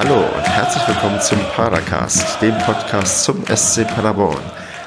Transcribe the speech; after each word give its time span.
Hallo 0.00 0.20
und 0.20 0.48
herzlich 0.48 0.86
willkommen 0.86 1.20
zum 1.20 1.40
Padercast, 1.56 2.40
dem 2.40 2.56
Podcast 2.58 3.24
zum 3.24 3.44
SC 3.46 3.84
Paderborn. 3.84 4.38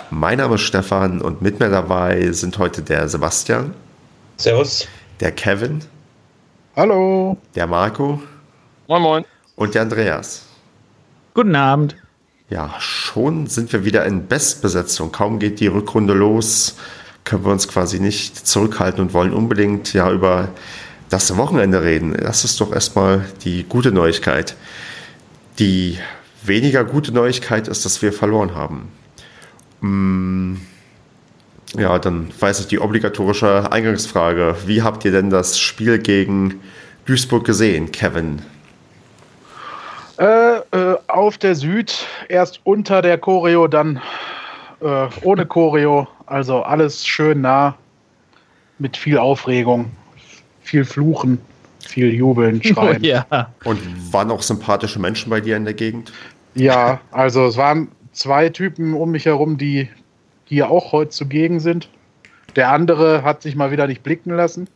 Mein 0.10 0.38
Name 0.38 0.56
ist 0.56 0.62
Stefan 0.62 1.20
und 1.22 1.42
mit 1.42 1.60
mir 1.60 1.70
dabei 1.70 2.32
sind 2.32 2.58
heute 2.58 2.82
der 2.82 3.10
Sebastian. 3.10 3.74
Servus. 4.38 4.88
Der 5.20 5.34
Kevin. 5.34 5.84
Hallo. 6.78 7.38
Der 7.56 7.68
Marco. 7.68 8.24
Moin, 8.88 9.02
moin. 9.02 9.26
Und 9.58 9.76
der 9.76 9.82
Andreas. 9.82 10.44
Guten 11.34 11.58
Abend. 11.58 11.98
Ja, 12.50 12.74
schon 12.80 13.48
sind 13.48 13.74
wir 13.74 13.84
wieder 13.84 14.06
in 14.06 14.28
Bestbesetzung. 14.28 15.12
Kaum 15.12 15.40
geht 15.40 15.60
die 15.60 15.68
Rückrunde 15.68 16.14
los, 16.14 16.78
können 17.26 17.44
wir 17.44 17.52
uns 17.52 17.68
quasi 17.68 18.00
nicht 18.00 18.48
zurückhalten 18.48 19.02
und 19.02 19.14
wollen 19.14 19.34
unbedingt 19.34 19.92
ja 19.92 20.10
über 20.10 20.48
das 21.10 21.36
Wochenende 21.36 21.84
reden. 21.84 22.14
Das 22.14 22.46
ist 22.46 22.62
doch 22.62 22.72
erstmal 22.72 23.26
die 23.44 23.66
gute 23.66 23.92
Neuigkeit. 23.92 24.56
Die 25.60 25.98
weniger 26.44 26.84
gute 26.84 27.12
Neuigkeit 27.14 27.68
ist, 27.68 27.86
dass 27.86 28.02
wir 28.02 28.14
verloren 28.14 28.56
haben. 28.56 28.92
Mm, 29.82 30.56
ja, 31.78 32.00
dann 32.00 32.32
weiß 32.40 32.62
ich 32.62 32.68
die 32.68 32.80
obligatorische 32.80 33.72
Eingangsfrage. 33.72 34.56
Wie 34.66 34.82
habt 34.82 35.06
ihr 35.06 35.12
denn 35.12 35.30
das 35.30 35.60
Spiel 35.60 36.00
gegen 36.00 36.62
Duisburg 37.06 37.46
gesehen, 37.46 37.92
Kevin? 37.92 38.42
Äh, 40.18 40.58
äh, 40.58 40.98
auf 41.08 41.38
der 41.38 41.56
Süd, 41.56 42.06
erst 42.28 42.60
unter 42.64 43.02
der 43.02 43.18
Choreo, 43.18 43.68
dann 43.68 44.02
äh, 44.82 45.08
ohne 45.22 45.46
Choreo. 45.46 46.08
Also 46.26 46.62
alles 46.62 47.06
schön 47.06 47.42
nah, 47.42 47.76
mit 48.78 48.98
viel 48.98 49.18
Aufregung, 49.18 49.92
viel 50.62 50.86
Fluchen, 50.86 51.40
viel 51.88 52.14
Jubeln, 52.14 52.64
Schreien. 52.64 53.04
ja. 53.04 53.26
Und 53.64 53.80
waren 54.14 54.32
auch 54.32 54.42
sympathische 54.42 55.00
Menschen 55.00 55.30
bei 55.30 55.42
dir 55.42 55.58
in 55.58 55.66
der 55.66 55.74
Gegend? 55.74 56.12
Ja, 56.54 57.00
also 57.12 57.46
es 57.46 57.58
waren 57.58 57.90
zwei 58.12 58.50
Typen 58.50 58.94
um 58.94 59.12
mich 59.12 59.26
herum, 59.26 59.58
die 59.58 59.90
hier 60.46 60.70
auch 60.70 60.92
heute 60.92 61.12
zugegen 61.12 61.60
sind. 61.60 61.90
Der 62.56 62.70
andere 62.72 63.24
hat 63.24 63.42
sich 63.42 63.56
mal 63.56 63.72
wieder 63.72 63.88
nicht 63.88 64.04
blicken 64.04 64.32
lassen. 64.32 64.68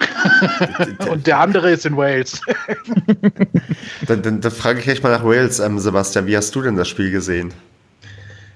Und 1.10 1.26
der 1.26 1.38
andere 1.38 1.70
ist 1.70 1.86
in 1.86 1.96
Wales. 1.96 2.40
dann, 4.06 4.22
dann, 4.22 4.40
dann, 4.40 4.52
frage 4.52 4.80
ich 4.80 4.88
echt 4.88 5.02
mal 5.02 5.10
nach 5.10 5.24
Wales, 5.24 5.58
ähm, 5.58 5.78
Sebastian. 5.78 6.26
Wie 6.26 6.36
hast 6.36 6.54
du 6.54 6.62
denn 6.62 6.76
das 6.76 6.88
Spiel 6.88 7.10
gesehen? 7.10 7.52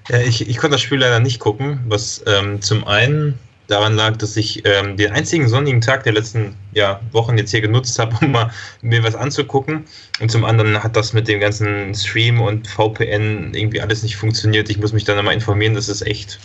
Ja, 0.09 0.19
ich, 0.19 0.49
ich 0.49 0.57
konnte 0.57 0.75
das 0.75 0.81
Spiel 0.81 0.99
leider 0.99 1.19
nicht 1.19 1.39
gucken, 1.39 1.79
was 1.87 2.23
ähm, 2.27 2.61
zum 2.61 2.85
einen 2.85 3.39
daran 3.73 3.95
lag, 3.95 4.17
dass 4.17 4.37
ich 4.37 4.61
ähm, 4.65 4.97
den 4.97 5.11
einzigen 5.11 5.49
sonnigen 5.49 5.81
Tag 5.81 6.03
der 6.03 6.13
letzten 6.13 6.55
ja, 6.73 7.01
Wochen 7.11 7.37
jetzt 7.37 7.51
hier 7.51 7.61
genutzt 7.61 7.97
habe, 7.99 8.15
um 8.21 8.31
mal 8.31 8.51
mir 8.81 9.03
was 9.03 9.15
anzugucken. 9.15 9.85
Und 10.21 10.31
zum 10.31 10.45
anderen 10.45 10.83
hat 10.83 10.95
das 10.95 11.13
mit 11.13 11.27
dem 11.27 11.39
ganzen 11.39 11.93
Stream 11.95 12.39
und 12.39 12.67
VPN 12.67 13.53
irgendwie 13.53 13.81
alles 13.81 14.03
nicht 14.03 14.15
funktioniert. 14.15 14.69
Ich 14.69 14.77
muss 14.77 14.93
mich 14.93 15.03
dann 15.03 15.17
nochmal 15.17 15.33
informieren, 15.33 15.73
das 15.73 15.89
ist 15.89 16.03
echt 16.03 16.39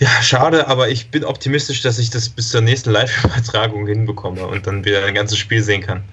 ja, 0.00 0.08
schade, 0.22 0.66
aber 0.66 0.88
ich 0.88 1.10
bin 1.10 1.24
optimistisch, 1.24 1.82
dass 1.82 1.98
ich 1.98 2.08
das 2.08 2.30
bis 2.30 2.48
zur 2.48 2.62
nächsten 2.62 2.90
Live-Übertragung 2.90 3.86
hinbekomme 3.86 4.46
und 4.46 4.66
dann 4.66 4.82
wieder 4.86 5.04
ein 5.04 5.14
ganzes 5.14 5.36
Spiel 5.36 5.62
sehen 5.62 5.82
kann. 5.82 6.04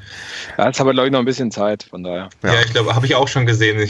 Ja, 0.58 0.68
jetzt 0.68 0.80
haben 0.80 0.88
wir, 0.88 0.94
glaube 0.94 1.08
ich, 1.08 1.14
noch 1.14 1.20
ein 1.20 1.26
bisschen 1.26 1.52
Zeit, 1.52 1.84
von 1.84 2.04
daher. 2.04 2.30
Ja, 2.44 2.54
ja 2.54 2.62
ich 2.66 2.74
glaube, 2.74 2.94
habe 2.94 3.06
ich 3.06 3.16
auch 3.16 3.30
schon 3.30 3.46
gesehen. 3.46 3.90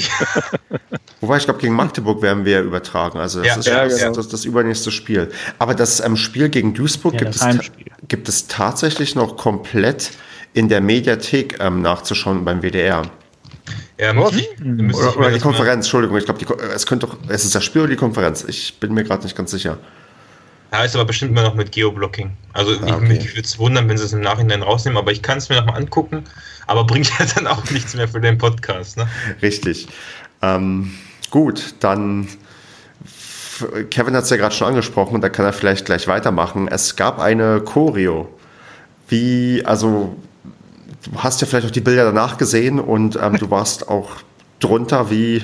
Wobei, 1.22 1.38
ich 1.38 1.46
glaube, 1.46 1.60
gegen 1.60 1.74
Magdeburg 1.74 2.22
werden 2.22 2.46
wir 2.46 2.62
übertragen. 2.62 3.18
Also, 3.18 3.42
das 3.42 3.48
ja, 3.48 3.56
ist 3.58 3.68
ja, 3.68 3.84
das, 3.86 4.00
genau. 4.00 4.14
das, 4.14 4.28
das, 4.28 4.46
übernächste 4.46 4.92
Spiel. 4.92 5.32
Aber 5.58 5.74
das 5.74 6.00
ähm, 6.00 6.16
Spiel 6.16 6.50
gegen 6.50 6.76
Duisburg 6.76 7.16
Ja, 7.16 7.22
gibt, 7.22 7.36
es 7.36 7.72
gibt 8.08 8.30
es 8.30 8.48
tatsächlich 8.48 9.16
noch 9.16 9.36
komplett 9.36 10.12
in 10.54 10.70
der 10.70 10.82
Mediathek 10.82 11.58
ähm, 11.60 11.82
nachzuschauen 11.82 12.46
beim 12.46 12.62
WDR. 12.62 13.10
Ja, 14.00 14.12
ich, 14.30 14.60
müsste 14.60 15.02
Oder, 15.02 15.10
ich 15.10 15.16
mir 15.16 15.20
oder 15.20 15.28
die 15.30 15.36
mal- 15.36 15.40
Konferenz, 15.42 15.86
Entschuldigung, 15.86 16.18
ich 16.18 16.26
glaube, 16.26 16.46
Ko- 16.46 16.56
es 16.60 16.86
könnte 16.86 17.08
doch, 17.08 17.18
es 17.30 17.46
ist 17.46 17.56
das 17.56 17.64
Spiel 17.66 17.82
oder 17.82 17.90
die 17.90 17.96
Konferenz? 17.98 18.44
Ich 18.48 18.80
bin 18.80 18.94
mir 18.94 19.04
gerade 19.04 19.24
nicht 19.24 19.36
ganz 19.36 19.50
sicher. 19.52 19.78
Ja, 20.72 20.84
ist 20.84 20.96
aber 20.96 21.06
bestimmt 21.06 21.32
immer 21.32 21.44
noch 21.44 21.56
mit 21.56 21.72
Geoblocking. 21.72 22.32
Also 22.54 22.74
ich, 22.74 22.82
Ah, 22.84 22.98
okay. 22.98 23.08
mich 23.08 23.30
würde 23.32 23.42
es 23.48 23.58
wundern, 23.58 23.88
wenn 23.90 23.98
sie 23.98 24.04
es 24.04 24.14
im 24.14 24.20
Nachhinein 24.22 24.62
rausnehmen, 24.62 24.98
aber 24.98 25.12
ich 25.12 25.22
kann 25.22 25.38
es 25.40 25.50
mir 25.50 25.56
nochmal 25.56 25.78
angucken, 25.78 26.26
aber 26.68 26.84
bringt 26.84 27.10
ja 27.20 27.26
dann 27.36 27.48
auch 27.48 27.64
nichts 27.72 27.96
mehr 27.96 28.08
für 28.08 28.20
den 28.22 28.38
Podcast. 28.38 28.98
Ne? 28.98 29.08
Richtig. 29.42 29.88
Ähm, 30.42 30.92
gut, 31.32 31.74
dann 31.80 32.28
Kevin 33.90 34.16
hat 34.16 34.26
es 34.26 34.30
ja 34.30 34.38
gerade 34.38 34.54
schon 34.54 34.68
angesprochen, 34.68 35.20
da 35.22 35.30
kann 35.30 35.46
er 35.46 35.54
vielleicht 35.54 35.86
gleich 35.86 36.08
weitermachen. 36.08 36.68
Es 36.68 36.96
gab 36.96 37.20
eine 37.20 37.62
Choreo. 37.62 38.30
Wie, 39.10 39.64
also, 39.66 40.16
du 41.12 41.24
hast 41.24 41.42
ja 41.42 41.48
vielleicht 41.48 41.68
auch 41.68 41.72
die 41.72 41.82
Bilder 41.82 42.06
danach 42.06 42.38
gesehen 42.38 42.80
und 42.80 43.18
ähm, 43.22 43.38
du 43.38 43.50
warst 43.50 43.88
auch 43.90 44.12
drunter. 44.60 45.10
Wie, 45.10 45.44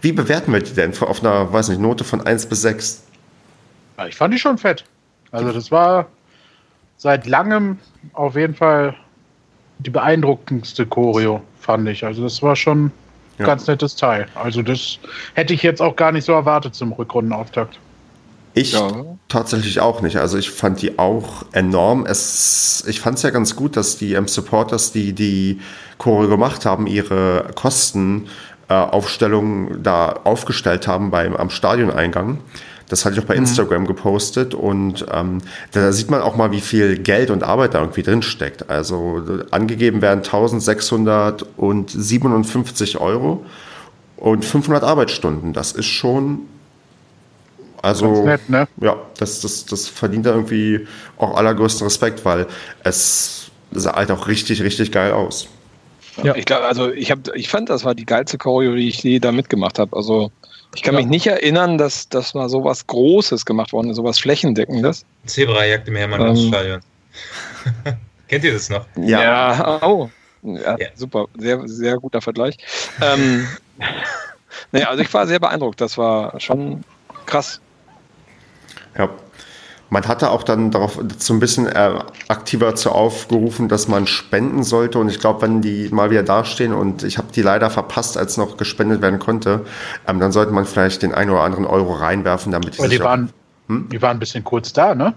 wie 0.00 0.12
bewerten 0.12 0.52
wir 0.52 0.60
die 0.60 0.74
denn 0.74 0.92
auf 1.00 1.20
einer, 1.22 1.52
weiß 1.52 1.68
nicht, 1.68 1.80
Note 1.80 2.04
von 2.04 2.20
1 2.20 2.46
bis 2.46 2.62
6? 2.62 3.04
Ja, 3.98 4.06
ich 4.06 4.16
fand 4.16 4.34
die 4.34 4.38
schon 4.38 4.58
fett. 4.58 4.84
Also 5.30 5.52
das 5.52 5.70
war 5.70 6.06
seit 6.96 7.26
langem 7.26 7.78
auf 8.14 8.34
jeden 8.34 8.54
Fall 8.54 8.94
die 9.78 9.90
beeindruckendste 9.90 10.86
Choreo, 10.86 11.42
fand 11.60 11.88
ich. 11.88 12.04
Also 12.04 12.22
das 12.22 12.42
war 12.42 12.56
schon 12.56 12.86
ein 12.86 12.92
Ja. 13.38 13.46
ganz 13.46 13.66
nettes 13.66 13.94
Teil. 13.94 14.26
Also 14.34 14.62
das 14.62 14.98
hätte 15.34 15.52
ich 15.54 15.62
jetzt 15.62 15.80
auch 15.80 15.94
gar 15.96 16.10
nicht 16.12 16.24
so 16.24 16.32
erwartet 16.32 16.74
zum 16.74 16.92
Rückrundenauftakt. 16.92 17.78
Ich 18.54 18.72
Ja. 18.72 19.04
tatsächlich 19.28 19.80
auch 19.80 20.00
nicht. 20.02 20.16
Also 20.16 20.36
ich 20.38 20.50
fand 20.50 20.82
die 20.82 20.98
auch 20.98 21.44
enorm. 21.52 22.06
Es, 22.06 22.84
ich 22.86 23.00
fand 23.00 23.16
es 23.18 23.22
ja 23.22 23.30
ganz 23.30 23.54
gut, 23.56 23.76
dass 23.76 23.96
die 23.98 24.14
ähm, 24.14 24.28
Supporters, 24.28 24.92
die 24.92 25.12
die 25.12 25.60
Choreo 25.98 26.28
gemacht 26.28 26.64
haben, 26.66 26.86
ihre 26.86 27.46
Kostenaufstellung 27.54 29.68
äh, 29.68 29.74
da 29.82 30.20
aufgestellt 30.24 30.88
haben 30.88 31.10
beim, 31.10 31.36
am 31.36 31.50
Stadioneingang. 31.50 32.38
Das 32.88 33.04
hatte 33.04 33.16
ich 33.16 33.20
auch 33.22 33.26
bei 33.26 33.34
Instagram 33.34 33.86
gepostet 33.86 34.54
und 34.54 35.04
ähm, 35.12 35.42
da 35.72 35.92
sieht 35.92 36.10
man 36.10 36.22
auch 36.22 36.36
mal, 36.36 36.52
wie 36.52 36.62
viel 36.62 36.96
Geld 36.96 37.30
und 37.30 37.42
Arbeit 37.42 37.74
da 37.74 37.80
irgendwie 37.80 38.02
drin 38.02 38.22
steckt. 38.22 38.70
Also 38.70 39.22
angegeben 39.50 40.00
werden 40.00 40.20
1657 40.24 42.98
Euro 42.98 43.44
und 44.16 44.42
500 44.44 44.84
Arbeitsstunden. 44.84 45.52
Das 45.52 45.72
ist 45.72 45.86
schon 45.86 46.40
also 47.82 48.24
Ganz 48.24 48.48
nett, 48.48 48.48
ne? 48.50 48.68
ja, 48.80 48.96
das, 49.18 49.40
das, 49.40 49.64
das 49.66 49.88
verdient 49.88 50.26
da 50.26 50.30
irgendwie 50.30 50.86
auch 51.16 51.36
allergrößten 51.36 51.84
Respekt, 51.86 52.24
weil 52.24 52.46
es 52.84 53.50
sah 53.72 53.94
halt 53.94 54.10
auch 54.10 54.26
richtig, 54.28 54.62
richtig 54.62 54.92
geil 54.92 55.12
aus. 55.12 55.48
Ja. 56.22 56.34
Ich 56.34 56.44
glaube, 56.46 56.64
also 56.66 56.90
ich 56.90 57.10
habe, 57.10 57.22
ich 57.34 57.48
fand, 57.48 57.68
das 57.70 57.84
war 57.84 57.94
die 57.94 58.04
geilste 58.06 58.38
Choreo, 58.38 58.74
die 58.74 58.88
ich 58.88 59.02
je 59.02 59.18
da 59.20 59.30
mitgemacht 59.30 59.78
habe. 59.78 59.96
Also 59.96 60.32
ich 60.74 60.82
kann 60.82 60.94
Ja. 60.94 61.00
mich 61.00 61.08
nicht 61.08 61.26
erinnern, 61.26 61.78
dass, 61.78 62.08
dass 62.08 62.34
mal 62.34 62.48
sowas 62.48 62.86
Großes 62.86 63.44
gemacht 63.46 63.72
worden 63.72 63.90
ist, 63.90 63.96
sowas 63.96 64.18
Flächendeckendes. 64.18 65.04
Zebrajagd 65.26 65.86
im 65.88 65.94
Ähm. 65.96 66.10
Hermann-Stadion. 66.10 66.80
Kennt 68.28 68.44
ihr 68.44 68.52
das 68.52 68.68
noch? 68.68 68.84
Ja. 68.96 69.80
oh. 69.82 70.10
Ja, 70.42 70.76
Ja. 70.78 70.88
super, 70.94 71.26
sehr, 71.36 71.60
sehr 71.66 71.96
guter 71.98 72.20
Vergleich. 72.20 72.56
ähm, 73.00 73.46
nee, 74.72 74.82
also 74.82 75.02
ich 75.02 75.12
war 75.12 75.26
sehr 75.26 75.40
beeindruckt. 75.40 75.80
Das 75.80 75.96
war 75.98 76.38
schon 76.40 76.84
krass. 77.26 77.60
Ja. 78.98 79.08
Man 79.90 80.06
hatte 80.06 80.28
auch 80.30 80.42
dann 80.42 80.70
darauf 80.70 80.98
so 81.16 81.32
ein 81.32 81.40
bisschen 81.40 81.66
äh, 81.66 81.98
aktiver 82.28 82.74
zu 82.74 82.92
aufgerufen, 82.92 83.68
dass 83.70 83.88
man 83.88 84.06
spenden 84.06 84.62
sollte. 84.62 84.98
Und 84.98 85.08
ich 85.08 85.18
glaube, 85.18 85.40
wenn 85.40 85.62
die 85.62 85.88
mal 85.90 86.10
wieder 86.10 86.22
dastehen 86.22 86.74
und 86.74 87.04
ich 87.04 87.16
habe 87.16 87.28
die 87.34 87.40
leider 87.40 87.70
verpasst, 87.70 88.18
als 88.18 88.36
noch 88.36 88.58
gespendet 88.58 89.00
werden 89.00 89.18
konnte, 89.18 89.64
ähm, 90.06 90.20
dann 90.20 90.30
sollte 90.30 90.52
man 90.52 90.66
vielleicht 90.66 91.00
den 91.02 91.14
einen 91.14 91.30
oder 91.30 91.40
anderen 91.40 91.64
Euro 91.64 91.94
reinwerfen, 91.94 92.52
damit 92.52 92.74
die 92.74 92.80
Aber 92.80 92.88
die 92.88 93.00
waren, 93.00 93.32
Hm? 93.68 93.88
die 93.90 94.02
waren 94.02 94.18
ein 94.18 94.20
bisschen 94.20 94.44
kurz 94.44 94.74
da, 94.74 94.94
ne? 94.94 95.14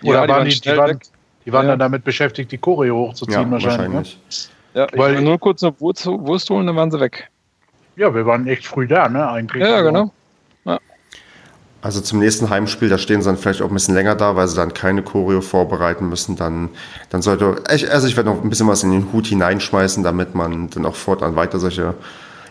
Ja, 0.00 0.10
Oder 0.10 0.22
die 0.26 0.28
waren 0.32 0.48
die, 0.48 0.60
die 0.60 0.76
waren, 0.76 1.00
die 1.44 1.52
waren 1.52 1.66
Ja. 1.66 1.72
dann 1.72 1.78
damit 1.80 2.04
beschäftigt, 2.04 2.50
die 2.50 2.58
Choreo 2.58 3.08
hochzuziehen 3.08 3.42
ja, 3.42 3.50
wahrscheinlich. 3.50 3.92
wahrscheinlich. 3.94 4.50
Ja, 4.72 4.86
ich 4.90 4.98
Weil- 4.98 5.20
nur 5.20 5.38
kurz 5.38 5.62
eine 5.62 5.78
Wurst, 5.80 6.06
Wurst 6.06 6.48
holen, 6.48 6.66
dann 6.66 6.76
waren 6.76 6.90
sie 6.90 6.98
weg. 6.98 7.28
Ne? 7.96 8.04
Ja, 8.04 8.14
wir 8.14 8.24
waren 8.24 8.46
echt 8.46 8.66
früh 8.66 8.86
da, 8.86 9.06
ne? 9.10 9.28
Eigentlich. 9.28 9.62
Ja, 9.62 9.74
Also, 9.74 9.84
genau. 9.84 10.12
Also 11.84 12.00
zum 12.00 12.18
nächsten 12.18 12.48
Heimspiel, 12.48 12.88
da 12.88 12.96
stehen 12.96 13.20
sie 13.20 13.28
dann 13.28 13.36
vielleicht 13.36 13.60
auch 13.60 13.68
ein 13.68 13.74
bisschen 13.74 13.94
länger 13.94 14.14
da, 14.14 14.36
weil 14.36 14.48
sie 14.48 14.56
dann 14.56 14.72
keine 14.72 15.02
Choreo 15.02 15.42
vorbereiten 15.42 16.08
müssen. 16.08 16.34
Dann, 16.34 16.70
dann 17.10 17.20
sollte, 17.20 17.62
ich, 17.74 17.92
also 17.92 18.06
ich 18.06 18.16
werde 18.16 18.30
noch 18.30 18.42
ein 18.42 18.48
bisschen 18.48 18.66
was 18.68 18.82
in 18.82 18.90
den 18.90 19.12
Hut 19.12 19.26
hineinschmeißen, 19.26 20.02
damit 20.02 20.34
man 20.34 20.70
dann 20.70 20.86
auch 20.86 20.94
fortan 20.94 21.36
weiter 21.36 21.58
solche, 21.58 21.94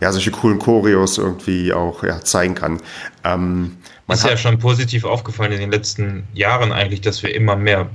ja, 0.02 0.12
solche 0.12 0.30
coolen 0.30 0.60
Choreos 0.60 1.18
irgendwie 1.18 1.74
auch 1.74 2.04
ja, 2.04 2.22
zeigen 2.22 2.54
kann. 2.54 2.80
Ähm, 3.24 3.76
man 4.06 4.18
ist 4.18 4.24
ja 4.24 4.38
schon 4.38 4.60
positiv 4.60 5.04
aufgefallen 5.04 5.52
in 5.52 5.62
den 5.62 5.72
letzten 5.72 6.28
Jahren 6.36 6.72
eigentlich, 6.72 7.02
dass 7.02 7.24
wir 7.24 7.34
immer 7.34 7.56
mehr, 7.56 7.90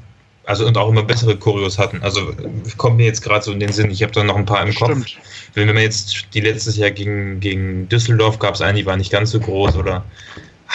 also 0.45 0.67
und 0.67 0.77
auch 0.77 0.89
immer 0.89 1.05
bessere 1.05 1.37
Choreos 1.37 1.79
hatten. 1.79 2.03
Also 2.03 2.33
kommt 2.79 2.97
mir 2.97 3.07
jetzt 3.07 3.23
gerade 3.23 3.45
so 3.45 3.53
in 3.53 3.61
den 3.61 3.71
Sinn, 3.71 3.93
ich 3.93 4.03
habe 4.03 4.11
da 4.11 4.25
noch 4.25 4.35
ein 4.35 4.45
paar 4.45 4.67
im 4.67 4.75
Kopf. 4.75 4.91
Stimmt. 4.91 5.19
Wenn 5.55 5.69
man 5.69 5.77
jetzt 5.77 6.35
die 6.35 6.41
letztes 6.41 6.77
Jahr 6.77 6.91
gegen, 6.91 7.39
gegen 7.39 7.89
Düsseldorf 7.89 8.41
gab 8.41 8.57
es 8.57 8.61
eine, 8.61 8.79
die 8.79 8.87
war 8.87 8.97
nicht 8.97 9.13
ganz 9.13 9.31
so 9.31 9.39
groß 9.39 9.77
oder 9.77 10.05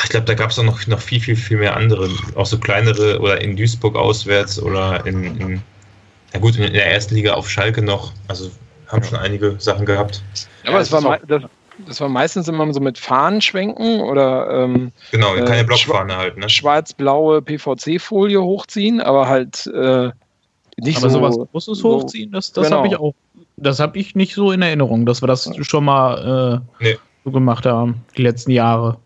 ich 0.03 0.09
glaube, 0.09 0.25
da 0.25 0.33
gab 0.33 0.49
es 0.49 0.59
auch 0.59 0.63
noch, 0.63 0.85
noch 0.87 0.99
viel, 0.99 1.19
viel, 1.19 1.35
viel 1.35 1.57
mehr 1.57 1.75
andere. 1.77 2.09
Auch 2.35 2.45
so 2.45 2.57
kleinere 2.57 3.19
oder 3.19 3.41
in 3.41 3.55
Duisburg 3.55 3.95
auswärts 3.95 4.61
oder 4.61 5.05
in, 5.05 5.23
in 5.39 5.61
na 6.33 6.39
gut, 6.39 6.55
in 6.57 6.73
der 6.73 6.91
ersten 6.91 7.13
Liga 7.15 7.33
auf 7.33 7.49
Schalke 7.49 7.81
noch. 7.81 8.11
Also 8.27 8.49
haben 8.87 9.03
schon 9.03 9.19
einige 9.19 9.55
Sachen 9.59 9.85
gehabt. 9.85 10.21
Aber 10.65 10.79
es 10.79 10.91
war, 10.91 11.19
das, 11.27 11.43
das 11.87 12.01
war 12.01 12.09
meistens 12.09 12.47
immer 12.47 12.71
so 12.73 12.79
mit 12.79 12.97
Fahnenschwenken 12.97 14.01
oder 14.01 14.63
ähm, 14.63 14.91
Genau, 15.11 15.33
keine 15.35 15.59
Äh, 15.61 15.63
Blockfahne 15.63 16.15
halt, 16.17 16.37
ne? 16.37 16.49
schwarz-blaue 16.49 17.41
PVC-Folie 17.41 18.41
hochziehen, 18.41 18.99
aber 19.01 19.27
halt 19.27 19.67
äh, 19.67 20.09
nicht 20.77 20.97
Aber 20.97 21.09
so. 21.11 21.19
sowas 21.19 21.37
großes 21.51 21.77
so- 21.79 22.01
hochziehen, 22.01 22.31
das, 22.31 22.51
das 22.51 22.65
genau. 22.65 22.77
habe 22.77 22.87
ich 22.87 22.95
auch. 22.97 23.13
Das 23.57 23.79
habe 23.79 23.97
ich 23.99 24.15
nicht 24.15 24.33
so 24.33 24.51
in 24.51 24.63
Erinnerung, 24.63 25.05
dass 25.05 25.21
wir 25.21 25.27
das 25.27 25.47
schon 25.61 25.85
mal 25.85 26.63
äh, 26.81 26.83
Nee. 26.83 26.97
so 27.23 27.29
gemacht 27.31 27.65
haben, 27.67 28.03
die 28.17 28.23
letzten 28.23 28.49
Jahre. 28.51 28.97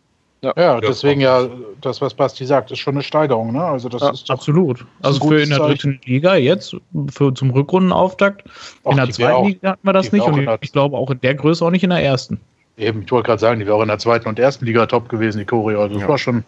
Ja, 0.44 0.80
deswegen 0.80 1.20
ja, 1.20 1.48
das, 1.82 2.00
was 2.00 2.14
Basti 2.14 2.46
sagt, 2.46 2.70
ist 2.72 2.78
schon 2.80 2.94
eine 2.94 3.02
Steigerung, 3.04 3.54
ne? 3.54 3.64
Also 3.64 3.90
das 3.90 4.02
Ja, 4.04 4.12
ist 4.12 4.30
Absolut. 4.30 4.86
Also 5.02 5.28
für 5.28 5.42
in 5.42 5.50
der 5.50 5.60
dritten 5.60 6.00
Liga 6.06 6.36
jetzt, 6.36 6.76
für 7.10 7.34
zum 7.34 7.50
Rückrundenauftakt. 7.50 8.44
Auch 8.84 8.92
in 8.92 8.98
der 8.98 9.10
zweiten 9.10 9.34
auch- 9.34 9.48
Liga 9.48 9.72
hatten 9.72 9.88
wir 9.88 9.94
das 9.94 10.12
nicht 10.12 10.24
und 10.26 10.48
ich 10.62 10.72
glaube 10.72 10.96
auch 10.96 11.10
in 11.10 11.20
der 11.22 11.34
Größe 11.34 11.66
auch 11.66 11.72
nicht 11.72 11.84
in 11.84 11.90
der 11.90 12.04
ersten. 12.04 12.40
eben, 12.78 13.02
ich 13.02 13.12
wollte 13.12 13.26
gerade 13.26 13.40
sagen, 13.40 13.60
die 13.60 13.66
wäre 13.66 13.76
auch 13.76 13.82
in 13.82 13.88
der 13.88 13.98
zweiten 13.98 14.28
und 14.28 14.38
ersten 14.38 14.66
Liga 14.66 14.86
top 14.86 15.10
gewesen, 15.10 15.40
die 15.40 15.46
Choreo. 15.46 15.82
Also 15.82 15.96
das 15.96 16.04
Ja. 16.04 16.10
war 16.10 16.18
schon. 16.20 16.44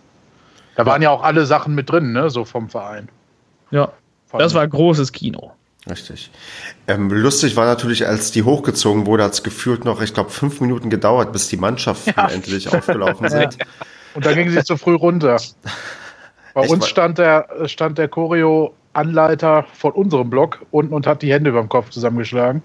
Da 0.75 0.85
waren 0.85 1.01
ja 1.01 1.09
auch 1.09 1.23
alle 1.23 1.45
Sachen 1.47 1.73
mit 1.73 1.89
drin, 1.89 2.11
ne? 2.13 2.29
So 2.29 2.45
vom 2.45 2.69
Verein. 2.69 3.09
Ja, 3.71 3.91
das 4.31 4.53
war 4.53 4.67
großes 4.67 5.11
Kino. 5.11 5.51
Richtig. 5.89 6.29
Ähm, 6.87 7.09
lustig 7.09 7.55
war 7.55 7.65
natürlich, 7.65 8.07
als 8.07 8.31
die 8.31 8.43
hochgezogen 8.43 9.05
wurde, 9.05 9.23
hat 9.23 9.33
es 9.33 9.43
gefühlt 9.43 9.85
noch, 9.85 10.01
ich 10.01 10.13
glaube, 10.13 10.29
fünf 10.29 10.61
Minuten 10.61 10.89
gedauert, 10.89 11.31
bis 11.31 11.47
die 11.47 11.57
Mannschaften 11.57 12.13
endlich 12.17 12.71
aufgelaufen 12.73 13.29
sind. 13.29 13.57
Und 14.13 14.25
da 14.25 14.33
ging 14.33 14.49
sie 14.49 14.63
zu 14.63 14.77
früh 14.77 14.95
runter. 14.95 15.37
Bei 16.53 16.61
Echt 16.61 16.71
uns 16.71 16.87
stand 16.87 17.17
der, 17.17 17.47
stand 17.65 17.97
der 17.97 18.07
Choreo-Anleiter 18.07 19.65
von 19.73 19.91
unserem 19.93 20.29
Block 20.29 20.65
unten 20.71 20.93
und 20.93 21.07
hat 21.07 21.21
die 21.21 21.31
Hände 21.31 21.51
über 21.51 21.61
dem 21.61 21.69
Kopf 21.69 21.89
zusammengeschlagen. 21.89 22.61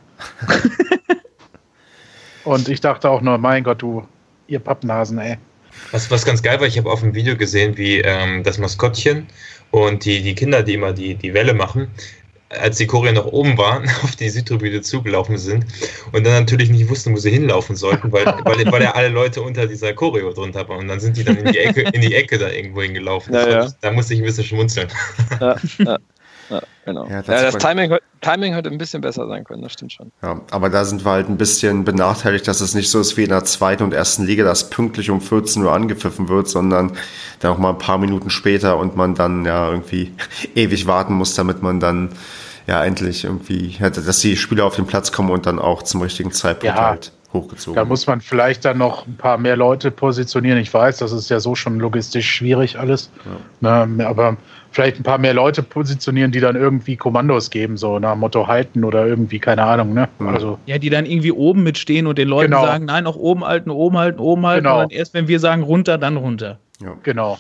und 2.44 2.68
ich 2.68 2.80
dachte 2.80 3.10
auch 3.10 3.20
nur, 3.20 3.38
mein 3.38 3.64
Gott, 3.64 3.82
du, 3.82 4.06
ihr 4.48 4.58
Pappnasen, 4.58 5.18
ey. 5.18 5.38
Was, 5.90 6.10
was 6.10 6.24
ganz 6.24 6.42
geil 6.42 6.60
war, 6.60 6.66
ich 6.66 6.78
habe 6.78 6.90
auf 6.90 7.00
dem 7.00 7.14
Video 7.14 7.36
gesehen, 7.36 7.76
wie 7.76 8.00
ähm, 8.00 8.42
das 8.42 8.58
Maskottchen 8.58 9.26
und 9.70 10.04
die, 10.04 10.22
die 10.22 10.34
Kinder, 10.34 10.62
die 10.62 10.74
immer 10.74 10.92
die, 10.92 11.14
die 11.14 11.34
Welle 11.34 11.52
machen, 11.52 11.88
als 12.50 12.76
die 12.79 12.87
Choreo 12.87 13.12
noch 13.12 13.26
oben 13.26 13.56
waren, 13.58 13.85
auf 14.02 14.17
die 14.17 14.29
Südtribüne 14.29 14.81
zugelaufen 14.82 15.38
sind 15.38 15.67
und 16.12 16.25
dann 16.25 16.32
natürlich 16.35 16.70
nicht 16.70 16.88
wussten, 16.88 17.12
wo 17.12 17.19
sie 17.19 17.31
hinlaufen 17.31 17.76
sollten, 17.76 18.12
weil, 18.12 18.25
weil, 18.44 18.70
weil 18.70 18.82
ja 18.82 18.93
alle 18.93 19.08
Leute 19.08 19.43
unter 19.43 19.67
dieser 19.67 19.93
Choreo 19.94 20.32
drunter 20.32 20.69
waren. 20.69 20.81
Und 20.81 20.88
dann 20.88 21.00
sind 21.00 21.17
die 21.17 21.25
dann 21.25 21.37
in 21.37 21.52
die 21.52 21.58
Ecke, 21.58 21.82
in 21.93 22.00
die 22.00 22.14
Ecke 22.14 22.38
da 22.38 22.50
irgendwo 22.50 22.82
hingelaufen. 22.82 23.35
Ja, 23.35 23.49
ja. 23.49 23.73
Da 23.81 23.93
musste 23.93 24.14
ich 24.14 24.20
ein 24.20 24.26
bisschen 24.26 24.44
schmunzeln. 24.44 24.88
Ja, 25.41 25.56
ja, 26.50 26.56
ja, 26.56 26.62
genau. 26.85 27.05
Ja, 27.05 27.11
Ja, 27.11 27.23
das 27.23 27.43
das, 27.43 27.55
war- 27.55 27.61
Timing, 27.61 27.96
Timing 28.20 28.55
hätte 28.55 28.70
ein 28.70 28.79
bisschen 28.79 29.00
besser 29.00 29.26
sein 29.29 29.44
können, 29.44 29.62
das 29.62 29.73
stimmt 29.73 29.93
schon. 29.93 30.12
Ja, 30.23 30.41
aber 30.50 30.70
da 30.70 30.85
sind 30.85 31.05
wir 31.05 31.11
halt 31.12 31.29
ein 31.29 31.37
bisschen 31.37 31.85
benachteiligt, 31.85 32.46
dass 32.49 32.61
es 32.61 32.75
nicht 32.75 32.91
so 32.91 33.00
ist 33.00 33.17
wie 33.17 33.23
in 33.25 33.31
der 33.31 33.44
zweiten 33.44 33.82
und 33.82 33.93
ersten 33.93 34.25
Liga, 34.25 34.44
dass 34.44 34.70
pünktlich 34.70 35.11
um 35.11 35.20
14 35.20 35.62
Uhr 35.62 35.73
angepfiffen 35.73 36.29
wird, 36.29 36.49
sondern 36.49 36.93
dann 37.41 37.52
auch 37.52 37.58
mal 37.58 37.70
ein 37.70 37.79
paar 37.79 37.99
Minuten 37.99 38.31
später 38.31 38.76
und 38.79 38.96
man 38.96 39.14
dann 39.14 39.44
ja 39.44 39.69
irgendwie 39.70 40.12
ewig 40.55 40.87
warten 40.87 41.14
muss, 41.14 41.35
damit 41.35 41.62
man 41.62 41.81
dann 41.81 42.11
ja 42.67 42.82
endlich 42.85 43.25
irgendwie, 43.25 43.76
ja, 43.79 43.91
dass 43.91 44.20
die 44.20 44.37
Spieler 44.37 44.64
auf 44.64 44.76
den 44.76 44.87
Platz 44.87 45.12
kommen 45.12 45.31
und 45.31 45.44
dann 45.46 45.58
auch 45.58 45.82
zum 45.82 46.00
richtigen 46.00 46.32
Zeitpunkt 46.32 46.76
Ja. 46.76 46.82
halt 46.91 47.12
hochgezogen. 47.35 47.75
Da 47.75 47.85
muss 47.85 48.06
man 48.06 48.20
vielleicht 48.20 48.64
dann 48.64 48.79
noch 48.79 49.06
ein 49.06 49.17
paar 49.17 49.37
mehr 49.38 49.56
Leute 49.56 49.91
positionieren. 49.91 50.56
Ich 50.61 50.73
weiß, 50.73 50.99
das 50.99 51.11
ist 51.12 51.29
ja 51.29 51.41
so 51.41 51.55
schon 51.56 51.81
logistisch 51.81 52.31
schwierig 52.31 52.79
alles. 52.79 53.11
Na, 53.61 53.88
aber 54.06 54.37
vielleicht 54.74 54.98
ein 54.98 55.04
paar 55.04 55.18
mehr 55.18 55.34
Leute 55.34 55.62
positionieren, 55.62 56.32
die 56.32 56.40
dann 56.40 56.56
irgendwie 56.56 56.96
Kommandos 56.96 57.50
geben, 57.50 57.76
so 57.76 57.98
nach 58.00 58.12
dem 58.12 58.20
Motto 58.20 58.48
halten 58.48 58.82
oder 58.82 59.06
irgendwie, 59.06 59.38
keine 59.38 59.62
Ahnung, 59.62 59.94
ne? 59.94 60.08
Also, 60.18 60.58
Ja, 60.66 60.78
die 60.78 60.90
dann 60.90 61.06
irgendwie 61.06 61.30
oben 61.32 61.62
mitstehen 61.62 62.06
und 62.08 62.18
den 62.18 62.28
Leuten 62.28 62.50
Genau. 62.50 62.64
sagen, 62.66 62.84
nein, 62.86 63.06
auch 63.06 63.16
oben 63.16 63.44
halten, 63.44 63.70
oben 63.70 63.96
halten, 63.96 64.18
oben 64.18 64.44
halten. 64.44 64.64
Genau. 64.64 64.82
Und 64.82 64.92
dann 64.92 64.98
erst 64.98 65.14
wenn 65.14 65.28
wir 65.28 65.38
sagen 65.38 65.62
runter, 65.62 65.96
dann 65.96 66.16
runter. 66.16 66.58
ja. 66.82 66.94
genau. 67.02 67.38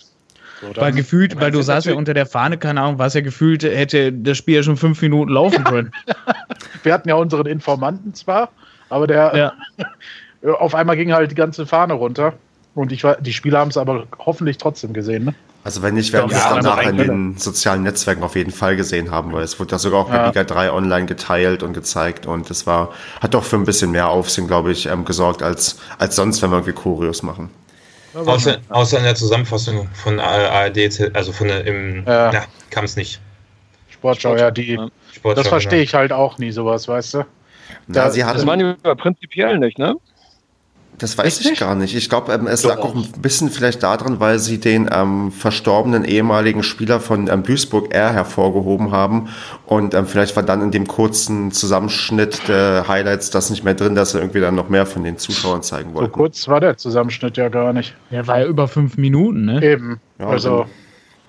So, 0.60 0.80
Weil 0.80 0.92
gefühlt, 0.92 1.38
weil 1.40 1.50
du 1.50 1.60
saßt 1.60 1.88
ja 1.88 1.94
unter 1.94 2.14
der 2.14 2.26
Fahne, 2.26 2.56
keine 2.56 2.80
Ahnung, 2.80 2.98
was 2.98 3.14
ja 3.14 3.20
gefühlt, 3.20 3.64
hätte 3.64 4.12
das 4.12 4.38
Spiel 4.38 4.54
ja 4.54 4.62
schon 4.62 4.76
fünf 4.76 5.02
Minuten 5.02 5.32
laufen 5.32 5.64
können. 5.64 5.90
wir 6.84 6.94
hatten 6.94 7.08
ja 7.08 7.16
unseren 7.16 7.46
Informanten 7.46 8.14
zwar, 8.14 8.50
aber 8.88 9.08
der 9.08 9.52
ja. 10.42 10.52
auf 10.58 10.74
einmal 10.76 10.96
ging 10.96 11.12
halt 11.12 11.32
die 11.32 11.34
ganze 11.34 11.66
Fahne 11.66 11.94
runter. 11.94 12.34
Und 12.76 12.92
ich 12.92 13.02
war, 13.02 13.16
die 13.20 13.32
Spieler 13.32 13.58
haben 13.58 13.70
es 13.70 13.76
aber 13.76 14.06
hoffentlich 14.18 14.56
trotzdem 14.56 14.92
gesehen, 14.92 15.24
ne? 15.24 15.34
Also 15.64 15.80
wenn 15.82 15.94
nicht, 15.94 16.12
werden 16.12 16.30
wir 16.30 16.36
es 16.36 16.42
danach 16.44 16.82
in 16.82 16.98
den 16.98 17.38
sozialen 17.38 17.82
Netzwerken 17.82 18.22
auf 18.22 18.36
jeden 18.36 18.50
Fall 18.52 18.76
gesehen 18.76 19.10
haben, 19.10 19.32
weil 19.32 19.42
es 19.42 19.58
wurde 19.58 19.72
ja 19.72 19.78
sogar 19.78 20.00
auch 20.00 20.10
bei 20.10 20.16
Ja. 20.16 20.26
Liga 20.26 20.44
3 20.44 20.70
online 20.70 21.06
geteilt 21.06 21.62
und 21.62 21.72
gezeigt 21.72 22.26
und 22.26 22.50
es 22.50 22.66
war, 22.66 22.92
hat 23.22 23.32
doch 23.32 23.44
für 23.44 23.56
ein 23.56 23.64
bisschen 23.64 23.90
mehr 23.90 24.08
Aufsehen, 24.10 24.46
glaube 24.46 24.72
ich, 24.72 24.84
ähm, 24.86 25.06
gesorgt 25.06 25.42
als, 25.42 25.78
als 25.98 26.16
sonst, 26.16 26.42
wenn 26.42 26.50
wir 26.50 26.56
irgendwie 26.58 26.74
Choreos 26.74 27.22
machen. 27.22 27.48
Außer, 28.14 28.58
außer 28.68 28.98
in 28.98 29.04
der 29.04 29.14
Zusammenfassung 29.14 29.88
von 29.94 30.20
ARD, 30.20 31.10
also 31.14 31.32
von 31.32 31.48
der, 31.48 31.66
im, 31.66 32.04
Ja. 32.06 32.44
kam 32.70 32.84
es 32.84 32.94
nicht. 32.96 33.20
Sportschau, 33.88 34.36
ja, 34.36 34.50
die. 34.50 34.78
Sportschau, 35.14 35.34
Das 35.42 35.48
verstehe 35.48 35.78
genau. 35.78 35.82
ich 35.84 35.94
halt 35.94 36.12
auch 36.12 36.36
nie, 36.38 36.52
sowas, 36.52 36.86
weißt 36.86 37.14
du? 37.14 37.18
Ja, 37.18 37.24
Da- 37.88 38.10
sie 38.10 38.22
hatte, 38.22 38.36
Das 38.36 38.46
waren 38.46 38.58
die 38.58 38.64
aber 38.82 38.94
prinzipiell 38.96 39.58
nicht, 39.58 39.78
ne? 39.78 39.94
Das 40.98 41.18
weiß 41.18 41.40
ich 41.40 41.50
nicht? 41.50 41.60
gar 41.60 41.74
nicht. 41.74 41.94
Ich 41.96 42.08
glaube, 42.08 42.32
ähm, 42.32 42.46
es 42.46 42.62
Doch. 42.62 42.70
lag 42.70 42.78
auch 42.78 42.94
ein 42.94 43.04
bisschen 43.20 43.50
vielleicht 43.50 43.82
daran, 43.82 44.20
weil 44.20 44.38
sie 44.38 44.58
den 44.58 44.88
ähm, 44.92 45.32
verstorbenen 45.32 46.04
ehemaligen 46.04 46.62
Spieler 46.62 47.00
von 47.00 47.28
ähm, 47.28 47.42
Duisburg 47.42 47.92
R 47.92 48.12
hervorgehoben 48.12 48.92
haben. 48.92 49.28
Und 49.66 49.92
ähm, 49.94 50.06
vielleicht 50.06 50.36
war 50.36 50.44
dann 50.44 50.62
in 50.62 50.70
dem 50.70 50.86
kurzen 50.86 51.50
Zusammenschnitt 51.50 52.46
der 52.48 52.86
Highlights 52.86 53.30
das 53.30 53.50
nicht 53.50 53.64
mehr 53.64 53.74
drin, 53.74 53.94
dass 53.96 54.12
sie 54.12 54.18
irgendwie 54.18 54.40
dann 54.40 54.54
noch 54.54 54.68
mehr 54.68 54.86
von 54.86 55.02
den 55.02 55.18
Zuschauern 55.18 55.62
zeigen 55.62 55.90
So 55.90 55.96
wollten. 55.96 56.12
kurz 56.12 56.46
war 56.46 56.60
der 56.60 56.76
Zusammenschnitt 56.76 57.36
ja 57.36 57.48
gar 57.48 57.72
nicht. 57.72 57.94
Der 58.12 58.26
war 58.28 58.38
ja 58.40 58.46
über 58.46 58.68
fünf 58.68 58.96
Minuten, 58.96 59.46
ne? 59.46 59.64
Eben. 59.64 60.00
Ja, 60.20 60.28
also, 60.28 60.66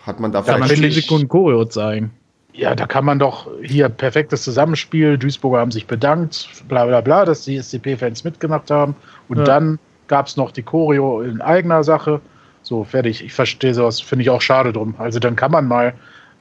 hat 0.06 0.20
man 0.20 0.32
da 0.32 0.42
man 0.42 0.64
vielleicht. 0.64 0.76
zehn 0.76 0.84
ich- 0.84 0.96
Sekunden 0.96 1.28
Choreo 1.28 1.66
zeigen. 1.66 2.12
ja, 2.54 2.76
da 2.76 2.86
kann 2.86 3.04
man 3.04 3.18
doch 3.20 3.48
hier 3.64 3.90
perfektes 3.90 4.44
Zusammenspiel. 4.44 5.18
Duisburger 5.18 5.58
haben 5.60 5.72
sich 5.72 5.88
bedankt, 5.88 6.48
bla 6.68 6.86
bla 6.86 7.02
bla, 7.02 7.26
dass 7.26 7.44
die 7.46 7.58
SCP-Fans 7.60 8.24
mitgemacht 8.24 8.70
haben. 8.70 8.96
Und 9.28 9.40
Ja. 9.40 9.44
dann 9.44 9.80
gab 10.08 10.28
es 10.28 10.38
noch 10.38 10.52
die 10.52 10.64
Choreo 10.64 11.22
in 11.22 11.42
eigener 11.42 11.84
Sache. 11.84 12.22
So, 12.62 12.84
fertig. 12.84 13.24
Ich 13.24 13.34
verstehe 13.34 13.74
sowas, 13.74 14.02
finde 14.02 14.24
ich 14.24 14.30
auch 14.30 14.42
schade 14.42 14.74
drum. 14.74 14.96
Also 14.98 15.20
dann 15.20 15.36
kann 15.36 15.52
man 15.52 15.68
mal 15.68 15.94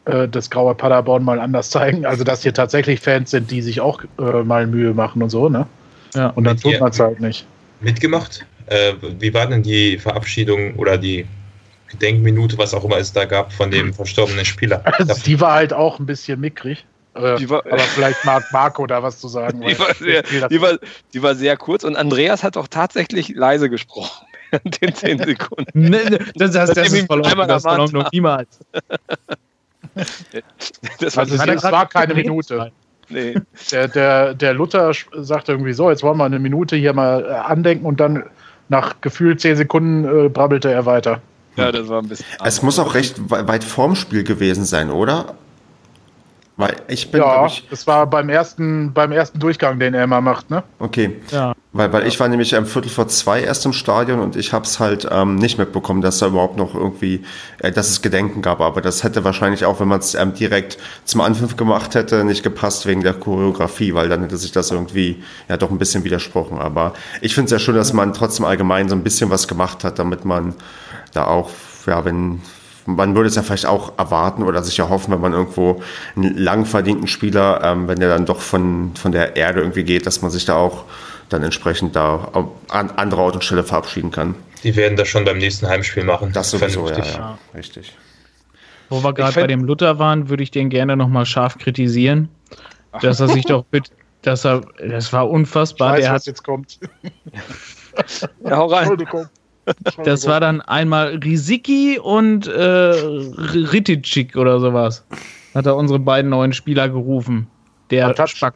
äh, 0.07 0.29
das 0.29 0.51
graue 0.51 0.75
Paderborn 0.75 1.23
mal 1.23 1.39
anders 1.41 1.71
zeigen. 1.71 2.05
Also, 2.07 2.25
dass 2.25 2.43
hier 2.43 2.55
tatsächlich 2.55 3.01
Fans 3.01 3.31
sind, 3.31 3.51
die 3.51 3.63
sich 3.63 3.81
auch 3.81 4.03
äh, 4.19 4.43
mal 4.43 4.67
Mühe 4.67 4.93
machen 4.95 5.23
und 5.23 5.31
so, 5.31 5.49
ne? 5.49 5.67
Ja. 6.15 6.29
Und 6.29 6.45
dann 6.45 6.57
tut 6.57 6.79
man 6.81 6.91
es 6.91 7.01
halt 7.01 7.21
nicht. 7.21 7.47
mitgemacht. 7.81 8.47
Äh, 8.67 8.95
wie 9.19 9.33
war 9.35 9.47
denn 9.47 9.63
die 9.63 9.99
Verabschiedung 9.99 10.75
oder 10.77 10.97
die 10.97 11.27
Gedenkminute, 11.89 12.57
was 12.57 12.73
auch 12.73 12.85
immer 12.85 12.97
es 12.99 13.13
da 13.13 13.25
gab, 13.25 13.53
von 13.53 13.71
dem 13.71 13.93
verstorbenen 13.93 14.45
Spieler? 14.45 14.83
Also, 14.85 15.15
die 15.25 15.41
war 15.41 15.53
halt 15.53 15.73
auch 15.73 15.99
ein 15.99 16.07
bisschen 16.07 16.41
mickrig. 16.41 16.85
Die 17.39 17.49
war- 17.49 17.65
aber 17.67 17.79
vielleicht 17.79 18.25
mag 18.25 18.45
Marco 18.53 18.87
da 18.87 19.03
was 19.03 19.21
zu 19.21 19.29
sagen. 19.29 19.61
Die 19.67 19.79
war, 19.79 19.95
sehr, 19.95 20.23
das- 20.23 20.49
die, 20.49 20.61
war, 20.61 20.79
die 21.13 21.23
war 21.23 21.35
sehr 21.35 21.57
kurz 21.57 21.85
und 21.85 21.97
Andreas 21.97 22.43
hat 22.43 22.57
doch 22.57 22.67
tatsächlich 22.69 23.29
leise 23.31 23.71
gesprochen 23.71 24.27
während 24.51 24.83
den 24.83 24.95
zehn 24.95 25.19
Sekunden. 25.25 25.71
Ne, 25.75 25.91
ne, 26.11 26.19
das, 26.35 26.53
das, 26.53 26.71
das 26.73 26.93
ist 26.93 27.07
verloren. 27.07 27.31
einmal 27.31 27.47
Das 27.47 27.63
verloren 27.63 27.91
noch 27.93 28.11
niemals. 28.13 28.49
Das 30.99 31.17
war 31.17 31.23
Also, 31.25 31.35
es 31.37 31.63
war 31.65 31.87
keine 31.89 32.15
Minute. 32.15 32.73
nee. 33.09 33.35
Der, 33.71 33.89
der, 33.89 34.35
der 34.35 34.55
Luther 34.55 34.93
sagte 35.13 35.53
irgendwie 35.53 35.73
so, 35.73 35.91
jetzt 35.91 36.03
wollen 36.03 36.17
wir 36.19 36.25
eine 36.25 36.39
Minute 36.39 36.77
hier 36.77 36.93
mal 36.93 37.25
äh, 37.25 37.29
andenken 37.33 37.87
und 37.87 38.01
dann 38.01 38.25
nach 38.69 39.01
gefühlt 39.03 39.41
zehn 39.41 39.57
Sekunden 39.57 40.05
äh, 40.27 40.29
brabbelte 40.29 40.73
er 40.73 40.87
weiter. 40.87 41.21
Ja, 41.57 41.71
das 41.71 41.87
war 41.89 42.03
ein 42.03 42.09
bisschen. 42.09 42.27
Es 42.43 42.63
muss 42.63 42.79
auch 42.79 42.95
recht 42.95 43.31
we- 43.31 43.47
weit 43.47 43.63
vorm 43.63 43.95
Spiel 43.95 44.25
gewesen 44.25 44.65
sein, 44.65 44.91
oder? 44.91 45.35
Weil 46.57 46.77
ich 46.87 47.11
bin, 47.11 47.21
ja, 47.21 47.47
ich, 47.47 47.67
das 47.69 47.85
war 47.89 48.07
beim 48.07 48.29
ersten, 48.29 48.93
beim 48.93 49.11
ersten 49.11 49.41
Durchgang, 49.41 49.81
den 49.81 49.93
er 49.93 50.05
immer 50.05 50.21
macht, 50.21 50.51
ne? 50.51 50.63
okay. 50.79 51.21
Ja. 51.33 51.53
Weil, 51.73 51.93
weil 51.93 52.07
ich 52.07 52.21
war 52.21 52.29
nämlich 52.29 52.55
am 52.55 52.67
Viertel 52.67 52.91
vor 52.91 53.09
zwei 53.09 53.43
erst 53.43 53.67
im 53.67 53.73
Stadion 53.73 54.21
und 54.21 54.37
ich 54.37 54.53
habe 54.53 54.65
es 54.65 54.79
halt 54.79 55.09
ähm, 55.11 55.35
nicht 55.35 55.59
mitbekommen, 55.59 56.01
dass 56.01 56.19
da 56.19 56.29
überhaupt 56.29 56.57
noch 56.57 56.77
irgendwie, 56.77 57.25
äh, 57.59 57.73
dass 57.73 57.91
es 57.91 58.01
Gedenken 58.01 58.41
gab. 58.41 58.61
Aber 58.61 58.81
das 58.81 59.03
hätte 59.03 59.25
wahrscheinlich 59.25 59.65
auch, 59.65 59.81
wenn 59.81 59.89
man 59.89 59.99
es 59.99 60.15
ähm, 60.15 60.33
direkt 60.35 60.79
zum 61.05 61.21
Anpfiff 61.23 61.57
gemacht 61.57 61.97
hätte, 61.97 62.23
nicht 62.23 62.45
gepasst 62.45 62.87
wegen 62.87 63.03
der 63.03 63.15
Choreografie, 63.15 63.93
weil 63.93 64.09
dann 64.09 64.23
hätte 64.23 64.37
sich 64.37 64.53
das 64.53 64.71
irgendwie 64.71 65.25
ja 65.49 65.57
doch 65.57 65.73
ein 65.73 65.79
bisschen 65.79 66.05
widersprochen. 66.05 66.59
Aber 66.59 66.93
ich 67.21 67.35
finde 67.35 67.47
es 67.47 67.51
ja 67.51 67.59
schön, 67.59 67.75
dass 67.75 67.93
man 67.93 68.13
trotzdem 68.13 68.47
allgemein 68.47 68.89
so 68.89 68.95
ein 68.95 69.03
bisschen 69.03 69.31
was 69.31 69.49
gemacht 69.49 69.83
hat, 69.83 69.99
damit 69.99 70.25
man 70.25 70.55
da 71.13 71.27
auch, 71.27 71.51
ja, 71.87 72.05
wenn 72.05 72.41
man 72.87 73.15
würde 73.15 73.29
es 73.29 73.35
ja 73.35 73.43
vielleicht 73.43 73.67
auch 73.67 73.93
erwarten 73.99 74.43
oder 74.43 74.63
sich 74.63 74.79
erhoffen, 74.79 75.13
wenn 75.13 75.21
man 75.21 75.33
irgendwo 75.33 75.83
einen 76.17 76.37
lang 76.37 76.67
verdienten 76.67 77.07
Spieler, 77.07 77.61
ähm, 77.63 77.89
wenn 77.89 77.99
der 77.99 78.09
dann 78.09 78.27
doch 78.27 78.41
von, 78.41 78.93
von 78.95 79.13
der 79.13 79.37
Erde 79.37 79.61
irgendwie 79.61 79.85
geht, 79.85 80.07
dass 80.07 80.23
man 80.23 80.31
sich 80.31 80.45
da 80.45 80.57
auch 80.57 80.85
dann 81.29 81.43
entsprechend 81.43 81.97
da 81.97 82.49
an 82.69 82.91
andere 82.91 83.23
Ort 83.23 83.35
und 83.37 83.45
Stelle 83.45 83.65
verabschieden 83.65 84.11
kann. 84.11 84.35
Die 84.63 84.77
werden 84.77 84.97
das 84.97 85.09
schon 85.09 85.25
beim 85.25 85.39
nächsten 85.39 85.67
Heimspiel 85.67 86.05
machen. 86.05 86.33
Das 86.33 86.51
sowieso, 86.51 86.89
ja, 86.89 86.99
ja, 86.99 87.39
richtig. 87.55 87.95
Wo 88.91 89.03
wir 89.03 89.13
gerade 89.13 89.35
bei 89.35 89.47
dem 89.47 89.65
Luther 89.65 89.99
waren, 89.99 90.29
würde 90.29 90.43
ich 90.43 90.51
den 90.51 90.69
gerne 90.69 90.97
nochmal 90.97 91.27
scharf 91.27 91.59
kritisieren, 91.59 92.29
dass 93.01 93.21
er 93.21 93.29
sich 93.29 93.45
doch 93.47 93.65
bitte, 93.65 93.91
Das 94.23 94.45
war, 94.45 94.61
das 94.87 95.13
war 95.13 95.29
unfassbar. 95.29 95.95
Ich 95.95 95.97
weiß, 95.97 96.05
Der 96.05 96.13
was 96.13 96.21
hat, 96.23 96.27
jetzt 96.27 96.45
kommt. 96.45 96.79
Ja, 98.45 98.57
hau 98.57 98.67
rein. 98.67 98.81
Entschuldigung. 98.81 99.29
Das 100.05 100.27
war 100.27 100.41
dann 100.41 100.61
einmal 100.61 101.17
Risiki 101.17 101.99
und 101.99 102.47
äh, 102.47 102.61
Ritticik 102.61 104.37
oder 104.37 104.61
sowas. 104.61 105.05
Hat 105.55 105.67
er 105.67 105.77
unsere 105.77 105.99
beiden 105.99 106.31
neuen 106.31 106.53
Spieler 106.53 106.89
gerufen. 106.89 107.47
Der. 107.91 108.09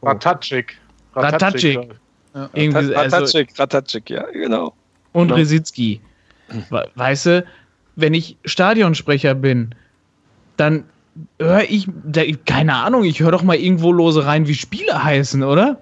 Ratatschik. 0.02 0.78
Ratatschik. 1.14 1.80
Ja. 2.34 2.50
Irgendwie, 2.52 2.76
also, 2.76 2.92
Ratatschik, 2.94 3.58
Ratatschik, 3.58 4.10
ja, 4.10 4.24
genau. 4.32 4.74
und 5.12 5.28
Genau. 5.28 5.36
Resicki. 5.36 6.00
We- 6.70 6.88
Weißt 6.94 7.26
du, 7.26 7.44
wenn 7.96 8.14
ich 8.14 8.36
Stadionsprecher 8.44 9.34
bin, 9.34 9.74
dann 10.56 10.84
höre 11.40 11.64
ich, 11.68 11.88
keine 12.46 12.74
Ahnung, 12.76 13.04
ich 13.04 13.20
höre 13.20 13.32
doch 13.32 13.42
mal 13.42 13.56
irgendwo 13.56 13.90
lose 13.92 14.24
rein, 14.24 14.46
wie 14.46 14.54
Spiele 14.54 15.02
heißen, 15.02 15.42
oder? 15.42 15.80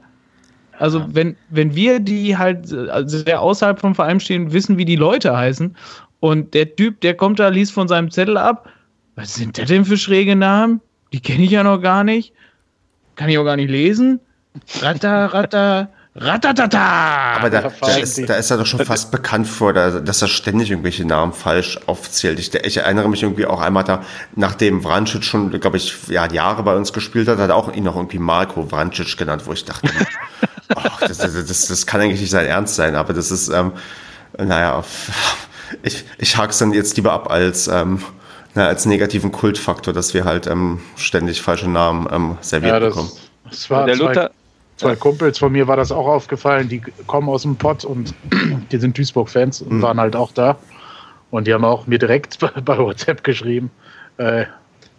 Also, 0.79 1.05
wenn, 1.15 1.37
wenn 1.51 1.75
wir, 1.75 2.01
die 2.01 2.37
halt 2.37 2.73
äh, 2.73 3.03
sehr 3.07 3.41
außerhalb 3.41 3.81
vom 3.81 3.95
Verein 3.95 4.21
stehen, 4.21 4.53
wissen, 4.53 4.79
wie 4.79 4.85
die 4.85 4.97
Leute 4.97 5.37
heißen, 5.37 5.77
und 6.21 6.55
der 6.55 6.75
Typ, 6.75 7.01
der 7.03 7.15
kommt 7.15 7.39
da, 7.39 7.49
liest 7.49 7.73
von 7.73 7.89
seinem 7.89 8.11
Zettel 8.11 8.37
ab, 8.37 8.69
was 9.17 9.35
sind 9.35 9.59
das 9.59 9.69
denn 9.69 9.85
für 9.85 9.97
schräge 9.97 10.37
Namen? 10.37 10.81
Die 11.13 11.21
kenne 11.21 11.45
ich 11.45 11.51
ja 11.51 11.63
noch 11.63 11.81
gar 11.81 12.05
nicht. 12.05 12.33
Kann 13.15 13.29
ich 13.29 13.39
auch 13.39 13.45
gar 13.45 13.57
nicht 13.57 13.71
lesen. 13.71 14.21
Ratta, 14.81 15.27
ratta, 15.27 15.89
ratatata. 16.17 17.37
Aber 17.37 17.51
da, 17.51 17.63
Ja, 17.63 17.71
da, 17.81 17.97
ist, 17.97 18.29
da 18.29 18.35
ist 18.35 18.51
er 18.51 18.59
doch 18.59 18.67
schon 18.67 18.85
fast 18.85 19.11
bekannt 19.11 19.47
vor, 19.47 19.73
da, 19.73 20.01
dass 20.01 20.23
er 20.23 20.29
ständig 20.29 20.71
irgendwelche 20.71 21.05
Namen 21.05 21.33
falsch 21.33 21.79
aufzählt. 21.87 22.39
Ich, 22.39 22.55
ich 22.55 22.77
erinnere 22.79 23.09
mich 23.09 23.23
irgendwie 23.23 23.47
auch 23.47 23.61
einmal 23.61 23.85
da, 23.85 24.03
nachdem 24.35 24.83
Vrancic 24.83 25.25
schon, 25.25 25.51
glaube 25.61 25.77
ich, 25.77 26.09
ja, 26.09 26.27
Jahre 26.31 26.63
bei 26.63 26.75
uns 26.75 26.93
gespielt 26.93 27.29
hat, 27.29 27.39
hat 27.39 27.51
er 27.51 27.57
auch 27.57 27.73
ihn 27.73 27.85
noch 27.85 27.97
irgendwie 27.97 28.19
Marco 28.19 28.67
Vrancic 28.67 29.17
genannt, 29.17 29.43
wo 29.45 29.53
ich 29.53 29.65
dachte, 29.65 29.89
ach, 30.75 31.01
das, 31.01 31.19
das, 31.19 31.35
das, 31.35 31.67
das 31.67 31.87
kann 31.87 32.01
eigentlich 32.01 32.21
nicht 32.21 32.31
sein 32.31 32.47
Ernst 32.47 32.77
sein, 32.77 32.97
aber 32.97 33.13
das 33.13 33.31
ist, 33.31 33.49
ähm, 33.49 33.73
naja, 34.39 34.83
ich, 35.83 36.05
ich 36.19 36.37
hak's 36.37 36.59
dann 36.59 36.73
jetzt 36.73 36.97
lieber 36.97 37.13
ab 37.13 37.31
als, 37.31 37.69
ähm, 37.69 38.03
na, 38.55 38.67
als 38.69 38.87
negativen 38.87 39.33
Kultfaktor, 39.33 39.93
dass 39.93 40.15
wir 40.15 40.25
halt 40.25 40.47
ähm, 40.47 40.81
ständig 40.97 41.43
falsche 41.43 41.69
Namen 41.69 42.09
ähm, 42.11 42.39
serviert 42.41 42.73
Ja, 42.73 42.81
das, 42.81 42.95
bekommen. 42.95 43.13
das 43.51 43.69
war 43.69 43.85
der 43.85 43.97
zwei, 43.97 44.05
Luther, 44.07 44.31
zwei 44.77 44.97
Kumpels 44.97 45.39
von 45.39 45.53
mir 45.53 45.67
war 45.69 45.77
das 45.77 45.91
auch 45.93 46.07
aufgefallen. 46.07 46.69
Die 46.69 46.81
kommen 47.07 47.29
aus 47.29 47.43
dem 47.43 47.57
Pott 47.57 47.85
und 47.85 48.15
die 48.73 48.79
sind 48.79 48.97
Duisburg-Fans 48.97 49.63
und 49.63 49.79
Mhm. 49.79 49.83
waren 49.83 50.01
halt 50.01 50.17
auch 50.17 50.33
da. 50.33 50.57
Und 51.31 51.47
die 51.47 51.55
haben 51.55 51.65
auch 51.65 51.87
mir 51.87 51.99
direkt 51.99 52.39
bei, 52.39 52.49
bei 52.65 52.79
WhatsApp 52.79 53.25
geschrieben, 53.25 53.71
äh, 54.19 54.47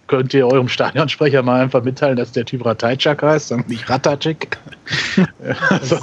könnt 0.08 0.34
ihr 0.34 0.48
eurem 0.48 0.70
Stadionsprecher 0.70 1.42
mal 1.44 1.62
einfach 1.62 1.84
mitteilen, 1.84 2.16
dass 2.18 2.32
der 2.32 2.46
Typ 2.46 2.66
Ratajczak 2.66 3.22
heißt 3.24 3.52
und 3.52 3.68
nicht 3.70 3.90
Ratatschik? 3.90 4.58
also, 5.70 5.98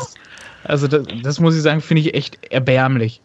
Also 0.65 0.89
das, 0.89 1.07
das 1.23 1.41
muss 1.41 1.55
ich 1.57 1.63
sagen, 1.63 1.81
finde 1.81 2.03
ich 2.03 2.15
echt 2.15 2.39
erbärmlich. 2.51 3.21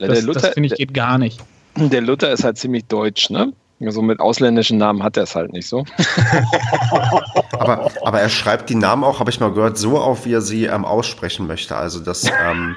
der, 0.00 0.08
Das, 0.08 0.22
Luther 0.22 0.40
das 0.40 0.50
finde 0.50 0.68
ich 0.68 0.74
geht 0.74 0.94
gar 0.94 1.18
nicht. 1.18 1.40
der 1.76 2.00
Luther 2.00 2.30
ist 2.32 2.44
halt 2.44 2.58
ziemlich 2.58 2.84
deutsch, 2.86 3.30
ne? 3.30 3.52
Also 3.80 4.00
mit 4.00 4.20
ausländischen 4.20 4.78
Namen 4.78 5.02
hat 5.02 5.16
er 5.18 5.24
es 5.24 5.34
halt 5.34 5.52
nicht 5.52 5.68
so. 5.68 5.84
Aber, 7.52 7.90
aber 8.04 8.20
er 8.20 8.28
schreibt 8.28 8.70
die 8.70 8.74
Namen 8.74 9.02
auch, 9.04 9.18
habe 9.20 9.30
ich 9.30 9.40
mal 9.40 9.52
gehört, 9.52 9.76
so 9.78 9.98
auf, 9.98 10.24
wie 10.26 10.32
er 10.32 10.40
sie 10.40 10.64
ähm, 10.66 10.84
aussprechen 10.84 11.46
möchte. 11.46 11.74
Also 11.76 12.00
das, 12.00 12.24
ähm, 12.24 12.76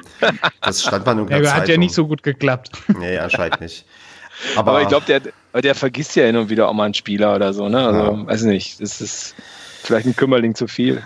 das 0.61 0.83
stand 0.83 1.05
mal 1.05 1.17
in 1.19 1.27
Ja, 1.27 1.53
hat 1.53 1.67
ja 1.67 1.77
nicht 1.77 1.93
so 1.93 2.07
gut 2.07 2.23
geklappt. 2.23 2.71
Nee, 2.97 3.17
anscheinend 3.17 3.61
nicht. 3.61 3.85
Aber, 4.55 4.71
Aber 4.71 4.81
ich 4.81 4.87
glaube, 4.87 5.05
der, 5.05 5.21
der 5.61 5.75
vergisst 5.75 6.15
ja 6.15 6.25
hin 6.25 6.37
und 6.37 6.49
wieder 6.49 6.69
auch 6.69 6.73
mal 6.73 6.85
einen 6.85 6.93
Spieler 6.93 7.35
oder 7.35 7.53
so, 7.53 7.67
ne? 7.67 7.85
Also, 7.85 7.99
Ja. 7.99 8.27
weiß 8.27 8.43
nicht, 8.43 8.81
das 8.81 9.01
ist 9.01 9.35
vielleicht 9.83 10.07
ein 10.07 10.15
Kümmerling 10.15 10.55
zu 10.55 10.67
viel. 10.67 11.03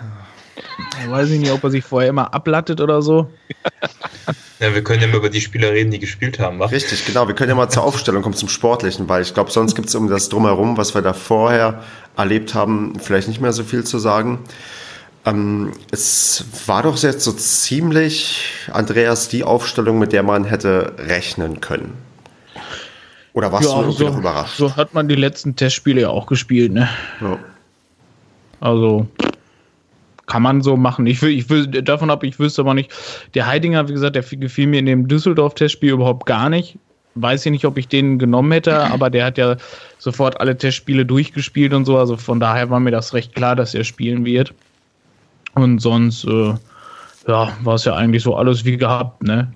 Ich 1.02 1.10
weiß 1.10 1.30
ich 1.30 1.40
nicht, 1.40 1.50
ob 1.50 1.64
er 1.64 1.70
sich 1.70 1.84
vorher 1.84 2.10
immer 2.10 2.32
ablattet 2.32 2.80
oder 2.80 3.02
so. 3.02 3.28
Ja, 4.64 4.74
wir 4.74 4.82
können 4.82 5.02
ja 5.02 5.08
mal 5.08 5.18
über 5.18 5.28
die 5.28 5.42
Spieler 5.42 5.72
reden, 5.72 5.90
die 5.90 5.98
gespielt 5.98 6.38
haben. 6.38 6.58
wa? 6.58 6.64
richtig, 6.64 7.04
genau. 7.04 7.28
Wir 7.28 7.34
können 7.34 7.50
ja 7.50 7.54
mal 7.54 7.68
zur 7.68 7.84
Aufstellung 7.84 8.22
kommen, 8.22 8.34
zum 8.34 8.48
Sportlichen, 8.48 9.06
weil 9.10 9.20
ich 9.20 9.34
glaube, 9.34 9.50
sonst 9.50 9.74
gibt 9.74 9.88
es 9.88 9.94
um 9.94 10.08
das 10.08 10.30
Drumherum, 10.30 10.78
was 10.78 10.94
wir 10.94 11.02
da 11.02 11.12
vorher 11.12 11.82
erlebt 12.16 12.54
haben, 12.54 12.98
vielleicht 12.98 13.28
nicht 13.28 13.42
mehr 13.42 13.52
so 13.52 13.62
viel 13.62 13.84
zu 13.84 13.98
sagen. 13.98 14.38
Ähm, 15.26 15.72
es 15.90 16.46
war 16.66 16.82
doch 16.82 16.96
jetzt 16.96 17.24
so 17.24 17.32
ziemlich, 17.32 18.54
Andreas, 18.72 19.28
die 19.28 19.44
Aufstellung, 19.44 19.98
mit 19.98 20.12
der 20.12 20.22
man 20.22 20.44
hätte 20.44 20.94
rechnen 20.96 21.60
können. 21.60 21.92
Oder 23.34 23.52
warst 23.52 23.66
du 23.66 23.70
irgendwie 23.70 23.98
so, 23.98 24.08
noch 24.08 24.16
überrascht? 24.16 24.56
so 24.56 24.76
hat 24.76 24.94
man 24.94 25.08
die 25.08 25.14
letzten 25.14 25.56
Testspiele 25.56 26.00
ja 26.00 26.08
auch 26.08 26.24
gespielt, 26.24 26.72
ne? 26.72 26.88
Ja. 27.20 27.38
Also 28.60 29.08
kann 30.34 30.42
man 30.42 30.62
so 30.62 30.76
machen. 30.76 31.06
Ich 31.06 31.22
will, 31.22 31.30
ich 31.30 31.48
will 31.48 31.68
davon 31.68 32.10
ab, 32.10 32.24
ich 32.24 32.40
wüsste 32.40 32.62
aber 32.62 32.74
nicht. 32.74 32.90
Der 33.34 33.46
Heidinger, 33.46 33.88
wie 33.88 33.92
gesagt, 33.92 34.16
der 34.16 34.24
gefiel 34.24 34.66
mir 34.66 34.80
in 34.80 34.86
dem 34.86 35.06
Düsseldorf-Testspiel 35.06 35.92
überhaupt 35.92 36.26
gar 36.26 36.50
nicht. 36.50 36.76
Weiß 37.14 37.46
ich 37.46 37.52
nicht, 37.52 37.64
ob 37.64 37.78
ich 37.78 37.86
den 37.86 38.18
genommen 38.18 38.50
hätte, 38.50 38.80
aber 38.92 39.10
der 39.10 39.26
hat 39.26 39.38
ja 39.38 39.56
sofort 39.98 40.40
alle 40.40 40.58
Testspiele 40.58 41.06
durchgespielt 41.06 41.72
und 41.72 41.84
so. 41.84 41.96
Also 41.96 42.16
von 42.16 42.40
daher 42.40 42.68
war 42.68 42.80
mir 42.80 42.90
das 42.90 43.14
recht 43.14 43.36
klar, 43.36 43.54
dass 43.54 43.74
er 43.74 43.84
spielen 43.84 44.24
wird. 44.24 44.52
Und 45.54 45.78
sonst, 45.78 46.24
äh, 46.24 46.54
ja, 47.28 47.56
war 47.62 47.74
es 47.76 47.84
ja 47.84 47.94
eigentlich 47.94 48.24
so 48.24 48.34
alles 48.34 48.64
wie 48.64 48.76
gehabt, 48.76 49.22
ne? 49.22 49.52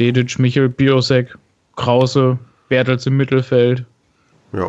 Dedic, 0.00 0.36
Michel, 0.40 0.68
Biosek, 0.68 1.38
Krause, 1.76 2.40
Bertels 2.68 3.06
im 3.06 3.16
Mittelfeld. 3.16 3.84
Ja. 4.52 4.68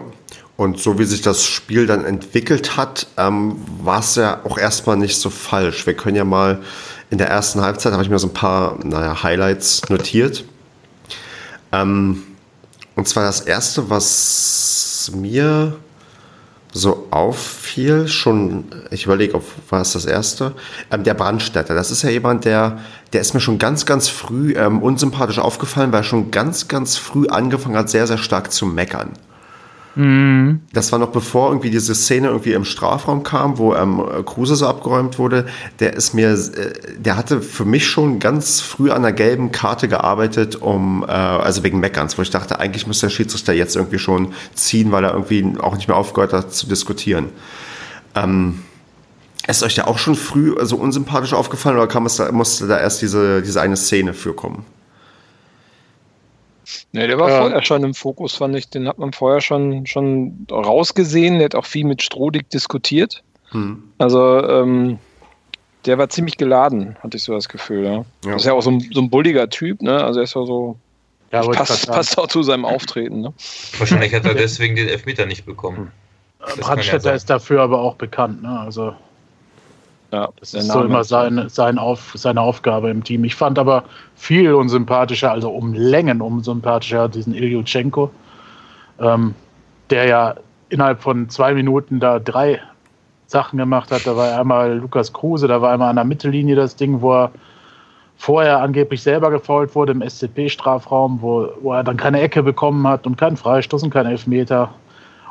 Und 0.59 0.77
so 0.77 0.99
wie 0.99 1.05
sich 1.05 1.21
das 1.21 1.45
Spiel 1.45 1.87
dann 1.87 2.03
entwickelt 2.03 2.75
hat, 2.75 3.07
ähm, 3.15 3.55
war 3.81 4.01
es 4.01 4.15
ja 4.15 4.41
auch 4.43 4.57
erstmal 4.57 4.97
nicht 4.97 5.15
so 5.17 5.29
falsch. 5.29 5.87
Wir 5.87 5.93
können 5.93 6.17
ja 6.17 6.25
mal 6.25 6.59
in 7.09 7.17
der 7.17 7.29
ersten 7.29 7.61
Halbzeit, 7.61 7.93
habe 7.93 8.03
ich 8.03 8.09
mir 8.09 8.19
so 8.19 8.27
ein 8.27 8.33
paar 8.33 8.77
naja, 8.83 9.23
Highlights 9.23 9.87
notiert. 9.87 10.43
Ähm, 11.71 12.23
und 12.97 13.07
zwar 13.07 13.23
das 13.23 13.39
erste, 13.39 13.89
was 13.89 15.09
mir 15.15 15.77
so 16.73 17.07
auffiel, 17.09 18.09
schon, 18.09 18.65
ich 18.91 19.05
überlege, 19.05 19.35
ob 19.35 19.45
war 19.69 19.79
es 19.79 19.93
das 19.93 20.03
erste, 20.03 20.55
ähm, 20.91 21.05
der 21.05 21.13
Brandstätter. 21.13 21.73
Das 21.73 21.89
ist 21.89 22.01
ja 22.01 22.09
jemand, 22.09 22.43
der, 22.43 22.79
der 23.13 23.21
ist 23.21 23.33
mir 23.33 23.39
schon 23.39 23.59
ganz, 23.59 23.85
ganz 23.85 24.09
früh 24.09 24.51
ähm, 24.57 24.83
unsympathisch 24.83 25.39
aufgefallen, 25.39 25.93
weil 25.93 26.01
er 26.01 26.03
schon 26.03 26.31
ganz, 26.31 26.67
ganz 26.67 26.97
früh 26.97 27.29
angefangen 27.29 27.77
hat, 27.77 27.89
sehr, 27.89 28.07
sehr 28.07 28.17
stark 28.17 28.51
zu 28.51 28.65
meckern. 28.65 29.13
Das 30.71 30.91
war 30.91 30.99
noch 30.99 31.09
bevor 31.09 31.49
irgendwie 31.49 31.71
diese 31.71 31.95
Szene 31.95 32.27
irgendwie 32.27 32.53
im 32.53 32.63
Strafraum 32.63 33.23
kam, 33.23 33.57
wo 33.57 33.75
ähm, 33.75 34.03
Kruse 34.25 34.55
so 34.55 34.67
abgeräumt 34.67 35.17
wurde. 35.17 35.47
Der 35.79 35.93
ist 35.93 36.13
mir, 36.13 36.31
äh, 36.31 36.73
der 36.97 37.17
hatte 37.17 37.41
für 37.41 37.65
mich 37.65 37.87
schon 37.87 38.19
ganz 38.19 38.61
früh 38.61 38.91
an 38.91 39.01
der 39.01 39.13
gelben 39.13 39.51
Karte 39.51 39.87
gearbeitet, 39.87 40.55
um, 40.55 41.03
äh, 41.03 41.11
also 41.11 41.63
wegen 41.63 41.79
Meckerns, 41.79 42.17
wo 42.17 42.21
ich 42.21 42.29
dachte, 42.29 42.59
eigentlich 42.59 42.87
müsste 42.87 43.07
der 43.07 43.11
Schiedsrichter 43.11 43.53
jetzt 43.53 43.75
irgendwie 43.75 43.99
schon 43.99 44.33
ziehen, 44.53 44.91
weil 44.91 45.03
er 45.03 45.13
irgendwie 45.13 45.53
auch 45.59 45.75
nicht 45.75 45.87
mehr 45.87 45.97
aufgehört 45.97 46.33
hat 46.33 46.53
zu 46.53 46.67
diskutieren. 46.67 47.29
Ähm, 48.15 48.59
ist 49.47 49.63
euch 49.63 49.75
da 49.75 49.85
auch 49.85 49.97
schon 49.97 50.15
früh 50.15 50.51
so 50.51 50.57
also 50.57 50.75
unsympathisch 50.75 51.33
aufgefallen 51.33 51.77
oder 51.77 51.87
kam 51.87 52.05
es 52.05 52.17
da, 52.17 52.31
musste 52.31 52.67
da 52.67 52.77
erst 52.79 53.01
diese, 53.01 53.41
diese 53.41 53.59
eine 53.61 53.75
Szene 53.75 54.13
für 54.13 54.33
kommen? 54.33 54.65
Ne, 56.91 57.07
der 57.07 57.17
war 57.19 57.29
Ja. 57.29 57.39
vorher 57.41 57.63
schon 57.63 57.83
im 57.83 57.93
Fokus, 57.93 58.35
fand 58.35 58.55
ich. 58.55 58.69
Den 58.69 58.87
hat 58.87 58.97
man 58.99 59.13
vorher 59.13 59.41
schon, 59.41 59.85
schon 59.85 60.45
rausgesehen. 60.51 61.35
Der 61.39 61.45
hat 61.45 61.55
auch 61.55 61.65
viel 61.65 61.85
mit 61.85 62.01
Strodig 62.03 62.49
diskutiert. 62.49 63.23
Hm. 63.51 63.83
Also, 63.97 64.43
ähm, 64.47 64.99
der 65.85 65.97
war 65.97 66.09
ziemlich 66.09 66.37
geladen, 66.37 66.97
hatte 67.01 67.17
ich 67.17 67.23
so 67.23 67.33
das 67.33 67.49
Gefühl. 67.49 67.85
Ja. 67.85 67.91
Ja. 67.91 68.03
Das 68.33 68.41
ist 68.41 68.45
ja 68.45 68.53
auch 68.53 68.61
so 68.61 68.71
ein, 68.71 68.79
so 68.93 69.01
ein 69.01 69.09
bulliger 69.09 69.49
Typ, 69.49 69.81
ne? 69.81 70.03
Also, 70.03 70.19
er 70.19 70.23
ist 70.23 70.35
ja 70.35 70.45
so. 70.45 70.77
ja, 71.31 71.41
passt, 71.41 71.87
passt 71.89 72.17
auch 72.17 72.27
zu 72.27 72.43
seinem 72.43 72.65
Auftreten, 72.65 73.21
ne? 73.21 73.33
Wahrscheinlich 73.77 74.13
hat 74.13 74.25
er 74.25 74.33
deswegen 74.35 74.75
den 74.75 74.87
Elfmeter 74.87 75.25
nicht 75.25 75.45
bekommen. 75.45 75.91
Ja 76.41 76.53
Brandstätter 76.59 77.01
sein. 77.01 77.15
ist 77.15 77.29
dafür 77.29 77.61
aber 77.61 77.81
auch 77.81 77.95
bekannt. 77.95 78.41
Ne? 78.43 78.59
Also 78.59 78.93
Ja, 80.11 80.29
Das 80.39 80.53
ist 80.53 80.67
so 80.67 80.83
immer 80.83 81.03
seine, 81.03 81.49
sein 81.49 81.77
Auf, 81.77 82.13
seine 82.15 82.41
Aufgabe 82.41 82.89
im 82.89 83.03
Team. 83.03 83.23
Ich 83.25 83.35
fand 83.35 83.59
aber 83.59 83.83
viel 84.15 84.53
unsympathischer, 84.53 85.31
also 85.31 85.51
um 85.51 85.73
Längen 85.73 86.21
unsympathischer, 86.21 87.07
diesen 87.09 87.35
Ilyuchenko, 87.35 88.09
ähm, 88.99 89.35
der 89.91 90.05
ja 90.05 90.35
innerhalb 90.69 91.01
von 91.01 91.29
zwei 91.29 91.53
Minuten 91.53 91.99
da 91.99 92.17
drei 92.19 92.59
Sachen 93.27 93.57
gemacht 93.59 93.91
hat. 93.91 94.07
Da 94.07 94.15
war 94.15 94.39
einmal 94.39 94.77
Lukas 94.77 95.13
Kruse, 95.13 95.47
da 95.47 95.61
war 95.61 95.71
einmal 95.73 95.89
an 95.89 95.95
der 95.97 96.05
Mittellinie 96.05 96.55
das 96.55 96.75
Ding, 96.75 97.01
wo 97.01 97.13
er 97.13 97.31
vorher 98.17 98.59
angeblich 98.61 99.01
selber 99.03 99.29
gefault 99.29 99.75
wurde 99.75 99.91
im 99.93 100.01
SCP-Strafraum, 100.01 101.21
wo, 101.21 101.49
wo 101.61 101.73
er 101.73 101.83
dann 101.83 101.97
keine 101.97 102.19
Ecke 102.19 102.41
bekommen 102.43 102.85
hat 102.87 103.05
und 103.05 103.15
keinen 103.17 103.37
Freistoß 103.37 103.83
und 103.83 103.91
keinen 103.91 104.07
Elfmeter. 104.11 104.69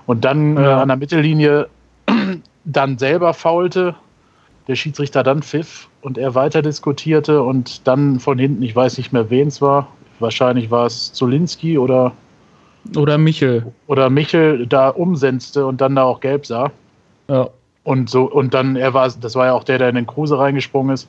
Und 0.07 0.25
dann 0.25 0.57
äh, 0.57 0.63
Ja. 0.63 0.83
an 0.83 0.89
der 0.89 0.97
Mittellinie 0.97 1.69
dann 2.65 2.97
selber 2.97 3.35
faulte, 3.35 3.95
der 4.69 4.77
Schiedsrichter 4.77 5.23
dann 5.23 5.43
pfiff 5.43 5.89
und 6.03 6.19
er 6.19 6.35
weiter 6.35 6.63
diskutierte 6.63 7.43
und 7.43 7.87
dann 7.89 8.21
von 8.21 8.39
hinten, 8.39 8.63
ich 8.63 8.77
weiß 8.77 8.99
nicht 8.99 9.13
mehr, 9.13 9.31
wen 9.31 9.49
es 9.49 9.63
war, 9.63 9.89
wahrscheinlich 10.21 10.71
war 10.71 10.87
es 10.87 11.13
Zolinski 11.15 11.79
oder, 11.79 12.13
Oder 12.95 13.17
Michel. 13.19 13.73
oder 13.87 14.11
Michel, 14.11 14.67
da 14.67 14.91
umsetzte 14.91 15.67
und 15.67 15.81
dann 15.81 15.97
da 15.97 16.05
auch 16.05 16.21
gelb 16.21 16.47
sah. 16.47 16.71
Ja. 17.29 17.49
Und 17.83 18.11
so, 18.11 18.25
und 18.25 18.53
dann, 18.53 18.77
er 18.77 18.93
war, 18.93 19.11
das 19.11 19.35
war 19.35 19.47
ja 19.47 19.53
auch 19.55 19.65
der, 19.65 19.79
der 19.79 19.89
in 19.89 19.95
den 19.95 20.07
Kruse 20.07 20.39
reingesprungen 20.39 20.93
ist. 20.93 21.09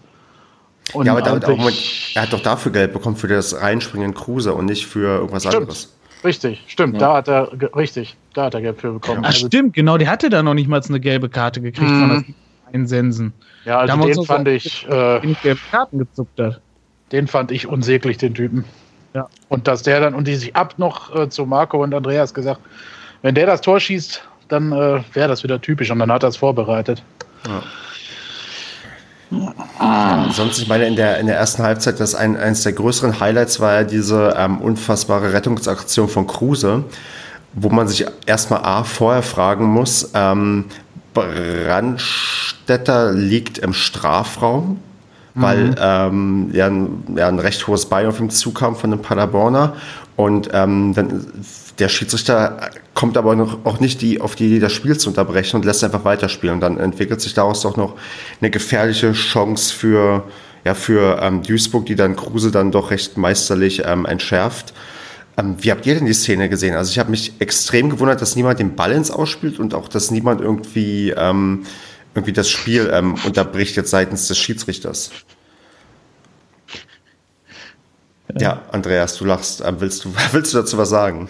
Und 0.93 1.05
ja, 1.05 1.11
aber 1.11 1.21
da, 1.21 1.37
da, 1.37 1.51
er 1.51 2.21
hat 2.21 2.33
doch 2.33 2.41
dafür 2.41 2.71
Geld 2.71 2.93
bekommen 2.93 3.17
für 3.17 3.27
das 3.27 3.61
Reinspringen 3.61 4.09
in 4.09 4.15
Kruse 4.15 4.53
und 4.53 4.65
nicht 4.65 4.87
für 4.87 5.19
irgendwas 5.19 5.43
stimmt. 5.43 5.55
anderes. 5.55 5.95
Richtig, 6.23 6.63
stimmt, 6.67 6.93
ja. 6.93 6.99
da 6.99 7.13
hat 7.15 7.27
er, 7.27 7.51
richtig, 7.75 8.15
da 8.33 8.45
hat 8.45 8.53
er 8.53 8.61
Geld 8.61 8.79
für 8.79 8.93
bekommen. 8.93 9.21
Ach, 9.23 9.27
also, 9.27 9.47
stimmt, 9.47 9.73
genau, 9.73 9.97
der 9.97 10.09
hatte 10.09 10.29
da 10.29 10.41
noch 10.41 10.53
nicht 10.53 10.67
mal 10.67 10.81
eine 10.81 10.99
gelbe 10.99 11.29
Karte 11.29 11.61
gekriegt 11.61 11.91
mhm. 11.91 12.33
Einsensen. 12.73 13.33
Ja, 13.65 13.79
also 13.79 13.95
den 13.97 14.25
fand 14.25 14.47
ich, 14.47 14.87
äh, 14.87 15.35
Karten 15.71 15.99
gezuckt 15.99 16.39
hat. 16.39 16.61
Den 17.11 17.27
fand 17.27 17.51
ich 17.51 17.67
unsäglich, 17.67 18.17
den 18.17 18.33
Typen. 18.33 18.65
Ja. 19.13 19.27
Und 19.47 19.67
dass 19.67 19.83
der 19.83 19.99
dann, 19.99 20.13
und 20.13 20.27
die 20.27 20.35
sich 20.35 20.55
ab 20.55 20.75
noch 20.77 21.15
äh, 21.15 21.29
zu 21.29 21.45
Marco 21.45 21.81
und 21.81 21.93
Andreas 21.93 22.33
gesagt, 22.33 22.61
wenn 23.21 23.35
der 23.35 23.47
das 23.47 23.61
Tor 23.61 23.79
schießt, 23.79 24.23
dann 24.47 24.71
äh, 24.71 25.01
wäre 25.13 25.27
das 25.27 25.43
wieder 25.43 25.59
typisch 25.61 25.91
und 25.91 25.99
dann 25.99 26.11
hat 26.11 26.23
er 26.23 26.29
es 26.29 26.37
vorbereitet. 26.37 27.03
Ja. 27.47 27.63
Sonst, 30.31 30.57
ich 30.59 30.67
meine, 30.67 30.87
in 30.87 30.95
der, 30.95 31.19
in 31.19 31.27
der 31.27 31.37
ersten 31.37 31.61
Halbzeit, 31.61 31.99
das 31.99 32.15
ein, 32.15 32.35
eines 32.35 32.63
der 32.63 32.73
größeren 32.73 33.19
Highlights 33.19 33.59
war 33.59 33.73
ja 33.73 33.83
diese 33.83 34.33
ähm, 34.35 34.59
unfassbare 34.59 35.33
Rettungsaktion 35.33 36.09
von 36.09 36.25
Kruse, 36.25 36.83
wo 37.53 37.69
man 37.69 37.87
sich 37.87 38.07
erstmal 38.25 38.63
A 38.63 38.83
vorher 38.83 39.21
fragen 39.21 39.65
muss, 39.65 40.11
ähm, 40.15 40.65
Brandstetter 41.13 43.11
liegt 43.11 43.57
im 43.57 43.73
Strafraum, 43.73 44.79
weil 45.35 45.69
mhm. 45.69 45.75
ähm, 45.79 46.49
ja, 46.53 46.67
ein, 46.67 47.03
ja, 47.15 47.27
ein 47.27 47.39
recht 47.39 47.67
hohes 47.67 47.85
Bein 47.87 48.05
auf 48.07 48.19
ihm 48.19 48.29
zukam 48.29 48.75
von 48.75 48.91
dem 48.91 49.01
Paderborner 49.01 49.73
und 50.15 50.49
ähm, 50.53 50.93
dann 50.93 51.25
der 51.79 51.87
Schiedsrichter 51.87 52.71
kommt 52.93 53.17
aber 53.17 53.35
noch, 53.35 53.65
auch 53.65 53.79
nicht 53.79 54.01
die, 54.01 54.19
auf 54.19 54.35
die 54.35 54.47
Idee, 54.47 54.59
das 54.59 54.73
Spiel 54.73 54.97
zu 54.97 55.09
unterbrechen 55.09 55.55
und 55.55 55.65
lässt 55.65 55.83
einfach 55.83 56.03
weiterspielen. 56.03 56.55
Und 56.55 56.61
dann 56.61 56.77
entwickelt 56.77 57.21
sich 57.21 57.33
daraus 57.33 57.61
doch 57.61 57.77
noch 57.77 57.95
eine 58.41 58.49
gefährliche 58.49 59.13
Chance 59.13 59.73
für, 59.73 60.25
ja, 60.65 60.73
für 60.73 61.19
ähm, 61.21 61.41
Duisburg, 61.41 61.85
die 61.85 61.95
dann 61.95 62.17
Kruse 62.17 62.51
dann 62.51 62.71
doch 62.71 62.91
recht 62.91 63.17
meisterlich 63.17 63.83
ähm, 63.85 64.05
entschärft. 64.05 64.73
Ähm, 65.39 65.55
wie 65.59 65.71
habt 65.71 65.85
ihr 65.85 65.95
denn 65.95 66.05
die 66.05 66.13
Szene 66.13 66.49
gesehen? 66.49 66.75
Also 66.75 66.91
ich 66.91 66.99
habe 66.99 67.11
mich 67.11 67.33
extrem 67.39 67.89
gewundert, 67.89 68.21
dass 68.21 68.35
niemand 68.35 68.59
den 68.59 68.75
Ball 68.75 68.91
ins 68.91 69.09
Ausspielt 69.09 69.59
und 69.59 69.73
auch, 69.73 69.87
dass 69.87 70.11
niemand 70.11 70.41
irgendwie, 70.41 71.11
ähm, 71.11 71.65
irgendwie 72.13 72.33
das 72.33 72.49
Spiel 72.49 72.89
ähm, 72.91 73.15
unterbricht 73.25 73.75
jetzt 73.77 73.91
seitens 73.91 74.27
des 74.27 74.37
Schiedsrichters. 74.37 75.11
Ja, 78.37 78.63
Andreas, 78.71 79.17
du 79.17 79.25
lachst. 79.25 79.63
Ähm, 79.65 79.77
willst, 79.79 80.03
du, 80.03 80.13
willst 80.33 80.53
du 80.53 80.57
dazu 80.57 80.77
was 80.77 80.89
sagen? 80.89 81.29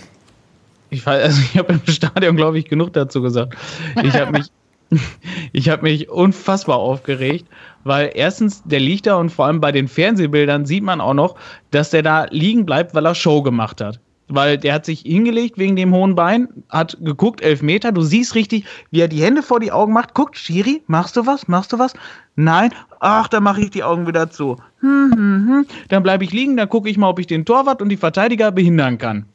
Ich, 0.89 1.05
also 1.05 1.39
ich 1.41 1.55
habe 1.57 1.73
im 1.73 1.81
Stadion, 1.87 2.35
glaube 2.35 2.57
ich, 2.57 2.65
genug 2.65 2.93
dazu 2.93 3.21
gesagt. 3.21 3.55
Ich 4.01 4.15
habe 4.15 4.31
mich, 4.31 4.47
ich 5.53 5.69
habe 5.69 5.84
mich 5.84 6.10
unfassbar 6.10 6.77
aufgeregt, 6.77 7.46
weil 7.84 8.12
erstens, 8.13 8.63
der 8.63 8.79
liegt 8.79 9.08
da 9.08 9.15
und 9.15 9.29
vor 9.29 9.46
allem 9.46 9.62
bei 9.62 9.72
den 9.72 9.88
Fernsehbildern 9.88 10.65
sieht 10.65 10.84
man 10.84 11.01
auch 11.01 11.13
noch, 11.13 11.36
dass 11.72 11.91
der 11.91 12.03
da 12.03 12.25
liegen 12.29 12.65
bleibt, 12.65 12.93
weil 12.93 13.05
er 13.05 13.15
Show 13.15 13.41
gemacht 13.41 13.81
hat. 13.81 14.00
Weil 14.31 14.60
der 14.60 14.75
hat 14.75 14.86
sich 14.86 15.01
hingelegt 15.01 15.58
wegen 15.58 15.75
dem 15.75 15.91
hohen 15.93 16.13
Bein, 16.13 16.50
hat 16.69 16.98
geguckt, 17.01 17.41
elf 17.41 17.63
Meter, 17.63 17.91
du 17.91 18.01
siehst 18.01 18.36
richtig, 18.36 18.65
wie 18.91 19.01
er 19.01 19.08
die 19.08 19.24
Hände 19.24 19.41
vor 19.41 19.60
die 19.60 19.72
Augen 19.72 19.91
macht. 19.91 20.13
Guckt, 20.13 20.38
Schiri, 20.38 20.84
machst 20.86 21.17
du 21.17 21.25
was? 21.25 21.48
Machst 21.48 21.74
du 21.74 21.79
was? 21.79 21.93
Nein, 22.36 22.72
ach, 23.00 23.27
dann 23.27 23.41
mache 23.41 23.62
ich 23.62 23.72
die 23.72 23.84
Augen 23.84 24.05
wieder 24.05 24.29
zu. 24.29 24.58
Hm, 24.81 25.12
hm, 25.15 25.48
hm. 25.48 25.65
Dann 25.88 26.03
bleibe 26.03 26.24
ich 26.24 26.31
liegen, 26.31 26.58
dann 26.58 26.69
gucke 26.69 26.89
ich 26.89 26.98
mal, 26.98 27.10
ob 27.10 27.17
ich 27.17 27.25
den 27.25 27.43
Torwart 27.43 27.81
und 27.81 27.89
die 27.89 27.98
Verteidiger 27.98 28.51
behindern 28.51 29.00
kann. 29.00 29.25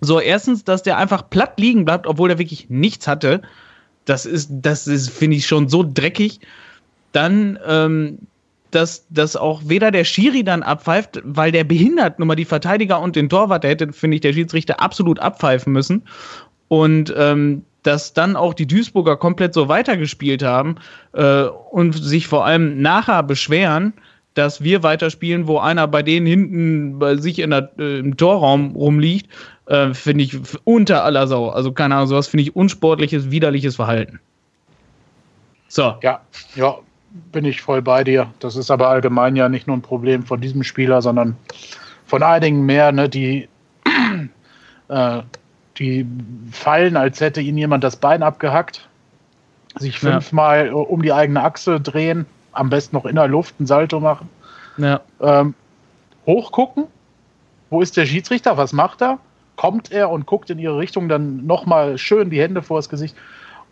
So, 0.00 0.18
erstens, 0.18 0.64
dass 0.64 0.82
der 0.82 0.98
einfach 0.98 1.28
platt 1.28 1.58
liegen 1.58 1.84
bleibt, 1.84 2.06
obwohl 2.06 2.30
er 2.30 2.38
wirklich 2.38 2.68
nichts 2.68 3.06
hatte. 3.06 3.42
Das 4.04 4.26
ist, 4.26 4.50
das 4.50 4.86
ist, 4.86 5.10
finde 5.10 5.36
ich, 5.36 5.46
schon 5.46 5.68
so 5.68 5.84
dreckig. 5.86 6.40
Dann, 7.12 7.58
ähm, 7.66 8.18
dass, 8.70 9.06
dass 9.10 9.36
auch 9.36 9.60
weder 9.66 9.90
der 9.90 10.04
Schiri 10.04 10.42
dann 10.44 10.62
abpfeift, 10.62 11.20
weil 11.24 11.52
der 11.52 11.64
behindert 11.64 12.18
nur 12.18 12.26
mal 12.26 12.36
die 12.36 12.46
Verteidiger 12.46 13.00
und 13.00 13.16
den 13.16 13.28
Torwart, 13.28 13.64
der 13.64 13.72
hätte, 13.72 13.92
finde 13.92 14.14
ich, 14.16 14.22
der 14.22 14.32
Schiedsrichter 14.32 14.80
absolut 14.80 15.18
abpfeifen 15.18 15.72
müssen. 15.72 16.02
Und 16.68 17.12
ähm, 17.16 17.64
dass 17.82 18.14
dann 18.14 18.36
auch 18.36 18.54
die 18.54 18.66
Duisburger 18.66 19.16
komplett 19.16 19.54
so 19.54 19.68
weitergespielt 19.68 20.42
haben 20.42 20.76
äh, 21.12 21.42
und 21.42 21.92
sich 21.92 22.26
vor 22.26 22.46
allem 22.46 22.80
nachher 22.80 23.22
beschweren, 23.22 23.92
dass 24.34 24.62
wir 24.62 24.82
weiterspielen, 24.82 25.46
wo 25.46 25.58
einer 25.58 25.86
bei 25.86 26.02
denen 26.02 26.26
hinten 26.26 26.98
bei 26.98 27.16
sich 27.16 27.38
in 27.40 27.50
der, 27.50 27.70
äh, 27.78 27.98
im 27.98 28.16
Torraum 28.16 28.74
rumliegt 28.74 29.28
äh, 29.72 29.94
finde 29.94 30.24
ich 30.24 30.38
unter 30.64 31.02
aller 31.02 31.26
Sau. 31.26 31.48
Also 31.48 31.72
keine 31.72 31.94
Ahnung, 31.94 32.06
sowas 32.06 32.28
finde 32.28 32.42
ich 32.42 32.54
unsportliches, 32.54 33.30
widerliches 33.30 33.76
Verhalten. 33.76 34.20
So. 35.68 35.96
Ja, 36.02 36.20
ja, 36.54 36.76
bin 37.32 37.46
ich 37.46 37.62
voll 37.62 37.80
bei 37.80 38.04
dir. 38.04 38.30
Das 38.40 38.54
ist 38.54 38.70
aber 38.70 38.88
allgemein 38.88 39.34
ja 39.34 39.48
nicht 39.48 39.66
nur 39.66 39.76
ein 39.76 39.82
Problem 39.82 40.24
von 40.24 40.42
diesem 40.42 40.62
Spieler, 40.62 41.00
sondern 41.00 41.36
von 42.04 42.22
einigen 42.22 42.66
mehr, 42.66 42.92
ne, 42.92 43.08
die, 43.08 43.48
äh, 44.88 45.22
die 45.78 46.06
fallen, 46.50 46.98
als 46.98 47.22
hätte 47.22 47.40
ihnen 47.40 47.56
jemand 47.56 47.82
das 47.82 47.96
Bein 47.96 48.22
abgehackt, 48.22 48.86
sich 49.78 49.98
fünfmal 49.98 50.66
ja. 50.66 50.74
um 50.74 51.00
die 51.00 51.14
eigene 51.14 51.42
Achse 51.42 51.80
drehen, 51.80 52.26
am 52.52 52.68
besten 52.68 52.94
noch 52.94 53.06
in 53.06 53.16
der 53.16 53.28
Luft 53.28 53.58
ein 53.58 53.66
Salto 53.66 54.00
machen. 54.00 54.28
Ja. 54.76 55.00
Ähm, 55.20 55.54
hochgucken, 56.26 56.84
wo 57.70 57.80
ist 57.80 57.96
der 57.96 58.04
Schiedsrichter, 58.04 58.58
was 58.58 58.74
macht 58.74 59.00
er? 59.00 59.18
Kommt 59.56 59.92
er 59.92 60.10
und 60.10 60.26
guckt 60.26 60.50
in 60.50 60.58
ihre 60.58 60.78
Richtung, 60.78 61.08
dann 61.08 61.46
nochmal 61.46 61.98
schön 61.98 62.30
die 62.30 62.40
Hände 62.40 62.62
vor 62.62 62.78
das 62.78 62.88
Gesicht. 62.88 63.16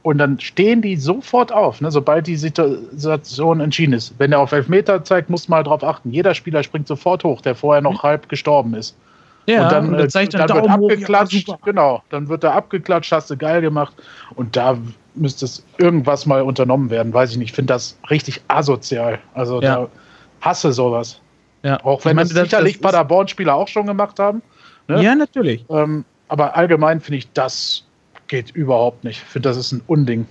Und 0.03 0.17
dann 0.19 0.41
stehen 0.41 0.81
die 0.81 0.97
sofort 0.97 1.53
auf, 1.53 1.83
ne, 1.83 1.91
sobald 1.91 2.27
die 2.27 2.37
Situation 2.37 3.61
entschieden 3.61 3.93
ist. 3.93 4.15
Wenn 4.17 4.33
er 4.33 4.41
auf 4.41 4.53
Elfmeter 4.53 5.05
zeigt, 5.05 5.29
muss 5.29 5.49
man 5.49 5.63
darauf 5.63 5.85
achten. 5.85 6.11
Jeder 6.11 6.35
Spieler 6.35 6.63
springt 6.63 6.89
sofort 6.89 7.23
hoch, 7.23 7.43
der 7.43 7.55
vorher 7.55 7.83
noch 7.83 8.03
mhm. 8.03 8.09
halb 8.09 8.29
gestorben 8.31 8.75
ist. 8.75 8.97
Ja, 9.47 9.65
und 9.65 9.73
dann, 9.73 9.85
und 9.95 10.15
dann, 10.15 10.25
äh, 10.25 10.29
dann, 10.29 10.55
wird 10.55 10.69
abgeklatscht, 10.69 11.49
ja, 11.49 11.59
genau, 11.65 12.03
dann 12.11 12.29
wird 12.29 12.45
er 12.45 12.55
abgeklatscht, 12.55 13.13
hast 13.13 13.31
du 13.31 13.37
geil 13.37 13.61
gemacht. 13.61 13.95
Und 14.37 14.57
da 14.57 14.79
müsste 15.15 15.45
es 15.45 15.65
irgendwas 15.79 16.25
mal 16.25 16.43
unternommen 16.43 16.89
werden, 16.91 17.13
weiß 17.13 17.33
ich 17.33 17.37
nicht. 17.37 17.51
Ich 17.51 17.55
finde 17.55 17.75
das 17.75 17.99
richtig 18.09 18.41
asozial. 18.49 19.19
Also 19.35 19.61
ja. 19.61 19.77
da 19.77 19.89
hasse 20.41 20.73
sowas. 20.73 21.21
Ja. 21.63 21.83
Auch 21.85 22.05
wenn 22.05 22.13
ich 22.13 22.17
meine, 22.17 22.29
das 22.29 22.45
sicherlich 22.45 22.81
Paderborn-Spieler 22.81 23.55
auch 23.55 23.69
schon 23.69 23.87
gemacht 23.87 24.19
haben. 24.19 24.43
Ne? 24.91 25.03
Ja, 25.03 25.15
natürlich. 25.15 25.65
Ähm, 25.71 26.05
aber 26.29 26.57
allgemein 26.57 27.01
finde 27.01 27.19
ich, 27.19 27.33
das 27.33 27.85
geht 28.29 28.51
überhaupt 28.51 29.05
nicht. 29.05 29.23
Ich 29.23 29.29
finde, 29.29 29.49
das 29.49 29.57
ist 29.57 29.73
ein 29.73 29.83
Unding. 29.87 30.27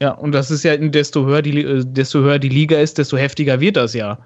Ja, 0.00 0.12
und 0.12 0.32
das 0.32 0.50
ist 0.50 0.62
ja, 0.62 0.76
desto 0.76 1.26
höher 1.26 1.42
die, 1.42 1.62
äh, 1.62 1.84
desto 1.84 2.20
höher 2.20 2.38
die 2.38 2.48
Liga 2.48 2.78
ist, 2.78 2.98
desto 2.98 3.16
heftiger 3.16 3.60
wird 3.60 3.76
das 3.76 3.94
ja. 3.94 4.18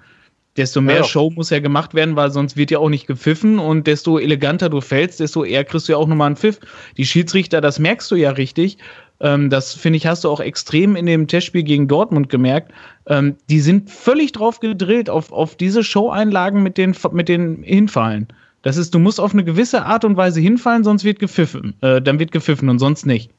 Desto 0.59 0.83
mehr 0.83 0.97
ja, 0.97 1.05
Show 1.05 1.31
muss 1.31 1.49
ja 1.49 1.61
gemacht 1.61 1.95
werden, 1.95 2.15
weil 2.15 2.31
sonst 2.31 2.59
wird 2.59 2.71
ja 2.71 2.79
auch 2.79 2.91
nicht 2.91 3.07
gepfiffen 3.07 3.59
und 3.59 3.87
desto 3.87 4.19
eleganter 4.19 4.69
du 4.69 4.83
fällst, 4.83 5.19
desto 5.19 5.45
eher 5.45 5.65
kriegst 5.65 5.89
du 5.89 5.93
ja 5.93 5.99
auch 5.99 6.07
nochmal 6.07 6.27
einen 6.27 6.37
Pfiff. 6.37 6.61
Die 6.99 7.07
Schiedsrichter, 7.07 7.63
das 7.63 7.79
merkst 7.79 8.11
du 8.11 8.17
ja 8.17 8.33
richtig. 8.33 8.77
Ähm, 9.21 9.49
das 9.49 9.73
finde 9.73 9.97
ich, 9.97 10.07
hast 10.07 10.25
du 10.25 10.29
auch 10.29 10.41
extrem 10.41 10.95
in 10.95 11.07
dem 11.07 11.27
Testspiel 11.27 11.63
gegen 11.63 11.89
Dortmund 11.89 12.29
gemerkt. 12.29 12.73
Ähm, 13.07 13.37
die 13.49 13.61
sind 13.61 13.89
völlig 13.89 14.33
drauf 14.33 14.61
gedrillt, 14.61 15.09
auf, 15.09 15.33
auf 15.33 15.57
diese 15.57 15.83
Show-Einlagen 15.83 16.63
mit 16.63 16.77
den, 16.77 16.95
mit 17.13 17.29
den 17.31 17.63
Hinfallen. 17.63 18.29
Das 18.63 18.77
ist, 18.77 18.95
du 18.95 18.99
musst 18.99 19.21
auf 19.21 19.33
eine 19.33 19.45
gewisse 19.45 19.85
Art 19.85 20.05
und 20.05 20.17
Weise 20.17 20.41
hinfallen, 20.41 20.85
sonst 20.85 21.05
wird 21.05 21.19
gepfiffen. 21.19 21.75
Äh, 21.81 22.01
dann 22.01 22.19
wird 22.19 22.33
gepfiffen 22.33 22.69
und 22.69 22.79
sonst 22.79 23.07
nicht. 23.07 23.31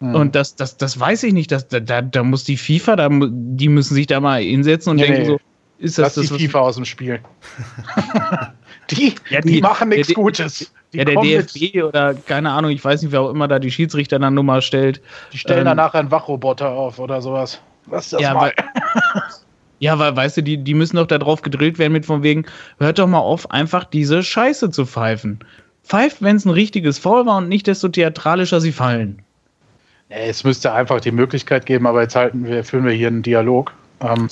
Mhm. 0.00 0.14
Und 0.14 0.34
das, 0.34 0.56
das, 0.56 0.76
das 0.76 0.98
weiß 0.98 1.22
ich 1.24 1.32
nicht. 1.32 1.52
Das, 1.52 1.68
da, 1.68 1.80
da 1.80 2.22
muss 2.22 2.44
die 2.44 2.56
FIFA, 2.56 2.96
da, 2.96 3.08
die 3.10 3.68
müssen 3.68 3.94
sich 3.94 4.06
da 4.06 4.20
mal 4.20 4.42
hinsetzen 4.42 4.90
und 4.90 4.96
nee, 4.96 5.06
denken 5.06 5.26
so, 5.26 5.40
ist 5.78 5.98
das, 5.98 6.16
Lass 6.16 6.28
das 6.28 6.38
die 6.38 6.48
FIFA 6.48 6.60
aus 6.60 6.76
dem 6.76 6.84
Spiel. 6.86 7.20
die, 8.90 9.14
ja, 9.28 9.40
die, 9.42 9.52
die, 9.52 9.60
machen 9.60 9.90
nichts 9.90 10.14
Gutes. 10.14 10.72
Die 10.92 10.98
ja, 10.98 11.04
der 11.04 11.20
DFB 11.20 11.74
mit. 11.74 11.84
oder 11.84 12.14
keine 12.14 12.50
Ahnung, 12.52 12.70
ich 12.70 12.82
weiß 12.82 13.02
nicht, 13.02 13.12
wer 13.12 13.20
auch 13.20 13.30
immer 13.30 13.48
da 13.48 13.58
die 13.58 13.70
Schiedsrichter 13.70 14.18
dann 14.18 14.34
Nummer 14.34 14.62
stellt. 14.62 15.02
Die 15.32 15.38
stellen 15.38 15.60
ähm, 15.60 15.64
danach 15.66 15.92
einen 15.94 16.10
Wachroboter 16.10 16.70
auf 16.70 16.98
oder 16.98 17.20
sowas. 17.20 17.60
Was 17.86 18.06
ist 18.06 18.14
das 18.14 18.22
ja, 18.22 18.34
mal? 18.34 18.52
Ja, 19.78 19.98
weil, 19.98 20.16
weißt 20.16 20.38
du, 20.38 20.42
die, 20.42 20.58
die 20.58 20.74
müssen 20.74 20.96
doch 20.96 21.06
da 21.06 21.18
drauf 21.18 21.42
gedrillt 21.42 21.78
werden 21.78 21.92
mit 21.92 22.06
von 22.06 22.22
wegen, 22.22 22.46
hört 22.78 22.98
doch 22.98 23.06
mal 23.06 23.18
auf, 23.18 23.50
einfach 23.50 23.84
diese 23.84 24.22
Scheiße 24.22 24.70
zu 24.70 24.86
pfeifen. 24.86 25.40
Pfeift, 25.84 26.22
wenn 26.22 26.36
es 26.36 26.44
ein 26.44 26.50
richtiges 26.50 26.98
Foul 26.98 27.26
war 27.26 27.38
und 27.38 27.48
nicht 27.48 27.66
desto 27.66 27.88
theatralischer 27.88 28.60
sie 28.60 28.72
fallen. 28.72 29.22
Es 30.08 30.44
müsste 30.44 30.72
einfach 30.72 31.00
die 31.00 31.10
Möglichkeit 31.10 31.66
geben, 31.66 31.86
aber 31.86 32.02
jetzt 32.02 32.16
halten 32.16 32.44
wir, 32.44 32.64
führen 32.64 32.84
wir 32.84 32.92
hier 32.92 33.08
einen 33.08 33.22
Dialog. 33.22 33.72
Ähm, 34.00 34.28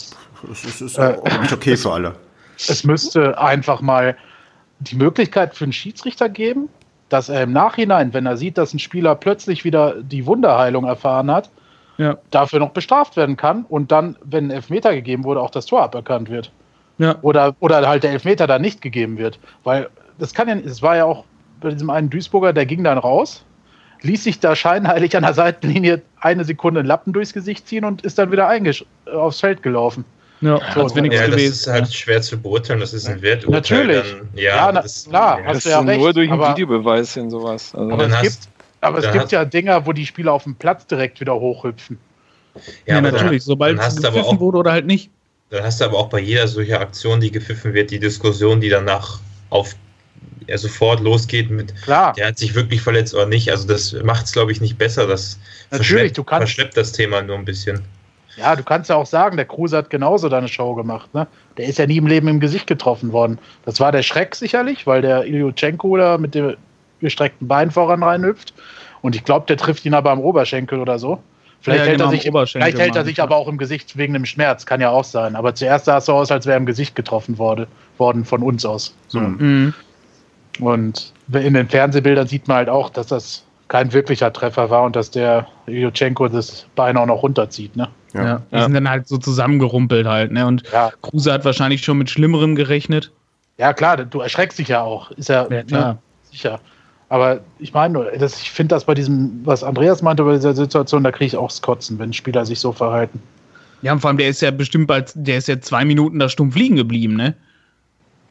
das 0.49 0.65
ist, 0.65 0.81
ist 0.81 0.99
äh, 0.99 1.17
nicht 1.41 1.53
okay 1.53 1.77
für 1.77 1.93
alle. 1.93 2.15
Es 2.57 2.85
müsste 2.85 3.37
einfach 3.37 3.81
mal 3.81 4.17
die 4.79 4.95
Möglichkeit 4.95 5.57
für 5.57 5.65
einen 5.65 5.73
Schiedsrichter 5.73 6.29
geben, 6.29 6.69
dass 7.09 7.29
er 7.29 7.43
im 7.43 7.53
Nachhinein, 7.53 8.15
wenn 8.15 8.27
er 8.27 8.37
sieht, 8.37 8.59
dass 8.59 8.73
ein 8.73 8.79
Spieler 8.79 9.17
plötzlich 9.17 9.65
wieder 9.65 10.01
die 10.01 10.25
Wunderheilung 10.25 10.85
erfahren 10.85 11.33
hat, 11.33 11.51
ja. 11.99 12.17
dafür 12.31 12.59
noch 12.59 12.71
bestraft 12.71 13.17
werden 13.17 13.37
kann 13.37 13.65
und 13.69 13.93
dann, 13.93 14.17
wenn 14.25 14.47
ein 14.49 14.51
Elfmeter 14.51 14.95
gegeben 14.95 15.25
wurde, 15.25 15.41
auch 15.41 15.51
das 15.51 15.67
Tor 15.67 15.83
aberkannt 15.83 16.31
wird. 16.31 16.51
Ja. 16.99 17.17
Oder, 17.23 17.57
oder 17.61 17.87
halt 17.89 18.05
der 18.05 18.13
Elfmeter 18.13 18.47
dann 18.47 18.63
nicht 18.63 18.81
gegeben 18.81 19.19
wird. 19.19 19.39
Weil 19.65 19.89
das 20.19 20.33
kann 20.35 20.49
ja, 20.49 20.55
es 20.57 20.81
war 20.83 20.97
ja 20.97 21.05
auch 21.05 21.25
bei 21.61 21.71
diesem 21.71 21.91
einen 21.91 22.11
Duisburger, 22.11 22.53
der 22.53 22.67
ging 22.67 22.85
dann 22.85 22.99
raus, 22.99 23.45
ließ 24.03 24.23
sich 24.25 24.39
da 24.39 24.55
scheinheilig 24.55 25.17
an 25.17 25.23
der 25.25 25.35
Seitenlinie 25.35 26.03
eine 26.21 26.45
Sekunde 26.45 26.81
einen 26.81 26.89
Lappen 26.89 27.13
durchs 27.13 27.33
Gesicht 27.33 27.67
ziehen 27.67 27.85
und 27.85 28.03
ist 28.03 28.19
dann 28.19 28.31
wieder 28.31 28.51
aufs 29.13 29.41
Feld 29.41 29.63
gelaufen. 29.63 30.05
Ja, 30.41 30.57
als 30.59 30.95
nichts 30.95 31.17
ja, 31.17 31.23
das 31.23 31.31
gewesen. 31.31 31.53
ist 31.53 31.67
halt 31.69 31.93
schwer 31.95 32.21
zu 32.21 32.39
beurteilen, 32.39 32.81
das 32.81 32.93
ist 32.93 33.09
ein 33.09 33.23
Werturteil. 33.23 33.61
Natürlich. 33.61 34.17
Dann, 34.19 34.29
ja, 34.35 34.57
Ja, 34.57 34.73
na, 34.73 34.83
das, 34.83 35.07
klar, 35.09 35.39
ja. 35.41 35.47
hast 35.47 35.65
du 35.65 35.69
ist 35.71 35.75
ja 35.75 35.81
nur 35.83 36.07
recht, 36.07 36.17
durch 36.17 36.31
einen 36.31 36.41
aber- 36.43 36.51
Videobeweis 36.51 37.15
hin 37.15 37.31
sowas. 37.31 37.75
Also, 37.75 37.91
Aber 37.93 38.03
dann 38.03 38.11
es 38.11 38.17
hast- 38.19 38.23
gibt, 38.43 38.54
aber 38.85 38.99
es 38.99 39.05
dann 39.05 39.18
gibt 39.18 39.33
ja 39.33 39.44
Dinger, 39.44 39.87
wo 39.87 39.92
die 39.92 40.07
Spieler 40.07 40.33
auf 40.33 40.44
dem 40.44 40.55
Platz 40.55 40.87
direkt 40.87 41.20
wieder 41.20 41.35
hochhüpfen. 41.35 41.99
Ja, 42.87 43.01
dann- 43.01 43.12
natürlich. 43.12 43.42
Sobald 43.44 43.79
dann 43.79 43.85
hast 43.85 43.99
du 44.03 44.07
aber 44.07 44.16
gepfiffen 44.16 44.37
auch 44.37 44.40
wurde 44.40 44.59
oder 44.59 44.73
halt 44.73 44.87
nicht. 44.87 45.11
Dann 45.51 45.62
hast 45.64 45.81
du 45.81 45.85
aber 45.85 45.99
auch 45.99 46.09
bei 46.09 46.20
jeder 46.20 46.49
solcher 46.49 46.81
Aktion, 46.81 47.20
die 47.20 47.31
gepfiffen 47.31 47.75
wird, 47.75 47.90
die 47.90 47.99
Diskussion, 47.99 48.61
die 48.61 48.68
danach 48.68 49.18
auf 49.51 49.75
ja, 50.47 50.59
sofort 50.59 51.01
losgeht 51.01 51.51
mit, 51.51 51.75
Klar, 51.83 52.12
der 52.12 52.29
hat 52.29 52.38
sich 52.38 52.55
wirklich 52.55 52.83
verletzt 52.83 53.14
oder 53.14 53.27
nicht. 53.27 53.51
Also 53.51 53.66
das 53.66 53.92
macht 54.05 54.27
es, 54.27 54.33
glaube 54.33 54.53
ich, 54.53 54.61
nicht 54.61 54.77
besser. 54.77 55.07
Das 55.07 55.38
Natürlich, 55.70 56.12
du 56.12 56.23
kannst- 56.23 56.40
verschleppt 56.55 56.77
das 56.77 56.92
Thema 56.92 57.23
nur 57.23 57.37
ein 57.37 57.44
bisschen. 57.47 57.81
ja, 58.37 58.55
du 58.55 58.62
kannst 58.62 58.90
ja 58.90 58.97
auch 58.97 59.07
sagen, 59.07 59.37
der 59.37 59.47
Kruse 59.47 59.77
hat 59.77 59.88
genauso 59.90 60.29
deine 60.29 60.49
Show 60.49 60.75
gemacht. 60.75 61.14
Ne? 61.14 61.27
Der 61.57 61.66
ist 61.66 61.79
ja 61.79 61.87
nie 61.87 61.97
im 61.97 62.07
Leben 62.07 62.29
im 62.29 62.40
Gesicht 62.40 62.66
getroffen 62.66 63.12
worden. 63.12 63.38
Das 63.64 63.81
war 63.81 63.90
der 63.92 64.03
Schreck 64.03 64.35
sicherlich, 64.35 64.87
weil 64.87 65.01
der 65.03 65.25
Ilyuchenko 65.25 65.97
da 65.97 66.18
mit 66.18 66.35
dem 66.35 66.57
gestreckten 67.05 67.47
Bein 67.49 67.71
voran 67.71 68.03
reinhüpft. 68.03 68.53
Und 69.03 69.14
ich 69.14 69.25
glaube, 69.25 69.47
der 69.47 69.57
trifft 69.57 69.85
ihn 69.87 69.95
aber 69.95 70.11
am 70.11 70.21
Oberschenkel 70.21 70.81
oder 70.81 70.99
so. 70.99 71.23
Vielleicht, 71.61 71.81
Ja, 71.81 71.87
hält, 71.87 71.99
genau, 71.99 72.11
er 72.11 72.11
sich, 72.47 72.51
vielleicht 72.53 72.79
hält 72.79 72.97
er 72.97 73.05
sich 73.05 73.14
ich, 73.14 73.23
aber 73.23 73.37
auch 73.37 73.49
im 73.49 73.57
Gesicht 73.57 73.97
wegen 73.97 74.12
dem 74.12 74.27
Schmerz. 74.27 74.67
Kann 74.67 74.81
ja 74.83 74.90
auch 74.90 75.05
sein. 75.05 75.35
Aber 75.37 75.55
zuerst 75.55 75.87
sah 75.87 75.99
es 75.99 76.07
so 76.07 76.12
aus, 76.14 76.31
als 76.31 76.45
wäre 76.45 76.57
er 76.57 76.59
im 76.59 76.67
Gesicht 76.67 76.95
getroffen 76.95 77.38
wurde, 77.38 77.69
worden 77.97 78.25
von 78.25 78.43
uns 78.43 78.64
aus. 78.67 78.95
So. 79.09 79.21
Mhm. 79.21 79.73
Und 80.61 81.12
in 81.33 81.55
den 81.55 81.69
Fernsehbildern 81.69 82.27
sieht 82.27 82.49
man 82.49 82.59
halt 82.59 82.69
auch, 82.69 82.90
dass 82.90 83.07
das 83.07 83.45
kein 83.69 83.93
wirklicher 83.93 84.33
Treffer 84.33 84.69
war 84.71 84.83
und 84.83 84.95
dass 84.95 85.11
der 85.11 85.47
Ilyuchenko 85.67 86.29
das 86.29 86.67
Bein 86.77 86.97
auch 86.99 87.07
noch 87.07 87.23
runterzieht. 87.23 87.75
Ne? 87.77 87.88
Ja. 88.12 88.25
Ja. 88.25 88.43
Die 88.53 88.57
Ja. 88.57 88.62
sind 88.64 88.75
dann 88.75 88.88
halt 88.88 89.09
so 89.09 89.17
zusammengerumpelt 89.17 90.07
halt. 90.07 90.33
Ne? 90.33 90.47
Und 90.47 90.62
Ja. 90.71 90.93
Kruse 91.03 91.33
hat 91.33 91.45
wahrscheinlich 91.45 91.83
schon 91.83 91.99
mit 91.99 92.11
Schlimmerem 92.11 92.55
gerechnet. 92.57 93.11
ja, 93.57 93.73
klar, 93.73 93.97
du 93.97 94.21
erschreckst 94.21 94.59
dich 94.59 94.69
ja 94.69 94.83
auch. 94.83 95.11
Ist 95.12 95.29
ja, 95.31 95.47
Ja, 95.51 95.62
klar. 95.62 95.93
Ne, 95.95 95.99
sicher. 96.31 96.61
Aber 97.09 97.40
ich 97.59 97.73
meine, 97.75 97.93
nur, 97.95 98.05
das, 98.19 98.40
ich 98.40 98.51
finde 98.51 98.75
das 98.75 98.85
bei 98.85 98.95
diesem, 98.95 99.40
was 99.45 99.62
Andreas 99.62 100.03
meinte, 100.03 100.25
bei 100.25 100.35
dieser 100.35 100.55
Situation, 100.55 101.05
da 101.05 101.12
kriege 101.12 101.27
ich 101.27 101.37
auch 101.37 101.49
das 101.49 101.62
Kotzen, 101.62 101.99
wenn 101.99 102.12
Spieler 102.12 102.45
sich 102.47 102.59
so 102.61 102.73
verhalten. 102.73 103.21
Ja, 103.83 103.93
und 103.93 104.01
vor 104.01 104.09
allem, 104.09 104.17
der 104.17 104.29
ist 104.29 104.40
ja 104.40 104.51
bestimmt 104.51 104.87
bald, 104.87 105.12
der 105.14 105.38
ist 105.38 105.49
ja 105.49 105.61
zwei 105.61 105.85
Minuten 105.85 106.19
da 106.19 106.29
stumpf 106.29 106.57
liegen 106.57 106.77
geblieben, 106.77 107.14
ne? 107.17 107.35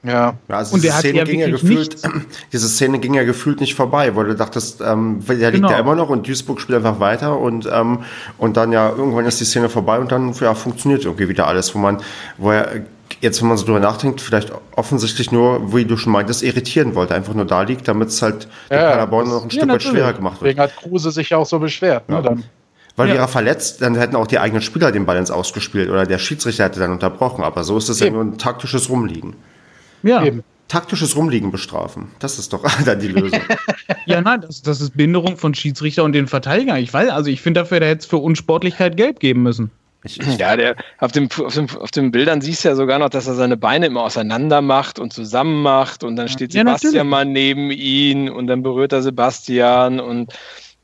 Ja. 0.04 0.34
Ja, 0.50 0.58
also 0.58 0.74
Und 0.74 0.84
diese 0.84 0.88
der 0.88 0.96
hat 0.96 1.02
Szene 1.02 1.18
ja 1.20 1.24
ging 1.24 1.40
ja 1.40 1.50
gefühlt, 1.50 1.96
diese 2.52 2.68
Szene 2.68 3.00
ging 3.00 3.14
ja 3.14 3.24
gefühlt 3.24 3.62
nicht 3.62 3.74
vorbei, 3.76 4.14
weil 4.16 4.26
du 4.26 4.36
dachtest, 4.36 4.82
ähm, 4.82 5.24
der 5.26 5.36
liegt 5.52 5.54
Genau. 5.54 5.70
ja 5.72 5.80
immer 5.80 5.96
noch 5.96 6.10
und 6.10 6.28
Duisburg 6.28 6.60
spielt 6.60 6.78
einfach 6.80 7.00
weiter 7.00 7.40
und 7.40 7.70
ähm, 7.72 8.00
und 8.38 8.58
dann 8.58 8.74
ja 8.74 8.90
irgendwann 8.90 9.26
ist 9.26 9.40
die 9.40 9.46
Szene 9.46 9.70
vorbei 9.70 10.00
und 10.00 10.12
dann 10.12 10.34
ja 10.34 10.54
funktioniert 10.56 11.06
irgendwie 11.06 11.30
wieder 11.30 11.48
alles, 11.48 11.74
wo 11.74 11.80
man, 11.80 12.02
wo 12.38 12.52
er 12.52 12.82
jetzt, 13.24 13.42
wenn 13.42 13.48
man 13.48 13.58
so 13.58 13.66
drüber 13.66 13.80
nachdenkt, 13.80 14.22
vielleicht 14.22 14.52
offensichtlich 14.76 15.32
nur, 15.32 15.74
wie 15.74 15.86
du 15.86 15.98
schon 15.98 16.12
meintest, 16.14 16.44
irritieren 16.44 16.94
wollte, 16.94 17.16
einfach 17.16 17.34
nur 17.34 17.46
da 17.46 17.64
liegt, 17.64 17.88
damit 17.88 18.10
es 18.10 18.22
halt 18.22 18.48
Ja, 18.70 18.92
Paderborn 18.92 19.28
noch 19.30 19.44
ein 19.44 19.50
Stück 19.52 19.68
weit 19.68 19.82
schwerer 19.82 20.14
gemacht 20.14 20.42
wird. 20.42 20.50
Deswegen 20.58 20.62
hat 20.62 20.76
Kruse 20.76 21.12
sich 21.12 21.30
ja 21.32 21.38
auch 21.38 21.46
so 21.46 21.58
beschwert. 21.58 22.08
Ne? 22.10 22.16
Ja. 22.18 22.22
Dann, 22.22 22.44
Weil 22.96 23.08
Ja. 23.08 23.14
wäre 23.16 23.24
er 23.24 23.28
verletzt, 23.28 23.82
dann 23.82 23.96
hätten 23.96 24.16
auch 24.16 24.28
die 24.28 24.38
eigenen 24.38 24.62
Spieler 24.62 24.92
den 24.92 25.08
Ball 25.08 25.18
ins 25.18 25.32
Ausgespielt 25.32 25.90
oder 25.90 26.06
der 26.06 26.20
Schiedsrichter 26.20 26.66
hätte 26.66 26.80
dann 26.80 26.92
unterbrochen, 26.92 27.44
aber 27.44 27.64
so 27.64 27.76
ist 27.78 27.90
es 27.90 28.00
ja 28.00 28.06
Eben. 28.06 28.16
nur 28.16 28.24
ein 28.26 28.38
taktisches 28.38 28.88
Rumliegen. 28.90 29.36
Ja. 30.04 30.24
Eben. 30.24 30.44
Taktisches 30.68 31.16
Rumliegen 31.16 31.52
bestrafen. 31.52 32.10
Das 32.20 32.38
ist 32.40 32.54
doch 32.54 32.64
dann 32.86 33.00
die 33.00 33.08
Lösung. 33.08 33.40
Ja, 34.06 34.20
nein, 34.22 34.42
das, 34.42 34.62
das 34.62 34.82
ist 34.82 34.98
Binderung 34.98 35.38
von 35.38 35.54
Schiedsrichter 35.56 36.04
und 36.04 36.12
den 36.14 36.28
Verteidiger. 36.28 36.78
Ich 36.78 36.94
weiß, 36.94 37.10
also 37.10 37.30
ich 37.30 37.42
finde 37.42 37.62
dafür, 37.62 37.80
der 37.80 37.90
hätte 37.90 38.00
es 38.02 38.06
für 38.06 38.18
Unsportlichkeit 38.18 38.98
gelb 38.98 39.20
geben 39.22 39.44
müssen. 39.44 39.72
Ich, 40.04 40.20
ich, 40.20 40.38
Ja, 40.38 40.56
der, 40.56 40.76
auf, 41.00 41.12
dem, 41.12 41.30
auf, 41.44 41.54
dem, 41.54 41.68
auf 41.80 41.92
den 41.92 42.12
Bildern 42.12 42.42
siehst 42.42 42.64
du 42.64 42.70
ja 42.70 42.76
sogar 42.76 43.00
noch, 43.00 43.10
dass 43.10 43.28
er 43.28 43.36
seine 43.36 43.58
Beine 43.58 43.88
immer 43.88 44.04
auseinander 44.04 44.62
macht 44.62 45.00
und 45.00 45.14
zusammen 45.14 45.62
macht 45.62 46.04
und 46.04 46.16
dann 46.16 46.28
steht 46.28 46.52
Sebastian 46.52 47.08
mal 47.08 47.26
neben 47.26 47.72
ihn 47.72 48.30
und 48.30 48.48
dann 48.48 48.64
berührt 48.64 48.94
er 48.94 49.02
Sebastian 49.02 50.00
und 50.00 50.34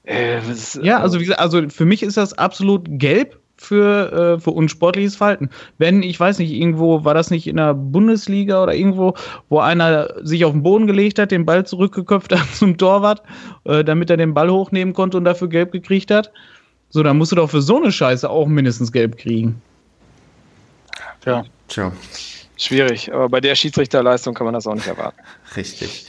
äh, 0.03 0.39
was, 0.47 0.79
Ja, 0.82 0.99
also 0.99 1.19
wie 1.19 1.23
gesagt, 1.23 1.41
also 1.41 1.69
für 1.69 1.86
mich 1.86 2.03
ist 2.03 2.17
das 2.17 2.38
absolut 2.38 2.86
gelb 2.88 3.39
für, 3.60 4.38
äh, 4.38 4.39
für 4.39 4.51
unsportliches 4.51 5.17
Verhalten. 5.17 5.49
Wenn, 5.77 6.01
ich 6.01 6.19
weiß 6.19 6.39
nicht, 6.39 6.51
irgendwo 6.51 7.03
war 7.03 7.13
das 7.13 7.29
nicht 7.29 7.45
in 7.45 7.58
der 7.58 7.73
Bundesliga 7.73 8.63
oder 8.63 8.73
irgendwo, 8.73 9.15
wo 9.49 9.60
einer 9.60 10.13
sich 10.21 10.45
auf 10.45 10.53
den 10.53 10.63
Boden 10.63 10.88
gelegt 10.88 11.19
hat, 11.19 11.32
den 11.32 11.45
Ball 11.45 11.65
zurückgeköpft 11.65 12.34
hat 12.34 12.47
zum 12.53 12.77
Torwart, 12.77 13.21
äh, 13.65 13.84
damit 13.84 14.10
er 14.10 14.17
den 14.17 14.34
Ball 14.34 14.49
hochnehmen 14.49 14.93
konnte 14.93 15.17
und 15.17 15.25
dafür 15.25 15.49
gelb 15.49 15.71
gekriegt 15.71 16.10
hat. 16.10 16.32
So, 16.89 17.04
dann 17.04 17.17
musst 17.17 17.32
du 17.32 17.36
doch 17.36 17.49
für 17.49 17.62
so 17.62 17.78
eine 17.78 17.91
Scheiße 17.91 18.30
auch 18.30 18.47
mindestens 18.47 18.91
gelb 18.91 19.17
kriegen. 19.17 19.62
Ja. 21.25 21.43
tja, 21.67 21.91
schwierig, 22.58 23.13
aber 23.13 23.30
bei 23.30 23.41
der 23.41 23.56
Schiedsrichterleistung 23.56 24.34
kann 24.34 24.45
man 24.45 24.54
das 24.54 24.65
auch 24.67 24.73
nicht 24.73 24.88
erwarten. 24.88 25.17
richtig. 25.56 26.08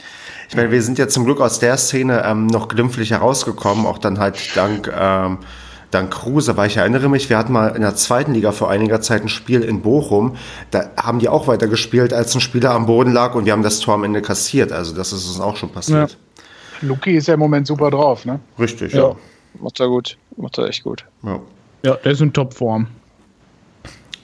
Ich 0.49 0.55
meine, 0.55 0.71
wir 0.71 0.81
sind 0.81 0.97
ja 0.97 1.07
zum 1.07 1.25
Glück 1.25 1.39
aus 1.39 1.59
der 1.59 1.77
Szene 1.77 2.23
ähm, 2.25 2.47
noch 2.47 2.67
glimpflich 2.67 3.11
herausgekommen, 3.11 3.85
auch 3.85 3.97
dann 3.97 4.19
halt 4.19 4.55
dank, 4.55 4.91
ähm, 4.93 5.37
dank 5.91 6.11
Kruse, 6.11 6.57
weil 6.57 6.67
ich 6.67 6.77
erinnere 6.77 7.09
mich, 7.09 7.29
wir 7.29 7.37
hatten 7.37 7.53
mal 7.53 7.75
in 7.75 7.81
der 7.81 7.95
zweiten 7.95 8.33
Liga 8.33 8.51
vor 8.51 8.69
einiger 8.69 9.01
Zeit 9.01 9.21
ein 9.21 9.29
Spiel 9.29 9.61
in 9.61 9.81
Bochum, 9.81 10.35
da 10.71 10.89
haben 10.97 11.19
die 11.19 11.29
auch 11.29 11.47
weiter 11.47 11.67
gespielt, 11.67 12.13
als 12.13 12.35
ein 12.35 12.41
Spieler 12.41 12.71
am 12.71 12.85
Boden 12.85 13.13
lag 13.13 13.35
und 13.35 13.45
wir 13.45 13.53
haben 13.53 13.63
das 13.63 13.79
Tor 13.79 13.93
am 13.93 14.03
Ende 14.03 14.21
kassiert. 14.21 14.71
Also 14.71 14.93
das 14.95 15.13
ist 15.13 15.27
uns 15.27 15.39
auch 15.39 15.55
schon 15.55 15.69
passiert. 15.69 16.17
Luki 16.81 17.15
ist 17.15 17.27
ja 17.27 17.35
im 17.35 17.39
Moment 17.39 17.67
super 17.67 17.91
drauf. 17.91 18.25
Ne? 18.25 18.39
Richtig, 18.57 18.93
Ja. 18.93 19.09
ja. 19.09 19.15
Macht 19.59 19.79
er 19.79 19.87
gut, 19.87 20.17
macht 20.37 20.57
er 20.57 20.67
echt 20.67 20.83
gut. 20.83 21.05
ja. 21.23 21.39
Ja, 21.83 21.95
der 21.95 22.11
ist 22.11 22.21
in 22.21 22.31
Topform. 22.31 22.87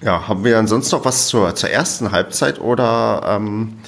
Ja, 0.03 0.27
haben 0.27 0.43
wir 0.43 0.59
ansonsten 0.59 0.95
noch 0.95 1.05
was 1.05 1.27
zur, 1.27 1.55
zur 1.55 1.71
ersten 1.71 2.11
Halbzeit 2.11 2.59
oder 2.61 3.23
ähm, 3.27 3.79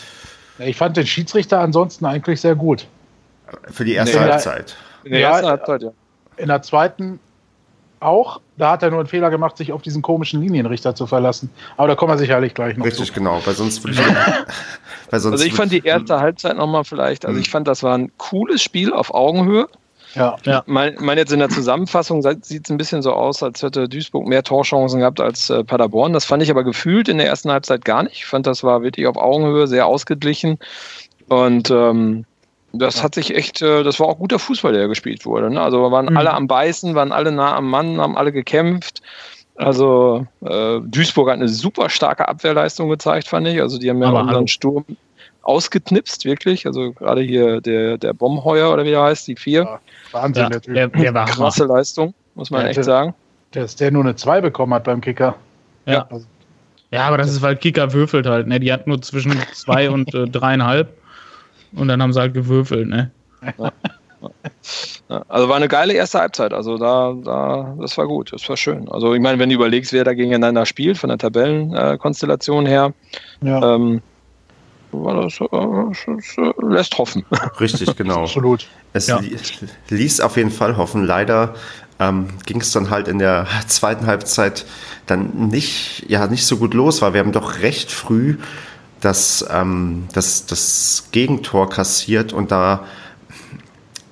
Ich 0.57 0.75
fand 0.75 0.97
den 0.97 1.05
Schiedsrichter 1.05 1.59
ansonsten 1.59 2.05
eigentlich 2.05 2.41
sehr 2.41 2.55
gut. 2.55 2.87
für 3.69 3.85
die 3.85 3.93
erste 3.93 4.17
Nee. 4.17 4.23
Halbzeit? 4.23 4.75
In 5.03 5.11
der 5.11 5.19
Ja, 5.21 5.29
ersten 5.33 5.47
Halbzeit, 5.47 5.81
ja. 5.83 5.91
In 6.37 6.47
der 6.47 6.61
zweiten 6.63 7.19
auch. 7.99 8.41
Da 8.57 8.71
hat 8.71 8.81
er 8.83 8.89
nur 8.89 8.99
einen 8.99 9.07
Fehler 9.07 9.29
gemacht, 9.29 9.55
sich 9.57 9.71
auf 9.71 9.81
diesen 9.83 10.01
komischen 10.01 10.41
Linienrichter 10.41 10.95
zu 10.95 11.05
verlassen. 11.05 11.49
Aber 11.77 11.89
da 11.89 11.95
kommen 11.95 12.11
wir 12.13 12.17
sicherlich 12.17 12.53
gleich 12.55 12.75
noch 12.75 12.85
Richtig, 12.87 13.07
zu. 13.07 13.13
genau, 13.13 13.39
weil 13.45 13.53
sonst 13.53 13.83
würde 13.83 13.99
ich. 14.01 14.07
weil 15.11 15.19
sonst 15.19 15.33
Also 15.33 15.45
ich 15.45 15.53
fand 15.53 15.71
die 15.71 15.85
erste 15.85 16.19
Halbzeit 16.19 16.57
nochmal 16.57 16.85
vielleicht, 16.85 17.25
also 17.25 17.39
ich 17.39 17.49
fand, 17.51 17.67
das 17.67 17.83
war 17.83 17.95
ein 17.97 18.11
cooles 18.17 18.63
Spiel 18.63 18.91
auf 18.93 19.13
Augenhöhe. 19.13 19.67
Ja. 20.15 20.37
Ja. 20.43 20.63
Mein, 20.65 20.95
mein 20.99 21.17
jetzt 21.17 21.31
in 21.31 21.39
der 21.39 21.49
Zusammenfassung 21.49 22.21
sieht 22.41 22.65
es 22.65 22.71
ein 22.71 22.77
bisschen 22.77 23.01
so 23.01 23.13
aus, 23.13 23.43
als 23.43 23.61
hätte 23.61 23.87
Duisburg 23.87 24.27
mehr 24.27 24.43
Torchancen 24.43 24.99
gehabt 24.99 25.19
als 25.19 25.49
äh, 25.49 25.63
Paderborn. 25.63 26.13
Das 26.13 26.25
fand 26.25 26.41
ich 26.41 26.49
aber 26.49 26.63
gefühlt 26.63 27.07
in 27.09 27.17
der 27.17 27.27
ersten 27.27 27.51
Halbzeit 27.51 27.85
gar 27.85 28.03
nicht. 28.03 28.15
Ich 28.15 28.25
fand, 28.25 28.47
das 28.47 28.63
war 28.63 28.81
wirklich 28.81 29.05
auf 29.07 29.17
Augenhöhe, 29.17 29.67
sehr 29.67 29.85
ausgeglichen. 29.85 30.57
Und 31.27 31.69
ähm, 31.69 32.25
das 32.73 33.03
hat 33.03 33.15
sich 33.15 33.35
echt, 33.35 33.61
äh, 33.61 33.83
das 33.83 33.99
war 33.99 34.07
auch 34.07 34.17
guter 34.17 34.39
Fußball, 34.39 34.73
der 34.73 34.87
gespielt 34.87 35.25
wurde. 35.25 35.49
Ne? 35.51 35.61
Also 35.61 35.91
waren 35.91 36.07
Mhm. 36.07 36.17
alle 36.17 36.33
am 36.33 36.47
Beißen, 36.47 36.95
waren 36.95 37.11
alle 37.11 37.31
nah 37.31 37.55
am 37.55 37.69
Mann, 37.69 37.99
haben 38.01 38.17
alle 38.17 38.31
gekämpft. 38.31 39.01
Also 39.55 40.25
äh, 40.41 40.79
Duisburg 40.81 41.27
hat 41.29 41.35
eine 41.35 41.49
super 41.49 41.89
starke 41.89 42.27
Abwehrleistung 42.27 42.89
gezeigt, 42.89 43.27
fand 43.27 43.47
ich. 43.47 43.61
Also 43.61 43.77
die 43.77 43.89
haben 43.89 44.01
ja 44.01 44.07
Aber 44.09 44.21
unseren. 44.21 44.47
Sturm 44.47 44.85
ausgeknipst, 45.41 46.25
wirklich. 46.25 46.65
Also 46.65 46.91
gerade 46.93 47.21
hier 47.21 47.61
der, 47.61 47.97
der 47.97 48.13
Bombenheuer 48.13 48.71
oder 48.73 48.83
wie 48.85 48.91
der 48.91 49.01
heißt, 49.03 49.27
die 49.27 49.35
vier. 49.35 49.61
Ja, 49.63 49.79
Wahnsinn, 50.11 50.43
Ja, 50.43 50.49
der 50.49 50.61
Typ. 50.61 50.73
der, 50.75 50.87
der 50.89 51.13
war 51.13 51.25
Hammer. 51.25 51.35
Krasse 51.35 51.65
Leistung, 51.65 52.13
muss 52.35 52.49
man 52.51 52.61
Ja, 52.61 52.67
echt 52.67 52.77
der- 52.77 52.83
sagen. 52.83 53.13
Dass 53.51 53.75
der 53.75 53.89
nur 53.91 54.03
eine 54.03 54.15
2 54.15 54.41
bekommen 54.41 54.73
hat 54.75 54.83
beim 54.83 55.01
Kicker. 55.01 55.35
Ja. 55.85 56.05
Also, 56.09 56.25
Ja, 56.91 57.07
aber 57.07 57.17
das 57.17 57.31
ist, 57.31 57.41
weil 57.41 57.55
Kicker 57.55 57.93
würfelt 57.93 58.27
halt, 58.27 58.45
ne? 58.47 58.59
Die 58.59 58.71
hat 58.71 58.85
nur 58.85 59.01
zwischen 59.01 59.33
zwei 59.53 59.89
und 59.89 60.13
äh, 60.13 60.27
dreieinhalb. 60.27 60.95
Und 61.75 61.87
dann 61.87 62.01
haben 62.01 62.13
sie 62.13 62.19
halt 62.19 62.33
gewürfelt, 62.33 62.87
ne? 62.87 63.11
Ja, 65.09 65.23
also 65.29 65.47
war 65.49 65.55
eine 65.55 65.67
geile 65.67 65.93
erste 65.93 66.19
Halbzeit. 66.19 66.53
Also 66.53 66.77
da, 66.77 67.13
da, 67.23 67.75
das 67.79 67.97
war 67.97 68.05
gut, 68.05 68.33
das 68.33 68.47
war 68.49 68.57
schön. 68.57 68.89
Also 68.89 69.13
ich 69.13 69.21
meine, 69.21 69.39
wenn 69.39 69.49
du 69.49 69.55
überlegst, 69.55 69.93
wer 69.93 70.03
da 70.03 70.13
gegeneinander 70.13 70.65
spielt, 70.65 70.97
von 70.97 71.07
der 71.09 71.17
Tabellenkonstellation 71.17 72.65
her, 72.65 72.93
ja, 73.41 73.75
ähm, 73.75 74.01
war 74.91 75.21
das, 75.21 75.39
äh, 75.39 76.41
äh, 76.41 76.51
lässt 76.67 76.97
hoffen. 76.97 77.25
Richtig, 77.59 77.95
genau. 77.95 78.23
absolut. 78.23 78.67
Es 78.93 79.07
Ja. 79.07 79.19
li 79.19 79.37
ließ 79.89 80.21
auf 80.21 80.37
jeden 80.37 80.51
Fall 80.51 80.77
hoffen. 80.77 81.03
Leider 81.03 81.55
ähm, 81.99 82.27
ging 82.45 82.61
es 82.61 82.71
dann 82.71 82.89
halt 82.89 83.07
in 83.07 83.19
der 83.19 83.47
zweiten 83.67 84.07
Halbzeit 84.07 84.65
dann 85.05 85.49
nicht, 85.49 86.05
ja, 86.07 86.27
nicht 86.27 86.45
so 86.45 86.57
gut 86.57 86.73
los, 86.73 87.01
weil 87.01 87.13
wir 87.13 87.19
haben 87.19 87.31
doch 87.31 87.59
recht 87.59 87.91
früh 87.91 88.37
das, 89.01 89.45
ähm, 89.49 90.07
das, 90.13 90.45
das 90.45 91.07
Gegentor 91.11 91.69
kassiert 91.69 92.33
und 92.33 92.51
da 92.51 92.85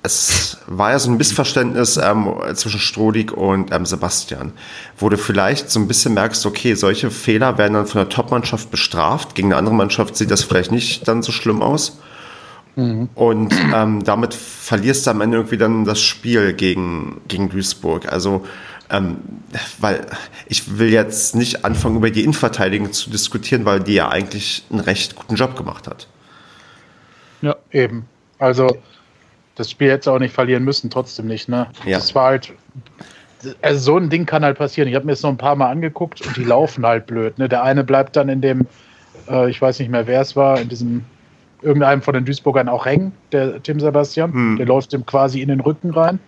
es 0.02 0.58
war 0.66 0.92
ja 0.92 0.98
so 0.98 1.10
ein 1.10 1.16
Missverständnis 1.16 1.96
ähm, 1.96 2.32
zwischen 2.54 2.80
Strodig 2.80 3.32
und 3.32 3.72
ähm, 3.72 3.84
Sebastian, 3.84 4.52
wo 4.96 5.08
du 5.08 5.18
vielleicht 5.18 5.70
so 5.70 5.80
ein 5.80 5.88
bisschen 5.88 6.14
merkst, 6.14 6.46
okay, 6.46 6.74
solche 6.74 7.10
Fehler 7.10 7.58
werden 7.58 7.74
dann 7.74 7.86
von 7.86 8.00
der 8.00 8.08
Top-Mannschaft 8.08 8.70
bestraft. 8.70 9.34
Gegen 9.34 9.48
eine 9.48 9.56
andere 9.56 9.74
Mannschaft 9.74 10.16
sieht 10.16 10.30
das 10.30 10.44
vielleicht 10.44 10.70
nicht 10.70 11.08
dann 11.08 11.22
so 11.22 11.32
schlimm 11.32 11.62
aus. 11.62 11.98
Mhm. 12.76 13.08
Und 13.14 13.54
ähm, 13.74 14.04
damit 14.04 14.34
verlierst 14.34 15.06
du 15.06 15.10
am 15.10 15.20
Ende 15.20 15.38
irgendwie 15.38 15.58
dann 15.58 15.84
das 15.84 16.00
Spiel 16.00 16.52
gegen, 16.52 17.20
gegen 17.26 17.48
Duisburg. 17.48 18.10
Also, 18.10 18.46
ähm, 18.90 19.18
weil 19.80 20.06
ich 20.46 20.78
will 20.78 20.90
jetzt 20.90 21.34
nicht 21.34 21.64
anfangen, 21.64 21.96
über 21.96 22.10
die 22.10 22.22
Innenverteidigung 22.22 22.92
zu 22.92 23.10
diskutieren, 23.10 23.64
weil 23.64 23.80
die 23.80 23.94
ja 23.94 24.08
eigentlich 24.08 24.64
einen 24.70 24.80
recht 24.80 25.16
guten 25.16 25.34
Job 25.34 25.56
gemacht 25.56 25.88
hat. 25.88 26.06
Ja, 27.42 27.56
eben. 27.72 28.06
Also, 28.38 28.78
das 29.58 29.70
Spiel 29.70 29.90
hätte 29.90 30.00
es 30.00 30.08
auch 30.08 30.18
nicht 30.18 30.32
verlieren 30.32 30.64
müssen, 30.64 30.88
trotzdem 30.88 31.26
nicht, 31.26 31.48
ne? 31.48 31.66
Ja. 31.84 31.98
Das 31.98 32.14
war 32.14 32.26
halt. 32.26 32.52
Also 33.62 33.78
so 33.78 33.96
ein 33.96 34.08
Ding 34.08 34.26
kann 34.26 34.44
halt 34.44 34.58
passieren. 34.58 34.88
Ich 34.88 34.94
habe 34.96 35.04
mir 35.04 35.12
das 35.12 35.22
noch 35.22 35.30
ein 35.30 35.36
paar 35.36 35.54
Mal 35.54 35.70
angeguckt 35.70 36.26
und 36.26 36.36
die 36.36 36.44
laufen 36.44 36.84
halt 36.84 37.06
blöd. 37.06 37.38
Ne? 37.38 37.48
Der 37.48 37.62
eine 37.62 37.84
bleibt 37.84 38.16
dann 38.16 38.28
in 38.28 38.40
dem, 38.40 38.66
äh, 39.28 39.48
ich 39.48 39.62
weiß 39.62 39.78
nicht 39.78 39.90
mehr, 39.90 40.08
wer 40.08 40.20
es 40.20 40.34
war, 40.34 40.60
in 40.60 40.68
diesem 40.68 41.04
irgendeinem 41.62 42.02
von 42.02 42.14
den 42.14 42.24
Duisburgern 42.24 42.68
auch 42.68 42.84
hängen, 42.84 43.12
der 43.30 43.62
Tim 43.62 43.78
Sebastian. 43.78 44.32
Hm. 44.32 44.56
Der 44.56 44.66
läuft 44.66 44.92
ihm 44.92 45.06
quasi 45.06 45.40
in 45.40 45.48
den 45.48 45.60
Rücken 45.60 45.90
rein. 45.90 46.18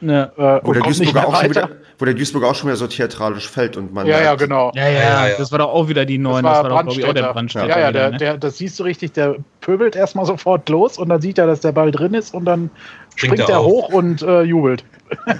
Ja, 0.00 0.24
Äh, 0.36 0.60
Wo 0.64 0.72
der, 0.72 0.82
Duisburger 0.82 1.28
auch 1.28 1.40
schon 1.40 1.50
wieder, 1.50 1.68
wo 1.98 2.04
der 2.04 2.14
Duisburger 2.14 2.48
auch 2.48 2.54
schon 2.54 2.68
wieder 2.68 2.76
so 2.76 2.86
theatralisch 2.86 3.48
fällt 3.48 3.76
und 3.76 3.92
man. 3.92 4.06
Ja, 4.06 4.20
ja, 4.22 4.34
genau. 4.34 4.72
ja, 4.74 4.88
ja, 4.88 5.28
Ja, 5.28 5.36
das 5.36 5.52
war 5.52 5.58
doch 5.58 5.68
auch 5.70 5.88
wieder 5.88 6.04
die 6.06 6.18
neuen, 6.18 6.44
Das 6.44 6.54
das 6.54 6.64
war 6.64 6.70
war, 6.70 6.84
doch, 6.84 6.92
glaube 6.94 7.00
ich, 7.00 7.06
auch 7.06 7.14
der 7.14 7.32
Brandstätter. 7.32 7.68
Ja, 7.68 7.78
ja, 7.78 7.88
wieder, 7.90 8.00
der, 8.00 8.10
ne? 8.12 8.16
der, 8.18 8.38
das 8.38 8.58
siehst 8.58 8.78
du 8.78 8.84
richtig, 8.84 9.12
der 9.12 9.36
pöbelt 9.60 9.96
erstmal 9.96 10.24
sofort 10.26 10.68
los 10.68 10.96
und 10.98 11.08
dann 11.10 11.20
sieht 11.20 11.38
er, 11.38 11.46
dass 11.46 11.60
der 11.60 11.72
Ball 11.72 11.90
drin 11.90 12.14
ist 12.14 12.32
und 12.34 12.44
dann 12.46 12.70
Springt 13.16 13.34
springt 13.34 13.48
er 13.50 13.56
er 13.56 13.60
auf. 13.60 13.66
hoch 13.66 13.88
und 13.92 14.22
äh, 14.22 14.42
jubelt. 14.42 14.84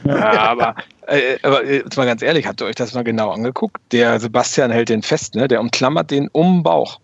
Ja, 0.04 0.32
aber, 0.50 0.74
äh, 1.06 1.38
aber 1.42 1.64
äh, 1.64 1.76
jetzt 1.78 1.96
mal 1.96 2.04
ganz 2.06 2.20
ehrlich, 2.22 2.46
habt 2.46 2.60
ihr 2.60 2.66
euch 2.66 2.74
das 2.74 2.92
mal 2.94 3.04
genau 3.04 3.30
angeguckt? 3.30 3.78
Der 3.92 4.20
Sebastian 4.20 4.70
hält 4.70 4.88
den 4.90 5.02
fest, 5.02 5.34
ne? 5.36 5.48
Der 5.48 5.60
umklammert 5.60 6.10
den 6.10 6.28
um 6.32 6.56
den 6.58 6.62
Bauch. 6.64 7.00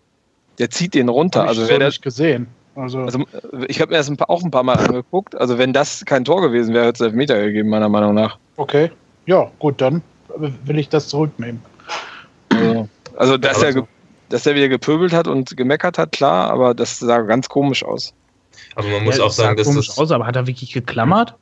Der 0.59 0.69
zieht 0.69 0.93
den 0.93 1.09
runter. 1.09 1.39
Hab 1.41 1.45
ich 1.45 1.49
Also, 1.49 1.61
so 1.63 1.69
wer 1.69 1.79
der, 1.79 1.87
nicht 1.87 2.01
gesehen. 2.01 2.47
Also, 2.77 2.99
also 2.99 3.19
äh, 3.19 3.65
ich 3.67 3.81
habe 3.81 3.91
mir 3.91 3.97
das 3.97 4.09
ein 4.09 4.17
paar, 4.17 4.29
auch 4.29 4.43
ein 4.43 4.51
paar 4.51 4.63
Mal 4.63 4.77
angeguckt. 4.77 5.35
Also 5.35 5.57
wenn 5.57 5.73
das 5.73 6.05
kein 6.05 6.23
Tor 6.25 6.41
gewesen 6.41 6.73
wäre, 6.73 6.85
hätte 6.85 7.03
es 7.03 7.07
Elfmeter 7.07 7.39
gegeben, 7.41 7.69
meiner 7.69 7.89
Meinung 7.89 8.13
nach. 8.13 8.37
okay. 8.55 8.91
Ja, 9.25 9.51
gut, 9.59 9.81
dann 9.81 10.01
will 10.37 10.77
ich 10.79 10.87
das 10.87 11.09
zurücknehmen. 11.09 11.61
Also, 12.49 12.87
also 13.17 13.37
dass, 13.37 13.61
er, 13.61 13.73
so- 13.73 13.81
ge- 13.81 13.89
dass 14.29 14.45
er 14.45 14.55
wieder 14.55 14.69
gepöbelt 14.69 15.11
hat 15.11 15.27
und 15.27 15.57
gemeckert 15.57 15.97
hat, 15.97 16.13
klar, 16.13 16.49
aber 16.49 16.73
das 16.73 16.99
sah 16.99 17.21
ganz 17.21 17.49
komisch 17.49 17.83
aus. 17.83 18.13
Aber 18.75 18.87
man 18.87 19.03
muss 19.03 19.17
Ja, 19.17 19.25
auch 19.25 19.31
sagen, 19.31 19.49
sah 19.49 19.55
dass 19.55 19.67
komisch 19.67 19.87
das, 19.89 19.97
aus, 19.97 20.11
aber 20.11 20.25
hat 20.25 20.35
er 20.37 20.47
wirklich 20.47 20.71
geklammert? 20.71 21.35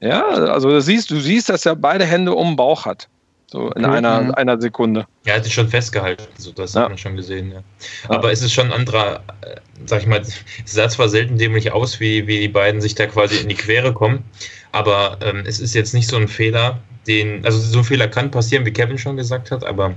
Ja, 0.00 0.26
also 0.26 0.70
du 0.70 0.80
siehst, 0.80 1.10
du 1.10 1.20
siehst, 1.20 1.50
dass 1.50 1.66
er 1.66 1.76
beide 1.76 2.04
Hände 2.04 2.34
um 2.34 2.48
den 2.48 2.56
Bauch 2.56 2.86
hat. 2.86 3.08
So 3.50 3.70
in 3.72 3.84
Okay, 3.84 3.96
einer, 3.96 4.20
mhm. 4.22 4.30
einer 4.32 4.60
Sekunde. 4.60 5.06
er 5.24 5.34
hat 5.36 5.44
sich 5.44 5.52
schon 5.54 5.68
festgehalten, 5.68 6.22
so 6.38 6.52
das 6.52 6.74
Ja. 6.74 6.82
hat 6.82 6.90
man 6.90 6.98
schon 6.98 7.16
gesehen. 7.16 7.50
Ja. 7.50 7.62
Aber 8.08 8.30
es 8.30 8.42
ist 8.42 8.52
schon 8.52 8.66
ein 8.68 8.72
anderer, 8.72 9.24
äh, 9.40 9.56
sag 9.86 10.02
ich 10.02 10.06
mal, 10.06 10.20
es 10.20 10.44
sah 10.66 10.88
zwar 10.88 11.08
selten 11.08 11.36
dämlich 11.36 11.72
aus, 11.72 11.98
wie, 11.98 12.26
wie 12.28 12.38
die 12.38 12.48
beiden 12.48 12.80
sich 12.80 12.94
da 12.94 13.06
quasi 13.06 13.38
in 13.38 13.48
die 13.48 13.56
Quere 13.56 13.92
kommen, 13.92 14.22
aber 14.70 15.18
ähm, 15.20 15.42
es 15.46 15.58
ist 15.58 15.74
jetzt 15.74 15.94
nicht 15.94 16.08
so 16.08 16.16
ein 16.16 16.28
Fehler, 16.28 16.78
den, 17.08 17.44
also 17.44 17.58
so 17.58 17.78
ein 17.78 17.84
Fehler 17.84 18.06
kann 18.06 18.30
passieren, 18.30 18.64
wie 18.66 18.72
Kevin 18.72 18.98
schon 18.98 19.16
gesagt 19.16 19.50
hat, 19.50 19.64
aber 19.64 19.94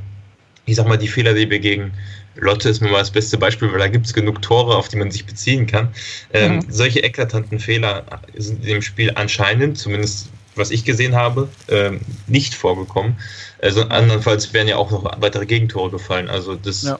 ich 0.65 0.75
sag 0.75 0.87
mal, 0.87 0.97
die 0.97 1.07
Fehler, 1.09 1.33
die 1.35 1.47
wir 1.49 1.59
gegen 1.59 1.91
Lotte 2.35 2.69
ist 2.69 2.81
mir 2.81 2.89
mal 2.89 2.99
das 2.99 3.11
beste 3.11 3.37
Beispiel, 3.37 3.71
weil 3.71 3.79
da 3.79 3.87
gibt 3.87 4.07
es 4.07 4.13
genug 4.13 4.41
Tore, 4.41 4.75
auf 4.75 4.87
die 4.87 4.95
man 4.97 5.11
sich 5.11 5.25
beziehen 5.25 5.67
kann. 5.67 5.89
Ähm, 6.31 6.61
Solche 6.69 7.03
eklatanten 7.03 7.59
Fehler 7.59 8.03
sind 8.35 8.65
im 8.65 8.81
Spiel 8.81 9.11
anscheinend, 9.13 9.77
zumindest 9.77 10.29
was 10.55 10.71
ich 10.71 10.85
gesehen 10.85 11.15
habe, 11.15 11.49
ähm, 11.69 12.01
nicht 12.27 12.53
vorgekommen. 12.53 13.17
Also 13.61 13.83
andernfalls 13.83 14.53
wären 14.53 14.67
ja 14.67 14.75
auch 14.77 14.91
noch 14.91 15.03
weitere 15.21 15.45
Gegentore 15.45 15.89
gefallen. 15.91 16.29
Also 16.29 16.55
das 16.55 16.83
Ja. 16.83 16.99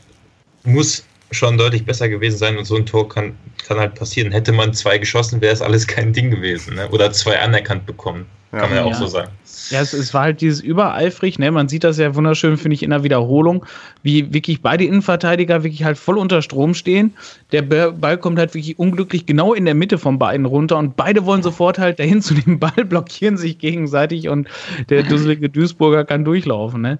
muss 0.64 1.04
schon 1.32 1.58
deutlich 1.58 1.86
besser 1.86 2.10
gewesen 2.10 2.38
sein 2.38 2.58
und 2.58 2.66
so 2.66 2.76
ein 2.76 2.86
Tor 2.86 3.10
kann, 3.10 3.38
kann 3.68 3.80
halt 3.80 3.96
passieren. 3.96 4.32
Hätte 4.32 4.52
man 4.52 4.74
zwei 4.74 4.98
geschossen, 4.98 5.42
wäre 5.42 5.54
es 5.54 5.62
alles 5.62 5.88
kein 5.88 6.14
Ding 6.14 6.30
gewesen. 6.30 6.76
Ne? 6.76 6.88
Oder 6.90 7.12
zwei 7.12 7.40
anerkannt 7.40 7.86
bekommen. 7.86 8.26
Kann 8.60 8.70
man 8.70 8.78
ja 8.78 8.84
auch 8.84 8.92
Ja. 8.92 8.98
so 8.98 9.08
sagen. 9.08 9.30
Ja, 9.72 9.82
es, 9.82 9.94
es 9.94 10.14
war 10.14 10.24
halt 10.24 10.42
dieses 10.42 10.62
übereifrig, 10.62 11.40
ne? 11.40 11.50
Man 11.50 11.68
sieht 11.70 11.84
das 11.84 11.98
ja 11.98 12.14
wunderschön, 12.14 12.58
finde 12.58 12.76
ich, 12.76 12.84
in 12.84 12.92
der 12.92 13.04
Wiederholung, 13.04 13.66
wie 14.04 14.32
wirklich 14.34 14.62
beide 14.62 14.84
Innenverteidiger 14.84 15.64
wirklich 15.64 15.84
halt 15.84 15.98
voll 15.98 16.18
unter 16.20 16.42
Strom 16.44 16.74
stehen. 16.76 17.14
Der 17.52 17.64
Ba- 17.64 17.90
Ball 17.92 18.18
kommt 18.18 18.38
halt 18.38 18.54
wirklich 18.54 18.78
unglücklich 18.78 19.26
genau 19.26 19.54
in 19.54 19.66
der 19.66 19.74
Mitte 19.74 19.98
von 19.98 20.20
beiden 20.20 20.46
runter 20.46 20.78
und 20.78 20.96
beide 20.96 21.26
wollen 21.26 21.42
sofort 21.42 21.80
halt 21.80 21.98
dahin 21.98 22.22
zu 22.22 22.36
dem 22.36 22.60
Ball, 22.60 22.86
blockieren 22.86 23.38
sich 23.38 23.58
gegenseitig 23.58 24.30
und 24.30 24.48
der 24.90 25.02
dusselige 25.04 25.50
Duisburger 25.50 26.06
kann 26.06 26.24
durchlaufen, 26.24 26.82
ne? 26.82 27.00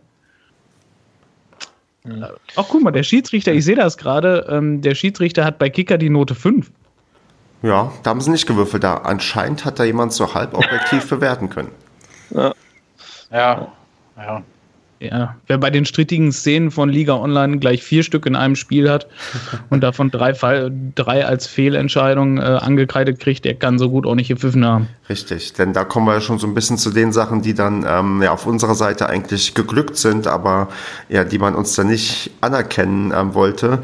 Mhm. 2.06 2.26
Ach, 2.56 2.66
guck 2.68 2.82
mal, 2.84 2.92
der 2.92 3.04
Schiedsrichter, 3.04 3.54
ich 3.54 3.64
sehe 3.64 3.76
das 3.76 3.98
gerade, 3.98 4.48
ähm, 4.50 4.82
der 4.82 4.96
Schiedsrichter 4.96 5.46
hat 5.46 5.60
bei 5.60 5.70
Kicker 5.70 5.98
die 5.98 6.10
Note 6.10 6.36
5. 6.36 6.72
Ja, 7.64 7.94
da 8.04 8.10
haben 8.10 8.22
sie 8.22 8.30
nicht 8.30 8.46
gewürfelt. 8.46 8.84
Da 8.84 8.98
anscheinend 8.98 9.66
hat 9.66 9.80
da 9.80 9.86
jemand 9.86 10.14
so 10.14 10.36
halb 10.36 10.54
objektiv 10.54 11.10
bewerten 11.10 11.50
können. 11.50 11.72
Ja. 12.30 12.54
Ja. 13.32 14.44
Ja, 15.00 15.36
wer 15.48 15.58
bei 15.58 15.70
den 15.70 15.86
strittigen 15.86 16.32
Szenen 16.32 16.72
von 16.72 16.88
Liga 16.88 17.16
Online 17.16 17.58
gleich 17.58 17.84
vier 17.84 18.04
Stück 18.04 18.26
in 18.26 18.38
einem 18.38 18.56
Spiel 18.56 18.90
hat 18.90 19.08
und 19.70 19.82
davon 19.82 20.12
drei, 20.12 20.34
Fall, 20.34 20.72
drei 20.96 21.26
als 21.26 21.46
Fehlentscheidung 21.46 22.38
äh, 22.38 22.42
angekreidet 22.42 23.20
kriegt, 23.20 23.44
der 23.44 23.56
kann 23.56 23.80
so 23.80 23.90
gut 23.90 24.06
auch 24.06 24.16
nicht 24.16 24.30
gepfiffen 24.30 24.66
haben. 24.66 24.88
Richtig, 25.10 25.54
denn 25.54 25.74
da 25.74 25.84
kommen 25.84 26.08
wir 26.08 26.14
ja 26.14 26.22
schon 26.22 26.40
so 26.40 26.48
ein 26.48 26.54
bisschen 26.54 26.78
zu 26.78 26.90
den 26.90 27.12
Sachen, 27.12 27.42
die 27.42 27.54
dann 27.54 27.86
ähm, 27.86 28.22
ja, 28.22 28.32
auf 28.32 28.46
unserer 28.46 28.76
Seite 28.76 29.10
eigentlich 29.10 29.56
geglückt 29.56 29.98
sind, 29.98 30.26
aber 30.26 30.70
ja, 31.10 31.26
die 31.26 31.38
man 31.38 31.54
uns 31.56 31.76
dann 31.76 31.88
nicht 31.88 32.32
anerkennen 32.40 33.12
ähm, 33.14 33.34
wollte. 33.34 33.80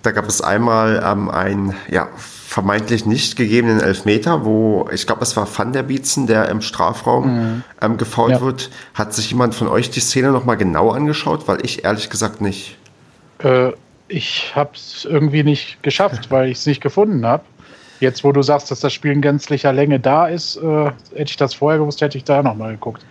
Da 0.00 0.12
gab 0.12 0.26
es 0.28 0.40
einmal 0.40 1.02
ähm, 1.04 1.28
einen 1.28 1.74
ja, 1.90 2.08
vermeintlich 2.54 3.04
nicht 3.04 3.34
gegebenen 3.34 3.80
Elfmeter, 3.80 4.44
wo 4.44 4.88
ich 4.92 5.08
glaube, 5.08 5.22
es 5.22 5.36
war 5.36 5.48
Van 5.52 5.72
der 5.72 5.82
Bietzen, 5.82 6.28
der 6.28 6.48
im 6.50 6.60
Strafraum 6.60 7.64
ähm, 7.82 7.96
gefault 7.96 8.34
Ja. 8.34 8.40
wird. 8.42 8.70
Hat 8.94 9.12
sich 9.12 9.30
jemand 9.30 9.56
von 9.56 9.66
euch 9.66 9.90
die 9.90 9.98
Szene 9.98 10.30
nochmal 10.30 10.56
genau 10.56 10.90
angeschaut? 10.90 11.48
Weil 11.48 11.64
ich 11.64 11.84
ehrlich 11.84 12.10
gesagt 12.10 12.40
nicht. 12.40 12.78
Äh, 13.40 13.72
ich 14.06 14.52
habe 14.54 14.70
es 14.74 15.04
irgendwie 15.04 15.42
nicht 15.42 15.82
geschafft, 15.82 16.30
weil 16.30 16.48
ich 16.48 16.58
es 16.58 16.66
nicht 16.66 16.80
gefunden 16.80 17.26
habe. 17.26 17.42
Jetzt, 17.98 18.22
wo 18.22 18.30
du 18.30 18.40
sagst, 18.42 18.70
dass 18.70 18.78
das 18.78 18.92
Spiel 18.92 19.10
in 19.10 19.20
gänzlicher 19.20 19.72
Länge 19.72 19.98
da 19.98 20.28
ist, 20.28 20.56
äh, 20.56 20.84
hätte 21.16 21.30
ich 21.30 21.36
das 21.36 21.54
vorher 21.54 21.80
gewusst, 21.80 22.02
hätte 22.02 22.18
ich 22.18 22.24
da 22.24 22.40
nochmal 22.40 22.72
geguckt. 22.74 23.04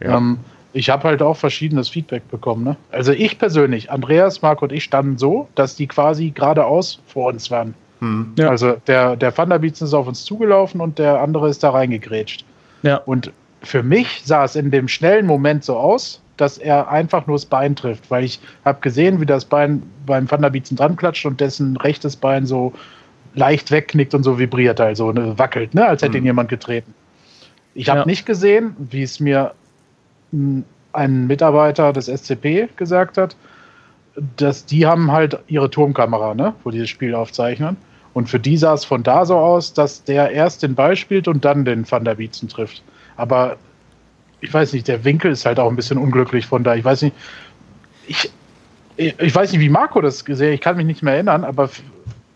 Ja. 0.00 0.16
Ähm, 0.16 0.38
ich 0.72 0.90
habe 0.90 1.04
halt 1.06 1.22
auch 1.22 1.36
verschiedenes 1.36 1.88
Feedback 1.88 2.28
bekommen. 2.32 2.64
Ne? 2.64 2.76
Also 2.90 3.12
ich 3.12 3.38
persönlich, 3.38 3.92
Andreas, 3.92 4.42
Marc 4.42 4.60
und 4.60 4.72
ich 4.72 4.82
standen 4.82 5.18
so, 5.18 5.48
dass 5.54 5.76
die 5.76 5.86
quasi 5.86 6.30
geradeaus 6.30 6.98
vor 7.06 7.28
uns 7.28 7.48
waren. 7.52 7.74
Hm. 8.00 8.32
Ja. 8.38 8.50
Also 8.50 8.76
der, 8.86 9.16
der 9.16 9.30
Bietzen 9.58 9.86
ist 9.86 9.94
auf 9.94 10.06
uns 10.06 10.24
zugelaufen 10.24 10.80
und 10.80 10.98
der 10.98 11.20
andere 11.20 11.48
ist 11.48 11.62
da 11.62 11.70
reingegrätscht. 11.70 12.44
Ja. 12.82 12.96
Und 12.98 13.32
für 13.62 13.82
mich 13.82 14.22
sah 14.24 14.44
es 14.44 14.54
in 14.56 14.70
dem 14.70 14.88
schnellen 14.88 15.26
Moment 15.26 15.64
so 15.64 15.76
aus, 15.76 16.20
dass 16.36 16.58
er 16.58 16.88
einfach 16.88 17.26
nur 17.26 17.36
das 17.36 17.46
Bein 17.46 17.74
trifft, 17.74 18.10
weil 18.10 18.22
ich 18.24 18.38
habe 18.64 18.78
gesehen, 18.80 19.20
wie 19.20 19.26
das 19.26 19.44
Bein 19.44 19.82
beim 20.06 20.26
Bietzen 20.52 20.76
dran 20.76 20.96
klatscht 20.96 21.26
und 21.26 21.40
dessen 21.40 21.76
rechtes 21.76 22.14
Bein 22.14 22.46
so 22.46 22.72
leicht 23.34 23.70
wegknickt 23.70 24.14
und 24.14 24.22
so 24.22 24.38
vibriert, 24.38 24.80
also 24.80 25.12
ne, 25.12 25.36
wackelt, 25.38 25.74
ne, 25.74 25.86
als 25.86 26.02
hätte 26.02 26.16
ihn 26.16 26.22
Mhm. 26.22 26.26
jemand 26.28 26.48
getreten. 26.48 26.94
Ich 27.74 27.88
habe 27.88 28.00
Ja. 28.00 28.06
nicht 28.06 28.24
gesehen, 28.26 28.76
wie 28.78 29.02
es 29.02 29.20
mir 29.20 29.52
ein 30.92 31.26
Mitarbeiter 31.26 31.92
des 31.92 32.08
SCP 32.08 32.68
gesagt 32.76 33.18
hat, 33.18 33.36
dass 34.36 34.64
die 34.66 34.86
haben 34.86 35.12
halt 35.12 35.38
ihre 35.46 35.70
Turmkamera, 35.70 36.34
ne, 36.34 36.54
wo 36.64 36.70
die 36.70 36.80
das 36.80 36.88
Spiel 36.88 37.14
aufzeichnen. 37.14 37.76
Und 38.14 38.28
für 38.28 38.40
die 38.40 38.56
sah 38.56 38.74
es 38.74 38.84
von 38.84 39.02
da 39.02 39.24
so 39.24 39.36
aus, 39.36 39.72
dass 39.74 40.02
der 40.04 40.30
erst 40.30 40.62
den 40.62 40.74
Ball 40.74 40.96
spielt 40.96 41.28
und 41.28 41.44
dann 41.44 41.64
den 41.64 41.88
Van 41.88 42.04
der 42.04 42.16
Bietzen 42.16 42.48
trifft. 42.48 42.82
Aber 43.16 43.56
ich 44.40 44.52
weiß 44.52 44.72
nicht, 44.72 44.88
der 44.88 45.04
Winkel 45.04 45.32
ist 45.32 45.46
halt 45.46 45.60
auch 45.60 45.68
ein 45.68 45.76
bisschen 45.76 45.98
unglücklich 45.98 46.46
von 46.46 46.64
da. 46.64 46.74
Ich 46.74 46.84
weiß 46.84 47.02
nicht, 47.02 47.14
ich, 48.06 48.30
ich 48.96 49.34
weiß 49.34 49.52
nicht, 49.52 49.60
wie 49.60 49.68
Marco 49.68 50.00
das 50.00 50.24
gesehen 50.24 50.48
hat. 50.48 50.54
Ich 50.54 50.60
kann 50.60 50.76
mich 50.76 50.86
nicht 50.86 51.02
mehr 51.02 51.14
erinnern, 51.14 51.44
aber 51.44 51.70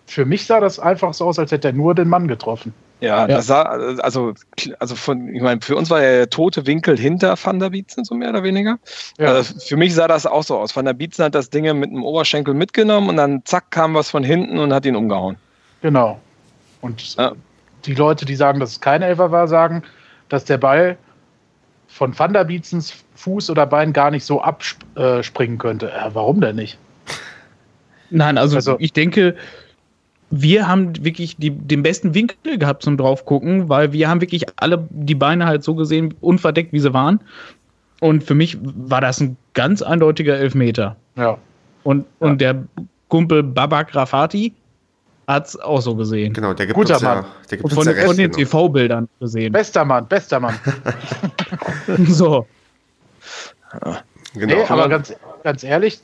für 0.07 0.25
mich 0.25 0.47
sah 0.47 0.61
das 0.61 0.79
einfach 0.79 1.15
so 1.15 1.27
aus, 1.27 1.39
als 1.39 1.51
hätte 1.51 1.69
er 1.69 1.75
nur 1.75 1.95
den 1.95 2.09
Mann 2.09 2.29
getroffen. 2.29 2.75
Ja, 3.03 3.23
Ja. 3.23 3.27
das 3.27 3.49
sah, 3.49 3.63
also, 3.63 4.33
also 4.79 4.95
von, 4.95 5.35
ich 5.35 5.43
meine, 5.43 5.61
für 5.61 5.75
uns 5.77 5.91
war 5.91 5.99
der 6.01 6.31
tote 6.31 6.67
Winkel 6.67 6.97
hinter 6.97 7.35
Van 7.43 7.59
der 7.59 7.71
Bietzen, 7.71 8.05
so 8.05 8.15
mehr 8.15 8.31
oder 8.31 8.45
weniger. 8.45 8.79
Ja. 9.19 9.35
Also 9.35 9.59
für 9.59 9.77
mich 9.77 9.93
sah 9.95 10.07
das 10.07 10.25
auch 10.25 10.45
so 10.45 10.57
aus. 10.57 10.75
Van 10.77 10.85
der 10.85 10.93
Bietzen 10.93 11.25
hat 11.25 11.35
das 11.35 11.51
Ding 11.51 11.65
mit 11.81 11.91
dem 11.91 12.05
Oberschenkel 12.05 12.55
mitgenommen 12.55 13.09
und 13.09 13.17
dann 13.17 13.43
zack 13.45 13.71
kam 13.73 13.95
was 13.95 14.09
von 14.09 14.23
hinten 14.23 14.59
und 14.59 14.73
hat 14.73 14.87
ihn 14.87 14.95
umgehauen. 14.95 15.37
Genau. 15.83 16.21
Und 16.81 17.17
Ja. 17.17 17.33
die 17.87 17.95
Leute, 17.95 18.25
die 18.25 18.37
sagen, 18.37 18.61
dass 18.61 18.71
es 18.71 18.81
kein 18.81 19.03
Elfer 19.03 19.33
war, 19.33 19.49
sagen, 19.49 19.83
dass 20.29 20.45
der 20.45 20.59
Ball 20.59 20.97
von 21.89 22.17
Van 22.17 22.33
der 22.33 22.45
Bietzens 22.45 22.95
Fuß 23.17 23.51
oder 23.51 23.67
Bein 23.67 23.93
gar 23.93 24.13
nicht 24.13 24.25
so 24.25 24.41
abspringen 24.41 25.59
könnte. 25.59 25.91
Äh, 25.91 26.11
warum 26.15 26.41
denn 26.41 26.55
nicht? 26.57 26.79
Nein, 28.11 28.39
also, 28.39 28.57
Also- 28.57 28.77
ich 28.79 28.93
denke, 28.93 29.37
wir 30.33 30.67
haben 30.67 31.05
wirklich 31.05 31.37
die, 31.37 31.51
den 31.51 31.83
besten 31.83 32.15
Winkel 32.15 32.59
gehabt 32.59 32.83
zum 32.83 32.97
draufgucken, 32.97 33.69
weil 33.69 33.93
wir 33.93 34.09
haben 34.09 34.21
wirklich 34.21 34.47
alle 34.57 34.89
die 34.91 35.15
Beine 35.15 35.47
halt 35.47 35.63
so 35.63 35.75
gesehen, 35.75 36.15
unverdeckt, 36.21 36.73
wie 36.73 36.81
sie 36.81 36.93
waren. 36.95 37.21
Und 38.01 38.25
für 38.25 38.35
mich 38.35 38.59
war 38.63 39.01
das 39.01 39.21
ein 39.21 39.37
ganz 39.53 39.83
eindeutiger 39.83 40.37
Elfmeter. 40.37 40.97
Ja. 41.17 41.37
Und, 41.85 42.07
und 42.19 42.41
der 42.41 42.65
Kumpel 43.09 43.43
Babak 43.43 43.95
Rafati, 43.95 44.55
hat 45.29 45.47
es 45.47 45.61
auch 45.61 45.81
so 45.81 45.95
gesehen. 45.95 46.33
Genau, 46.33 46.53
der 46.53 46.67
gibt 46.67 46.77
Guter 46.77 46.95
uns 46.95 47.03
ja, 47.03 47.15
Mann. 47.15 47.25
der 47.51 47.59
gibt 47.59 47.65
Und 47.65 47.73
uns 47.73 47.75
von, 47.75 47.87
ja 47.87 47.93
recht. 47.93 48.07
von 48.07 48.17
den 48.17 48.31
genau. 48.31 48.39
TV-Bildern 48.39 49.09
gesehen. 49.21 49.53
Bester 49.53 49.85
Mann, 49.85 50.07
bester 50.09 50.41
Mann. 50.41 50.59
so. 52.09 52.47
Genau. 54.35 54.57
Nee, 54.57 54.65
aber 54.69 54.89
ganz, 54.89 55.15
ganz 55.45 55.63
ehrlich, 55.63 56.01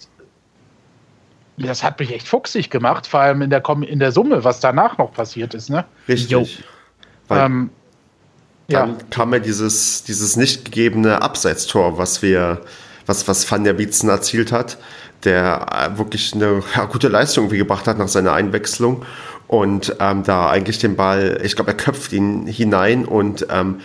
das 1.67 1.83
hat 1.83 1.99
mich 1.99 2.13
echt 2.13 2.29
fuchsig 2.29 2.71
gemacht, 2.71 3.07
vor 3.07 3.21
allem 3.21 3.43
in 3.43 3.51
der, 3.51 3.63
Kom- 3.63 3.83
in 3.85 3.99
der 3.99 4.13
Summe, 4.13 4.45
was 4.45 4.61
danach 4.61 4.99
noch 4.99 5.13
passiert 5.13 5.55
ist. 5.55 5.71
Ne? 5.71 5.85
Richtig. 6.09 6.31
Jo. 6.31 6.47
Weil 7.29 7.47
Ähm, 7.47 7.71
ja, 8.69 8.81
dann 8.81 9.11
kam 9.11 9.33
ja 9.33 9.39
dieses, 9.39 10.05
dieses 10.05 10.37
nicht 10.37 10.65
gegebene 10.67 11.23
Abseitstor, 11.23 11.99
was 11.99 12.23
wir, 12.23 12.61
was, 13.07 13.27
was 13.27 13.51
Van 13.51 13.65
der 13.65 13.73
Bietzen 13.73 14.09
erzielt 14.09 14.53
hat, 14.53 14.79
der 15.25 15.67
äh, 15.73 15.99
wirklich 15.99 16.35
eine 16.35 16.63
ja, 16.77 16.85
gute 16.85 17.09
Leistung 17.09 17.45
irgendwie 17.45 17.59
gebracht 17.59 17.87
hat 17.87 17.99
nach 17.99 18.09
seiner 18.09 18.33
Einwechslung 18.35 19.05
und 19.47 19.97
ähm, 20.01 20.23
da 20.23 20.51
eigentlich 20.51 20.79
den 20.79 20.97
Ball, 20.97 21.41
ich 21.43 21.57
glaube, 21.57 21.71
er 21.71 21.77
köpft 21.77 22.13
ihn 22.13 22.47
hinein 22.47 23.05
und 23.07 23.47
ähm, 23.51 23.81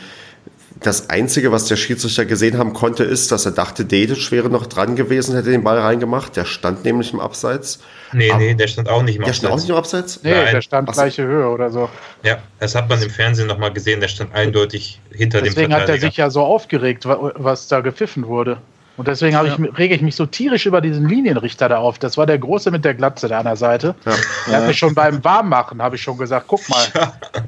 das 0.84 1.10
Einzige, 1.10 1.52
was 1.52 1.66
der 1.66 1.76
Schiedsrichter 1.76 2.26
gesehen 2.26 2.58
haben 2.58 2.74
konnte, 2.74 3.04
ist, 3.04 3.32
dass 3.32 3.46
er 3.46 3.52
dachte, 3.54 3.86
Dedic 3.86 4.32
wäre 4.32 4.50
noch 4.50 4.66
dran 4.68 4.96
gewesen, 4.96 5.36
hätte 5.36 5.50
den 5.52 5.64
Ball 5.64 5.80
reingemacht. 5.80 6.36
Der 6.36 6.46
stand 6.46 6.86
nämlich 6.86 7.14
im 7.14 7.20
Abseits. 7.20 7.80
Nee, 8.12 8.30
Aber- 8.30 8.40
nee, 8.40 8.54
der 8.54 8.68
stand 8.68 8.90
auch 8.90 9.02
nicht 9.04 9.16
im 9.18 9.24
Der 9.24 9.34
stand 9.34 9.54
auch 9.54 9.58
nicht 9.58 9.72
Abseits. 9.72 10.18
im 10.18 10.20
Abseits? 10.20 10.24
nee, 10.24 10.44
nein. 10.46 10.54
der 10.54 10.62
stand 10.62 10.90
Ach 10.90 10.94
gleiche 10.94 11.24
Höhe 11.24 11.48
oder 11.48 11.72
so. 11.72 11.90
Ja, 12.24 12.38
das 12.60 12.76
hat 12.76 12.88
man 12.90 13.02
im 13.02 13.10
Fernsehen 13.10 13.48
nochmal 13.48 13.74
gesehen, 13.74 14.00
der 14.02 14.08
stand 14.10 14.34
eindeutig 14.36 15.00
hinter 15.12 15.42
Deswegen 15.42 15.70
dem 15.70 15.74
hat 15.74 15.82
er 15.82 15.86
Verteidiger. 15.88 16.08
sich 16.08 16.18
ja 16.18 16.30
so 16.30 16.42
aufgeregt, 16.42 17.06
wa- 17.06 17.32
was 17.36 17.68
da 17.68 17.80
gepfiffen 17.82 18.28
wurde. 18.28 18.58
Und 18.96 19.08
deswegen 19.08 19.36
habe 19.36 19.48
Ja. 19.48 19.58
ich, 19.58 19.78
rege 19.78 19.96
ich 19.96 20.02
mich 20.02 20.16
so 20.16 20.26
tierisch 20.28 20.66
über 20.68 20.80
diesen 20.80 21.10
Linienrichter 21.10 21.68
da 21.68 21.78
auf. 21.78 21.98
Das 21.98 22.16
war 22.18 22.26
der 22.28 22.38
Große 22.38 22.70
mit 22.70 22.86
der 22.86 22.94
Glatze 22.94 23.28
da 23.28 23.40
an 23.40 23.46
der 23.46 23.56
Seite. 23.56 23.96
Ja. 24.06 24.14
Der 24.48 24.58
hat 24.58 24.68
mich 24.68 24.78
schon 24.78 24.94
beim 24.94 25.24
Warmmachen, 25.24 25.82
habe 25.82 25.96
ich 25.96 26.04
schon 26.04 26.18
gesagt, 26.18 26.46
guck 26.48 26.62
mal, 26.70 26.86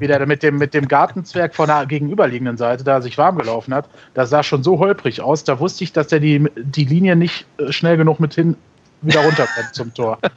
wie 0.00 0.08
der 0.08 0.26
mit 0.26 0.42
dem, 0.42 0.58
mit 0.58 0.74
dem 0.74 0.88
Gartenzwerg 0.88 1.54
von 1.54 1.68
der 1.68 1.86
gegenüberliegenden 1.86 2.56
Seite 2.56 2.82
da 2.82 3.00
sich 3.00 3.16
warm 3.16 3.38
gelaufen 3.38 3.72
hat. 3.72 3.88
Das 4.14 4.30
sah 4.30 4.42
schon 4.42 4.64
so 4.64 4.78
holprig 4.80 5.20
aus. 5.20 5.44
Da 5.44 5.60
wusste 5.60 5.84
ich, 5.84 5.92
dass 5.92 6.08
der 6.08 6.18
die, 6.18 6.48
die 6.56 6.84
Linie 6.84 7.14
nicht 7.14 7.46
äh, 7.58 7.70
schnell 7.72 7.96
genug 7.96 8.18
mit 8.18 8.34
hin 8.34 8.56
wieder 9.02 9.20
runterkommt 9.20 9.72
zum 9.74 9.94
Tor. 9.94 10.18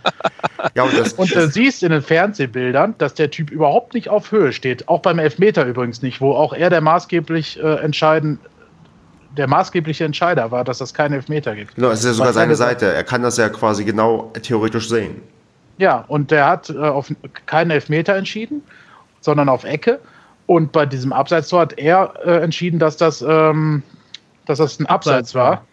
Ja, 0.76 0.84
und 0.84 0.98
das, 1.00 1.14
Und 1.14 1.34
du 1.34 1.48
siehst 1.48 1.84
in 1.84 1.92
den 1.92 2.02
Fernsehbildern, 2.02 2.94
dass 2.98 3.14
der 3.14 3.32
Typ 3.32 3.50
überhaupt 3.50 3.94
nicht 3.94 4.10
auf 4.10 4.34
Höhe 4.34 4.52
steht. 4.52 4.90
Auch 4.90 5.00
beim 5.00 5.18
Elfmeter 5.18 5.64
übrigens 5.64 6.02
nicht, 6.02 6.20
wo 6.20 6.34
auch 6.34 6.52
er 6.52 6.70
der 6.70 6.82
maßgeblich 6.82 7.64
äh, 7.64 7.76
entscheiden, 7.76 8.40
der 9.40 9.48
maßgebliche 9.48 10.04
Entscheider 10.04 10.52
war, 10.52 10.66
dass 10.66 10.80
das 10.80 10.94
keinen 10.94 11.14
Elfmeter 11.14 11.56
gibt. 11.56 11.76
genau, 11.76 11.90
es 11.92 12.00
ist 12.00 12.06
ja 12.06 12.14
sogar 12.14 12.34
seine 12.34 12.58
Seite. 12.58 12.94
Er 12.94 13.06
kann 13.06 13.24
das 13.24 13.38
ja 13.38 13.48
quasi 13.48 13.86
genau 13.86 14.34
theoretisch 14.44 14.90
sehen. 14.90 15.22
Ja, 15.78 16.04
und 16.10 16.30
der 16.30 16.46
hat 16.46 16.70
äh, 16.70 16.78
auf 16.78 17.10
keinen 17.46 17.72
Elfmeter 17.72 18.16
entschieden, 18.16 18.62
sondern 19.22 19.48
auf 19.48 19.64
Ecke. 19.64 20.00
Und 20.46 20.74
bei 20.74 20.86
diesem 20.86 21.14
Abseitstor 21.14 21.62
hat 21.62 21.80
er 21.80 22.14
äh, 22.26 22.42
entschieden, 22.42 22.80
dass 22.80 22.98
das, 22.98 23.22
ähm, 23.22 23.82
dass 24.46 24.58
das 24.58 24.78
ein 24.78 24.88
Abseits 24.88 25.34
Abseits 25.34 25.36
war. 25.36 25.66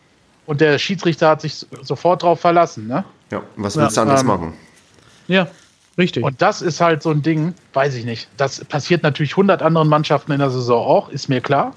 Und 0.46 0.60
der 0.60 0.78
Schiedsrichter 0.78 1.28
hat 1.28 1.40
sich 1.40 1.66
sofort 1.82 2.22
darauf 2.22 2.38
verlassen. 2.38 2.86
Ne? 2.86 3.04
Ja, 3.32 3.38
und 3.38 3.64
was 3.64 3.76
willst 3.76 3.96
du 3.96 4.00
Ja, 4.00 4.02
anders 4.02 4.20
ähm, 4.20 4.26
machen? 4.28 4.52
Ja, 5.26 5.48
richtig. 5.98 6.22
Und 6.22 6.40
das 6.40 6.62
ist 6.62 6.80
halt 6.80 7.02
so 7.02 7.10
ein 7.10 7.22
Ding, 7.22 7.52
weiß 7.72 7.96
ich 7.96 8.04
nicht. 8.04 8.28
Das 8.36 8.64
passiert 8.64 9.02
natürlich 9.02 9.32
100 9.32 9.60
anderen 9.60 9.88
Mannschaften 9.88 10.30
in 10.30 10.38
der 10.38 10.50
Saison 10.50 10.86
auch, 10.86 11.08
ist 11.08 11.28
mir 11.28 11.40
klar. 11.40 11.74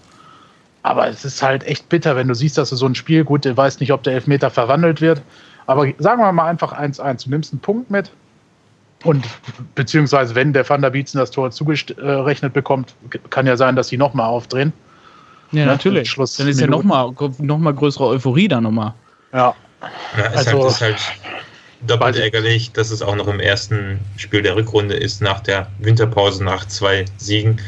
Aber 0.90 1.08
es 1.08 1.24
ist 1.24 1.44
halt 1.44 1.64
echt 1.66 1.88
bitter, 1.88 2.16
wenn 2.16 2.28
du 2.28 2.34
siehst, 2.34 2.58
dass 2.58 2.72
du 2.72 2.76
so 2.76 2.88
ein 2.88 2.96
Spiel, 2.96 3.24
gut, 3.24 3.46
du 3.46 3.56
weißt 3.56 3.80
nicht, 3.80 3.94
ob 3.94 4.02
der 4.02 4.14
Elfmeter 4.14 4.50
verwandelt 4.50 5.02
wird. 5.02 5.22
Aber 5.68 5.86
sagen 6.00 6.20
wir 6.20 6.32
mal 6.32 6.48
einfach 6.50 6.74
1-1. 6.74 7.26
Du 7.26 7.30
nimmst 7.30 7.54
einen 7.54 7.60
Punkt 7.60 7.92
mit. 7.92 8.10
Und 9.04 9.24
beziehungsweise, 9.76 10.34
wenn 10.34 10.52
der 10.52 10.68
Van 10.68 10.82
der 10.82 10.90
Bietzen 10.90 11.20
das 11.20 11.30
Tor 11.30 11.52
zugerechnet 11.52 12.54
bekommt, 12.54 12.96
kann 13.30 13.46
ja 13.46 13.56
sein, 13.56 13.76
dass 13.76 13.90
die 13.90 13.98
nochmal 13.98 14.26
aufdrehen. 14.26 14.74
ja, 15.52 15.60
ne, 15.60 15.66
natürlich. 15.68 16.10
Schluss- 16.10 16.38
Dann 16.38 16.48
ist 16.48 16.60
ja 16.60 16.66
nochmal 16.66 17.14
noch 17.38 17.60
mal 17.60 17.74
größere 17.76 18.08
Euphorie 18.08 18.48
da 18.48 18.60
nochmal. 18.60 18.96
Ja. 19.32 19.54
Ja, 20.18 20.26
ist, 20.26 20.38
Also- 20.48 20.64
halt, 20.64 20.72
ist 20.72 20.82
halt 20.82 20.98
doppelt 21.86 22.16
ärgerlich, 22.18 22.72
dass 22.72 22.90
es 22.90 23.04
auch 23.04 23.16
noch 23.16 23.28
im 23.28 23.40
ersten 23.40 24.00
Spiel 24.18 24.42
der 24.42 24.56
Rückrunde 24.56 24.96
ist, 24.96 25.22
nach 25.22 25.40
der 25.42 25.68
Winterpause, 25.78 26.44
nach 26.44 26.66
zwei 26.66 27.06
Siegen. 27.18 27.62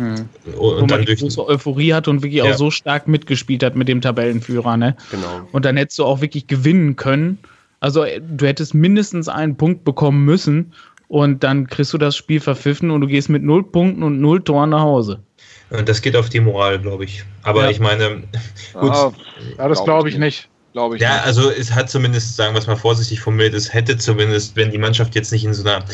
Hm. 0.00 0.28
Wo 0.56 0.70
Und 0.70 0.80
man 0.80 0.88
dann 0.88 1.00
die 1.00 1.06
durch. 1.06 1.20
große 1.20 1.46
Euphorie 1.46 1.92
hat 1.92 2.08
und 2.08 2.22
wirklich 2.22 2.42
Ja. 2.42 2.50
auch 2.52 2.56
so 2.56 2.70
stark 2.70 3.06
mitgespielt 3.06 3.62
hat 3.62 3.76
mit 3.76 3.86
dem 3.86 4.00
Tabellenführer, 4.00 4.76
ne? 4.78 4.96
Genau. 5.10 5.46
Und 5.52 5.64
dann 5.66 5.76
hättest 5.76 5.98
du 5.98 6.04
auch 6.04 6.20
wirklich 6.22 6.46
gewinnen 6.46 6.96
können. 6.96 7.38
Also 7.80 8.04
äh, 8.04 8.20
du 8.20 8.46
hättest 8.46 8.72
mindestens 8.74 9.28
einen 9.28 9.56
Punkt 9.56 9.84
bekommen 9.84 10.24
müssen 10.24 10.72
und 11.08 11.44
dann 11.44 11.66
kriegst 11.66 11.92
du 11.92 11.98
das 11.98 12.16
Spiel 12.16 12.40
verpfiffen 12.40 12.90
und 12.90 13.00
du 13.02 13.06
gehst 13.06 13.28
mit 13.28 13.42
null 13.42 13.62
Punkten 13.62 14.02
und 14.02 14.20
null 14.20 14.42
Toren 14.42 14.70
nach 14.70 14.80
Hause. 14.82 15.20
Und 15.70 15.88
das 15.88 16.00
geht 16.02 16.16
auf 16.16 16.28
die 16.30 16.40
Moral, 16.40 16.78
glaube 16.78 17.04
ich. 17.04 17.22
Aber 17.42 17.64
Ja. 17.64 17.70
ich 17.70 17.78
meine, 17.80 18.22
gut. 18.80 18.90
Ah, 18.90 19.12
ja, 19.58 19.68
das 19.68 19.84
glaube 19.84 20.08
ich 20.08 20.16
nicht. 20.18 20.48
Glaube 20.72 20.96
ich 20.96 21.02
Ja, 21.02 21.14
nicht. 21.16 21.26
also 21.26 21.50
es 21.50 21.74
hat 21.74 21.90
zumindest, 21.90 22.36
sagen 22.36 22.54
wir 22.54 22.58
es 22.60 22.66
mal 22.66 22.76
vorsichtig 22.76 23.20
formuliert, 23.20 23.54
es 23.54 23.74
hätte 23.74 23.98
zumindest, 23.98 24.56
wenn 24.56 24.70
die 24.70 24.78
Mannschaft 24.78 25.14
jetzt 25.14 25.30
nicht 25.32 25.44
in 25.44 25.52
so 25.52 25.68
einer, 25.68 25.84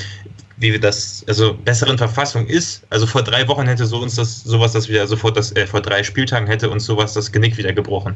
wie 0.58 0.72
wir 0.72 0.80
das, 0.80 1.22
also 1.28 1.54
besseren 1.54 1.98
Verfassung 1.98 2.46
ist, 2.46 2.82
also 2.88 3.06
vor 3.06 3.22
drei 3.22 3.46
Wochen 3.46 3.66
hätte 3.66 3.84
so 3.86 3.98
uns 3.98 4.14
das 4.14 4.42
sowas, 4.42 4.72
das 4.72 4.88
wieder 4.88 5.06
sofort 5.06 5.36
das, 5.36 5.54
äh, 5.54 5.66
vor 5.66 5.82
drei 5.82 6.02
Spieltagen 6.02 6.46
hätte 6.46 6.70
uns 6.70 6.86
sowas 6.86 7.12
das 7.12 7.30
Genick 7.30 7.58
wieder 7.58 7.74
gebrochen. 7.74 8.14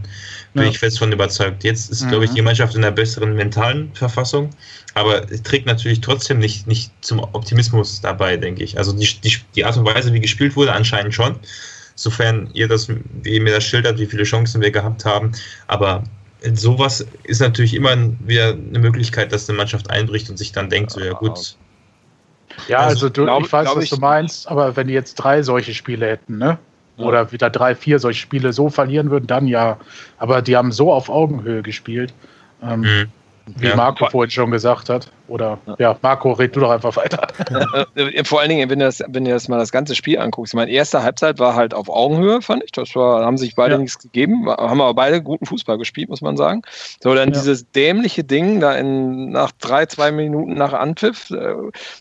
Bin 0.55 0.62
Ja. 0.64 0.70
ich 0.70 0.79
fest 0.79 0.98
von 0.98 1.12
überzeugt. 1.12 1.64
Jetzt 1.64 1.90
ist, 1.90 2.03
Mhm. 2.05 2.09
glaube 2.09 2.24
ich, 2.24 2.31
die 2.31 2.40
Mannschaft 2.42 2.74
in 2.74 2.83
einer 2.83 2.92
besseren 2.94 3.35
mentalen 3.35 3.90
Verfassung, 3.94 4.50
aber 4.94 5.31
es 5.31 5.42
trägt 5.42 5.66
natürlich 5.66 6.00
trotzdem 6.00 6.38
nicht, 6.38 6.66
nicht 6.66 6.90
zum 7.03 7.18
Optimismus 7.20 8.00
dabei, 8.00 8.37
denke 8.38 8.62
ich. 8.64 8.79
Also 8.79 8.92
die, 8.92 9.07
die, 9.22 9.37
die 9.55 9.64
Art 9.66 9.76
und 9.76 9.85
Weise, 9.85 10.12
wie 10.14 10.20
gespielt 10.20 10.57
wurde, 10.57 10.72
anscheinend 10.72 11.14
schon. 11.14 11.37
Sofern 11.94 12.48
ihr 12.55 12.66
das, 12.68 12.88
wie 12.88 13.35
ihr 13.35 13.42
mir 13.42 13.53
das 13.53 13.64
schildert, 13.64 13.98
wie 13.98 14.07
viele 14.07 14.22
Chancen 14.22 14.62
wir 14.62 14.70
gehabt 14.70 15.05
haben. 15.05 15.33
Aber 15.66 16.05
sowas 16.55 17.07
ist 17.24 17.40
natürlich 17.40 17.74
immer 17.74 17.94
wieder 18.20 18.53
eine 18.55 18.79
Möglichkeit, 18.79 19.31
dass 19.31 19.46
eine 19.48 19.59
Mannschaft 19.59 19.90
einbricht 19.90 20.31
und 20.31 20.38
sich 20.38 20.53
dann 20.53 20.70
denkt, 20.70 20.90
so 20.92 21.00
ja 21.00 21.12
gut, 21.12 21.57
Ja, 22.68 22.78
Also, 22.80 23.06
also, 23.06 23.08
du, 23.08 23.24
glaub- 23.24 23.42
ich 23.44 23.52
weiß, 23.52 23.68
was 23.76 23.84
ich- 23.84 23.90
du 23.90 23.96
meinst, 23.98 24.48
aber 24.48 24.76
wenn 24.76 24.88
die 24.88 24.94
jetzt 24.94 25.14
drei 25.14 25.42
solche 25.42 25.74
Spiele 25.74 26.06
hätten, 26.06 26.38
ne? 26.38 26.58
Oder 26.96 27.32
wieder 27.32 27.48
drei, 27.48 27.74
vier 27.74 27.98
solche 27.98 28.20
Spiele 28.20 28.52
so 28.52 28.68
verlieren 28.68 29.10
würden, 29.10 29.26
dann 29.26 29.46
ja. 29.46 29.78
Aber 30.18 30.42
die 30.42 30.56
haben 30.56 30.70
so 30.70 30.92
auf 30.92 31.08
Augenhöhe 31.08 31.62
gespielt, 31.62 32.12
ähm, 32.62 32.80
mh, 32.82 33.04
wie 33.58 33.68
ja. 33.68 33.76
Marco 33.76 34.06
vorhin 34.08 34.30
schon 34.30 34.50
gesagt 34.50 34.88
hat. 34.88 35.10
Oder 35.28 35.58
ja, 35.78 35.96
Marco, 36.02 36.32
red 36.32 36.56
du 36.56 36.60
doch 36.60 36.70
einfach 36.70 36.96
weiter. 36.96 37.28
Vor 38.24 38.40
allen 38.40 38.48
Dingen, 38.48 38.68
wenn 38.68 38.80
du, 38.80 38.84
das, 38.84 39.00
wenn 39.06 39.24
du 39.24 39.30
das 39.30 39.46
mal 39.46 39.58
das 39.58 39.70
ganze 39.70 39.94
Spiel 39.94 40.18
anguckst. 40.18 40.54
Meine 40.54 40.72
erste 40.72 41.04
Halbzeit 41.04 41.38
war 41.38 41.54
halt 41.54 41.72
auf 41.72 41.88
Augenhöhe, 41.88 42.42
fand 42.42 42.64
ich. 42.64 42.72
Das 42.72 42.96
war, 42.96 43.24
haben 43.24 43.38
sich 43.38 43.54
beide 43.54 43.74
Ja. 43.74 43.78
nichts 43.78 43.98
gegeben, 44.00 44.48
haben 44.50 44.80
aber 44.80 44.92
beide 44.94 45.22
guten 45.22 45.46
Fußball 45.46 45.78
gespielt, 45.78 46.08
muss 46.08 46.20
man 46.20 46.36
sagen. 46.36 46.62
So, 47.00 47.14
dann 47.14 47.28
Ja. 47.28 47.34
dieses 47.38 47.70
dämliche 47.70 48.24
Ding, 48.24 48.58
da 48.58 48.74
in, 48.74 49.30
nach 49.30 49.52
drei, 49.60 49.86
zwei 49.86 50.10
Minuten 50.10 50.54
nach 50.54 50.72
Anpfiff, 50.72 51.30
äh, 51.30 51.54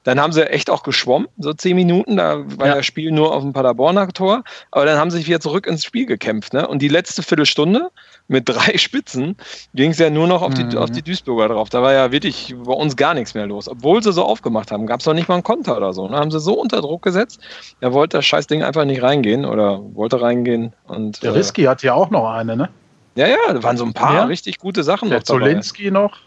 dann 0.03 0.19
haben 0.19 0.31
sie 0.33 0.49
echt 0.49 0.71
auch 0.71 0.81
geschwommen, 0.81 1.27
so 1.37 1.53
zehn 1.53 1.75
Minuten, 1.75 2.17
da 2.17 2.39
war 2.57 2.67
Ja. 2.67 2.75
das 2.75 2.85
Spiel 2.87 3.11
nur 3.11 3.35
auf 3.35 3.43
dem 3.43 3.53
Paderborner 3.53 4.07
Tor, 4.07 4.43
aber 4.71 4.85
dann 4.85 4.97
haben 4.97 5.11
sie 5.11 5.17
sich 5.17 5.27
wieder 5.27 5.39
zurück 5.39 5.67
ins 5.67 5.83
Spiel 5.85 6.07
gekämpft. 6.07 6.53
Ne? 6.53 6.67
Und 6.67 6.81
die 6.81 6.87
letzte 6.87 7.21
Viertelstunde 7.21 7.91
mit 8.29 8.47
drei 8.47 8.77
Spitzen 8.77 9.35
ging 9.73 9.91
es 9.91 9.97
ja 9.99 10.09
nur 10.09 10.27
noch 10.27 10.41
auf 10.41 10.53
die, 10.53 10.63
Mhm. 10.63 10.77
auf 10.77 10.89
die 10.91 11.01
Duisburger 11.01 11.49
drauf. 11.53 11.69
Da 11.69 11.81
war 11.81 11.91
ja 11.93 12.11
wirklich 12.11 12.55
bei 12.63 12.71
uns 12.73 12.95
gar 12.95 13.13
nichts 13.13 13.33
mehr 13.33 13.45
los. 13.47 13.67
Obwohl 13.67 14.01
sie 14.01 14.13
so 14.13 14.23
aufgemacht 14.23 14.71
haben, 14.71 14.85
gab 14.87 15.01
es 15.01 15.05
noch 15.05 15.13
nicht 15.15 15.27
mal 15.27 15.33
einen 15.35 15.43
Konter 15.43 15.75
oder 15.75 15.91
so. 15.93 16.07
Ne? 16.07 16.15
Haben 16.15 16.31
sie 16.31 16.39
so 16.39 16.53
unter 16.53 16.79
Druck 16.81 17.01
gesetzt, 17.01 17.41
er 17.81 17.91
wollte 17.91 18.17
das 18.17 18.25
Scheißding 18.25 18.63
einfach 18.63 18.85
nicht 18.85 19.01
reingehen 19.01 19.43
oder 19.45 19.81
wollte 19.95 20.21
reingehen. 20.21 20.73
Und, 20.87 21.21
Der 21.23 21.31
äh, 21.31 21.33
Risky 21.37 21.63
hat 21.63 21.83
ja 21.83 21.93
auch 21.95 22.09
noch 22.11 22.29
eine, 22.29 22.55
ne? 22.55 22.69
ja, 23.15 23.27
ja, 23.27 23.35
da 23.51 23.61
waren 23.63 23.75
so 23.77 23.83
ein 23.83 23.93
paar 23.93 24.13
Ja. 24.15 24.23
richtig 24.25 24.59
gute 24.59 24.83
Sachen 24.83 25.09
Der 25.09 25.17
noch 25.19 25.23
dabei. 25.25 25.39
Zolinski 25.39 25.91
noch, 25.91 26.17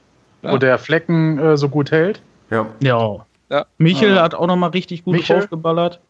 Ja. 0.43 0.53
wo 0.53 0.59
der 0.59 0.79
Flecken 0.79 1.39
äh, 1.39 1.57
so 1.57 1.69
gut 1.69 1.91
hält. 1.93 2.21
Ja. 2.51 2.67
Ja. 2.81 3.25
Ja. 3.49 3.67
Michel 3.79 4.17
Ja. 4.17 4.23
hat 4.23 4.35
auch 4.35 4.47
nochmal 4.47 4.71
richtig 4.71 5.05
gut 5.05 5.15
Michel? 5.15 5.39
draufgeballert. 5.39 6.01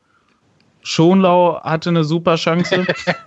Schonlau 0.83 1.61
hatte 1.63 1.91
eine 1.91 2.03
super 2.05 2.37
Chance. 2.37 2.87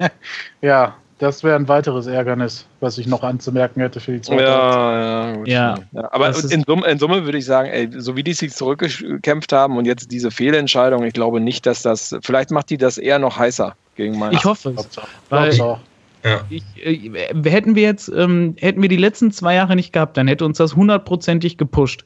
Ja, 0.62 0.96
das 1.18 1.44
wäre 1.44 1.56
ein 1.56 1.68
weiteres 1.68 2.08
Ärgernis, 2.08 2.66
was 2.82 2.98
ich 2.98 3.08
noch 3.08 3.24
anzumerken 3.24 3.80
hätte 3.80 4.00
für 4.02 4.14
die 4.14 4.22
zweite. 4.22 4.44
Ja, 4.44 5.00
ja, 5.30 5.36
gut. 5.36 5.48
Ja. 5.48 5.76
ja. 5.94 6.12
Aber 6.12 6.28
in 6.28 6.64
Summe, 6.66 6.88
in 6.88 7.00
Summe 7.00 7.24
würde 7.24 7.38
ich 7.38 7.46
sagen, 7.46 7.70
ey, 7.70 7.90
so 7.98 8.18
wie 8.18 8.24
die 8.24 8.34
sich 8.34 8.52
zurückgekämpft 8.52 9.54
haben 9.54 9.78
und 9.78 9.86
jetzt 9.86 10.12
diese 10.12 10.30
Fehlentscheidung, 10.30 11.04
ich 11.04 11.14
glaube 11.14 11.40
nicht, 11.40 11.66
dass 11.66 11.82
das, 11.82 12.16
vielleicht 12.22 12.52
macht 12.52 12.70
die 12.70 12.78
das 12.78 12.98
eher 12.98 13.20
noch 13.20 13.40
heißer 13.40 13.76
gegen 13.96 14.20
Mainz. 14.20 14.36
ich 14.36 14.44
hoffe 14.44 14.76
es. 14.78 14.90
Weil- 15.30 15.62
auch. 15.62 15.80
ja. 16.26 16.42
Ich, 16.50 16.64
äh, 16.84 17.50
hätten 17.50 17.76
wir 17.76 17.84
jetzt, 17.84 18.10
ähm, 18.10 18.56
hätten 18.60 18.82
wir 18.82 18.90
die 18.90 18.98
letzten 18.98 19.32
zwei 19.32 19.56
Jahre 19.56 19.78
nicht 19.78 19.94
gehabt, 19.94 20.18
dann 20.18 20.28
hätte 20.28 20.44
uns 20.44 20.58
das 20.58 20.76
hundertprozentig 20.76 21.58
gepusht. 21.58 22.04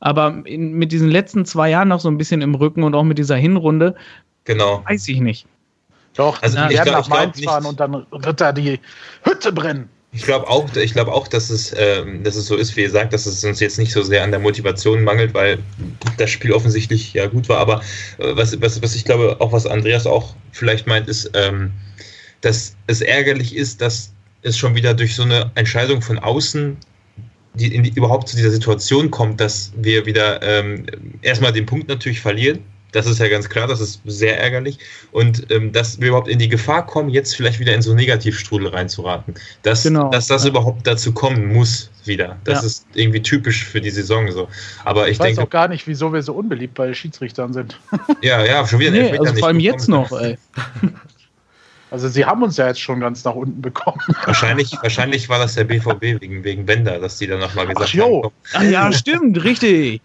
Aber 0.00 0.42
in, 0.44 0.72
mit 0.72 0.92
diesen 0.92 1.10
letzten 1.10 1.46
zwei 1.46 1.70
Jahren 1.70 1.88
noch 1.88 2.00
so 2.00 2.08
ein 2.08 2.18
bisschen 2.18 2.42
im 2.42 2.54
Rücken 2.54 2.82
und 2.82 2.94
auch 2.94 3.04
mit 3.04 3.16
dieser 3.16 3.36
Hinrunde, 3.36 3.94
genau. 4.44 4.82
weiß 4.86 5.08
ich 5.08 5.20
nicht. 5.20 5.46
Doch, 6.14 6.42
Also 6.42 6.56
die 6.58 6.64
ich 6.64 6.78
werden 6.78 6.84
glaub- 6.84 6.98
nach 7.00 7.06
glaub 7.06 7.18
Mainz 7.18 7.36
nicht- 7.36 7.48
fahren 7.48 7.66
und 7.66 7.80
dann 7.80 8.06
wird 8.10 8.40
da 8.40 8.52
die 8.52 8.80
Hütte 9.22 9.52
brennen. 9.52 9.88
Ich 10.12 10.22
glaube 10.24 10.48
auch, 10.48 10.74
ich 10.74 10.92
glaube 10.92 11.12
auch, 11.12 11.28
dass 11.28 11.50
es, 11.50 11.72
äh, 11.72 12.02
dass 12.24 12.34
es 12.34 12.46
so 12.46 12.56
ist, 12.56 12.74
wie 12.76 12.80
ihr 12.82 12.90
sagt, 12.90 13.12
dass 13.12 13.26
es 13.26 13.44
uns 13.44 13.60
jetzt 13.60 13.78
nicht 13.78 13.92
so 13.92 14.02
sehr 14.02 14.24
an 14.24 14.32
der 14.32 14.40
Motivation 14.40 15.04
mangelt, 15.04 15.34
weil 15.34 15.58
das 16.16 16.30
Spiel 16.30 16.52
offensichtlich 16.52 17.12
ja 17.12 17.26
gut 17.26 17.48
war. 17.48 17.58
Aber 17.58 17.80
äh, 18.18 18.34
was, 18.34 18.60
was, 18.60 18.82
was 18.82 18.96
ich 18.96 19.04
glaube, 19.04 19.36
auch 19.38 19.52
was 19.52 19.66
Andreas 19.66 20.06
auch 20.08 20.34
vielleicht 20.50 20.88
meint, 20.88 21.08
ist, 21.08 21.30
ähm, 21.34 21.70
dass 22.40 22.74
es 22.88 23.02
ärgerlich 23.02 23.54
ist, 23.54 23.80
dass 23.80 24.12
es 24.42 24.58
schon 24.58 24.74
wieder 24.74 24.94
durch 24.94 25.14
so 25.14 25.22
eine 25.22 25.52
Entscheidung 25.54 26.02
von 26.02 26.18
außen 26.18 26.76
die, 27.54 27.80
die, 27.82 27.90
überhaupt 27.90 28.28
zu 28.28 28.36
dieser 28.36 28.50
Situation 28.50 29.10
kommt, 29.12 29.40
dass 29.40 29.70
wir 29.76 30.06
wieder 30.06 30.42
ähm, 30.42 30.86
erstmal 31.22 31.52
den 31.52 31.66
Punkt 31.66 31.88
natürlich 31.88 32.20
verlieren. 32.20 32.60
Das 32.92 33.06
ist 33.06 33.18
ja 33.18 33.28
ganz 33.28 33.48
klar, 33.48 33.66
das 33.66 33.80
ist 33.80 34.00
sehr 34.04 34.40
ärgerlich. 34.40 34.78
Und 35.12 35.50
ähm, 35.50 35.72
dass 35.72 36.00
wir 36.00 36.08
überhaupt 36.08 36.28
in 36.28 36.38
die 36.38 36.48
Gefahr 36.48 36.86
kommen, 36.86 37.10
jetzt 37.10 37.36
vielleicht 37.36 37.60
wieder 37.60 37.74
in 37.74 37.82
so 37.82 37.94
Negativstrudel 37.94 38.68
reinzuraten. 38.68 39.34
Dass, 39.62 39.82
genau. 39.82 40.10
dass 40.10 40.26
das 40.26 40.44
ja. 40.44 40.50
überhaupt 40.50 40.86
dazu 40.86 41.12
kommen 41.12 41.52
muss 41.52 41.90
wieder. 42.04 42.38
Das 42.44 42.60
ja. 42.60 42.66
ist 42.66 42.86
irgendwie 42.94 43.22
typisch 43.22 43.64
für 43.64 43.80
die 43.80 43.90
Saison 43.90 44.30
so. 44.32 44.48
Aber 44.84 45.06
ich, 45.06 45.12
ich 45.12 45.18
weiß 45.20 45.26
denke, 45.26 45.42
auch 45.42 45.50
gar 45.50 45.68
nicht, 45.68 45.86
wieso 45.86 46.12
wir 46.12 46.22
so 46.22 46.34
unbeliebt 46.34 46.74
bei 46.74 46.92
Schiedsrichtern 46.94 47.52
sind. 47.52 47.78
Ja, 48.22 48.44
ja, 48.44 48.66
schon 48.66 48.80
wieder. 48.80 48.90
Nee, 48.90 49.16
also 49.16 49.34
vor 49.34 49.48
allem 49.48 49.60
jetzt 49.60 49.88
noch, 49.88 50.12
ey. 50.12 50.36
Also 51.90 52.08
sie 52.08 52.24
haben 52.24 52.42
uns 52.42 52.56
ja 52.56 52.68
jetzt 52.68 52.80
schon 52.80 53.00
ganz 53.00 53.24
nach 53.24 53.34
unten 53.34 53.60
bekommen. 53.60 54.00
Wahrscheinlich, 54.24 54.76
wahrscheinlich 54.80 55.28
war 55.28 55.40
das 55.40 55.54
der 55.54 55.64
BVB 55.64 56.20
wegen, 56.20 56.44
wegen 56.44 56.64
Bender, 56.64 57.00
dass 57.00 57.18
die 57.18 57.26
dann 57.26 57.40
nochmal 57.40 57.66
gesagt 57.66 57.90
Ach, 57.90 57.94
jo. 57.94 58.22
haben. 58.24 58.34
Ach 58.52 58.62
ja, 58.62 58.92
stimmt, 58.92 59.42
richtig. 59.42 60.00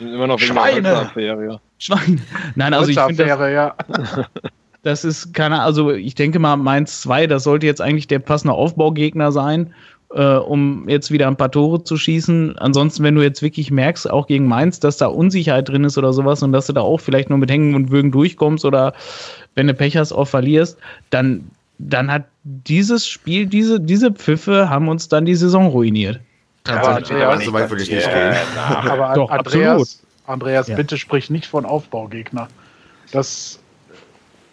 Immer 0.00 0.26
noch 0.26 0.40
wegen 0.40 0.52
Schweine. 0.52 0.82
der 0.82 1.60
Schweine. 1.78 2.18
Nein, 2.54 2.74
also 2.74 2.90
ich 2.90 2.98
finde 2.98 3.26
das, 3.26 3.52
ja. 3.52 3.74
das 4.82 5.04
ist 5.04 5.34
keine, 5.34 5.62
also 5.62 5.90
ich 5.90 6.14
denke 6.14 6.38
mal 6.38 6.56
Mainz 6.56 7.00
2, 7.02 7.26
das 7.26 7.44
sollte 7.44 7.66
jetzt 7.66 7.80
eigentlich 7.80 8.06
der 8.06 8.18
passende 8.18 8.54
Aufbaugegner 8.54 9.32
sein, 9.32 9.74
äh, 10.12 10.36
um 10.36 10.88
jetzt 10.88 11.10
wieder 11.10 11.28
ein 11.28 11.36
paar 11.36 11.50
Tore 11.50 11.84
zu 11.84 11.96
schießen. 11.96 12.58
Ansonsten, 12.58 13.02
wenn 13.04 13.14
du 13.14 13.22
jetzt 13.22 13.42
wirklich 13.42 13.70
merkst, 13.70 14.10
auch 14.10 14.26
gegen 14.26 14.46
Mainz, 14.46 14.80
dass 14.80 14.96
da 14.96 15.06
Unsicherheit 15.06 15.68
drin 15.68 15.84
ist 15.84 15.98
oder 15.98 16.12
sowas 16.12 16.42
und 16.42 16.52
dass 16.52 16.66
du 16.66 16.72
da 16.72 16.80
auch 16.80 17.00
vielleicht 17.00 17.30
nur 17.30 17.38
mit 17.38 17.50
Hängen 17.50 17.74
und 17.74 17.90
Würgen 17.90 18.10
durchkommst 18.10 18.64
oder 18.64 18.94
wenn 19.54 19.66
du 19.66 19.74
Pech 19.74 19.96
hast, 19.96 20.12
auch 20.12 20.28
verlierst, 20.28 20.78
dann, 21.10 21.50
dann 21.78 22.10
hat 22.10 22.24
dieses 22.44 23.06
Spiel, 23.06 23.46
diese, 23.46 23.80
diese 23.80 24.12
Pfiffe 24.12 24.70
haben 24.70 24.88
uns 24.88 25.08
dann 25.08 25.24
die 25.24 25.34
Saison 25.34 25.66
ruiniert. 25.66 26.20
Ja, 26.66 26.82
Andreas, 26.82 27.44
so 27.44 27.52
weit 27.52 27.70
würde 27.70 27.82
ich 27.82 27.90
nicht 27.90 28.08
gehen. 28.08 28.34
Aber 28.56 29.14
Doch, 29.14 29.30
Andreas, 29.30 30.02
Andreas 30.26 30.68
ja. 30.68 30.76
bitte 30.76 30.96
sprich 30.98 31.30
nicht 31.30 31.46
von 31.46 31.64
Aufbaugegner. 31.64 32.48
Das, 33.12 33.58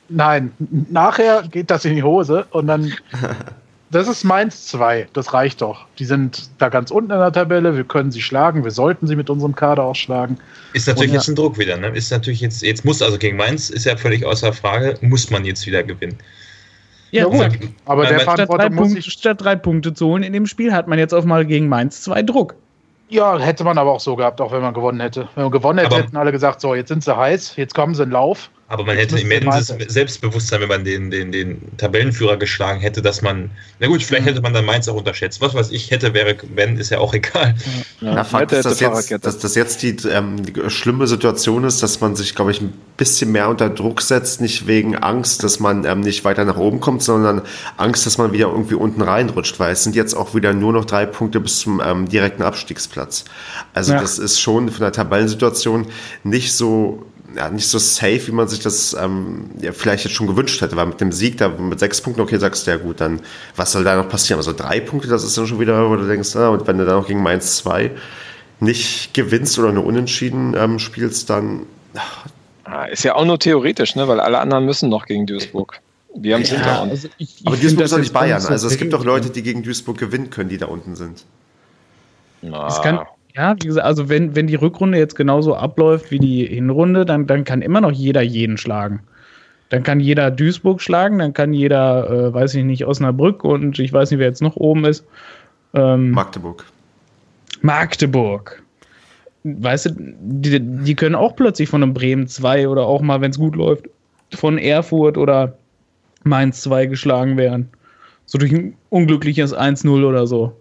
nein, 0.09 0.51
nachher 0.89 1.43
geht 1.43 1.69
das 1.69 1.85
in 1.85 1.95
die 1.95 2.03
Hose 2.03 2.47
und 2.51 2.67
dann 2.67 2.93
Das 3.89 4.09
ist 4.09 4.25
Mainz 4.25 4.67
2, 4.67 5.07
das 5.13 5.33
reicht 5.33 5.61
doch. 5.61 5.85
Die 5.97 6.03
sind 6.03 6.49
da 6.57 6.67
ganz 6.67 6.91
unten 6.91 7.11
in 7.11 7.19
der 7.19 7.31
Tabelle, 7.31 7.77
wir 7.77 7.85
können 7.85 8.11
sie 8.11 8.21
schlagen, 8.21 8.65
wir 8.65 8.71
sollten 8.71 9.07
sie 9.07 9.15
mit 9.15 9.29
unserem 9.29 9.55
Kader 9.55 9.83
auch 9.83 9.95
schlagen. 9.95 10.37
Ist 10.73 10.87
natürlich 10.87 11.11
Und, 11.11 11.15
jetzt 11.15 11.29
ein 11.29 11.35
Druck 11.35 11.57
wieder, 11.57 11.77
ne? 11.77 11.87
Ist 11.89 12.11
natürlich 12.11 12.41
jetzt, 12.41 12.61
jetzt 12.63 12.83
muss, 12.83 13.01
also 13.01 13.17
gegen 13.17 13.37
Mainz 13.37 13.69
ist 13.69 13.85
ja 13.85 13.95
völlig 13.95 14.25
außer 14.25 14.51
Frage, 14.51 14.97
muss 14.99 15.29
man 15.29 15.45
jetzt 15.45 15.65
wieder 15.65 15.83
gewinnen. 15.83 16.17
Ja, 17.11 17.21
ja 17.21 17.47
gut, 17.47 17.59
aber 17.85 18.05
der 18.05 18.19
statt 18.19 18.49
drei, 18.49 18.69
Punkte, 18.69 19.01
statt 19.01 19.41
drei 19.41 19.55
Punkte 19.55 19.93
zu 19.93 20.07
holen 20.07 20.23
in 20.23 20.33
dem 20.33 20.45
Spiel 20.45 20.73
hat 20.73 20.87
man 20.87 20.99
jetzt 20.99 21.13
auf 21.13 21.25
mal 21.25 21.45
gegen 21.45 21.69
Mainz 21.69 22.01
2 22.01 22.23
Druck. 22.23 22.55
Ja, 23.09 23.37
hätte 23.39 23.63
man 23.63 23.77
aber 23.77 23.91
auch 23.93 24.01
so 24.01 24.15
gehabt, 24.17 24.41
auch 24.41 24.51
wenn 24.51 24.61
man 24.61 24.73
gewonnen 24.73 24.99
hätte. 24.99 25.29
Wenn 25.35 25.45
man 25.45 25.51
gewonnen 25.51 25.79
hätte, 25.79 25.95
aber 25.95 26.03
hätten 26.03 26.17
alle 26.17 26.31
gesagt, 26.33 26.59
so, 26.59 26.75
jetzt 26.75 26.89
sind 26.89 27.03
sie 27.03 27.15
heiß, 27.15 27.55
jetzt 27.55 27.73
kommen 27.73 27.95
sie 27.95 28.03
in 28.03 28.11
Lauf. 28.11 28.49
Aber 28.69 28.83
man 28.83 28.97
hätte 28.97 29.17
immenses 29.17 29.73
Selbstbewusstsein, 29.87 30.59
wenn 30.59 30.67
man 30.67 30.83
den, 30.83 31.09
den, 31.09 31.31
den 31.31 31.77
Tabellenführer 31.77 32.35
geschlagen 32.35 32.81
hätte, 32.81 33.01
dass 33.01 33.21
man, 33.21 33.49
na 33.79 33.87
gut, 33.87 34.03
vielleicht 34.03 34.25
mhm. 34.25 34.29
hätte 34.29 34.41
man 34.41 34.53
dann 34.53 34.65
Mainz 34.65 34.89
auch 34.89 34.95
unterschätzt. 34.95 35.39
Was 35.39 35.53
weiß 35.53 35.71
ich, 35.71 35.89
hätte, 35.89 36.13
wäre, 36.13 36.35
wenn, 36.53 36.75
ist 36.75 36.89
ja 36.89 36.99
auch 36.99 37.13
egal. 37.13 37.55
Ja. 38.01 38.13
Na, 38.13 38.23
Fakt 38.25 38.51
ist, 38.51 38.65
dass 38.65 38.81
jetzt, 38.81 39.25
dass 39.25 39.37
das 39.39 39.55
jetzt 39.55 39.83
die, 39.83 39.95
ähm, 40.09 40.43
die 40.43 40.69
schlimme 40.69 41.07
Situation 41.07 41.63
ist, 41.63 41.81
dass 41.81 42.01
man 42.01 42.17
sich, 42.17 42.35
glaube 42.35 42.51
ich, 42.51 42.59
ein 42.59 42.73
bisschen 42.97 43.31
mehr 43.31 43.47
unter 43.47 43.69
Druck 43.69 44.01
setzt, 44.01 44.41
nicht 44.41 44.67
wegen 44.67 44.97
Angst, 44.97 45.45
dass 45.45 45.61
man 45.61 45.85
ähm, 45.85 46.01
nicht 46.01 46.25
weiter 46.25 46.43
nach 46.43 46.57
oben 46.57 46.81
kommt, 46.81 47.01
sondern 47.01 47.43
Angst, 47.77 48.05
dass 48.05 48.17
man 48.17 48.33
wieder 48.33 48.47
irgendwie 48.47 48.75
unten 48.75 49.01
reinrutscht, 49.01 49.59
weil 49.61 49.71
es 49.71 49.83
sind 49.83 49.95
jetzt 49.95 50.13
auch 50.13 50.35
wieder 50.35 50.53
nur 50.53 50.73
noch 50.73 50.83
drei 50.83 51.05
Punkte 51.05 51.39
bis 51.39 51.59
zum 51.59 51.81
ähm, 51.81 52.09
direkten 52.09 52.43
Abstiegsplatz. 52.43 53.23
Also 53.73 53.93
ja. 53.93 54.01
das 54.01 54.19
ist 54.19 54.41
schon 54.41 54.69
von 54.69 54.81
der 54.81 54.91
Tabellensituation 54.91 55.87
nicht 56.25 56.51
so 56.53 57.06
ja, 57.35 57.49
nicht 57.49 57.67
so 57.67 57.77
safe, 57.77 58.27
wie 58.27 58.31
man 58.31 58.47
sich 58.47 58.59
das 58.59 58.95
ähm, 58.99 59.49
ja, 59.61 59.71
vielleicht 59.71 60.05
jetzt 60.05 60.13
schon 60.13 60.27
gewünscht 60.27 60.61
hätte, 60.61 60.75
weil 60.75 60.85
mit 60.85 61.01
dem 61.01 61.11
Sieg 61.11 61.37
da 61.37 61.49
mit 61.49 61.79
sechs 61.79 62.01
Punkten, 62.01 62.21
okay, 62.21 62.37
sagst 62.37 62.65
du 62.67 62.71
ja 62.71 62.77
gut, 62.77 63.01
dann 63.01 63.21
was 63.55 63.71
soll 63.71 63.83
da 63.83 63.95
noch 63.95 64.09
passieren? 64.09 64.39
Also 64.39 64.53
drei 64.53 64.79
Punkte, 64.79 65.07
das 65.07 65.23
ist 65.23 65.37
dann 65.37 65.47
schon 65.47 65.59
wieder, 65.59 65.89
wo 65.89 65.95
du 65.95 66.07
denkst, 66.07 66.35
ah, 66.35 66.49
und 66.49 66.65
wenn 66.67 66.77
du 66.77 66.85
dann 66.85 66.95
noch 66.95 67.07
gegen 67.07 67.21
Mainz 67.21 67.57
2 67.57 67.91
nicht 68.59 69.13
gewinnst 69.13 69.59
oder 69.59 69.71
nur 69.71 69.85
unentschieden 69.85 70.55
ähm, 70.57 70.79
spielst, 70.79 71.29
dann. 71.29 71.65
Ach. 71.95 72.25
Ah, 72.63 72.83
ist 72.85 73.03
ja 73.03 73.15
auch 73.15 73.23
nur 73.23 73.39
theoretisch, 73.39 73.95
ne? 73.95 74.09
weil 74.09 74.19
alle 74.19 74.39
anderen 74.39 74.65
müssen 74.65 74.89
noch 74.89 75.05
gegen 75.05 75.25
Duisburg. 75.25 75.79
Wir 76.15 76.35
haben 76.35 76.41
es 76.41 76.49
ja, 76.49 76.57
hinter 76.57 76.81
uns. 76.81 76.91
Also 76.91 77.07
ich, 77.17 77.39
ich 77.39 77.47
Aber 77.47 77.55
Duisburg 77.55 77.85
ist 77.85 77.93
doch 77.93 77.99
nicht 77.99 78.11
Bayern. 78.11 78.43
Also 78.45 78.67
es 78.67 78.77
gibt 78.77 78.91
doch 78.91 79.05
Leute, 79.05 79.29
die 79.29 79.41
gegen 79.41 79.63
Duisburg 79.63 79.97
gewinnen 79.97 80.29
können, 80.29 80.49
die 80.49 80.57
da 80.57 80.65
unten 80.65 80.95
sind. 80.95 81.23
Na. 82.41 82.67
Es 82.67 82.81
kann, 82.81 82.99
ja, 83.37 83.55
wie 83.61 83.67
gesagt, 83.67 83.85
also 83.85 84.09
wenn, 84.09 84.35
wenn 84.35 84.47
die 84.47 84.55
Rückrunde 84.55 84.97
jetzt 84.97 85.15
genauso 85.15 85.55
abläuft 85.55 86.09
wie 86.09 86.17
die 86.17 86.45
Hinrunde, 86.45 87.05
dann, 87.05 87.27
dann 87.27 87.43
kann 87.43 87.61
immer 87.61 87.81
noch 87.81 87.91
jeder 87.91 88.21
jeden 88.23 88.57
schlagen. 88.57 89.01
Dann 89.69 89.83
kann 89.83 89.99
jeder 89.99 90.31
Duisburg 90.31 90.81
schlagen, 90.81 91.19
dann 91.19 91.33
kann 91.33 91.53
jeder, 91.53 92.09
äh, 92.09 92.33
weiß 92.33 92.55
ich 92.55 92.63
nicht, 92.63 92.87
Osnabrück 92.87 93.43
und 93.43 93.77
ich 93.77 93.93
weiß 93.93 94.09
nicht, 94.09 94.19
wer 94.19 94.27
jetzt 94.27 94.41
noch 94.41 94.55
oben 94.55 94.85
ist. 94.85 95.05
Ähm, 95.73 96.11
Magdeburg. 96.11 96.65
Magdeburg. 97.61 98.63
Weißt 99.43 99.85
du, 99.85 99.91
die, 99.95 100.59
die 100.59 100.95
können 100.95 101.15
auch 101.15 101.35
plötzlich 101.35 101.69
von 101.69 101.83
einem 101.83 101.93
Bremen 101.93 102.27
2 102.27 102.67
oder 102.67 102.87
auch 102.87 103.01
mal, 103.01 103.21
wenn 103.21 103.31
es 103.31 103.37
gut 103.37 103.55
läuft, 103.55 103.87
von 104.33 104.57
Erfurt 104.57 105.17
oder 105.17 105.57
Mainz 106.23 106.61
2 106.61 106.87
geschlagen 106.87 107.37
werden. 107.37 107.69
So 108.25 108.37
durch 108.37 108.51
ein 108.51 108.75
unglückliches 108.89 109.55
1-0 109.55 110.03
oder 110.03 110.25
so. 110.25 110.53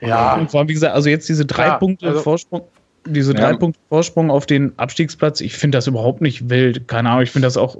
Ja. 0.00 0.34
Und 0.36 0.50
vor 0.50 0.60
allem, 0.60 0.68
wie 0.68 0.74
gesagt, 0.74 0.94
also 0.94 1.08
jetzt 1.08 1.28
diese 1.28 1.44
drei 1.46 1.66
ja, 1.66 1.76
Punkte 1.76 2.08
also, 2.08 2.20
Vorsprung, 2.20 2.62
diese 3.06 3.34
drei 3.34 3.52
ja. 3.52 3.56
Punkte 3.56 3.80
Vorsprung 3.88 4.30
auf 4.30 4.46
den 4.46 4.72
Abstiegsplatz, 4.78 5.40
ich 5.40 5.54
finde 5.54 5.78
das 5.78 5.86
überhaupt 5.86 6.20
nicht 6.20 6.48
wild. 6.48 6.88
Keine 6.88 7.10
Ahnung, 7.10 7.22
ich 7.22 7.30
finde 7.30 7.46
das 7.46 7.56
auch 7.56 7.76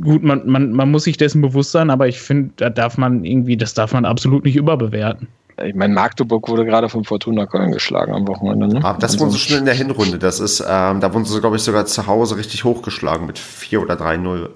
gut, 0.00 0.22
man, 0.22 0.46
man, 0.46 0.72
man 0.72 0.90
muss 0.90 1.04
sich 1.04 1.16
dessen 1.16 1.40
bewusst 1.42 1.72
sein, 1.72 1.90
aber 1.90 2.08
ich 2.08 2.20
finde, 2.20 2.52
da 2.56 2.70
darf 2.70 2.98
man 2.98 3.24
irgendwie, 3.24 3.56
das 3.56 3.74
darf 3.74 3.92
man 3.92 4.04
absolut 4.04 4.44
nicht 4.44 4.56
überbewerten. 4.56 5.28
Ich 5.62 5.74
meine, 5.74 5.92
Magdeburg 5.92 6.48
wurde 6.48 6.64
gerade 6.64 6.88
von 6.88 7.04
Fortuna 7.04 7.44
Köln 7.44 7.72
geschlagen 7.72 8.14
am 8.14 8.26
Wochenende. 8.26 8.68
Ne? 8.68 8.82
Aber 8.82 8.98
das 8.98 9.12
also, 9.12 9.24
wurden 9.24 9.32
sie 9.32 9.38
schon 9.38 9.58
in 9.58 9.64
der 9.66 9.74
Hinrunde. 9.74 10.18
Das 10.18 10.40
ist, 10.40 10.60
ähm, 10.60 11.00
da 11.00 11.12
wurden 11.12 11.26
sie, 11.26 11.38
glaube 11.40 11.56
ich, 11.56 11.62
sogar 11.62 11.84
zu 11.84 12.06
Hause 12.06 12.38
richtig 12.38 12.64
hochgeschlagen 12.64 13.26
mit 13.26 13.38
4 13.38 13.82
oder 13.82 13.94
3-0. 13.94 14.48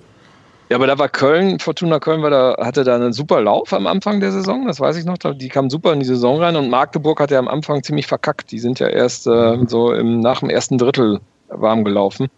Ja, 0.70 0.76
aber 0.76 0.86
da 0.86 0.98
war 0.98 1.08
Köln, 1.08 1.58
Fortuna 1.58 2.00
Köln 2.00 2.22
war 2.22 2.30
da, 2.30 2.56
hatte 2.58 2.84
da 2.84 2.94
einen 2.94 3.12
super 3.12 3.42
Lauf 3.42 3.72
am 3.74 3.86
Anfang 3.86 4.20
der 4.20 4.32
Saison, 4.32 4.66
das 4.66 4.80
weiß 4.80 4.96
ich 4.96 5.04
noch. 5.04 5.18
Die 5.18 5.48
kamen 5.48 5.68
super 5.68 5.92
in 5.92 6.00
die 6.00 6.06
Saison 6.06 6.40
rein 6.40 6.56
und 6.56 6.70
Magdeburg 6.70 7.20
hat 7.20 7.30
ja 7.30 7.38
am 7.38 7.48
Anfang 7.48 7.82
ziemlich 7.82 8.06
verkackt. 8.06 8.50
Die 8.50 8.58
sind 8.58 8.78
ja 8.78 8.88
erst 8.88 9.26
äh, 9.26 9.58
so 9.66 9.92
im, 9.92 10.20
nach 10.20 10.40
dem 10.40 10.48
ersten 10.48 10.78
Drittel 10.78 11.20
warm 11.48 11.84
gelaufen. 11.84 12.28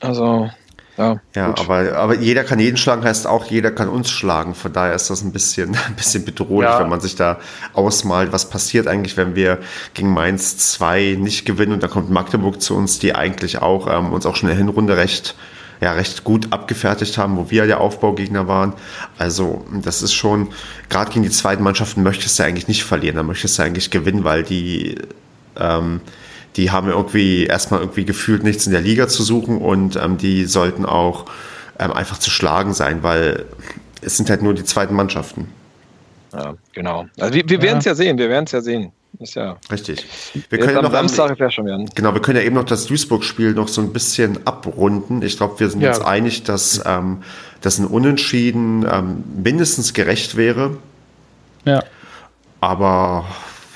Also, 0.00 0.48
ja. 0.96 1.20
Ja, 1.34 1.54
aber, 1.58 1.94
aber 1.94 2.14
jeder 2.14 2.42
kann 2.42 2.58
jeden 2.58 2.78
schlagen, 2.78 3.04
heißt 3.04 3.26
auch, 3.26 3.44
jeder 3.44 3.70
kann 3.70 3.90
uns 3.90 4.10
schlagen. 4.10 4.54
Von 4.54 4.72
daher 4.72 4.94
ist 4.94 5.10
das 5.10 5.22
ein 5.22 5.32
bisschen, 5.32 5.76
ein 5.86 5.94
bisschen 5.94 6.24
bedrohlich, 6.24 6.70
ja. 6.70 6.80
wenn 6.80 6.88
man 6.88 7.00
sich 7.00 7.16
da 7.16 7.38
ausmalt, 7.74 8.32
was 8.32 8.48
passiert 8.48 8.86
eigentlich, 8.86 9.18
wenn 9.18 9.34
wir 9.34 9.58
gegen 9.92 10.12
Mainz 10.14 10.56
2 10.56 11.18
nicht 11.20 11.44
gewinnen 11.44 11.72
und 11.72 11.82
dann 11.82 11.90
kommt 11.90 12.10
Magdeburg 12.10 12.62
zu 12.62 12.74
uns, 12.74 12.98
die 12.98 13.14
eigentlich 13.14 13.60
auch 13.60 13.86
ähm, 13.88 14.12
uns 14.14 14.24
auch 14.24 14.36
schon 14.36 14.48
in 14.48 14.56
der 14.56 14.64
Hinrunde 14.64 14.96
recht 14.96 15.34
ja 15.80 15.92
recht 15.92 16.24
gut 16.24 16.52
abgefertigt 16.52 17.18
haben, 17.18 17.36
wo 17.36 17.50
wir 17.50 17.66
der 17.66 17.80
Aufbaugegner 17.80 18.48
waren. 18.48 18.72
Also 19.18 19.64
das 19.82 20.02
ist 20.02 20.14
schon, 20.14 20.48
gerade 20.88 21.10
gegen 21.10 21.22
die 21.22 21.30
zweiten 21.30 21.62
Mannschaften 21.62 22.02
möchtest 22.02 22.38
du 22.38 22.44
eigentlich 22.44 22.68
nicht 22.68 22.84
verlieren, 22.84 23.16
da 23.16 23.22
möchtest 23.22 23.58
du 23.58 23.62
eigentlich 23.62 23.90
gewinnen, 23.90 24.24
weil 24.24 24.42
die, 24.42 24.96
ähm, 25.58 26.00
die 26.56 26.70
haben 26.70 26.88
irgendwie 26.88 27.44
erstmal 27.44 27.80
irgendwie 27.80 28.04
gefühlt 28.04 28.42
nichts 28.42 28.66
in 28.66 28.72
der 28.72 28.80
Liga 28.80 29.08
zu 29.08 29.22
suchen 29.22 29.58
und 29.58 29.96
ähm, 29.96 30.16
die 30.16 30.46
sollten 30.46 30.86
auch 30.86 31.26
ähm, 31.78 31.92
einfach 31.92 32.18
zu 32.18 32.30
schlagen 32.30 32.72
sein, 32.72 33.02
weil 33.02 33.44
es 34.00 34.16
sind 34.16 34.30
halt 34.30 34.42
nur 34.42 34.54
die 34.54 34.64
zweiten 34.64 34.94
Mannschaften. 34.94 35.48
Ja, 36.32 36.54
genau. 36.72 37.06
Also 37.18 37.34
wir, 37.34 37.48
wir 37.48 37.62
werden 37.62 37.78
es 37.78 37.84
ja 37.84 37.94
sehen, 37.94 38.18
wir 38.18 38.28
werden 38.28 38.44
es 38.44 38.52
ja 38.52 38.60
sehen. 38.60 38.92
Ist 39.18 39.34
ja. 39.34 39.56
Richtig. 39.70 40.06
Wir 40.50 40.58
können 40.58 40.76
am 40.76 40.84
noch 40.84 40.92
Samstag 40.92 41.38
ja 41.38 41.50
schon 41.50 41.66
werden. 41.66 41.88
Genau, 41.94 42.12
wir 42.12 42.20
können 42.20 42.38
ja 42.38 42.44
eben 42.44 42.54
noch 42.54 42.64
das 42.64 42.86
Duisburg-Spiel 42.86 43.52
noch 43.52 43.68
so 43.68 43.80
ein 43.80 43.92
bisschen 43.92 44.46
abrunden. 44.46 45.22
Ich 45.22 45.36
glaube, 45.36 45.58
wir 45.60 45.70
sind 45.70 45.80
ja. 45.80 45.90
uns 45.90 46.00
einig, 46.00 46.42
dass, 46.42 46.82
ähm, 46.84 47.22
dass 47.60 47.78
ein 47.78 47.86
Unentschieden 47.86 48.86
ähm, 48.90 49.24
mindestens 49.42 49.94
gerecht 49.94 50.36
wäre. 50.36 50.76
Ja. 51.64 51.82
Aber 52.60 53.26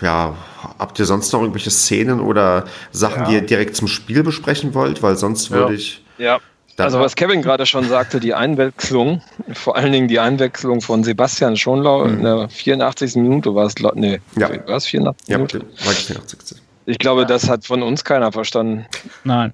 ja, 0.00 0.34
habt 0.78 0.98
ihr 0.98 1.04
sonst 1.04 1.32
noch 1.32 1.40
irgendwelche 1.40 1.70
Szenen 1.70 2.20
oder 2.20 2.64
Sachen, 2.92 3.22
ja. 3.22 3.28
die 3.28 3.34
ihr 3.34 3.42
direkt 3.42 3.76
zum 3.76 3.88
Spiel 3.88 4.22
besprechen 4.22 4.74
wollt? 4.74 5.02
Weil 5.02 5.16
sonst 5.16 5.50
würde 5.50 5.74
ich 5.74 6.02
ja. 6.18 6.38
Also 6.84 7.00
was 7.00 7.16
Kevin 7.16 7.42
gerade 7.42 7.66
schon 7.66 7.88
sagte, 7.88 8.20
die 8.20 8.34
Einwechslung, 8.34 9.22
vor 9.52 9.76
allen 9.76 9.92
Dingen 9.92 10.08
die 10.08 10.20
Einwechslung 10.20 10.80
von 10.80 11.04
Sebastian 11.04 11.56
Schonlau 11.56 12.04
mhm. 12.04 12.14
in 12.14 12.22
der 12.24 12.48
84. 12.48 13.16
Minute 13.16 13.54
war 13.54 13.66
es, 13.66 13.74
nee, 13.94 14.20
ja. 14.36 14.50
war 14.66 14.76
es 14.76 14.86
84. 14.86 15.28
Ja, 15.28 15.38
Minute? 15.38 15.60
war 15.84 15.92
84. 15.92 16.60
Ich 16.86 16.98
glaube, 16.98 17.26
das 17.26 17.48
hat 17.48 17.64
von 17.64 17.82
uns 17.82 18.04
keiner 18.04 18.32
verstanden. 18.32 18.86
Nein. 19.24 19.52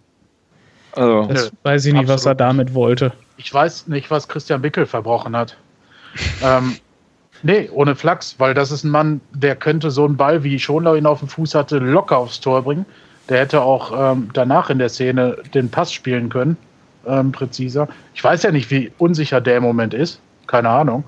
Also, 0.93 1.27
das 1.27 1.53
weiß 1.63 1.87
ich 1.87 1.93
nicht, 1.93 2.03
Absolut. 2.03 2.19
was 2.19 2.27
er 2.27 2.35
damit 2.35 2.75
wollte. 2.75 3.13
Ich 3.37 3.53
weiß 3.53 3.89
nicht, 3.89 4.11
was 4.11 4.29
Christian 4.29 4.63
Bickel 4.63 4.87
verbrochen 4.87 5.37
hat. 5.37 5.57
ähm, 6.43 6.77
nee, 7.43 7.69
ohne 7.71 7.95
Flachs, 7.95 8.37
weil 8.39 8.55
das 8.55 8.71
ist 8.71 8.85
ein 8.85 8.91
Mann, 8.91 9.21
der 9.33 9.57
könnte 9.57 9.91
so 9.91 10.07
einen 10.07 10.17
Ball, 10.17 10.43
wie 10.43 10.59
Schonlau 10.59 10.95
ihn 10.95 11.07
auf 11.07 11.19
dem 11.19 11.29
Fuß 11.29 11.55
hatte, 11.55 11.79
locker 11.79 12.17
aufs 12.17 12.41
Tor 12.41 12.63
bringen. 12.63 12.87
Der 13.29 13.41
hätte 13.41 13.61
auch 13.61 14.13
ähm, 14.13 14.31
danach 14.33 14.71
in 14.71 14.79
der 14.79 14.89
Szene 14.89 15.37
den 15.53 15.69
Pass 15.69 15.93
spielen 15.93 16.29
können, 16.29 16.57
ähm, 17.07 17.33
präziser. 17.33 17.89
Ich 18.15 18.23
weiß 18.23 18.43
ja 18.43 18.53
nicht, 18.53 18.71
wie 18.71 18.93
unsicher 18.99 19.41
der 19.41 19.59
im 19.59 19.63
Moment 19.63 19.95
ist. 19.95 20.21
Keine 20.47 20.69
Ahnung. 20.69 21.05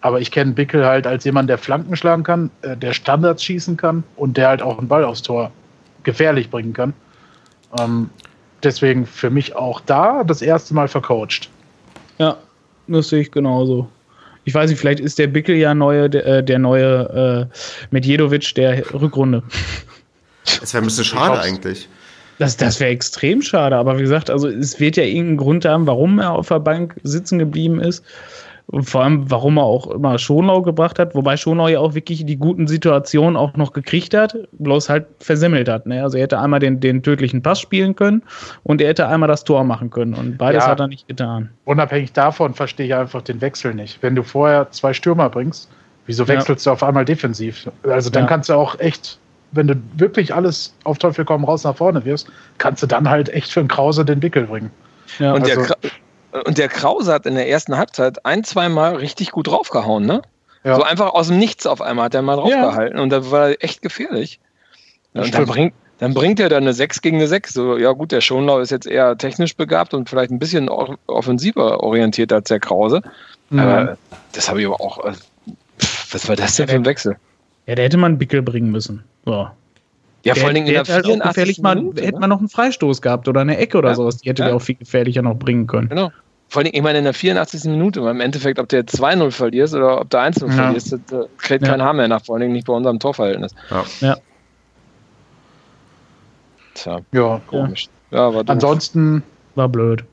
Aber 0.00 0.20
ich 0.20 0.30
kenne 0.30 0.52
Bickel 0.52 0.84
halt 0.84 1.06
als 1.06 1.24
jemand, 1.24 1.50
der 1.50 1.58
Flanken 1.58 1.96
schlagen 1.96 2.22
kann, 2.22 2.50
äh, 2.62 2.76
der 2.76 2.92
Standards 2.92 3.42
schießen 3.42 3.76
kann 3.76 4.04
und 4.16 4.36
der 4.36 4.48
halt 4.48 4.62
auch 4.62 4.78
einen 4.78 4.88
Ball 4.88 5.04
aufs 5.04 5.22
Tor 5.22 5.50
gefährlich 6.04 6.50
bringen 6.50 6.72
kann. 6.72 6.92
Ähm, 7.78 8.10
deswegen 8.62 9.06
für 9.06 9.30
mich 9.30 9.56
auch 9.56 9.80
da 9.80 10.22
das 10.24 10.42
erste 10.42 10.74
Mal 10.74 10.88
vercoacht. 10.88 11.48
Ja, 12.18 12.36
das 12.86 13.08
sehe 13.08 13.22
ich 13.22 13.30
genauso. 13.30 13.88
Ich 14.44 14.54
weiß 14.54 14.70
nicht, 14.70 14.78
vielleicht 14.78 15.00
ist 15.00 15.18
der 15.18 15.26
Bickel 15.26 15.56
ja 15.56 15.74
neue, 15.74 16.08
der, 16.08 16.26
äh, 16.26 16.44
der 16.44 16.60
neue 16.60 17.50
äh, 17.50 17.56
Medjedovic 17.90 18.54
der 18.54 18.94
Rückrunde. 18.94 19.42
Das 20.60 20.72
wäre 20.72 20.84
ein 20.84 20.86
bisschen 20.86 21.04
schade 21.04 21.40
eigentlich. 21.40 21.88
Das, 22.38 22.56
das 22.56 22.80
wäre 22.80 22.90
extrem 22.90 23.42
schade, 23.42 23.76
aber 23.76 23.96
wie 23.96 24.02
gesagt, 24.02 24.30
also 24.30 24.48
es 24.48 24.78
wird 24.78 24.96
ja 24.96 25.04
irgendeinen 25.04 25.36
Grund 25.38 25.64
haben, 25.64 25.86
warum 25.86 26.18
er 26.18 26.32
auf 26.32 26.48
der 26.48 26.60
Bank 26.60 26.96
sitzen 27.02 27.38
geblieben 27.38 27.80
ist. 27.80 28.04
Und 28.68 28.82
vor 28.82 29.04
allem, 29.04 29.30
warum 29.30 29.58
er 29.58 29.62
auch 29.62 29.86
immer 29.86 30.18
Schonlau 30.18 30.60
gebracht 30.60 30.98
hat, 30.98 31.14
wobei 31.14 31.36
Schonlau 31.36 31.68
ja 31.68 31.78
auch 31.78 31.94
wirklich 31.94 32.26
die 32.26 32.36
guten 32.36 32.66
Situationen 32.66 33.36
auch 33.36 33.54
noch 33.54 33.72
gekriegt 33.72 34.12
hat, 34.12 34.36
bloß 34.52 34.88
halt 34.88 35.06
versemmelt 35.20 35.68
hat. 35.68 35.86
Ne? 35.86 36.02
Also 36.02 36.16
er 36.16 36.24
hätte 36.24 36.40
einmal 36.40 36.58
den, 36.58 36.80
den 36.80 37.02
tödlichen 37.04 37.42
Pass 37.42 37.60
spielen 37.60 37.94
können 37.94 38.24
und 38.64 38.80
er 38.80 38.88
hätte 38.88 39.06
einmal 39.06 39.28
das 39.28 39.44
Tor 39.44 39.62
machen 39.62 39.90
können. 39.90 40.14
Und 40.14 40.36
beides 40.36 40.64
ja, 40.64 40.70
hat 40.70 40.80
er 40.80 40.88
nicht 40.88 41.06
getan. 41.06 41.50
Unabhängig 41.64 42.12
davon 42.12 42.54
verstehe 42.54 42.86
ich 42.86 42.94
einfach 42.94 43.22
den 43.22 43.40
Wechsel 43.40 43.72
nicht. 43.72 44.02
Wenn 44.02 44.16
du 44.16 44.24
vorher 44.24 44.68
zwei 44.72 44.92
Stürmer 44.92 45.30
bringst, 45.30 45.70
wieso 46.06 46.26
wechselst 46.26 46.66
ja. 46.66 46.70
du 46.70 46.74
auf 46.74 46.82
einmal 46.82 47.04
defensiv? 47.04 47.70
Also 47.84 48.10
dann 48.10 48.24
ja. 48.24 48.28
kannst 48.28 48.48
du 48.48 48.54
auch 48.54 48.80
echt 48.80 49.20
wenn 49.52 49.66
du 49.66 49.74
wirklich 49.96 50.34
alles 50.34 50.74
auf 50.84 50.98
Teufel 50.98 51.24
komm 51.24 51.44
raus 51.44 51.64
nach 51.64 51.76
vorne 51.76 52.04
wirst, 52.04 52.28
kannst 52.58 52.82
du 52.82 52.86
dann 52.86 53.08
halt 53.08 53.28
echt 53.28 53.52
für 53.52 53.60
einen 53.60 53.68
Krause 53.68 54.04
den 54.04 54.22
Wickel 54.22 54.44
bringen. 54.44 54.70
Ja, 55.18 55.32
und, 55.34 55.42
also, 55.42 55.74
der 55.82 56.44
und 56.44 56.58
der 56.58 56.68
Krause 56.68 57.12
hat 57.12 57.26
in 57.26 57.34
der 57.34 57.48
ersten 57.48 57.76
Halbzeit 57.76 58.24
ein, 58.26 58.44
zwei 58.44 58.68
Mal 58.68 58.96
richtig 58.96 59.30
gut 59.30 59.46
draufgehauen, 59.46 60.04
ne? 60.04 60.22
Ja. 60.64 60.74
So 60.74 60.82
einfach 60.82 61.14
aus 61.14 61.28
dem 61.28 61.38
Nichts 61.38 61.66
auf 61.66 61.80
einmal 61.80 62.06
hat 62.06 62.14
er 62.14 62.22
mal 62.22 62.36
draufgehalten 62.36 62.96
ja. 62.96 63.02
und 63.02 63.10
da 63.10 63.30
war 63.30 63.50
er 63.50 63.64
echt 63.64 63.82
gefährlich. 63.82 64.40
Und 65.14 65.32
dann 65.32 65.46
bringt, 65.46 65.74
dann 65.98 66.12
bringt 66.12 66.40
er 66.40 66.48
dann 66.48 66.64
eine 66.64 66.74
6 66.74 67.00
gegen 67.00 67.16
eine 67.18 67.28
6. 67.28 67.54
So, 67.54 67.78
ja 67.78 67.92
gut, 67.92 68.12
der 68.12 68.20
Schonlau 68.20 68.58
ist 68.58 68.70
jetzt 68.70 68.86
eher 68.86 69.16
technisch 69.16 69.56
begabt 69.56 69.94
und 69.94 70.10
vielleicht 70.10 70.30
ein 70.30 70.38
bisschen 70.38 70.68
offensiver 70.68 71.82
orientiert 71.82 72.32
als 72.32 72.48
der 72.48 72.60
Krause. 72.60 73.00
Mhm. 73.50 73.58
Aber 73.60 73.98
das 74.32 74.48
habe 74.48 74.60
ich 74.60 74.66
aber 74.66 74.80
auch. 74.80 75.04
Äh, 75.04 75.12
was 76.10 76.28
war 76.28 76.36
das 76.36 76.56
denn 76.56 76.68
für 76.68 76.74
ein 76.74 76.84
Wechsel? 76.84 77.16
Ja, 77.66 77.74
der 77.74 77.84
hätte 77.84 77.96
man 77.96 78.18
Bickel 78.18 78.42
bringen 78.42 78.70
müssen. 78.70 79.04
So. 79.24 79.48
Ja, 80.24 80.34
vor 80.34 80.46
allen 80.46 80.54
Dingen 80.54 80.66
in 80.66 80.74
der 80.74 80.84
halt 80.84 81.22
gefährlich 81.22 81.60
mal, 81.60 81.76
Minute, 81.76 82.02
hätte 82.04 82.18
man 82.18 82.30
noch 82.30 82.38
einen 82.38 82.48
Freistoß 82.48 83.00
gehabt 83.00 83.28
oder 83.28 83.42
eine 83.42 83.58
Ecke 83.58 83.78
oder 83.78 83.90
ja. 83.90 83.94
sowas. 83.94 84.18
Die 84.18 84.28
hätte 84.28 84.42
ja. 84.42 84.48
der 84.48 84.56
auch 84.56 84.62
viel 84.62 84.74
gefährlicher 84.74 85.22
noch 85.22 85.36
bringen 85.36 85.68
können. 85.68 85.88
Genau. 85.88 86.10
Vor 86.48 86.62
allem, 86.62 86.70
ich 86.72 86.82
meine, 86.82 86.98
in 86.98 87.04
der 87.04 87.14
84. 87.14 87.64
Minute, 87.64 88.02
weil 88.02 88.12
im 88.12 88.20
Endeffekt, 88.20 88.58
ob 88.58 88.68
der 88.68 88.84
2-0 88.84 89.30
verlierst 89.30 89.74
oder 89.74 90.00
ob 90.00 90.10
der 90.10 90.20
1-0 90.20 90.46
ja. 90.46 90.52
verlierst, 90.52 90.92
das 90.92 91.00
äh, 91.12 91.26
kriegt 91.38 91.62
ja. 91.62 91.70
kein 91.70 91.82
Haar 91.82 91.92
mehr 91.92 92.08
nach, 92.08 92.24
vor 92.24 92.36
allen 92.36 92.42
Dingen 92.42 92.52
nicht 92.52 92.66
bei 92.66 92.72
unserem 92.72 92.98
Torverhältnis. 92.98 93.54
Ja. 93.70 93.84
ja. 94.00 94.16
Tja, 96.74 97.00
ja. 97.12 97.40
komisch. 97.46 97.88
Ja, 98.10 98.32
war 98.32 98.44
Ansonsten 98.48 99.22
war 99.54 99.68
blöd. 99.68 100.04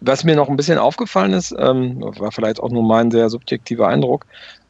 Was 0.00 0.24
mir 0.24 0.36
noch 0.36 0.48
ein 0.48 0.56
bisschen 0.56 0.78
aufgefallen 0.78 1.32
ist, 1.32 1.54
ähm, 1.58 2.00
war 2.00 2.30
vielleicht 2.30 2.60
auch 2.60 2.70
nur 2.70 2.82
mein 2.82 3.10
sehr 3.10 3.28
subjektiver 3.28 3.88
Eindruck, 3.88 4.26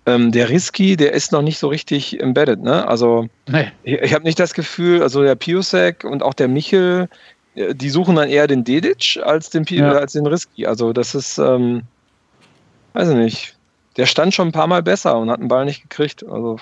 ähm, 0.06 0.32
der 0.32 0.48
Risky, 0.50 0.96
der 0.96 1.12
ist 1.12 1.32
noch 1.32 1.42
nicht 1.42 1.58
so 1.58 1.68
richtig 1.68 2.20
embedded, 2.20 2.62
ne? 2.62 2.86
Also 2.86 3.28
nee. 3.48 3.70
ich, 3.82 3.94
ich 3.94 4.14
habe 4.14 4.24
nicht 4.24 4.38
das 4.38 4.54
Gefühl, 4.54 5.02
also 5.02 5.22
der 5.22 5.34
Piusek 5.34 6.04
und 6.04 6.22
auch 6.22 6.34
der 6.34 6.48
Michel, 6.48 7.08
äh, 7.54 7.74
die 7.74 7.90
suchen 7.90 8.16
dann 8.16 8.28
eher 8.28 8.46
den 8.46 8.64
Dedic 8.64 9.18
als 9.24 9.50
den, 9.50 9.64
ja. 9.64 9.92
als 9.92 10.12
den 10.12 10.26
Risky. 10.26 10.66
Also 10.66 10.92
das 10.92 11.14
ist, 11.14 11.38
ähm, 11.38 11.82
weiß 12.92 13.10
ich 13.10 13.16
nicht. 13.16 13.56
Der 13.96 14.06
stand 14.06 14.34
schon 14.34 14.48
ein 14.48 14.52
paar 14.52 14.66
Mal 14.66 14.82
besser 14.82 15.16
und 15.18 15.30
hat 15.30 15.40
den 15.40 15.48
Ball 15.48 15.64
nicht 15.64 15.82
gekriegt. 15.82 16.24
Also 16.28 16.58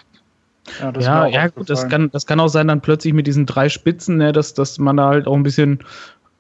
ja, 0.80 0.92
ja, 1.00 1.26
ja 1.26 1.48
gut, 1.48 1.68
das 1.68 1.88
kann, 1.88 2.10
das 2.12 2.26
kann 2.26 2.38
auch 2.38 2.48
sein, 2.48 2.68
dann 2.68 2.80
plötzlich 2.80 3.12
mit 3.12 3.26
diesen 3.26 3.46
drei 3.46 3.68
Spitzen, 3.68 4.18
ne, 4.18 4.32
dass, 4.32 4.54
dass 4.54 4.78
man 4.78 4.96
da 4.96 5.08
halt 5.08 5.26
auch 5.26 5.34
ein 5.34 5.42
bisschen 5.42 5.80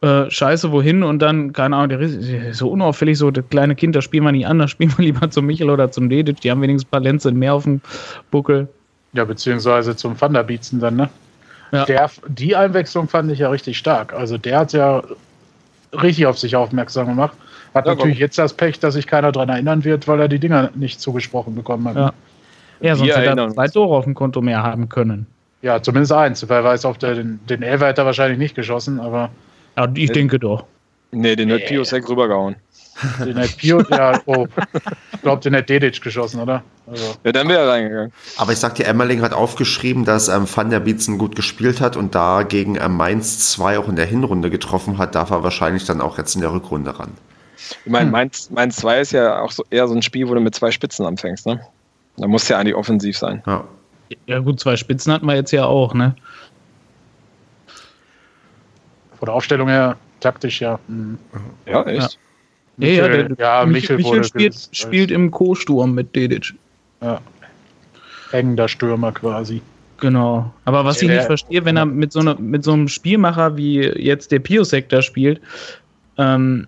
äh, 0.02 0.28
scheiße, 0.28 0.72
wohin 0.72 1.04
und 1.04 1.20
dann, 1.20 1.52
keine 1.52 1.76
Ahnung, 1.76 1.90
der 1.90 2.00
ist 2.00 2.58
so 2.58 2.68
unauffällig, 2.70 3.16
so 3.18 3.30
das 3.30 3.44
kleine 3.50 3.76
Kind, 3.76 3.94
das 3.94 4.02
spielen 4.02 4.24
wir 4.24 4.32
nicht 4.32 4.46
an, 4.46 4.58
das 4.58 4.70
spielen 4.72 4.92
wir 4.96 5.04
lieber 5.06 5.30
zum 5.30 5.46
Michel 5.46 5.70
oder 5.70 5.90
zum 5.92 6.10
Dedic, 6.10 6.40
die 6.40 6.50
haben 6.50 6.60
wenigstens 6.60 6.88
ein 6.88 6.90
paar 6.90 7.00
Lenze 7.00 7.30
mehr 7.30 7.54
auf 7.54 7.64
dem 7.64 7.80
Buckel. 8.30 8.68
Ja, 9.12 9.24
beziehungsweise 9.24 9.94
zum 9.94 10.20
Van 10.20 10.32
der 10.32 10.42
Bietzen 10.42 10.80
dann, 10.80 10.96
ne? 10.96 11.08
Ja. 11.70 11.84
Der, 11.84 12.10
die 12.26 12.54
Einwechslung 12.56 13.08
fand 13.08 13.30
ich 13.30 13.38
ja 13.38 13.48
richtig 13.48 13.78
stark. 13.78 14.12
Also 14.12 14.36
der 14.36 14.58
hat 14.58 14.72
ja 14.72 15.02
richtig 15.92 16.26
auf 16.26 16.38
sich 16.38 16.56
aufmerksam 16.56 17.06
gemacht. 17.06 17.36
Hat 17.72 17.86
ja, 17.86 17.94
natürlich 17.94 18.18
jetzt 18.18 18.38
das 18.38 18.52
Pech, 18.52 18.78
dass 18.80 18.94
sich 18.94 19.06
keiner 19.06 19.32
daran 19.32 19.48
erinnern 19.48 19.84
wird, 19.84 20.06
weil 20.06 20.20
er 20.20 20.28
die 20.28 20.38
Dinger 20.38 20.70
nicht 20.74 21.00
zugesprochen 21.00 21.54
bekommen 21.54 21.88
hat. 21.88 21.96
Ja, 21.96 22.12
ja 22.80 22.96
sonst 22.96 23.16
hätte 23.16 23.40
er 23.40 23.50
zwei 23.50 23.68
Tore 23.68 23.96
auf 23.96 24.04
dem 24.04 24.14
Konto 24.14 24.42
mehr 24.42 24.62
haben 24.62 24.88
können. 24.88 25.26
Ja, 25.62 25.80
zumindest 25.80 26.12
eins, 26.12 26.46
weil 26.48 26.58
er 26.58 26.64
weiß, 26.64 26.84
auf 26.84 26.98
der, 26.98 27.14
den, 27.14 27.40
den 27.48 27.62
Elfer 27.62 27.86
hat 27.86 27.98
er 27.98 28.04
wahrscheinlich 28.04 28.38
nicht 28.38 28.54
geschossen, 28.54 29.00
aber 29.00 29.30
ja, 29.76 29.88
ich 29.94 30.10
äh, 30.10 30.12
denke 30.12 30.38
doch. 30.38 30.64
Nee, 31.10 31.36
den 31.36 31.52
hat 31.52 31.66
Piosek 31.66 32.08
rübergehauen. 32.08 32.56
Den 33.24 33.38
hat 33.38 33.56
Pio, 33.56 33.82
ja, 33.90 34.20
oh, 34.26 34.46
ich 35.12 35.22
glaube, 35.22 35.42
den 35.42 35.56
hat 35.56 35.68
Dedic 35.68 36.00
geschossen, 36.00 36.40
oder? 36.40 36.62
Also. 36.86 37.14
Ja, 37.24 37.32
dann 37.32 37.48
wäre 37.48 37.62
er 37.62 37.68
reingegangen. 37.68 38.12
Aber 38.36 38.52
ich 38.52 38.58
sagte, 38.58 38.84
Emmerling 38.84 39.22
hat 39.22 39.32
aufgeschrieben, 39.32 40.04
dass 40.04 40.28
ähm, 40.28 40.46
Van 40.52 40.70
der 40.70 40.80
Bietzen 40.80 41.18
gut 41.18 41.34
gespielt 41.34 41.80
hat 41.80 41.96
und 41.96 42.14
da 42.14 42.42
gegen 42.42 42.76
ähm, 42.76 42.96
Mainz 42.96 43.50
2 43.50 43.78
auch 43.78 43.88
in 43.88 43.96
der 43.96 44.06
Hinrunde 44.06 44.50
getroffen 44.50 44.98
hat, 44.98 45.14
darf 45.14 45.30
er 45.30 45.42
wahrscheinlich 45.42 45.84
dann 45.84 46.00
auch 46.00 46.18
jetzt 46.18 46.34
in 46.34 46.42
der 46.42 46.52
Rückrunde 46.52 46.98
ran. 46.98 47.12
Ich 47.84 47.90
meine, 47.90 48.06
hm. 48.06 48.12
Mainz, 48.12 48.50
Mainz 48.50 48.76
2 48.76 49.00
ist 49.00 49.12
ja 49.12 49.40
auch 49.40 49.52
so 49.52 49.64
eher 49.70 49.88
so 49.88 49.94
ein 49.94 50.02
Spiel, 50.02 50.28
wo 50.28 50.34
du 50.34 50.40
mit 50.40 50.54
zwei 50.54 50.70
Spitzen 50.70 51.06
anfängst, 51.06 51.46
ne? 51.46 51.60
Da 52.18 52.28
muss 52.28 52.46
ja 52.48 52.58
eigentlich 52.58 52.74
offensiv 52.74 53.16
sein. 53.16 53.42
Ja. 53.46 53.64
ja, 54.26 54.38
gut, 54.40 54.60
zwei 54.60 54.76
Spitzen 54.76 55.12
hatten 55.12 55.26
wir 55.26 55.34
jetzt 55.34 55.50
ja 55.50 55.64
auch, 55.64 55.94
ne? 55.94 56.14
Von 59.22 59.28
der 59.28 59.34
Aufstellung 59.36 59.68
her, 59.68 59.96
taktisch 60.18 60.60
ja. 60.60 60.80
Mhm. 60.88 61.16
Ja, 61.64 61.84
echt? 61.84 62.18
Ja, 62.76 62.88
Michel, 62.88 62.96
ja, 62.96 63.08
der, 63.08 63.36
ja 63.38 63.64
Michel, 63.64 63.96
Michel 63.98 64.24
spielt, 64.24 64.68
spielt 64.72 65.12
im 65.12 65.30
Co-Sturm 65.30 65.94
mit 65.94 66.16
Dedic. 66.16 66.54
Ja. 67.00 67.20
Hängender 68.32 68.66
Stürmer 68.66 69.12
quasi. 69.12 69.62
Genau. 69.98 70.52
Aber 70.64 70.84
was 70.84 71.00
ja, 71.00 71.08
ich 71.08 71.14
nicht 71.14 71.26
verstehe, 71.26 71.64
wenn 71.64 71.76
er 71.76 71.86
mit 71.86 72.10
so, 72.10 72.20
ne, 72.20 72.34
mit 72.40 72.64
so 72.64 72.72
einem 72.72 72.88
Spielmacher 72.88 73.56
wie 73.56 73.82
jetzt 73.82 74.32
der 74.32 74.40
Piosek 74.40 74.88
da 74.88 75.02
spielt, 75.02 75.40
ähm, 76.18 76.66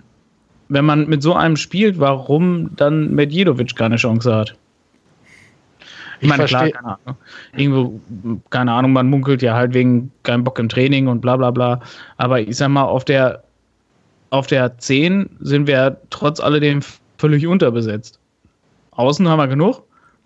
wenn 0.69 0.85
man 0.85 1.09
mit 1.09 1.25
so 1.25 1.35
einem 1.35 1.57
spielt, 1.57 1.99
warum 1.99 2.71
dann 2.77 3.17
Medjedovic 3.17 3.75
keine 3.75 3.97
Chance 3.97 4.33
hat? 4.33 4.55
Ich 6.21 6.29
meine, 6.29 6.45
klar, 6.45 6.71
keine 6.71 6.99
Ahnung. 7.05 7.17
Irgendwo, 7.57 8.01
keine 8.51 8.73
Ahnung, 8.73 8.93
man 8.93 9.09
munkelt 9.09 9.43
ja 9.43 9.55
halt 9.55 9.75
wegen 9.75 10.11
keinem 10.23 10.45
Bock 10.45 10.59
im 10.59 10.69
Training 10.69 11.09
und 11.09 11.21
bla 11.21 11.37
bla 11.37 11.51
bla. 11.51 11.81
Aber 12.17 12.41
ich 12.41 12.57
sag 12.57 12.69
mal, 12.69 12.85
auf 12.85 13.05
der, 13.05 13.43
auf 14.31 14.47
der 14.47 14.79
10 14.79 15.31
sind 15.41 15.67
wir 15.67 16.01
trotz 16.11 16.41
alledem 16.41 16.81
völlig 17.19 17.47
unterbesetzt. 17.47 18.19
Außen 18.93 19.29
haben 19.29 19.39
wir 19.39 19.49
genug, 19.49 19.83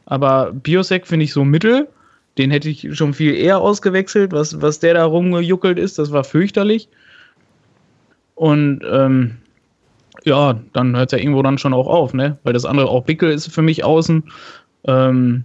aber 0.07 0.53
Biosec 0.53 1.07
finde 1.07 1.25
ich 1.25 1.33
so 1.33 1.45
mittel. 1.45 1.89
Den 2.37 2.51
hätte 2.51 2.69
ich 2.69 2.97
schon 2.97 3.15
viel 3.15 3.35
eher 3.35 3.61
ausgewechselt. 3.61 4.33
Was, 4.33 4.63
was 4.63 4.79
der 4.79 4.95
da 4.95 5.05
rumgejuckelt 5.05 5.79
ist, 5.79 5.99
das 5.99 6.13
war 6.13 6.23
fürchterlich. 6.23 6.89
Und 8.37 8.83
ähm, 8.89 9.39
ja, 10.25 10.61
dann 10.73 10.97
hört 10.97 11.13
es 11.13 11.19
ja 11.19 11.23
irgendwo 11.23 11.43
dann 11.43 11.59
schon 11.59 11.75
auch 11.75 11.89
auf, 11.89 12.15
ne? 12.15 12.39
Weil 12.45 12.53
das 12.53 12.65
andere 12.65 12.89
auch 12.89 13.05
Bickel 13.05 13.31
ist 13.31 13.53
für 13.53 13.63
mich 13.63 13.85
außen. 13.85 14.25
Ähm, 14.85 15.45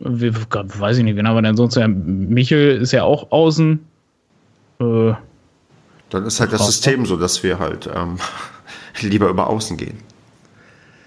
wie, 0.00 0.34
weiß 0.34 0.98
ich 0.98 1.04
nicht, 1.04 1.16
wen 1.16 1.26
haben 1.26 1.36
wir 1.36 1.42
denn 1.42 1.56
sonst? 1.56 1.76
Ja, 1.76 1.86
Michel 1.88 2.80
ist 2.80 2.92
ja 2.92 3.04
auch 3.04 3.30
außen. 3.30 3.84
Äh, 4.80 5.12
Dann 6.10 6.26
ist 6.26 6.40
halt 6.40 6.52
das 6.52 6.66
System 6.66 7.06
so, 7.06 7.16
dass 7.16 7.42
wir 7.42 7.58
halt 7.58 7.88
ähm, 7.94 8.18
lieber 9.00 9.28
über 9.28 9.48
außen 9.48 9.76
gehen. 9.76 9.98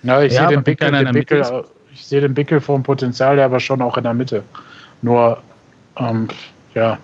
Ja, 0.03 0.21
ich 0.21 0.33
ja, 0.33 0.47
sehe 0.47 0.57
den, 0.57 0.63
Bickel, 0.63 0.91
den 0.91 1.11
Bickel, 1.11 1.63
ich 1.93 2.05
sehe 2.05 2.21
den 2.21 2.33
Bickel 2.33 2.61
vom 2.61 2.83
Potenzial, 2.83 3.35
der 3.35 3.45
aber 3.45 3.59
schon 3.59 3.81
auch 3.81 3.97
in 3.97 4.03
der 4.03 4.13
Mitte. 4.13 4.43
Nur, 5.01 5.41
ähm, 5.97 6.27
ja, 6.73 6.97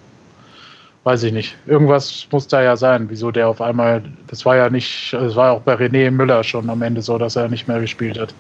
weiß 1.03 1.23
ich 1.23 1.34
nicht. 1.34 1.57
Irgendwas 1.65 2.27
muss 2.31 2.47
da 2.47 2.61
ja 2.61 2.77
sein, 2.77 3.09
wieso 3.09 3.31
der 3.31 3.49
auf 3.49 3.61
einmal, 3.61 4.03
das 4.27 4.45
war 4.45 4.55
ja 4.55 4.69
nicht, 4.69 5.11
das 5.13 5.36
war 5.36 5.47
ja 5.47 5.51
auch 5.51 5.61
bei 5.61 5.73
René 5.73 6.11
Müller 6.11 6.43
schon 6.43 6.69
am 6.69 6.81
Ende 6.81 7.01
so, 7.01 7.17
dass 7.17 7.36
er 7.36 7.49
nicht 7.49 7.67
mehr 7.67 7.81
gespielt 7.81 8.19
hat. 8.19 8.34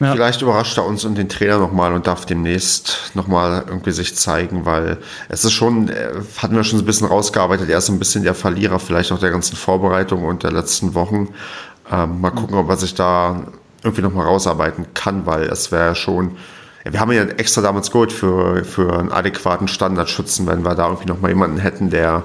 Ja. 0.00 0.12
Vielleicht 0.12 0.42
überrascht 0.42 0.76
er 0.76 0.86
uns 0.86 1.04
und 1.04 1.16
den 1.16 1.28
Trainer 1.28 1.58
nochmal 1.58 1.92
und 1.92 2.06
darf 2.06 2.26
demnächst 2.26 3.12
nochmal 3.14 3.64
irgendwie 3.66 3.92
sich 3.92 4.16
zeigen, 4.16 4.66
weil 4.66 4.98
es 5.28 5.44
ist 5.44 5.52
schon, 5.52 5.88
äh, 5.88 6.10
hatten 6.38 6.56
wir 6.56 6.64
schon 6.64 6.80
ein 6.80 6.84
bisschen 6.84 7.06
rausgearbeitet, 7.06 7.68
er 7.70 7.78
ist 7.78 7.88
ein 7.88 7.98
bisschen 7.98 8.24
der 8.24 8.34
Verlierer 8.34 8.78
vielleicht 8.78 9.12
auch 9.12 9.20
der 9.20 9.30
ganzen 9.30 9.56
Vorbereitung 9.56 10.24
und 10.24 10.42
der 10.42 10.52
letzten 10.52 10.94
Wochen. 10.94 11.28
Ähm, 11.90 12.20
mal 12.20 12.30
gucken, 12.30 12.56
ob 12.56 12.68
er 12.68 12.76
sich 12.76 12.94
da 12.94 13.44
irgendwie 13.82 14.02
nochmal 14.02 14.26
rausarbeiten 14.26 14.86
kann, 14.94 15.26
weil 15.26 15.44
es 15.44 15.70
wäre 15.70 15.94
schon, 15.94 16.38
wir 16.84 16.98
haben 16.98 17.12
ja 17.12 17.22
extra 17.22 17.60
damals 17.60 17.90
geholt 17.90 18.12
für, 18.12 18.64
für 18.64 18.98
einen 18.98 19.12
adäquaten 19.12 19.68
Standardschützen, 19.68 20.46
wenn 20.46 20.64
wir 20.64 20.74
da 20.74 20.86
irgendwie 20.86 21.08
nochmal 21.08 21.30
jemanden 21.30 21.58
hätten, 21.58 21.90
der, 21.90 22.24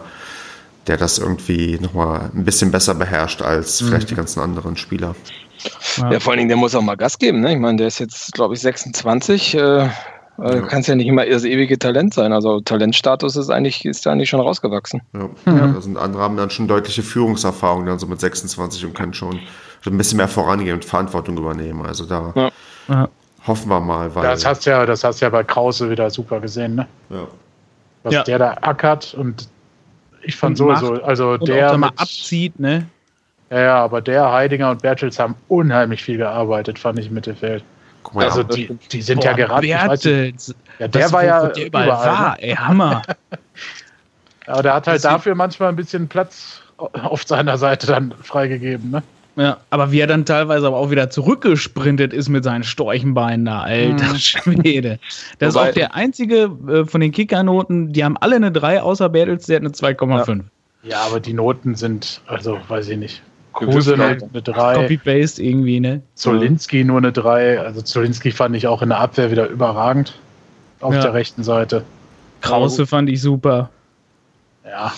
der 0.87 0.97
das 0.97 1.17
irgendwie 1.17 1.77
nochmal 1.79 2.31
ein 2.33 2.45
bisschen 2.45 2.71
besser 2.71 2.95
beherrscht 2.95 3.41
als 3.41 3.79
vielleicht 3.79 4.07
mhm. 4.07 4.09
die 4.09 4.15
ganzen 4.15 4.39
anderen 4.39 4.75
Spieler. 4.75 5.15
Ja. 5.97 6.11
ja. 6.11 6.19
vor 6.19 6.31
allen 6.31 6.39
Dingen, 6.39 6.49
der 6.49 6.57
muss 6.57 6.75
auch 6.75 6.81
mal 6.81 6.95
Gas 6.95 7.19
geben. 7.19 7.41
Ne? 7.41 7.53
Ich 7.53 7.59
meine, 7.59 7.77
der 7.77 7.87
ist 7.87 7.99
jetzt, 7.99 8.33
glaube 8.33 8.53
ich, 8.53 8.61
26. 8.61 9.55
Äh, 9.55 9.59
äh, 9.59 9.87
ja. 10.37 10.61
Kann 10.61 10.81
es 10.81 10.87
ja 10.87 10.95
nicht 10.95 11.07
immer 11.07 11.25
das 11.25 11.43
ewige 11.43 11.77
Talent 11.77 12.13
sein. 12.13 12.31
Also 12.31 12.61
Talentstatus 12.61 13.35
ist 13.35 13.49
eigentlich, 13.49 13.85
ist 13.85 14.05
da 14.05 14.11
eigentlich 14.11 14.29
schon 14.29 14.39
rausgewachsen. 14.39 15.01
Ja. 15.13 15.29
Mhm. 15.51 15.57
ja. 15.75 15.81
sind 15.81 15.97
andere 15.97 16.21
haben 16.21 16.37
dann 16.37 16.49
schon 16.49 16.67
deutliche 16.67 17.03
Führungserfahrung, 17.03 17.85
dann 17.85 17.99
so 17.99 18.07
mit 18.07 18.19
26 18.19 18.85
und 18.85 18.93
können 18.93 19.13
schon 19.13 19.39
ein 19.85 19.97
bisschen 19.97 20.17
mehr 20.17 20.27
vorangehen 20.27 20.75
und 20.75 20.85
Verantwortung 20.85 21.37
übernehmen. 21.37 21.85
Also 21.85 22.05
da 22.05 22.51
hoffen 23.47 23.69
wir 23.69 23.79
mal. 23.79 24.13
Weil 24.15 24.23
das 24.23 24.45
hast 24.45 24.65
ja, 24.65 24.85
das 24.85 25.03
hast 25.03 25.19
ja 25.19 25.29
bei 25.29 25.43
Krause 25.43 25.89
wieder 25.89 26.09
super 26.09 26.39
gesehen, 26.39 26.75
ne? 26.75 26.87
Ja. 27.09 27.27
Was 28.03 28.23
der 28.23 28.39
da 28.39 28.55
ackert 28.61 29.13
und 29.13 29.49
ich 30.21 30.35
fand 30.35 30.57
sowieso, 30.57 31.01
also 31.03 31.31
und 31.31 31.47
der. 31.47 31.71
Auch 31.71 31.77
mal 31.77 31.91
abzieht, 31.95 32.59
ne? 32.59 32.85
Ja, 33.49 33.59
ja, 33.59 33.83
aber 33.83 34.01
der 34.01 34.31
Heidinger 34.31 34.69
und 34.69 34.81
Bertels 34.81 35.17
haben 35.17 35.35
unheimlich 35.47 36.03
viel 36.03 36.17
gearbeitet, 36.17 36.77
fand 36.77 36.99
ich 36.99 37.07
im 37.07 37.15
Mittelfeld. 37.15 37.63
Mal, 38.13 38.25
also 38.25 38.43
die, 38.43 38.67
die 38.91 39.01
sind 39.01 39.21
Boah, 39.21 39.25
ja 39.27 39.33
gerade. 39.33 39.67
Bertels. 39.67 40.55
Ja, 40.79 40.87
der 40.87 41.11
war 41.11 41.23
ja 41.23 41.47
der 41.47 41.65
überall, 41.65 41.87
überall 41.87 42.07
war, 42.07 42.31
ne? 42.31 42.41
ey, 42.41 42.55
Hammer. 42.55 43.01
aber 44.47 44.63
der 44.63 44.73
hat 44.73 44.87
halt 44.87 44.95
das 44.95 45.01
dafür 45.03 45.35
manchmal 45.35 45.69
ein 45.69 45.75
bisschen 45.75 46.07
Platz 46.07 46.61
auf 46.77 47.23
seiner 47.23 47.57
Seite 47.57 47.87
dann 47.87 48.13
freigegeben, 48.23 48.91
ne? 48.91 49.03
Ja, 49.39 49.57
aber 49.69 49.93
wie 49.93 50.01
er 50.01 50.07
dann 50.07 50.25
teilweise 50.25 50.67
aber 50.67 50.75
auch 50.75 50.91
wieder 50.91 51.09
zurückgesprintet 51.09 52.11
ist 52.11 52.27
mit 52.27 52.43
seinen 52.43 52.63
Storchenbeinen 52.65 53.45
da, 53.45 53.61
alter 53.61 54.11
mhm. 54.11 54.17
Schwede. 54.17 54.99
Das 55.39 55.55
Wobei, 55.55 55.63
ist 55.63 55.69
auch 55.69 55.73
der 55.75 55.95
einzige 55.95 56.51
äh, 56.67 56.83
von 56.83 56.99
den 56.99 57.13
Kickernoten, 57.13 57.93
die 57.93 58.03
haben 58.03 58.17
alle 58.17 58.35
eine 58.35 58.51
3, 58.51 58.81
außer 58.81 59.07
Bertels, 59.07 59.45
der 59.45 59.55
hat 59.55 59.63
eine 59.63 59.71
2,5. 59.71 60.41
Ja. 60.83 60.89
ja, 60.89 61.01
aber 61.03 61.21
die 61.21 61.31
Noten 61.31 61.75
sind, 61.75 62.19
also 62.27 62.57
weiß 62.67 62.89
ich 62.89 62.97
nicht. 62.97 63.21
Kruse 63.53 63.93
eine 63.93 64.17
3. 64.17 64.73
Copy-Paste 64.75 65.41
irgendwie, 65.41 65.79
ne? 65.79 66.01
Zolinski 66.15 66.83
nur 66.83 66.97
eine 66.97 67.13
3. 67.13 67.61
Also 67.61 67.81
Zolinski 67.81 68.31
fand 68.31 68.57
ich 68.57 68.67
auch 68.67 68.81
in 68.81 68.89
der 68.89 68.99
Abwehr 68.99 69.31
wieder 69.31 69.47
überragend. 69.47 70.19
Auf 70.81 70.93
ja. 70.93 71.01
der 71.01 71.13
rechten 71.13 71.43
Seite. 71.43 71.85
Krause 72.41 72.85
fand 72.85 73.09
ich 73.09 73.21
super. 73.21 73.69
Ja, 74.65 74.93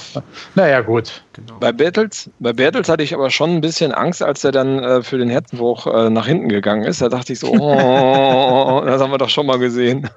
naja, 0.55 0.81
gut. 0.81 1.23
Genau. 1.33 1.57
Bei, 1.59 1.71
Bertels, 1.71 2.29
bei 2.39 2.51
Bertels 2.51 2.89
hatte 2.89 3.03
ich 3.03 3.13
aber 3.13 3.29
schon 3.29 3.51
ein 3.51 3.61
bisschen 3.61 3.91
Angst, 3.93 4.21
als 4.21 4.43
er 4.43 4.51
dann 4.51 4.79
äh, 4.79 5.01
für 5.03 5.17
den 5.17 5.29
Herzenbruch 5.29 5.87
äh, 5.87 6.09
nach 6.09 6.25
hinten 6.25 6.49
gegangen 6.49 6.83
ist. 6.83 7.01
Da 7.01 7.09
dachte 7.09 7.33
ich 7.33 7.39
so, 7.39 7.51
oh, 7.51 8.81
das 8.85 9.01
haben 9.01 9.11
wir 9.11 9.17
doch 9.17 9.29
schon 9.29 9.45
mal 9.45 9.59
gesehen. 9.59 10.09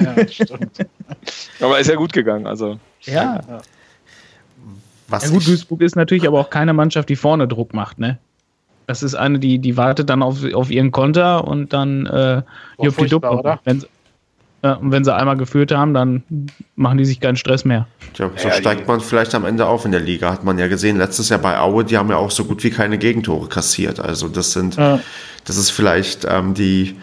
Ja, 0.00 0.28
stimmt. 0.28 0.86
aber 1.60 1.78
ist 1.78 1.90
ja 1.90 1.96
gut 1.96 2.12
gegangen, 2.12 2.46
also. 2.46 2.78
Ja. 3.02 3.40
ja. 3.48 3.60
Was 5.08 5.24
ja 5.24 5.30
gut, 5.30 5.46
Duisburg 5.46 5.82
ist 5.82 5.96
natürlich 5.96 6.26
aber 6.26 6.40
auch 6.40 6.50
keine 6.50 6.72
Mannschaft, 6.72 7.08
die 7.08 7.16
vorne 7.16 7.46
Druck 7.46 7.74
macht, 7.74 7.98
ne? 7.98 8.18
Das 8.86 9.02
ist 9.02 9.14
eine, 9.14 9.38
die, 9.38 9.58
die 9.58 9.76
wartet 9.76 10.10
dann 10.10 10.22
auf, 10.22 10.44
auf 10.52 10.70
ihren 10.70 10.90
Konter 10.90 11.46
und 11.46 11.72
dann 11.72 12.06
äh, 12.06 12.42
jupp 12.78 12.96
die 12.98 13.06
Dupp. 13.06 13.24
Wenn, 14.64 14.70
äh, 14.70 14.76
und 14.76 14.90
wenn 14.90 15.04
sie 15.04 15.14
einmal 15.14 15.36
geführt 15.36 15.72
haben, 15.72 15.94
dann 15.94 16.22
machen 16.76 16.98
die 16.98 17.04
sich 17.04 17.20
keinen 17.20 17.36
Stress 17.36 17.64
mehr. 17.64 17.86
Tja, 18.14 18.30
so 18.36 18.48
ja, 18.48 18.54
steigt 18.54 18.88
man 18.88 19.00
vielleicht 19.00 19.34
am 19.34 19.44
Ende 19.44 19.66
auf 19.66 19.84
in 19.84 19.92
der 19.92 20.00
Liga. 20.00 20.32
Hat 20.32 20.44
man 20.44 20.58
ja 20.58 20.68
gesehen, 20.68 20.96
letztes 20.96 21.28
Jahr 21.28 21.38
bei 21.38 21.58
Aue, 21.58 21.84
die 21.84 21.98
haben 21.98 22.10
ja 22.10 22.16
auch 22.16 22.30
so 22.30 22.44
gut 22.44 22.64
wie 22.64 22.70
keine 22.70 22.98
Gegentore 22.98 23.48
kassiert. 23.48 24.00
Also 24.00 24.28
das 24.28 24.52
sind, 24.52 24.76
ja. 24.76 25.00
das 25.44 25.56
ist 25.56 25.70
vielleicht 25.70 26.26
ähm, 26.28 26.54
die, 26.54 26.96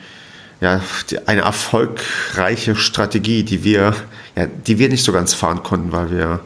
ja, 0.59 0.82
die, 1.09 1.28
eine 1.28 1.41
erfolgreiche 1.41 2.76
Strategie, 2.76 3.43
die 3.43 3.64
wir, 3.64 3.95
ja, 4.36 4.45
die 4.45 4.80
wir 4.80 4.89
nicht 4.89 5.03
so 5.03 5.12
ganz 5.12 5.34
fahren 5.34 5.64
konnten, 5.64 5.91
weil 5.91 6.12
wir 6.12 6.39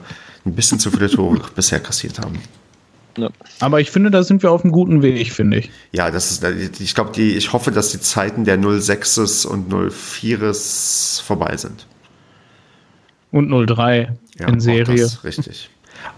ein 0.46 0.54
bisschen 0.54 0.80
zu 0.80 0.92
viele 0.92 1.10
Tore 1.10 1.42
bisher 1.56 1.80
kassiert 1.80 2.20
haben. 2.20 2.40
Ja. 3.18 3.30
Aber 3.60 3.80
ich 3.80 3.92
finde, 3.92 4.12
da 4.12 4.24
sind 4.24 4.44
wir 4.44 4.52
auf 4.52 4.64
einem 4.64 4.72
guten 4.72 5.02
Weg, 5.02 5.32
finde 5.32 5.58
ich. 5.58 5.72
Ja, 5.92 6.12
das 6.12 6.32
ist, 6.32 6.80
ich 6.80 6.96
glaube, 6.96 7.20
ich 7.22 7.54
hoffe, 7.54 7.72
dass 7.72 7.92
die 7.92 8.00
Zeiten 8.00 8.44
der 8.46 8.60
06s 8.60 9.46
und 9.48 9.72
04s 9.72 11.22
vorbei 11.22 11.56
sind. 11.58 11.88
Und 13.32 13.50
03 13.68 14.14
ja, 14.38 14.48
in 14.48 14.60
Serie. 14.60 15.02
Das, 15.02 15.24
richtig. 15.24 15.70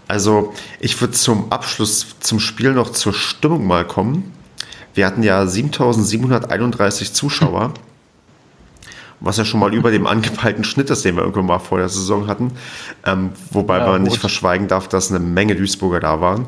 Also, 0.06 0.52
ich 0.80 1.00
würde 1.00 1.14
zum 1.14 1.52
Abschluss 1.52 2.16
zum 2.20 2.40
Spiel 2.40 2.72
noch 2.72 2.90
zur 2.90 3.12
Stimmung 3.12 3.66
mal 3.66 3.86
kommen. 3.86 4.32
Wir 4.94 5.06
hatten 5.06 5.22
ja 5.22 5.46
7731 5.46 7.12
Zuschauer 7.12 7.74
was 9.20 9.36
ja 9.36 9.44
schon 9.44 9.60
mal 9.60 9.74
über 9.74 9.90
dem 9.90 10.06
angepeilten 10.06 10.64
Schnitt 10.64 10.90
ist, 10.90 11.04
den 11.04 11.16
wir 11.16 11.22
irgendwann 11.22 11.46
mal 11.46 11.58
vor 11.58 11.78
der 11.78 11.88
Saison 11.88 12.26
hatten. 12.26 12.52
Ähm, 13.04 13.30
wobei 13.50 13.78
ja, 13.78 13.86
man 13.86 14.02
gut. 14.02 14.10
nicht 14.10 14.20
verschweigen 14.20 14.68
darf, 14.68 14.88
dass 14.88 15.10
eine 15.10 15.18
Menge 15.18 15.56
Duisburger 15.56 16.00
da 16.00 16.20
waren. 16.20 16.46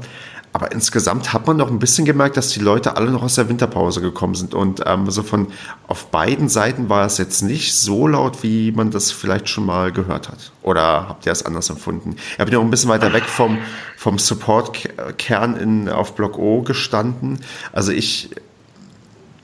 Aber 0.52 0.72
insgesamt 0.72 1.32
hat 1.32 1.46
man 1.46 1.56
noch 1.56 1.70
ein 1.70 1.78
bisschen 1.78 2.04
gemerkt, 2.04 2.36
dass 2.36 2.48
die 2.48 2.60
Leute 2.60 2.96
alle 2.96 3.10
noch 3.10 3.22
aus 3.22 3.36
der 3.36 3.48
Winterpause 3.48 4.00
gekommen 4.00 4.34
sind. 4.34 4.52
Und 4.52 4.82
ähm, 4.84 5.08
so 5.10 5.22
von 5.22 5.46
auf 5.86 6.06
beiden 6.06 6.48
Seiten 6.48 6.88
war 6.88 7.06
es 7.06 7.18
jetzt 7.18 7.42
nicht 7.42 7.72
so 7.74 8.08
laut, 8.08 8.42
wie 8.42 8.72
man 8.72 8.90
das 8.90 9.12
vielleicht 9.12 9.48
schon 9.48 9.64
mal 9.66 9.92
gehört 9.92 10.28
hat. 10.28 10.50
Oder 10.62 11.08
habt 11.08 11.26
ihr 11.26 11.32
es 11.32 11.44
anders 11.46 11.70
empfunden? 11.70 12.16
Ich 12.32 12.40
habe 12.40 12.50
ja 12.50 12.58
auch 12.58 12.62
ein 12.62 12.70
bisschen 12.70 12.90
weiter 12.90 13.12
weg 13.12 13.24
vom, 13.24 13.58
vom 13.96 14.18
Support-Kern 14.18 15.88
auf 15.88 16.16
Block 16.16 16.36
O 16.36 16.62
gestanden. 16.62 17.38
Also 17.72 17.92
ich 17.92 18.30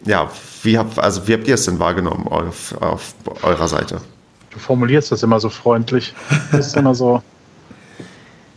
ja, 0.07 0.31
wie, 0.63 0.79
hab, 0.79 0.99
also 0.99 1.27
wie 1.27 1.35
habt 1.35 1.49
ihr 1.49 1.55
es 1.55 1.65
denn 1.65 1.79
wahrgenommen 1.79 2.27
auf, 2.29 2.75
auf 2.81 3.15
eurer 3.43 3.69
Seite? 3.69 4.01
Du 4.51 4.59
formulierst 4.59 5.13
das 5.13 5.23
immer 5.23 5.41
so 5.41 5.51
freundlich. 5.51 6.15
Das 6.53 6.69
ist 6.69 6.77
immer 6.77 6.95
so. 6.95 7.23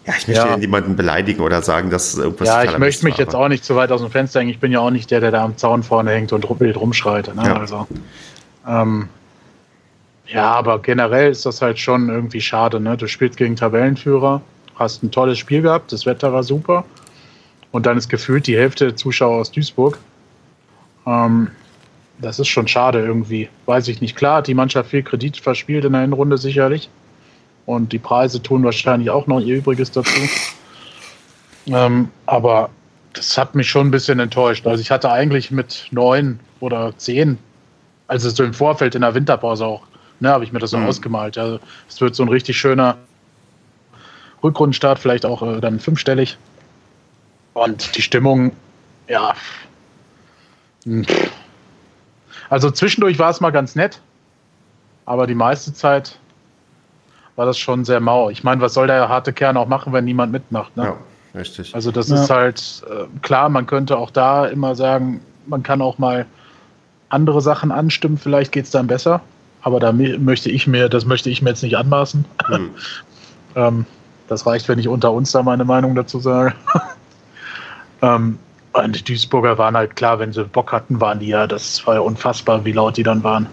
Ja, 0.10 0.16
ich 0.18 0.28
möchte 0.28 0.48
ja. 0.48 0.58
niemanden 0.58 0.96
beleidigen 0.96 1.42
oder 1.42 1.62
sagen, 1.62 1.92
dass 1.92 2.18
irgendwas 2.18 2.48
Ja, 2.48 2.64
ich 2.64 2.78
möchte 2.80 3.06
mich 3.06 3.14
war, 3.14 3.20
jetzt 3.20 3.36
auch 3.36 3.48
nicht 3.48 3.64
zu 3.64 3.76
weit 3.76 3.92
aus 3.92 4.02
dem 4.02 4.10
Fenster 4.10 4.40
hängen. 4.40 4.50
Ich 4.50 4.60
bin 4.60 4.72
ja 4.72 4.80
auch 4.80 4.90
nicht 4.90 5.12
der, 5.12 5.20
der 5.20 5.30
da 5.30 5.44
am 5.44 5.56
Zaun 5.58 5.84
vorne 5.84 6.12
hängt 6.12 6.34
und 6.34 6.50
wild 6.60 6.78
rumschreit. 6.78 7.34
Ne? 7.36 7.44
Ja. 7.46 7.58
Also, 7.58 7.88
ähm, 8.68 9.08
ja, 10.26 10.52
aber 10.52 10.80
generell 10.80 11.32
ist 11.32 11.46
das 11.46 11.62
halt 11.62 11.78
schon 11.78 12.10
irgendwie 12.10 12.42
schade. 12.42 12.80
Ne? 12.80 12.98
Du 12.98 13.08
spielst 13.08 13.38
gegen 13.38 13.56
Tabellenführer, 13.56 14.42
hast 14.76 15.04
ein 15.04 15.12
tolles 15.12 15.38
Spiel 15.38 15.62
gehabt, 15.62 15.92
das 15.92 16.08
Wetter 16.08 16.34
war 16.34 16.44
super. 16.44 16.86
Und 17.72 17.86
dann 17.86 17.98
ist 17.98 18.10
gefühlt 18.10 18.48
die 18.48 18.58
Hälfte 18.58 18.86
der 18.86 18.96
Zuschauer 18.96 19.38
aus 19.38 19.52
Duisburg. 19.52 20.00
Ähm, 21.06 21.50
das 22.20 22.40
ist 22.40 22.48
schon 22.48 22.68
schade 22.68 23.00
irgendwie. 23.00 23.48
Weiß 23.68 23.88
ich 23.90 24.02
nicht. 24.02 24.16
Klar 24.16 24.38
hat 24.38 24.48
die 24.48 24.56
Mannschaft 24.56 24.90
viel 24.90 25.04
Kredit 25.04 25.38
verspielt 25.38 25.86
in 25.86 25.94
der 25.94 26.02
Hinrunde 26.02 26.40
sicherlich. 26.40 26.90
Und 27.70 27.92
die 27.92 28.00
Preise 28.00 28.42
tun 28.42 28.64
wahrscheinlich 28.64 29.12
auch 29.12 29.28
noch 29.28 29.40
ihr 29.40 29.58
Übriges 29.58 29.92
dazu. 29.92 30.20
Ähm, 31.68 32.10
aber 32.26 32.72
das 33.14 33.38
hat 33.38 33.54
mich 33.54 33.70
schon 33.70 33.90
ein 33.90 33.92
bisschen 33.92 34.20
enttäuscht. 34.20 34.66
Also 34.66 34.82
ich 34.82 34.90
hatte 34.90 35.12
eigentlich 35.12 35.52
mit 35.52 35.86
neun 35.92 36.40
oder 36.62 36.98
zehn, 36.98 37.38
also 38.08 38.32
so 38.32 38.44
im 38.44 38.56
Vorfeld 38.56 38.96
in 38.96 39.02
der 39.02 39.14
Winterpause 39.14 39.68
auch, 39.68 39.84
ne, 40.20 40.30
habe 40.30 40.44
ich 40.44 40.52
mir 40.52 40.58
das 40.58 40.72
so 40.72 40.80
mhm. 40.80 40.88
ausgemalt. 40.88 41.38
Also 41.38 41.60
es 41.88 42.02
wird 42.02 42.16
so 42.16 42.24
ein 42.24 42.30
richtig 42.30 42.58
schöner 42.58 42.98
Rückrundenstart, 44.42 44.98
vielleicht 44.98 45.24
auch 45.24 45.44
äh, 45.44 45.62
dann 45.62 45.80
fünfstellig. 45.80 46.40
Und 47.54 47.96
die 47.96 48.02
Stimmung, 48.02 48.52
ja, 49.08 49.36
hm. 50.86 51.06
Also 52.50 52.72
zwischendurch 52.72 53.20
war 53.20 53.30
es 53.30 53.42
mal 53.42 53.52
ganz 53.52 53.76
nett, 53.76 54.02
aber 55.06 55.28
die 55.28 55.36
meiste 55.36 55.72
Zeit 55.72 56.19
war 57.40 57.46
das 57.46 57.58
schon 57.58 57.86
sehr 57.86 58.02
mau. 58.02 58.30
Ich 58.30 58.44
meine, 58.44 58.60
was 58.60 58.74
soll 58.74 58.88
der 58.88 59.08
harte 59.08 59.32
Kern 59.32 59.56
auch 59.56 59.70
machen, 59.70 59.94
wenn 59.94 60.04
niemand 60.04 60.34
mitmacht? 60.34 60.76
Ne? 60.76 60.84
Ja, 60.84 60.98
richtig. 61.34 61.74
Also 61.74 61.90
das 61.90 62.10
ja. 62.10 62.22
ist 62.22 62.30
halt 62.30 62.84
äh, 62.90 63.06
klar, 63.22 63.48
man 63.48 63.66
könnte 63.66 63.98
auch 63.98 64.12
da 64.12 64.46
immer 64.46 64.76
sagen, 64.76 65.22
man 65.46 65.64
kann 65.64 65.82
auch 65.82 65.98
mal 65.98 66.26
andere 67.08 67.40
Sachen 67.40 67.72
anstimmen, 67.72 68.18
vielleicht 68.18 68.52
geht 68.52 68.66
es 68.66 68.72
dann 68.72 68.88
besser. 68.88 69.22
Aber 69.62 69.80
da 69.80 69.94
möchte 69.94 70.52
ich 70.52 70.68
mir, 70.68 70.90
das 70.90 71.06
möchte 71.06 71.30
ich 71.30 71.42
mir 71.42 71.52
jetzt 71.52 71.64
nicht 71.64 71.78
anmaßen. 71.78 72.26
Hm. 72.48 72.72
ähm, 73.56 73.86
das 74.28 74.46
reicht, 74.46 74.68
wenn 74.68 74.78
ich 74.78 74.90
unter 74.90 75.14
uns 75.14 75.32
da 75.32 75.42
meine 75.42 75.64
Meinung 75.64 75.96
dazu 75.96 76.20
sage. 76.20 76.54
ähm, 78.02 78.38
und 78.74 78.96
die 78.98 79.04
Duisburger 79.06 79.58
waren 79.58 79.78
halt 79.78 79.96
klar, 79.96 80.20
wenn 80.20 80.34
sie 80.34 80.44
Bock 80.44 80.74
hatten, 80.74 81.00
waren 81.00 81.20
die 81.20 81.28
ja, 81.28 81.48
das 81.48 81.88
war 81.88 81.94
ja 81.94 82.02
unfassbar, 82.02 82.66
wie 82.66 82.74
laut 82.74 82.98
die 82.98 83.04
dann 83.04 83.24
waren. 83.24 83.48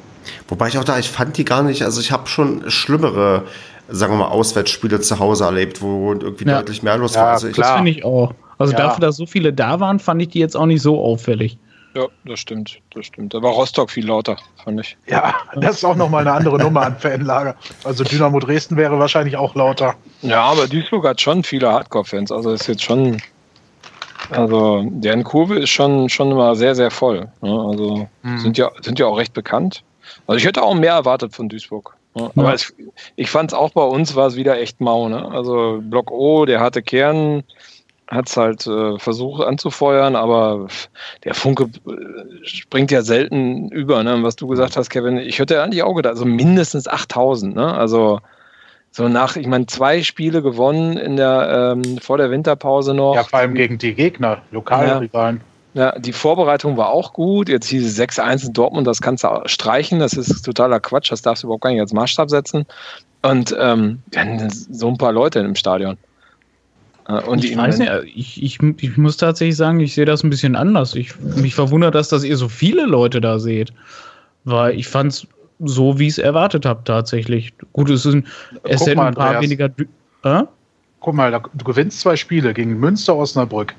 Wobei 0.48 0.66
ich 0.66 0.76
auch 0.76 0.84
da, 0.84 0.98
ich 0.98 1.08
fand 1.08 1.36
die 1.36 1.44
gar 1.44 1.62
nicht, 1.62 1.84
also 1.84 2.00
ich 2.00 2.10
habe 2.10 2.26
schon 2.26 2.68
schlimmere 2.68 3.44
sagen 3.88 4.12
wir 4.14 4.18
mal, 4.18 4.28
Auswärtsspiele 4.28 5.00
zu 5.00 5.18
Hause 5.18 5.44
erlebt, 5.44 5.80
wo 5.82 6.12
irgendwie 6.12 6.44
Ja. 6.48 6.58
deutlich 6.58 6.82
mehr 6.82 6.96
los 6.98 7.14
Ja, 7.14 7.22
war. 7.22 7.28
Also 7.32 7.48
ich. 7.48 7.56
Das 7.56 7.70
finde 7.72 7.90
ich 7.90 8.04
auch. 8.04 8.32
Also 8.58 8.72
Ja. 8.72 8.78
dafür, 8.78 9.00
dass 9.00 9.16
so 9.16 9.26
viele 9.26 9.52
da 9.52 9.80
waren, 9.80 9.98
fand 9.98 10.22
ich 10.22 10.28
die 10.28 10.38
jetzt 10.40 10.56
auch 10.56 10.66
nicht 10.66 10.82
so 10.82 11.00
auffällig. 11.02 11.58
Ja, 11.94 12.06
das 12.26 12.40
stimmt, 12.40 12.78
das 12.94 13.06
stimmt. 13.06 13.32
Da 13.32 13.40
war 13.42 13.52
Rostock 13.52 13.90
viel 13.90 14.06
lauter, 14.06 14.36
fand 14.62 14.80
ich. 14.80 14.98
Ja, 15.06 15.34
das 15.54 15.76
ist 15.76 15.84
auch 15.84 15.96
nochmal 15.96 16.22
eine 16.26 16.32
andere 16.36 16.58
Nummer 16.58 16.82
an 16.82 16.98
Fanlager. 16.98 17.54
Also 17.84 18.04
Dynamo 18.04 18.38
Dresden 18.38 18.76
wäre 18.76 18.98
wahrscheinlich 18.98 19.36
auch 19.38 19.54
lauter. 19.54 19.94
Ja, 20.20 20.42
aber 20.42 20.66
Duisburg 20.68 21.06
hat 21.06 21.20
schon 21.22 21.42
viele 21.42 21.72
Hardcore-Fans. 21.72 22.30
Also 22.32 22.50
ist 22.52 22.66
jetzt 22.66 22.82
schon. 22.82 23.16
Also 24.30 24.84
deren 24.90 25.22
Kurve 25.24 25.58
ist 25.60 25.70
schon, 25.70 26.08
schon 26.08 26.30
immer 26.32 26.54
sehr, 26.56 26.74
sehr 26.74 26.90
voll. 26.90 27.28
ne? 27.42 27.50
Also 27.70 28.08
Mhm. 28.22 28.38
sind, 28.38 28.58
ja, 28.58 28.70
sind 28.82 28.98
ja 28.98 29.06
auch 29.06 29.16
recht 29.18 29.32
bekannt. 29.32 29.82
Also 30.26 30.38
ich 30.38 30.44
hätte 30.44 30.62
auch 30.62 30.74
mehr 30.74 30.92
erwartet 30.94 31.34
von 31.34 31.48
Duisburg. 31.48 31.95
Ne? 32.16 32.30
Aber 32.34 32.48
Ja. 32.48 32.54
es, 32.54 32.74
ich 33.16 33.30
fand 33.30 33.52
es 33.52 33.58
auch 33.58 33.70
bei 33.70 33.84
uns 33.84 34.16
war 34.16 34.26
es 34.26 34.36
wieder 34.36 34.58
echt 34.58 34.80
mau. 34.80 35.08
Ne? 35.08 35.30
Also 35.30 35.80
Block 35.82 36.10
O, 36.10 36.44
der 36.46 36.60
harte 36.60 36.82
Kern, 36.82 37.44
hat 38.08 38.28
es 38.28 38.36
halt 38.36 38.66
äh, 38.66 38.98
versucht 38.98 39.42
anzufeuern, 39.44 40.14
aber 40.14 40.68
der 41.24 41.34
Funke 41.34 41.64
äh, 41.64 42.46
springt 42.46 42.90
ja 42.90 43.02
selten 43.02 43.68
über. 43.70 44.02
Ne? 44.04 44.14
Und 44.14 44.22
Was 44.22 44.36
du 44.36 44.46
gesagt 44.46 44.76
hast, 44.76 44.90
Kevin, 44.90 45.18
ich 45.18 45.38
hätte 45.38 45.60
eigentlich 45.62 45.82
auch 45.82 45.94
gedacht, 45.94 46.12
also 46.14 46.24
mindestens 46.24 46.86
8000. 46.86 47.56
Ne? 47.56 47.74
Also 47.74 48.20
so 48.92 49.08
nach, 49.08 49.36
ich 49.36 49.46
meine, 49.46 49.66
zwei 49.66 50.02
Spiele 50.02 50.40
gewonnen 50.40 50.96
in 50.96 51.16
der 51.16 51.74
ähm, 51.76 51.98
vor 51.98 52.16
der 52.16 52.30
Winterpause 52.30 52.94
noch. 52.94 53.14
Ja, 53.14 53.24
vor 53.24 53.40
allem 53.40 53.54
gegen 53.54 53.76
die 53.76 53.94
Gegner, 53.94 54.38
Lokalrivalen. 54.52 55.38
Ja, 55.38 55.42
die 55.98 56.12
Vorbereitung 56.12 56.76
war 56.76 56.88
auch 56.88 57.12
gut. 57.12 57.48
Jetzt 57.48 57.66
hieß 57.68 57.86
es 57.86 57.98
6-1 57.98 58.46
in 58.46 58.52
Dortmund, 58.52 58.86
das 58.86 59.02
kannst 59.02 59.24
du 59.24 59.42
streichen. 59.46 59.98
Das 59.98 60.14
ist 60.14 60.42
totaler 60.42 60.80
Quatsch. 60.80 61.12
Das 61.12 61.22
darfst 61.22 61.42
du 61.42 61.48
überhaupt 61.48 61.64
gar 61.64 61.70
nicht 61.70 61.80
als 61.80 61.92
Maßstab 61.92 62.30
setzen. 62.30 62.64
Und 63.22 63.54
ähm, 63.58 64.00
so 64.70 64.88
ein 64.88 64.96
paar 64.96 65.12
Leute 65.12 65.40
im 65.40 65.54
Stadion. 65.54 65.98
Äh, 67.08 67.20
Und 67.22 67.44
ich 67.44 67.56
weiß 67.56 67.78
nicht, 67.78 67.90
ich, 68.14 68.42
ich, 68.42 68.58
ich 68.62 68.96
muss 68.96 69.16
tatsächlich 69.16 69.56
sagen, 69.56 69.80
ich 69.80 69.94
sehe 69.94 70.06
das 70.06 70.22
ein 70.24 70.30
bisschen 70.30 70.56
anders. 70.56 70.94
Ich, 70.94 71.18
mich 71.20 71.54
verwundert, 71.54 71.94
dass, 71.94 72.08
dass 72.08 72.24
ihr 72.24 72.36
so 72.36 72.48
viele 72.48 72.86
Leute 72.86 73.20
da 73.20 73.38
seht. 73.38 73.72
Weil 74.44 74.78
ich 74.78 74.88
fand 74.88 75.12
es 75.12 75.26
so, 75.58 75.98
wie 75.98 76.06
ich 76.06 76.12
es 76.12 76.18
erwartet 76.18 76.64
habe, 76.64 76.82
tatsächlich. 76.84 77.52
Gut, 77.72 77.90
es 77.90 78.02
sind, 78.02 78.26
es 78.62 78.78
Guck 78.78 78.88
sind 78.88 78.96
mal, 78.96 79.08
ein 79.08 79.14
paar 79.14 79.36
Andreas. 79.36 79.42
weniger. 79.42 79.70
Äh? 80.22 80.44
Guck 81.00 81.14
mal, 81.14 81.30
du 81.32 81.64
gewinnst 81.64 82.00
zwei 82.00 82.16
Spiele 82.16 82.54
gegen 82.54 82.78
Münster, 82.78 83.14
Osnabrück. 83.16 83.74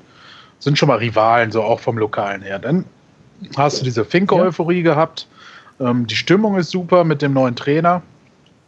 Sind 0.60 0.78
schon 0.78 0.88
mal 0.88 0.98
Rivalen, 0.98 1.52
so 1.52 1.64
auch 1.64 1.80
vom 1.80 1.98
Lokalen 1.98 2.42
her. 2.42 2.60
Dann 2.60 2.86
hast 3.56 3.80
du 3.80 3.84
diese 3.84 4.04
Finke-Euphorie 4.04 4.82
gehabt. 4.82 5.28
Ähm, 5.80 6.08
die 6.08 6.16
Stimmung 6.16 6.58
ist 6.58 6.72
super 6.72 7.04
mit 7.04 7.22
dem 7.22 7.34
neuen 7.34 7.56
Trainer. 7.56 8.02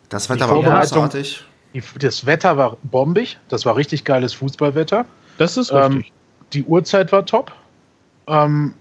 das 0.10 0.30
Wetter 0.30 0.46
Die 0.46 0.66
war 0.66 0.80
großartig. 0.82 1.44
Die, 1.74 1.84
das 2.00 2.26
Wetter 2.26 2.58
war 2.58 2.78
bombig. 2.84 3.38
Das 3.50 3.66
war 3.66 3.76
richtig 3.76 4.04
geiles 4.04 4.34
Fußballwetter. 4.34 5.06
Das 5.38 5.58
ist 5.58 5.72
Ähm, 5.72 5.98
richtig. 5.98 6.14
Die 6.54 6.64
Uhrzeit 6.64 7.12
war 7.12 7.26
top. 7.26 7.52
Ähm, 8.28 8.74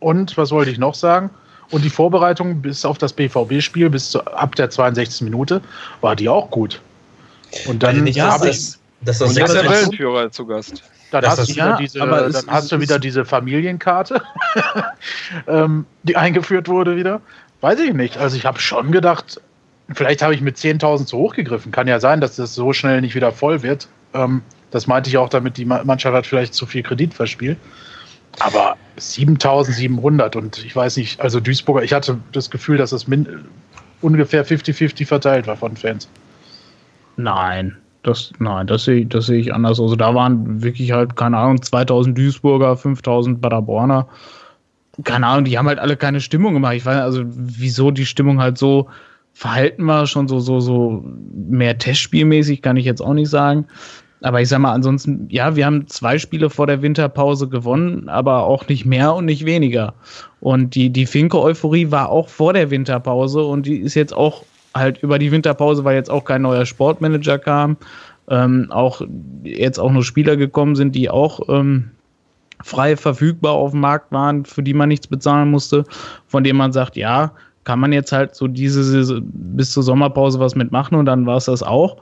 und 0.00 0.36
was 0.36 0.50
wollte 0.50 0.70
ich 0.70 0.78
noch 0.78 0.94
sagen? 0.94 1.30
Und 1.70 1.84
die 1.84 1.90
Vorbereitung 1.90 2.62
bis 2.62 2.84
auf 2.84 2.96
das 2.96 3.12
BVB-Spiel, 3.12 3.90
bis 3.90 4.10
zu, 4.10 4.24
ab 4.24 4.54
der 4.54 4.70
62. 4.70 5.22
Minute, 5.22 5.60
war 6.00 6.16
die 6.16 6.28
auch 6.28 6.50
gut. 6.50 6.80
Und 7.66 7.82
dann 7.82 8.04
nicht, 8.04 8.16
ja, 8.16 8.26
dass, 8.26 8.34
habe 8.34 8.48
ich, 8.50 8.74
das, 9.02 9.20
jetzt 9.20 9.36
der 9.36 9.64
6-1 9.64 9.70
Wellenführer 9.70 10.30
zu 10.30 10.46
Gast. 10.46 10.82
Dann 11.10 11.24
hast, 11.26 11.38
du 11.38 11.48
wieder 11.48 11.66
ja, 11.70 11.76
diese, 11.76 12.02
aber 12.02 12.26
es- 12.26 12.32
dann 12.44 12.50
hast 12.54 12.72
du 12.72 12.80
wieder 12.80 12.98
diese 12.98 13.24
Familienkarte, 13.24 14.22
ähm, 15.46 15.86
die 16.02 16.16
eingeführt 16.16 16.68
wurde 16.68 16.96
wieder. 16.96 17.20
Weiß 17.60 17.78
ich 17.80 17.92
nicht. 17.92 18.18
Also 18.18 18.36
ich 18.36 18.46
habe 18.46 18.60
schon 18.60 18.92
gedacht, 18.92 19.40
vielleicht 19.92 20.22
habe 20.22 20.34
ich 20.34 20.40
mit 20.40 20.56
10.000 20.56 21.06
zu 21.06 21.16
hoch 21.18 21.34
gegriffen. 21.34 21.72
Kann 21.72 21.88
ja 21.88 21.98
sein, 21.98 22.20
dass 22.20 22.36
das 22.36 22.54
so 22.54 22.72
schnell 22.72 23.00
nicht 23.00 23.14
wieder 23.14 23.32
voll 23.32 23.62
wird. 23.62 23.88
Ähm, 24.14 24.42
das 24.70 24.86
meinte 24.86 25.10
ich 25.10 25.16
auch 25.18 25.28
damit, 25.28 25.56
die 25.56 25.64
Ma- 25.64 25.82
Mannschaft 25.84 26.14
hat 26.14 26.26
vielleicht 26.26 26.54
zu 26.54 26.66
viel 26.66 26.82
Kredit 26.82 27.14
verspielt. 27.14 27.58
Aber 28.40 28.76
7700 28.98 30.36
und 30.36 30.64
ich 30.64 30.76
weiß 30.76 30.96
nicht, 30.98 31.20
also 31.20 31.40
Duisburger, 31.40 31.82
ich 31.82 31.92
hatte 31.92 32.18
das 32.32 32.50
Gefühl, 32.50 32.76
dass 32.76 32.92
es 32.92 33.06
ungefähr 34.00 34.46
50-50 34.46 35.06
verteilt 35.06 35.46
war 35.46 35.56
von 35.56 35.76
Fans. 35.76 36.08
Nein, 37.16 37.76
das, 38.02 38.32
nein, 38.38 38.66
das 38.66 38.84
sehe 38.84 39.06
das 39.06 39.26
sehe 39.26 39.40
ich 39.40 39.52
anders. 39.52 39.80
Also 39.80 39.96
da 39.96 40.14
waren 40.14 40.62
wirklich 40.62 40.92
halt, 40.92 41.16
keine 41.16 41.36
Ahnung, 41.36 41.62
2000 41.62 42.16
Duisburger, 42.16 42.76
5000 42.76 43.40
Paderborner. 43.40 44.06
Keine 45.04 45.26
Ahnung, 45.26 45.44
die 45.44 45.58
haben 45.58 45.68
halt 45.68 45.78
alle 45.78 45.96
keine 45.96 46.20
Stimmung 46.20 46.54
gemacht. 46.54 46.74
Ich 46.74 46.86
weiß 46.86 47.00
also, 47.00 47.22
wieso 47.26 47.90
die 47.90 48.06
Stimmung 48.06 48.40
halt 48.40 48.58
so 48.58 48.88
verhalten 49.32 49.86
war, 49.86 50.06
schon 50.06 50.26
so, 50.26 50.40
so, 50.40 50.58
so 50.58 51.04
mehr 51.32 51.78
Testspielmäßig, 51.78 52.62
kann 52.62 52.76
ich 52.76 52.84
jetzt 52.84 53.00
auch 53.00 53.14
nicht 53.14 53.30
sagen. 53.30 53.66
Aber 54.20 54.40
ich 54.40 54.48
sag 54.48 54.58
mal, 54.58 54.72
ansonsten, 54.72 55.28
ja, 55.30 55.54
wir 55.54 55.64
haben 55.64 55.86
zwei 55.86 56.18
Spiele 56.18 56.50
vor 56.50 56.66
der 56.66 56.82
Winterpause 56.82 57.48
gewonnen, 57.48 58.08
aber 58.08 58.44
auch 58.44 58.66
nicht 58.66 58.84
mehr 58.84 59.14
und 59.14 59.26
nicht 59.26 59.44
weniger. 59.44 59.94
Und 60.40 60.74
die, 60.74 60.90
die 60.90 61.06
Finke-Euphorie 61.06 61.92
war 61.92 62.08
auch 62.08 62.28
vor 62.28 62.52
der 62.52 62.70
Winterpause 62.70 63.44
und 63.44 63.66
die 63.66 63.76
ist 63.76 63.94
jetzt 63.94 64.12
auch 64.12 64.42
halt 64.78 65.02
über 65.02 65.18
die 65.18 65.32
Winterpause, 65.32 65.84
weil 65.84 65.96
jetzt 65.96 66.10
auch 66.10 66.24
kein 66.24 66.42
neuer 66.42 66.66
Sportmanager 66.66 67.38
kam, 67.38 67.76
ähm, 68.28 68.68
auch 68.70 69.02
jetzt 69.44 69.78
auch 69.78 69.90
nur 69.90 70.04
Spieler 70.04 70.36
gekommen 70.36 70.76
sind, 70.76 70.94
die 70.94 71.10
auch 71.10 71.40
ähm, 71.48 71.90
frei 72.62 72.96
verfügbar 72.96 73.52
auf 73.52 73.72
dem 73.72 73.80
Markt 73.80 74.12
waren, 74.12 74.44
für 74.44 74.62
die 74.62 74.74
man 74.74 74.88
nichts 74.88 75.06
bezahlen 75.06 75.50
musste, 75.50 75.84
von 76.26 76.44
denen 76.44 76.58
man 76.58 76.72
sagt, 76.72 76.96
ja, 76.96 77.32
kann 77.64 77.80
man 77.80 77.92
jetzt 77.92 78.12
halt 78.12 78.34
so 78.34 78.48
diese 78.48 79.20
bis 79.22 79.72
zur 79.72 79.82
Sommerpause 79.82 80.40
was 80.40 80.54
mitmachen 80.54 80.96
und 80.96 81.06
dann 81.06 81.26
war 81.26 81.36
es 81.36 81.44
das 81.46 81.62
auch. 81.62 81.98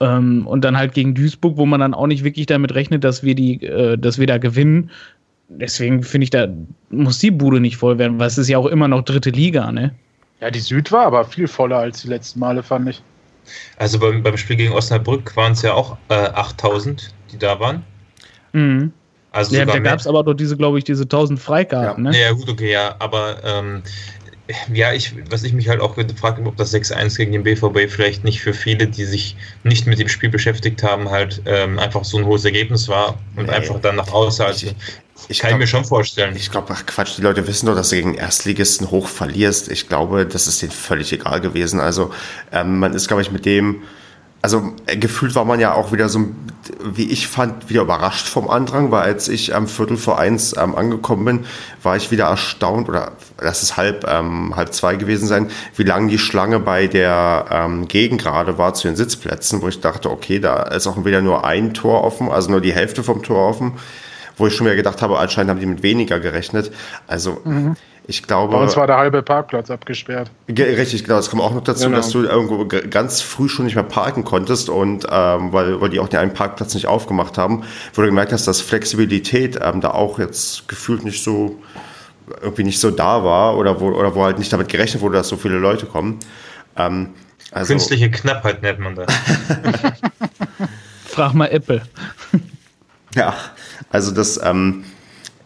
Ähm, 0.00 0.46
und 0.46 0.64
dann 0.64 0.76
halt 0.76 0.94
gegen 0.94 1.14
Duisburg, 1.14 1.56
wo 1.56 1.66
man 1.66 1.80
dann 1.80 1.94
auch 1.94 2.06
nicht 2.06 2.24
wirklich 2.24 2.46
damit 2.46 2.74
rechnet, 2.74 3.04
dass 3.04 3.22
wir 3.22 3.34
die, 3.34 3.62
äh, 3.62 3.96
dass 3.96 4.18
wir 4.18 4.26
da 4.26 4.38
gewinnen. 4.38 4.90
Deswegen 5.48 6.02
finde 6.02 6.24
ich, 6.24 6.30
da 6.30 6.48
muss 6.90 7.18
die 7.18 7.30
Bude 7.30 7.60
nicht 7.60 7.76
voll 7.76 7.98
werden, 7.98 8.18
weil 8.18 8.26
es 8.26 8.38
ist 8.38 8.48
ja 8.48 8.58
auch 8.58 8.66
immer 8.66 8.88
noch 8.88 9.02
dritte 9.02 9.30
Liga, 9.30 9.70
ne? 9.70 9.94
Ja, 10.42 10.50
die 10.50 10.58
Süd 10.58 10.90
war 10.90 11.06
aber 11.06 11.24
viel 11.24 11.46
voller 11.46 11.78
als 11.78 12.02
die 12.02 12.08
letzten 12.08 12.40
Male, 12.40 12.64
fand 12.64 12.88
ich. 12.88 13.00
Also 13.76 14.00
beim, 14.00 14.24
beim 14.24 14.36
Spiel 14.36 14.56
gegen 14.56 14.72
Osnabrück 14.72 15.36
waren 15.36 15.52
es 15.52 15.62
ja 15.62 15.74
auch 15.74 15.96
äh, 16.08 16.14
8000, 16.14 17.14
die 17.30 17.38
da 17.38 17.60
waren. 17.60 17.84
Mhm. 18.52 18.92
Also 19.30 19.54
Ja, 19.54 19.64
da 19.64 19.78
gab 19.78 20.00
es 20.00 20.06
aber 20.08 20.24
doch 20.24 20.34
diese, 20.34 20.56
glaube 20.56 20.78
ich, 20.78 20.84
diese 20.84 21.04
1000 21.04 21.38
Freikarten, 21.38 22.02
ne? 22.02 22.20
Ja, 22.20 22.32
gut, 22.32 22.48
okay, 22.48 22.72
ja, 22.72 22.96
aber 22.98 23.36
ähm, 23.44 23.82
ja, 24.72 24.92
ich, 24.92 25.14
was 25.30 25.44
ich 25.44 25.52
mich 25.52 25.68
halt 25.68 25.80
auch 25.80 25.94
gefragt 25.94 26.38
habe, 26.38 26.48
ob 26.48 26.56
das 26.56 26.74
6-1 26.74 27.16
gegen 27.16 27.30
den 27.30 27.44
BVB 27.44 27.88
vielleicht 27.88 28.24
nicht 28.24 28.40
für 28.40 28.52
viele, 28.52 28.88
die 28.88 29.04
sich 29.04 29.36
nicht 29.62 29.86
mit 29.86 30.00
dem 30.00 30.08
Spiel 30.08 30.28
beschäftigt 30.28 30.82
haben, 30.82 31.08
halt 31.08 31.40
ähm, 31.46 31.78
einfach 31.78 32.04
so 32.04 32.18
ein 32.18 32.26
hohes 32.26 32.44
Ergebnis 32.44 32.88
war 32.88 33.16
und 33.36 33.46
Nee. 33.46 33.52
einfach 33.52 33.80
dann 33.80 33.94
nach 33.94 34.12
außen. 34.12 34.44
Also, 34.44 34.66
Ich- 35.28 35.38
kann 35.40 35.48
glaub- 35.50 35.60
mir 35.60 35.66
schon 35.66 35.84
vorstellen. 35.84 36.34
Ich 36.36 36.50
glaube, 36.50 36.72
ach 36.74 36.86
Quatsch, 36.86 37.16
die 37.16 37.22
Leute 37.22 37.46
wissen 37.46 37.66
doch, 37.66 37.74
dass 37.74 37.90
du 37.90 37.96
gegen 37.96 38.14
Erstligisten 38.14 38.90
hoch 38.90 39.08
verlierst. 39.08 39.70
Ich 39.70 39.88
glaube, 39.88 40.26
das 40.26 40.46
ist 40.46 40.62
denen 40.62 40.72
völlig 40.72 41.12
egal 41.12 41.40
gewesen. 41.40 41.80
Also 41.80 42.12
ähm, 42.52 42.78
man 42.78 42.94
ist, 42.94 43.08
glaube 43.08 43.22
ich, 43.22 43.30
mit 43.30 43.44
dem, 43.46 43.82
also 44.42 44.72
äh, 44.86 44.96
gefühlt 44.96 45.34
war 45.34 45.44
man 45.44 45.60
ja 45.60 45.72
auch 45.74 45.92
wieder 45.92 46.08
so, 46.08 46.26
wie 46.84 47.10
ich 47.10 47.28
fand, 47.28 47.68
wieder 47.70 47.82
überrascht 47.82 48.26
vom 48.26 48.48
Andrang, 48.50 48.90
weil 48.90 49.02
als 49.02 49.28
ich 49.28 49.54
am 49.54 49.68
Viertel 49.68 49.96
vor 49.96 50.18
eins 50.18 50.56
ähm, 50.56 50.74
angekommen 50.74 51.24
bin, 51.24 51.46
war 51.82 51.96
ich 51.96 52.10
wieder 52.10 52.24
erstaunt, 52.26 52.88
oder 52.88 53.12
lass 53.40 53.62
es 53.62 53.76
halb, 53.76 54.04
ähm, 54.08 54.54
halb 54.56 54.72
zwei 54.74 54.96
gewesen 54.96 55.26
sein, 55.28 55.50
wie 55.76 55.84
lang 55.84 56.08
die 56.08 56.18
Schlange 56.18 56.58
bei 56.60 56.86
der 56.88 57.46
ähm, 57.50 57.86
Gegengrade 57.88 58.58
war 58.58 58.74
zu 58.74 58.88
den 58.88 58.96
Sitzplätzen, 58.96 59.62
wo 59.62 59.68
ich 59.68 59.80
dachte, 59.80 60.10
okay, 60.10 60.38
da 60.40 60.62
ist 60.64 60.86
auch 60.86 61.04
wieder 61.04 61.22
nur 61.22 61.44
ein 61.44 61.74
Tor 61.74 62.04
offen, 62.04 62.28
also 62.30 62.50
nur 62.50 62.60
die 62.60 62.72
Hälfte 62.72 63.02
vom 63.02 63.22
Tor 63.22 63.48
offen 63.48 63.72
wo 64.36 64.46
ich 64.46 64.54
schon 64.54 64.66
wieder 64.66 64.76
gedacht 64.76 65.02
habe, 65.02 65.18
anscheinend 65.18 65.50
haben 65.50 65.60
die 65.60 65.66
mit 65.66 65.82
weniger 65.82 66.20
gerechnet. 66.20 66.70
Also 67.06 67.42
ich 68.06 68.24
glaube, 68.24 68.52
Bei 68.56 68.62
uns 68.62 68.76
war 68.76 68.86
der 68.88 68.96
halbe 68.96 69.22
Parkplatz 69.22 69.70
abgesperrt. 69.70 70.30
Ge- 70.48 70.74
richtig, 70.74 71.04
genau, 71.04 71.16
das 71.16 71.30
kommt 71.30 71.40
auch 71.42 71.54
noch 71.54 71.62
dazu, 71.62 71.84
Genau. 71.84 71.96
dass 71.98 72.10
du 72.10 72.22
irgendwo 72.24 72.66
ganz 72.66 73.20
früh 73.20 73.48
schon 73.48 73.64
nicht 73.64 73.74
mehr 73.76 73.84
parken 73.84 74.24
konntest 74.24 74.68
und 74.68 75.06
ähm, 75.08 75.52
weil, 75.52 75.80
weil 75.80 75.88
die 75.90 76.00
auch 76.00 76.08
den 76.08 76.18
einen 76.18 76.34
Parkplatz 76.34 76.74
nicht 76.74 76.86
aufgemacht 76.88 77.38
haben, 77.38 77.62
wo 77.94 78.02
du 78.02 78.08
gemerkt 78.08 78.32
hast, 78.32 78.46
dass 78.48 78.60
Flexibilität 78.60 79.58
ähm, 79.62 79.80
da 79.80 79.92
auch 79.92 80.18
jetzt 80.18 80.66
gefühlt 80.68 81.04
nicht 81.04 81.22
so 81.22 81.58
irgendwie 82.40 82.64
nicht 82.64 82.80
so 82.80 82.90
da 82.90 83.22
war 83.24 83.56
oder 83.56 83.80
wo, 83.80 83.90
oder 83.90 84.14
wo 84.14 84.24
halt 84.24 84.38
nicht 84.38 84.52
damit 84.52 84.68
gerechnet 84.68 85.00
wurde, 85.02 85.16
dass 85.18 85.28
so 85.28 85.36
viele 85.36 85.58
Leute 85.58 85.86
kommen. 85.86 86.18
Ähm, 86.76 87.10
also, 87.52 87.74
Künstliche 87.74 88.10
Knappheit 88.10 88.62
nennt 88.62 88.78
man 88.80 88.94
das. 88.96 89.06
Frag 91.06 91.34
mal 91.34 91.46
Apple. 91.48 91.82
Ja, 93.14 93.34
also 93.90 94.10
das, 94.10 94.40
ähm, 94.42 94.84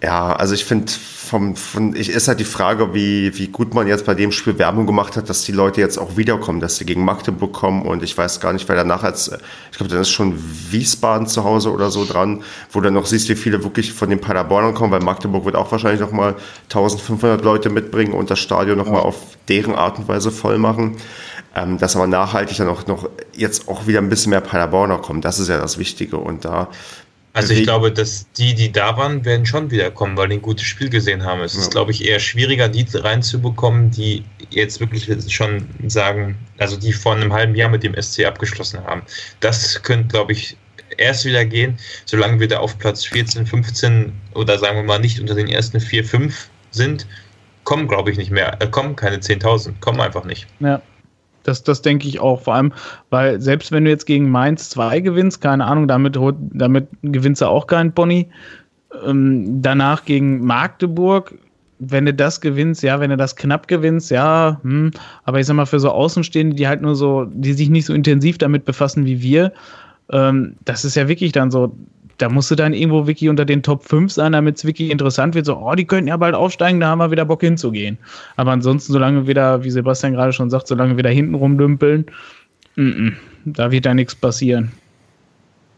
ja, 0.02 0.34
also 0.34 0.54
ich 0.54 0.64
finde, 0.64 0.92
vom, 0.92 1.56
von, 1.56 1.96
ich 1.96 2.10
ist 2.10 2.28
halt 2.28 2.38
die 2.38 2.44
Frage, 2.44 2.94
wie, 2.94 3.36
wie 3.36 3.48
gut 3.48 3.74
man 3.74 3.88
jetzt 3.88 4.06
bei 4.06 4.14
dem 4.14 4.30
Spiel 4.30 4.58
Werbung 4.58 4.86
gemacht 4.86 5.16
hat, 5.16 5.28
dass 5.28 5.42
die 5.42 5.50
Leute 5.52 5.80
jetzt 5.80 5.98
auch 5.98 6.16
wiederkommen, 6.16 6.60
dass 6.60 6.76
sie 6.76 6.84
gegen 6.84 7.04
Magdeburg 7.04 7.52
kommen 7.52 7.82
und 7.82 8.04
ich 8.04 8.16
weiß 8.16 8.38
gar 8.38 8.52
nicht, 8.52 8.68
wer 8.68 8.76
danach 8.76 9.02
als, 9.02 9.28
äh, 9.28 9.38
ich 9.72 9.78
glaube, 9.78 9.90
dann 9.90 10.02
ist 10.02 10.10
schon 10.10 10.38
Wiesbaden 10.70 11.26
zu 11.26 11.42
Hause 11.42 11.72
oder 11.72 11.90
so 11.90 12.04
dran, 12.04 12.44
wo 12.70 12.80
du 12.80 12.90
noch 12.92 13.06
siehst, 13.06 13.28
wie 13.28 13.34
viele 13.34 13.64
wirklich 13.64 13.92
von 13.92 14.08
den 14.10 14.20
Paderbornern 14.20 14.74
kommen, 14.74 14.92
weil 14.92 15.00
Magdeburg 15.00 15.44
wird 15.44 15.56
auch 15.56 15.72
wahrscheinlich 15.72 16.00
noch 16.00 16.12
mal 16.12 16.36
1500 16.64 17.42
Leute 17.42 17.70
mitbringen 17.70 18.12
und 18.12 18.30
das 18.30 18.38
Stadion 18.38 18.78
noch 18.78 18.90
mal 18.90 19.00
auf 19.00 19.16
deren 19.48 19.74
Art 19.74 19.98
und 19.98 20.06
Weise 20.06 20.30
voll 20.30 20.58
machen. 20.58 20.96
ähm, 21.56 21.78
dass 21.78 21.96
aber 21.96 22.06
nachhaltig 22.06 22.58
dann 22.58 22.68
auch 22.68 22.86
noch 22.86 23.08
jetzt 23.34 23.68
auch 23.68 23.86
wieder 23.86 24.00
ein 24.00 24.10
bisschen 24.10 24.30
mehr 24.30 24.42
Paderborner 24.42 24.98
kommen. 24.98 25.22
Das 25.22 25.38
ist 25.38 25.48
ja 25.48 25.58
das 25.58 25.78
Wichtige. 25.78 26.18
Und 26.18 26.44
da 26.44 26.68
also 27.36 27.52
ich 27.52 27.64
glaube, 27.64 27.92
dass 27.92 28.30
die, 28.32 28.54
die 28.54 28.72
da 28.72 28.96
waren, 28.96 29.24
werden 29.26 29.44
schon 29.44 29.70
wiederkommen, 29.70 30.16
weil 30.16 30.28
die 30.28 30.36
ein 30.36 30.42
gutes 30.42 30.64
Spiel 30.64 30.88
gesehen 30.88 31.22
haben. 31.22 31.42
Es 31.42 31.54
ja. 31.54 31.60
ist, 31.60 31.70
glaube 31.70 31.90
ich, 31.90 32.02
eher 32.02 32.18
schwieriger, 32.18 32.68
die 32.68 32.86
reinzubekommen, 32.94 33.90
die 33.90 34.24
jetzt 34.50 34.80
wirklich 34.80 35.06
schon 35.32 35.68
sagen, 35.86 36.38
also 36.56 36.78
die 36.78 36.94
vor 36.94 37.14
einem 37.14 37.32
halben 37.34 37.54
Jahr 37.54 37.68
mit 37.68 37.82
dem 37.82 37.94
SC 38.00 38.24
abgeschlossen 38.24 38.82
haben. 38.84 39.02
Das 39.40 39.82
könnte, 39.82 40.08
glaube 40.08 40.32
ich, 40.32 40.56
erst 40.96 41.26
wieder 41.26 41.44
gehen, 41.44 41.78
solange 42.06 42.40
wir 42.40 42.48
da 42.48 42.58
auf 42.58 42.78
Platz 42.78 43.04
14, 43.04 43.46
15 43.46 44.12
oder 44.34 44.58
sagen 44.58 44.76
wir 44.76 44.84
mal 44.84 44.98
nicht 44.98 45.20
unter 45.20 45.34
den 45.34 45.48
ersten 45.48 45.78
4, 45.78 46.04
5 46.04 46.48
sind, 46.70 47.06
kommen, 47.64 47.86
glaube 47.86 48.10
ich, 48.10 48.16
nicht 48.16 48.30
mehr. 48.30 48.56
Äh, 48.62 48.68
kommen 48.68 48.96
keine 48.96 49.18
10.000, 49.18 49.74
kommen 49.80 50.00
einfach 50.00 50.24
nicht. 50.24 50.46
Ja. 50.60 50.80
Das, 51.46 51.62
das 51.62 51.82
denke 51.82 52.08
ich 52.08 52.20
auch. 52.20 52.42
Vor 52.42 52.54
allem, 52.54 52.72
weil 53.10 53.40
selbst 53.40 53.72
wenn 53.72 53.84
du 53.84 53.90
jetzt 53.90 54.06
gegen 54.06 54.30
Mainz 54.30 54.70
2 54.70 55.00
gewinnst, 55.00 55.40
keine 55.40 55.64
Ahnung, 55.64 55.88
damit, 55.88 56.18
damit 56.52 56.88
gewinnst 57.02 57.42
du 57.42 57.46
auch 57.46 57.66
keinen 57.66 57.92
Pony. 57.92 58.28
Ähm, 59.04 59.62
danach 59.62 60.04
gegen 60.04 60.44
Magdeburg, 60.44 61.34
wenn 61.78 62.06
du 62.06 62.14
das 62.14 62.40
gewinnst, 62.40 62.82
ja, 62.82 63.00
wenn 63.00 63.10
du 63.10 63.16
das 63.16 63.36
knapp 63.36 63.68
gewinnst, 63.68 64.10
ja, 64.10 64.60
hm, 64.62 64.92
aber 65.24 65.40
ich 65.40 65.46
sag 65.46 65.54
mal, 65.54 65.66
für 65.66 65.80
so 65.80 65.90
Außenstehende, 65.90 66.56
die 66.56 66.66
halt 66.66 66.80
nur 66.80 66.94
so, 66.94 67.26
die 67.26 67.52
sich 67.52 67.68
nicht 67.68 67.84
so 67.84 67.92
intensiv 67.92 68.38
damit 68.38 68.64
befassen 68.64 69.04
wie 69.04 69.20
wir, 69.20 69.52
ähm, 70.10 70.56
das 70.64 70.84
ist 70.84 70.94
ja 70.94 71.08
wirklich 71.08 71.32
dann 71.32 71.50
so, 71.50 71.76
da 72.18 72.28
musst 72.28 72.50
du 72.50 72.54
dann 72.54 72.72
irgendwo 72.72 73.06
wirklich 73.06 73.28
unter 73.28 73.44
den 73.44 73.62
Top 73.62 73.84
5 73.84 74.12
sein, 74.12 74.32
damit 74.32 74.56
es 74.56 74.64
wirklich 74.64 74.90
interessant 74.90 75.34
wird. 75.34 75.46
So, 75.46 75.56
oh, 75.56 75.74
die 75.74 75.86
könnten 75.86 76.08
ja 76.08 76.16
bald 76.16 76.34
aufsteigen, 76.34 76.80
da 76.80 76.88
haben 76.88 76.98
wir 76.98 77.10
wieder 77.10 77.24
Bock 77.24 77.40
hinzugehen. 77.40 77.98
Aber 78.36 78.52
ansonsten, 78.52 78.92
solange 78.92 79.26
wir 79.26 79.34
da, 79.34 79.62
wie 79.64 79.70
Sebastian 79.70 80.14
gerade 80.14 80.32
schon 80.32 80.50
sagt, 80.50 80.68
solange 80.68 80.96
wir 80.96 81.02
da 81.02 81.10
hinten 81.10 81.34
rumdümpeln, 81.34 82.06
m 82.76 82.84
-m, 82.84 83.12
da 83.44 83.70
wird 83.70 83.86
da 83.86 83.94
nichts 83.94 84.14
passieren. 84.14 84.72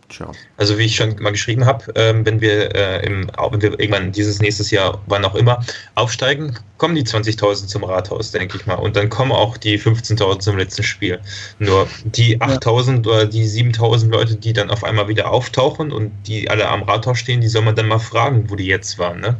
Tja. 0.08 0.30
Also 0.56 0.78
wie 0.78 0.84
ich 0.84 0.96
schon 0.96 1.16
mal 1.20 1.32
geschrieben 1.32 1.66
habe, 1.66 1.84
ähm, 1.94 2.24
wenn 2.24 2.40
wir 2.40 2.74
äh, 2.74 3.06
im, 3.06 3.30
wenn 3.50 3.60
wir 3.60 3.78
irgendwann 3.78 4.10
dieses 4.10 4.40
nächstes 4.40 4.70
Jahr, 4.70 5.02
wann 5.06 5.24
auch 5.24 5.34
immer, 5.34 5.62
aufsteigen, 5.96 6.58
kommen 6.78 6.94
die 6.94 7.04
20.000 7.04 7.66
zum 7.66 7.84
Rathaus, 7.84 8.30
denke 8.30 8.56
ich 8.56 8.66
mal. 8.66 8.76
Und 8.76 8.96
dann 8.96 9.10
kommen 9.10 9.32
auch 9.32 9.58
die 9.58 9.78
15.000 9.78 10.38
zum 10.38 10.56
letzten 10.56 10.82
Spiel. 10.82 11.20
Nur 11.58 11.86
die 12.04 12.40
8.000 12.40 13.04
ja. 13.04 13.12
oder 13.12 13.26
die 13.26 13.44
7.000 13.44 14.10
Leute, 14.10 14.36
die 14.36 14.52
dann 14.52 14.70
auf 14.70 14.82
einmal 14.82 15.08
wieder 15.08 15.30
auftauchen 15.30 15.92
und 15.92 16.12
die 16.26 16.48
alle 16.48 16.68
am 16.68 16.84
Rathaus 16.84 17.18
stehen, 17.18 17.40
die 17.40 17.48
soll 17.48 17.62
man 17.62 17.74
dann 17.74 17.88
mal 17.88 17.98
fragen, 17.98 18.48
wo 18.48 18.56
die 18.56 18.66
jetzt 18.66 18.98
waren. 18.98 19.20
Ne? 19.20 19.36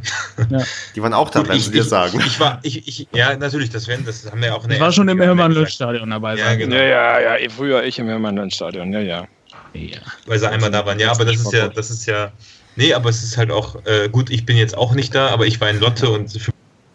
Ja. 0.49 0.59
Die 0.95 1.01
waren 1.01 1.13
auch 1.13 1.29
da, 1.29 1.47
werden 1.47 1.59
sie 1.59 1.71
dir 1.71 1.83
sagen. 1.83 2.21
Ich 2.25 2.39
war, 2.39 2.59
ich, 2.63 2.87
ich, 2.87 3.07
ja, 3.13 3.35
natürlich, 3.35 3.69
das, 3.69 3.87
werden, 3.87 4.05
das 4.05 4.29
haben 4.29 4.41
wir 4.41 4.55
auch 4.55 4.63
in 4.63 4.69
der 4.69 4.79
Das 4.79 4.85
war 4.85 4.91
schon 4.91 5.07
im 5.07 5.21
Hermann-Lötz-Stadion 5.21 6.09
dabei. 6.09 6.35
Ja, 6.35 6.55
genau. 6.55 6.75
ja, 6.75 7.19
ja, 7.19 7.37
ja, 7.37 7.49
früher 7.49 7.83
ich 7.83 7.99
im 7.99 8.07
Hermann-Lötz-Stadion, 8.07 8.91
ja, 8.91 8.99
ja. 8.99 9.27
Ja. 9.73 9.99
Weil 10.25 10.39
sie 10.39 10.49
einmal 10.49 10.71
da 10.71 10.85
waren. 10.85 10.99
Ja, 10.99 11.11
aber 11.11 11.25
das 11.25 11.37
ist 11.37 11.53
ja, 11.53 11.67
das 11.67 11.89
ist 11.89 12.05
ja. 12.05 12.31
Nee, 12.75 12.93
aber 12.93 13.09
es 13.09 13.23
ist 13.23 13.37
halt 13.37 13.51
auch, 13.51 13.75
äh, 13.85 14.09
gut, 14.09 14.29
ich 14.29 14.45
bin 14.45 14.55
jetzt 14.55 14.77
auch 14.77 14.93
nicht 14.93 15.13
da, 15.13 15.27
aber 15.27 15.45
ich 15.45 15.59
war 15.59 15.69
in 15.69 15.79
Lotte 15.79 16.09
und 16.09 16.31
für 16.31 16.51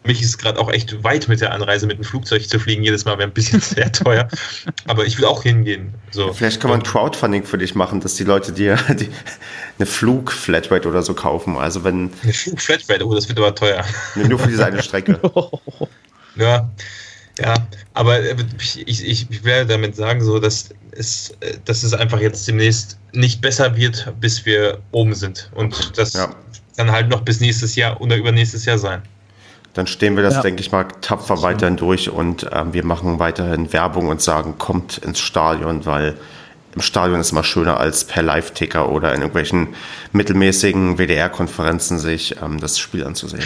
mich 0.06 0.20
ist 0.20 0.28
es 0.28 0.38
gerade 0.38 0.58
auch 0.58 0.70
echt 0.70 1.02
weit 1.02 1.28
mit 1.28 1.40
der 1.40 1.52
Anreise 1.52 1.86
mit 1.86 1.98
dem 1.98 2.04
Flugzeug 2.04 2.48
zu 2.48 2.58
fliegen. 2.58 2.82
Jedes 2.82 3.04
Mal 3.04 3.18
wäre 3.18 3.28
ein 3.28 3.32
bisschen 3.32 3.60
sehr 3.60 3.90
teuer. 3.90 4.28
Aber 4.86 5.04
ich 5.06 5.18
will 5.18 5.24
auch 5.24 5.42
hingehen. 5.42 5.94
So. 6.10 6.32
Vielleicht 6.32 6.60
kann 6.60 6.70
man 6.70 6.82
Crowdfunding 6.82 7.44
für 7.44 7.58
dich 7.58 7.74
machen, 7.74 8.00
dass 8.00 8.14
die 8.14 8.24
Leute 8.24 8.52
dir 8.52 8.76
die, 8.88 9.08
eine 9.78 9.86
Flug-Flatrate 9.86 10.88
oder 10.88 11.02
so 11.02 11.14
kaufen. 11.14 11.56
Also 11.56 11.84
wenn. 11.84 12.12
Eine 12.22 12.32
Flug-Flatrate, 12.32 13.06
oh, 13.06 13.14
das 13.14 13.28
wird 13.28 13.38
aber 13.38 13.54
teuer. 13.54 13.84
Nur 14.14 14.38
für 14.38 14.48
diese 14.48 14.64
eine 14.64 14.82
Strecke. 14.82 15.18
ja. 16.36 16.70
Ja, 17.38 17.54
aber 17.94 18.20
äh, 18.20 18.36
ich, 18.58 18.86
ich, 18.86 19.30
ich 19.30 19.44
werde 19.44 19.66
damit 19.66 19.96
sagen, 19.96 20.22
so, 20.22 20.38
dass 20.38 20.70
es, 20.92 21.30
äh, 21.40 21.54
dass 21.64 21.82
es 21.82 21.92
einfach 21.92 22.20
jetzt 22.20 22.46
demnächst 22.46 22.98
nicht 23.12 23.40
besser 23.40 23.76
wird, 23.76 24.12
bis 24.20 24.46
wir 24.46 24.78
oben 24.92 25.14
sind. 25.14 25.50
Und 25.54 25.98
das 25.98 26.12
ja. 26.12 26.28
kann 26.76 26.92
halt 26.92 27.08
noch 27.08 27.22
bis 27.22 27.40
nächstes 27.40 27.74
Jahr 27.74 28.00
oder 28.00 28.16
übernächstes 28.16 28.64
Jahr 28.66 28.78
sein. 28.78 29.02
Dann 29.74 29.88
stehen 29.88 30.14
wir 30.14 30.22
das, 30.22 30.34
ja. 30.34 30.42
denke 30.42 30.60
ich 30.60 30.70
mal, 30.70 30.84
tapfer 31.00 31.42
weiterhin 31.42 31.76
durch 31.76 32.08
und 32.08 32.46
ähm, 32.52 32.72
wir 32.72 32.84
machen 32.84 33.18
weiterhin 33.18 33.72
Werbung 33.72 34.06
und 34.06 34.22
sagen, 34.22 34.56
kommt 34.56 34.98
ins 34.98 35.18
Stadion, 35.18 35.84
weil 35.84 36.16
im 36.76 36.80
Stadion 36.80 37.20
ist 37.20 37.32
immer 37.32 37.42
schöner 37.42 37.78
als 37.78 38.04
per 38.04 38.22
Live-Ticker 38.22 38.88
oder 38.88 39.12
in 39.12 39.20
irgendwelchen 39.20 39.68
mittelmäßigen 40.12 40.98
WDR-Konferenzen 40.98 41.98
sich 41.98 42.36
ähm, 42.40 42.60
das 42.60 42.78
Spiel 42.78 43.04
anzusehen. 43.04 43.44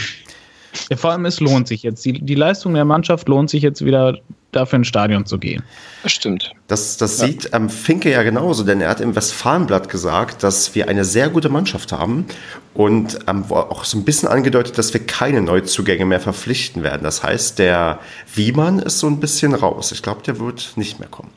Ja, 0.90 0.96
vor 0.96 1.12
allem, 1.12 1.24
es 1.26 1.40
lohnt 1.40 1.68
sich 1.68 1.82
jetzt. 1.82 2.04
Die, 2.04 2.12
die 2.12 2.34
Leistung 2.34 2.74
der 2.74 2.84
Mannschaft 2.84 3.28
lohnt 3.28 3.50
sich 3.50 3.62
jetzt 3.62 3.84
wieder 3.84 4.18
dafür 4.52 4.78
ins 4.78 4.88
Stadion 4.88 5.26
zu 5.26 5.38
gehen. 5.38 5.62
Das 6.02 6.12
stimmt. 6.12 6.52
Das, 6.68 6.96
das 6.96 7.20
ja. 7.20 7.26
sieht 7.26 7.50
ähm, 7.52 7.68
Finke 7.68 8.10
ja 8.10 8.22
genauso, 8.22 8.64
denn 8.64 8.80
er 8.80 8.88
hat 8.88 9.00
im 9.00 9.14
Westfalenblatt 9.14 9.88
gesagt, 9.88 10.42
dass 10.42 10.74
wir 10.74 10.88
eine 10.88 11.04
sehr 11.04 11.28
gute 11.28 11.48
Mannschaft 11.48 11.92
haben 11.92 12.26
und 12.74 13.18
ähm, 13.26 13.44
auch 13.50 13.84
so 13.84 13.98
ein 13.98 14.04
bisschen 14.04 14.28
angedeutet, 14.28 14.78
dass 14.78 14.92
wir 14.94 15.04
keine 15.04 15.42
Neuzugänge 15.42 16.06
mehr 16.06 16.20
verpflichten 16.20 16.82
werden. 16.82 17.02
Das 17.02 17.22
heißt, 17.22 17.58
der 17.58 17.98
Wiemann 18.34 18.78
ist 18.78 18.98
so 18.98 19.06
ein 19.06 19.20
bisschen 19.20 19.54
raus. 19.54 19.92
Ich 19.92 20.02
glaube, 20.02 20.22
der 20.22 20.38
wird 20.38 20.72
nicht 20.76 20.98
mehr 20.98 21.08
kommen. 21.08 21.30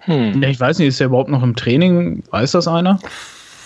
Hm. 0.00 0.42
Ja, 0.42 0.48
ich 0.48 0.60
weiß 0.60 0.78
nicht, 0.78 0.88
ist 0.88 1.00
er 1.00 1.06
überhaupt 1.06 1.30
noch 1.30 1.42
im 1.42 1.56
Training? 1.56 2.22
Weiß 2.30 2.52
das 2.52 2.68
einer? 2.68 2.98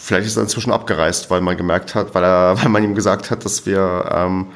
Vielleicht 0.08 0.26
ist 0.26 0.36
er 0.36 0.44
inzwischen 0.44 0.72
abgereist, 0.72 1.28
weil 1.30 1.42
man 1.42 1.54
gemerkt 1.58 1.94
hat, 1.94 2.14
weil, 2.14 2.24
er, 2.24 2.56
weil 2.62 2.70
man 2.70 2.82
ihm 2.82 2.94
gesagt 2.94 3.30
hat, 3.30 3.44
dass 3.44 3.66
wir, 3.66 4.10
ähm, 4.10 4.46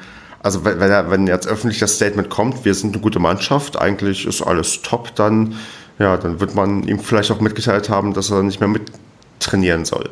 also 0.41 0.65
wenn, 0.65 0.81
er, 0.81 1.11
wenn 1.11 1.27
jetzt 1.27 1.47
öffentlich 1.47 1.79
das 1.79 1.93
Statement 1.93 2.31
kommt, 2.31 2.65
wir 2.65 2.73
sind 2.73 2.93
eine 2.93 3.03
gute 3.03 3.19
Mannschaft, 3.19 3.79
eigentlich 3.79 4.25
ist 4.25 4.41
alles 4.41 4.81
top, 4.81 5.13
dann, 5.13 5.53
ja, 5.99 6.17
dann 6.17 6.39
wird 6.39 6.55
man 6.55 6.87
ihm 6.87 6.99
vielleicht 6.99 7.29
auch 7.29 7.39
mitgeteilt 7.39 7.87
haben, 7.87 8.15
dass 8.15 8.31
er 8.31 8.41
nicht 8.41 8.61
mehr 8.61 8.67
mittrainieren 8.67 9.85
soll 9.85 10.09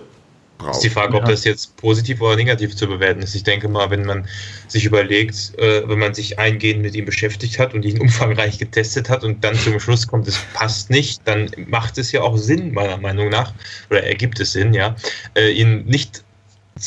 braucht. 0.62 0.76
Ist 0.76 0.84
die 0.84 0.90
Frage, 0.90 1.16
ob 1.16 1.24
ja. 1.24 1.32
das 1.32 1.44
jetzt 1.44 1.76
positiv 1.78 2.22
oder 2.22 2.36
negativ 2.36 2.76
zu 2.76 2.88
bewerten 2.88 3.22
ist. 3.22 3.36
Ich 3.36 3.44
denke 3.44 3.68
mal, 3.68 3.90
wenn 3.90 4.06
man 4.06 4.26
sich 4.68 4.86
überlegt, 4.86 5.58
äh, 5.58 5.88
wenn 5.88 6.00
man 6.00 6.14
sich 6.14 6.40
eingehend 6.40 6.82
mit 6.82 6.96
ihm 6.96 7.06
beschäftigt 7.06 7.60
hat 7.60 7.74
und 7.74 7.84
ihn 7.84 8.00
umfangreich 8.02 8.58
getestet 8.58 9.10
hat 9.10 9.24
und 9.24 9.44
dann 9.44 9.56
zum 9.56 9.80
Schluss 9.80 10.08
kommt, 10.08 10.28
es 10.28 10.40
passt 10.54 10.90
nicht, 10.90 11.22
dann 11.26 11.50
macht 11.68 11.98
es 11.98 12.12
ja 12.12 12.22
auch 12.22 12.38
Sinn, 12.38 12.74
meiner 12.74 12.98
Meinung 12.98 13.30
nach, 13.30 13.54
oder 13.90 14.04
ergibt 14.04 14.40
es 14.40 14.54
Sinn, 14.54 14.74
ja, 14.74 14.96
äh, 15.36 15.52
ihn 15.52 15.86
nicht 15.86 16.24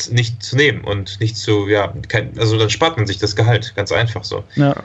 nicht 0.09 0.43
zu 0.43 0.57
nehmen 0.57 0.83
und 0.83 1.19
nicht 1.19 1.37
zu, 1.37 1.69
ja, 1.69 1.93
kein, 2.07 2.37
also 2.37 2.57
dann 2.57 2.69
spart 2.69 2.97
man 2.97 3.07
sich 3.07 3.17
das 3.17 3.35
Gehalt, 3.35 3.73
ganz 3.75 3.91
einfach 3.91 4.23
so. 4.23 4.43
Ja. 4.55 4.75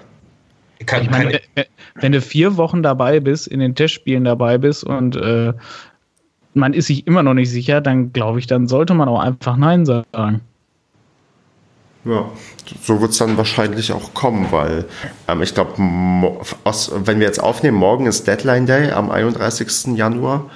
Kann, 0.86 1.02
ich 1.02 1.10
meine, 1.10 1.40
wenn 1.96 2.12
du 2.12 2.22
vier 2.22 2.56
Wochen 2.56 2.82
dabei 2.82 3.20
bist, 3.20 3.46
in 3.48 3.60
den 3.60 3.74
Testspielen 3.74 4.24
dabei 4.24 4.56
bist 4.56 4.84
und 4.84 5.16
äh, 5.16 5.52
man 6.54 6.72
ist 6.72 6.86
sich 6.86 7.06
immer 7.06 7.22
noch 7.22 7.34
nicht 7.34 7.50
sicher, 7.50 7.80
dann 7.80 8.12
glaube 8.12 8.38
ich, 8.38 8.46
dann 8.46 8.66
sollte 8.66 8.94
man 8.94 9.08
auch 9.08 9.20
einfach 9.20 9.56
Nein 9.56 9.86
sagen. 9.86 10.40
Ja, 12.04 12.30
so 12.82 13.00
wird 13.00 13.10
es 13.10 13.18
dann 13.18 13.36
wahrscheinlich 13.36 13.92
auch 13.92 14.14
kommen, 14.14 14.46
weil 14.50 14.86
ähm, 15.28 15.42
ich 15.42 15.54
glaube, 15.54 15.72
wenn 15.76 17.20
wir 17.20 17.26
jetzt 17.26 17.42
aufnehmen, 17.42 17.76
morgen 17.76 18.06
ist 18.06 18.26
Deadline 18.26 18.66
Day 18.66 18.90
am 18.90 19.10
31. 19.10 19.96
Januar. 19.96 20.50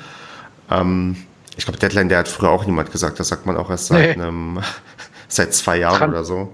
Ähm, 0.70 1.16
ich 1.56 1.66
glaube, 1.66 1.78
Deadline 1.78 2.08
Day 2.08 2.16
hat 2.16 2.28
früher 2.28 2.50
auch 2.50 2.64
niemand 2.64 2.90
gesagt, 2.90 3.20
das 3.20 3.28
sagt 3.28 3.44
man 3.44 3.58
auch 3.58 3.68
erst 3.68 3.88
seit, 3.88 4.16
nee. 4.16 4.22
einem, 4.22 4.60
seit 5.28 5.52
zwei 5.52 5.78
Jahren 5.78 5.98
Tran 5.98 6.10
oder 6.10 6.24
so. 6.24 6.50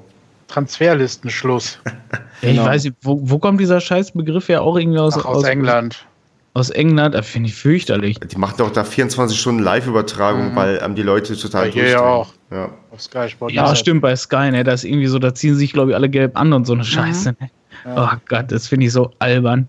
Transferlistenschluss. 0.49 1.79
ich 2.43 2.51
genau. 2.51 2.65
weiß 2.65 2.83
nicht, 2.83 2.97
wo, 3.03 3.21
wo 3.23 3.39
kommt 3.39 3.61
dieser 3.61 3.81
Scheißbegriff 3.81 4.49
ja 4.49 4.61
auch 4.61 4.77
irgendwie 4.77 4.99
aus? 4.99 5.17
Ach, 5.17 5.25
aus, 5.25 5.37
aus 5.39 5.45
England 5.45 6.05
aus 6.53 6.71
England, 6.71 7.15
das 7.15 7.29
finde 7.29 7.49
ich 7.49 7.55
fürchterlich. 7.55 8.19
Die 8.19 8.37
machen 8.37 8.57
doch 8.59 8.71
da 8.73 8.85
24 8.85 9.39
Stunden 9.39 9.63
Live-Übertragung, 9.63 10.53
mhm. 10.53 10.57
weil 10.57 10.81
ähm, 10.83 10.95
die 10.95 11.03
Leute 11.03 11.37
total 11.37 11.71
durchdrehen. 11.71 11.93
Ja, 11.93 12.03
auch. 12.03 12.33
Ja. 12.51 12.71
Auf 12.91 13.01
Sky 13.01 13.29
Sport. 13.29 13.53
Ja, 13.53 13.75
stimmt, 13.77 14.01
bei 14.03 14.17
Sky, 14.17 14.51
ne? 14.51 14.65
Das 14.65 14.83
ist 14.83 14.91
irgendwie 14.91 15.07
so, 15.07 15.19
da 15.19 15.33
ziehen 15.35 15.55
sich, 15.55 15.73
glaube 15.73 15.91
ich, 15.91 15.97
alle 15.97 16.09
gelb 16.09 16.37
an 16.37 16.53
und 16.53 16.67
so 16.67 16.73
eine 16.73 16.83
mhm. 16.83 16.87
Scheiße. 16.87 17.37
Ne? 17.41 17.51
Ja. 17.85 18.13
Oh 18.15 18.19
Gott, 18.29 18.51
das 18.51 18.67
finde 18.67 18.87
ich 18.87 18.93
so 18.93 19.13
albern. 19.21 19.69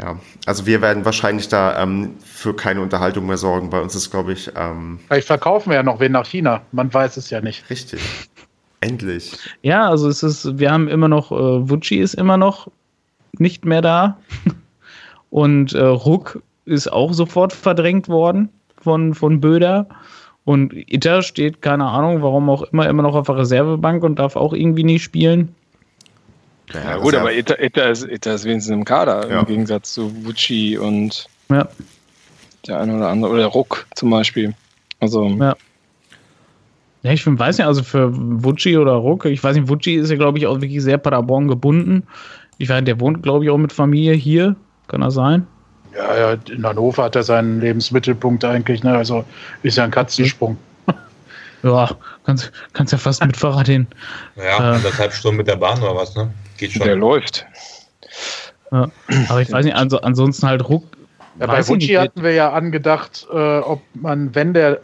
Ja, 0.00 0.18
also 0.46 0.66
wir 0.66 0.82
werden 0.82 1.04
wahrscheinlich 1.04 1.48
da 1.48 1.80
ähm, 1.80 2.16
für 2.24 2.56
keine 2.56 2.80
Unterhaltung 2.80 3.26
mehr 3.26 3.36
sorgen. 3.36 3.70
Bei 3.70 3.80
uns 3.80 3.94
ist, 3.94 4.10
glaube 4.10 4.32
ich. 4.32 4.50
Ähm 4.56 4.98
Vielleicht 5.06 5.26
verkaufen 5.26 5.70
wir 5.70 5.76
ja 5.76 5.82
noch 5.84 6.00
wen 6.00 6.12
nach 6.12 6.26
China. 6.26 6.62
Man 6.72 6.92
weiß 6.92 7.16
es 7.16 7.30
ja 7.30 7.40
nicht. 7.40 7.68
Richtig. 7.70 8.00
Endlich. 8.80 9.38
Ja, 9.62 9.88
also 9.88 10.08
es 10.08 10.22
ist, 10.22 10.58
wir 10.58 10.72
haben 10.72 10.88
immer 10.88 11.08
noch, 11.08 11.30
äh, 11.30 11.70
Wucci 11.70 11.96
ist 11.96 12.14
immer 12.14 12.36
noch 12.36 12.68
nicht 13.38 13.64
mehr 13.64 13.82
da. 13.82 14.18
Und 15.34 15.72
äh, 15.72 15.82
Ruck 15.82 16.40
ist 16.64 16.92
auch 16.92 17.12
sofort 17.12 17.52
verdrängt 17.52 18.08
worden 18.08 18.50
von, 18.80 19.14
von 19.14 19.40
Böder. 19.40 19.88
Und 20.44 20.72
Itter 20.72 21.22
steht, 21.22 21.60
keine 21.60 21.86
Ahnung, 21.86 22.22
warum 22.22 22.48
auch 22.48 22.62
immer, 22.70 22.88
immer 22.88 23.02
noch 23.02 23.16
auf 23.16 23.26
der 23.26 23.38
Reservebank 23.38 24.04
und 24.04 24.20
darf 24.20 24.36
auch 24.36 24.52
irgendwie 24.52 24.84
nicht 24.84 25.02
spielen. 25.02 25.52
Ja, 26.72 26.82
ja 26.84 26.96
gut, 26.98 27.16
aber 27.16 27.32
Itter, 27.32 27.60
Itter, 27.60 27.90
ist, 27.90 28.04
Itter 28.04 28.32
ist 28.32 28.44
wenigstens 28.44 28.72
im 28.72 28.84
Kader, 28.84 29.28
ja. 29.28 29.40
im 29.40 29.46
Gegensatz 29.46 29.94
zu 29.94 30.24
Wucci 30.24 30.78
und 30.78 31.26
ja. 31.50 31.66
der 32.68 32.78
eine 32.78 32.96
oder 32.96 33.08
andere, 33.08 33.32
oder 33.32 33.46
Ruck 33.46 33.88
zum 33.96 34.10
Beispiel. 34.10 34.54
Also. 35.00 35.26
Ja. 35.26 35.56
Ja, 37.02 37.10
ich 37.10 37.26
weiß 37.26 37.58
nicht, 37.58 37.66
also 37.66 37.82
für 37.82 38.12
Wucci 38.14 38.78
oder 38.78 38.92
Ruck, 38.92 39.24
ich 39.24 39.42
weiß 39.42 39.56
nicht, 39.56 39.68
Wucci 39.68 39.96
ist 39.96 40.10
ja, 40.10 40.16
glaube 40.16 40.38
ich, 40.38 40.46
auch 40.46 40.60
wirklich 40.60 40.80
sehr 40.80 40.98
Paderborn 40.98 41.48
gebunden. 41.48 42.04
Ich 42.58 42.68
weiß, 42.68 42.84
der 42.84 43.00
wohnt, 43.00 43.24
glaube 43.24 43.44
ich, 43.44 43.50
auch 43.50 43.58
mit 43.58 43.72
Familie 43.72 44.12
hier 44.12 44.54
Kann 44.88 45.00
das 45.00 45.14
sein? 45.14 45.46
Ja, 45.96 46.16
ja, 46.16 46.36
in 46.50 46.66
Hannover 46.66 47.04
hat 47.04 47.16
er 47.16 47.22
seinen 47.22 47.60
Lebensmittelpunkt 47.60 48.44
eigentlich, 48.44 48.82
ne? 48.82 48.96
Also 48.96 49.24
ist 49.62 49.76
ja 49.76 49.84
ein 49.84 49.90
Katzensprung. 49.90 50.56
Ja, 51.62 51.88
kannst, 52.26 52.52
kannst 52.74 52.92
ja 52.92 52.98
fast 52.98 53.24
mit 53.24 53.38
Fahrrad 53.38 53.66
hin. 53.68 53.86
Ja, 54.36 54.72
Äh. 54.72 54.76
anderthalb 54.76 55.14
Stunden 55.14 55.38
mit 55.38 55.48
der 55.48 55.56
Bahn 55.56 55.80
oder 55.82 55.96
was, 55.96 56.14
ne? 56.14 56.30
Geht 56.58 56.72
schon. 56.72 56.84
Der 56.84 56.94
läuft. 56.94 57.46
Ja. 58.70 58.90
Aber 59.30 59.40
ich 59.40 59.50
weiß 59.50 59.64
nicht, 59.64 59.74
also, 59.74 59.98
ansonsten 60.02 60.46
halt 60.46 60.68
Ruck. 60.68 60.84
Ja, 61.40 61.46
bei 61.46 61.60
nicht, 61.60 61.96
hatten 61.96 62.22
wir 62.22 62.32
ja 62.32 62.52
angedacht, 62.52 63.26
äh, 63.32 63.58
ob 63.60 63.80
man, 63.94 64.34
wenn 64.34 64.52
der 64.52 64.78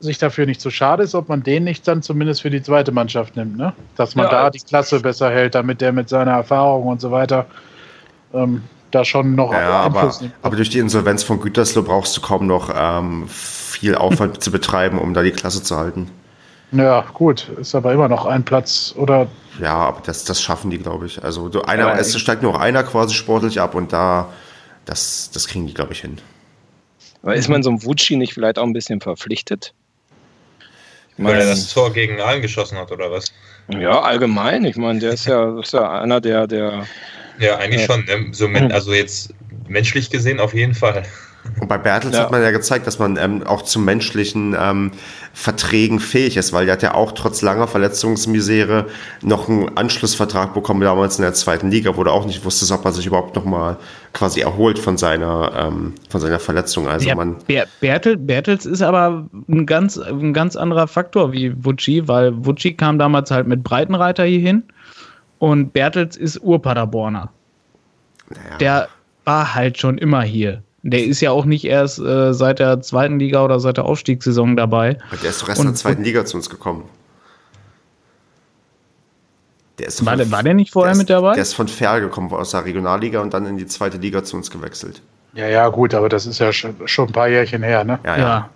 sich 0.00 0.16
dafür 0.16 0.46
nicht 0.46 0.62
so 0.62 0.70
schade 0.70 1.02
ist, 1.02 1.14
ob 1.14 1.28
man 1.28 1.42
den 1.42 1.64
nicht 1.64 1.86
dann 1.86 2.02
zumindest 2.02 2.40
für 2.40 2.50
die 2.50 2.62
zweite 2.62 2.90
Mannschaft 2.90 3.36
nimmt, 3.36 3.58
ne? 3.58 3.74
Dass 3.96 4.14
man 4.14 4.24
Ja, 4.24 4.30
da 4.30 4.50
die 4.50 4.60
Klasse 4.60 5.00
besser 5.00 5.30
hält, 5.30 5.54
damit 5.54 5.82
der 5.82 5.92
mit 5.92 6.08
seiner 6.08 6.32
Erfahrung 6.32 6.86
und 6.86 7.02
so 7.02 7.10
weiter 7.10 7.44
ähm, 8.32 8.62
da 8.94 9.04
schon 9.04 9.34
noch 9.34 9.52
Ja, 9.52 9.70
aber, 9.82 10.00
Einfluss 10.00 10.20
nimmt. 10.20 10.34
aber 10.42 10.56
durch 10.56 10.70
die 10.70 10.78
Insolvenz 10.78 11.22
von 11.22 11.40
Gütersloh 11.40 11.82
brauchst 11.82 12.16
du 12.16 12.20
kaum 12.20 12.46
noch 12.46 12.70
ähm, 12.74 13.26
viel 13.28 13.94
Aufwand 13.94 14.42
zu 14.42 14.50
betreiben, 14.50 14.98
um 14.98 15.14
da 15.14 15.22
die 15.22 15.30
Klasse 15.32 15.62
zu 15.62 15.76
halten. 15.76 16.10
Ja, 16.72 17.02
gut, 17.14 17.48
ist 17.60 17.74
aber 17.74 17.92
immer 17.92 18.08
noch 18.08 18.26
ein 18.26 18.44
Platz 18.44 18.94
oder 18.96 19.28
Ja, 19.60 19.74
aber 19.74 20.00
das, 20.04 20.24
das 20.24 20.42
schaffen 20.42 20.70
die, 20.70 20.78
glaube 20.78 21.06
ich. 21.06 21.22
Also 21.22 21.48
du, 21.48 21.62
einer, 21.62 21.86
Aber- 21.88 21.98
es 22.00 22.18
steigt 22.18 22.42
nur 22.42 22.60
einer 22.60 22.82
quasi 22.82 23.14
sportlich 23.14 23.60
ab 23.60 23.74
und 23.74 23.92
da, 23.92 24.28
das, 24.84 25.30
das 25.32 25.46
kriegen 25.46 25.66
die, 25.66 25.74
glaube 25.74 25.92
ich, 25.92 26.00
hin. 26.00 26.18
Aber 27.22 27.34
ist 27.36 27.48
man 27.48 27.62
so 27.62 27.70
einem 27.70 27.84
Wutschi 27.84 28.16
nicht 28.16 28.34
vielleicht 28.34 28.58
auch 28.58 28.64
ein 28.64 28.72
bisschen 28.72 29.00
verpflichtet? 29.00 29.72
Ich 31.16 31.24
Weil 31.24 31.40
er 31.40 31.46
das 31.46 31.72
Tor 31.72 31.92
gegen 31.92 32.20
Aalen 32.20 32.42
geschossen 32.42 32.76
hat, 32.76 32.90
oder 32.90 33.10
was? 33.10 33.32
ja, 33.68 34.00
allgemein. 34.02 34.64
Ich 34.64 34.76
meine, 34.76 34.98
der 34.98 35.12
ist 35.12 35.26
ja, 35.26 35.58
ist 35.60 35.72
ja 35.72 35.88
einer 36.00 36.20
der, 36.20 36.46
der. 36.46 36.86
Ja, 37.38 37.56
eigentlich 37.58 37.82
Ja. 37.82 37.94
schon. 37.94 38.04
Ne? 38.04 38.28
So, 38.32 38.48
men- 38.48 38.72
also 38.72 38.92
jetzt 38.92 39.34
menschlich 39.68 40.10
gesehen 40.10 40.40
auf 40.40 40.54
jeden 40.54 40.74
Fall. 40.74 41.02
Und 41.60 41.68
bei 41.68 41.76
Bertels 41.76 42.14
Ja. 42.16 42.22
hat 42.22 42.30
man 42.30 42.42
ja 42.42 42.50
gezeigt, 42.52 42.86
dass 42.86 42.98
man 42.98 43.18
ähm, 43.18 43.42
auch 43.42 43.60
zu 43.62 43.78
menschlichen 43.78 44.56
ähm, 44.58 44.92
Verträgen 45.34 46.00
fähig 46.00 46.38
ist, 46.38 46.54
weil 46.54 46.64
der 46.64 46.72
hat 46.74 46.82
ja 46.82 46.94
auch 46.94 47.12
trotz 47.12 47.42
langer 47.42 47.66
Verletzungsmisere 47.68 48.86
noch 49.22 49.48
einen 49.48 49.76
Anschlussvertrag 49.76 50.54
bekommen, 50.54 50.80
damals 50.80 51.18
in 51.18 51.22
der 51.22 51.34
zweiten 51.34 51.70
Liga, 51.70 51.96
wo 51.98 52.04
du 52.04 52.10
auch 52.10 52.24
nicht 52.24 52.44
wusstest, 52.46 52.72
ob 52.72 52.84
er 52.86 52.92
sich 52.92 53.06
überhaupt 53.06 53.36
noch 53.36 53.44
mal 53.44 53.76
quasi 54.14 54.40
erholt 54.40 54.78
von 54.78 54.96
seiner, 54.96 55.52
ähm, 55.66 55.94
von 56.08 56.20
seiner 56.20 56.38
Verletzung. 56.38 56.88
Also 56.88 57.06
Ja, 57.08 57.14
man, 57.14 57.36
Ber 57.46 57.64
Bertel, 57.80 58.16
Bertels 58.16 58.64
ist 58.64 58.80
aber 58.82 59.28
ein 59.48 59.66
ganz, 59.66 59.98
ein 59.98 60.32
ganz 60.32 60.56
anderer 60.56 60.86
Faktor 60.86 61.32
wie 61.32 61.52
Wutschi, 61.64 62.08
weil 62.08 62.32
Wutschi 62.46 62.74
kam 62.74 62.98
damals 62.98 63.30
halt 63.30 63.46
mit 63.48 63.62
Breitenreiter 63.62 64.24
hier 64.24 64.40
hin 64.40 64.62
und 65.44 65.72
Bertels 65.72 66.16
ist 66.16 66.40
Urpaderborner. 66.42 67.30
naja, 68.30 68.56
Der 68.58 68.88
war 69.24 69.54
halt 69.54 69.78
schon 69.78 69.98
immer 69.98 70.22
hier. 70.22 70.62
Der 70.82 71.04
ist 71.04 71.20
ja 71.20 71.30
auch 71.30 71.44
nicht 71.44 71.64
erst 71.64 71.98
äh, 71.98 72.32
seit 72.34 72.58
der 72.58 72.80
zweiten 72.82 73.18
Liga 73.18 73.42
oder 73.44 73.58
seit 73.60 73.76
der 73.78 73.84
Aufstiegssaison 73.84 74.56
dabei. 74.56 74.98
der 75.22 75.30
ist 75.30 75.42
doch 75.42 75.48
erst 75.48 75.60
in 75.60 75.66
der 75.66 75.74
zweiten 75.74 76.02
Liga 76.02 76.24
zu 76.24 76.36
uns 76.36 76.48
gekommen. 76.50 76.84
Der 79.78 79.88
ist 79.88 80.04
War, 80.04 80.12
von- 80.12 80.18
der- 80.18 80.30
war 80.30 80.42
der 80.42 80.54
nicht 80.54 80.72
vorher 80.72 80.92
der 80.92 80.92
ist, 80.92 80.98
mit 80.98 81.10
dabei? 81.10 81.34
Der 81.34 81.42
ist 81.42 81.54
von 81.54 81.68
Ferl 81.68 82.00
gekommen, 82.00 82.30
aus 82.32 82.50
der 82.52 82.64
Regionalliga 82.64 83.20
und 83.20 83.34
dann 83.34 83.44
in 83.46 83.56
die 83.56 83.66
zweite 83.66 83.98
Liga 83.98 84.22
zu 84.24 84.36
uns 84.36 84.50
gewechselt. 84.50 85.02
ja, 85.34 85.48
ja, 85.48 85.68
gut, 85.68 85.94
aber 85.94 86.08
das 86.08 86.26
ist 86.26 86.38
ja 86.38 86.52
schon, 86.52 86.74
schon 86.86 87.08
ein 87.08 87.12
paar 87.12 87.28
Jährchen 87.28 87.62
her, 87.62 87.82
ne? 87.84 87.98
Ja, 88.04 88.16
Ja. 88.16 88.22
ja. 88.22 88.50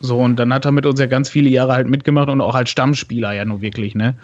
So, 0.00 0.18
und 0.18 0.36
dann 0.36 0.52
hat 0.54 0.64
er 0.64 0.72
mit 0.72 0.86
uns 0.86 0.98
ja 0.98 1.06
ganz 1.06 1.28
viele 1.28 1.50
Jahre 1.50 1.74
halt 1.74 1.88
mitgemacht 1.88 2.28
und 2.30 2.40
auch 2.40 2.54
als 2.54 2.70
Stammspieler 2.70 3.32
ja 3.34 3.44
nur 3.44 3.60
wirklich, 3.60 3.94
ne? 3.94 4.14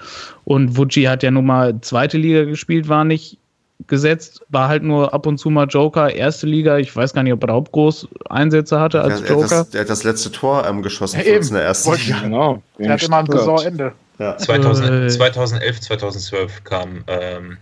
Und 0.45 0.77
Wutschi 0.77 1.03
hat 1.05 1.23
ja 1.23 1.31
nun 1.31 1.45
mal 1.47 1.79
zweite 1.83 2.17
Liga 2.17 2.45
gespielt, 2.45 2.89
war 2.89 3.05
nicht 3.05 3.39
gesetzt, 3.87 4.41
war 4.49 4.69
halt 4.69 4.83
nur 4.83 5.13
ab 5.13 5.27
und 5.27 5.37
zu 5.37 5.51
mal 5.51 5.67
Joker, 5.67 6.11
erste 6.13 6.47
Liga, 6.47 6.79
ich 6.79 6.97
weiß 6.97 7.13
gar 7.13 7.23
nicht, 7.23 7.35
ob 7.35 7.43
er 7.43 7.49
überhaupt 7.49 7.73
groß 7.73 8.09
Einsätze 8.31 8.81
hatte 8.81 8.99
Er, 8.99 9.05
als 9.05 9.21
er, 9.21 9.21
hat 9.21 9.29
Joker. 9.29 9.49
das, 9.49 9.75
er 9.75 9.81
hat 9.83 9.91
das 9.91 10.03
letzte 10.03 10.33
Tor 10.33 10.67
ähm, 10.67 10.83
geschossen 10.83 11.21
Ja, 11.25 11.35
in 11.37 11.53
der 11.53 11.63
ersten 11.63 11.93
Liga. 11.95 12.21
Genau. 12.23 12.63
Der 12.79 12.93
hat 12.95 13.03
immer 13.03 13.19
ein. 13.19 13.27
Saisonende. 13.27 13.93
Ja. 14.19 14.39
2000, 14.39 14.91
Äh. 14.91 15.09
2011, 15.09 15.81
2012 15.83 16.65
kam 16.65 17.05
ähm, 17.07 17.59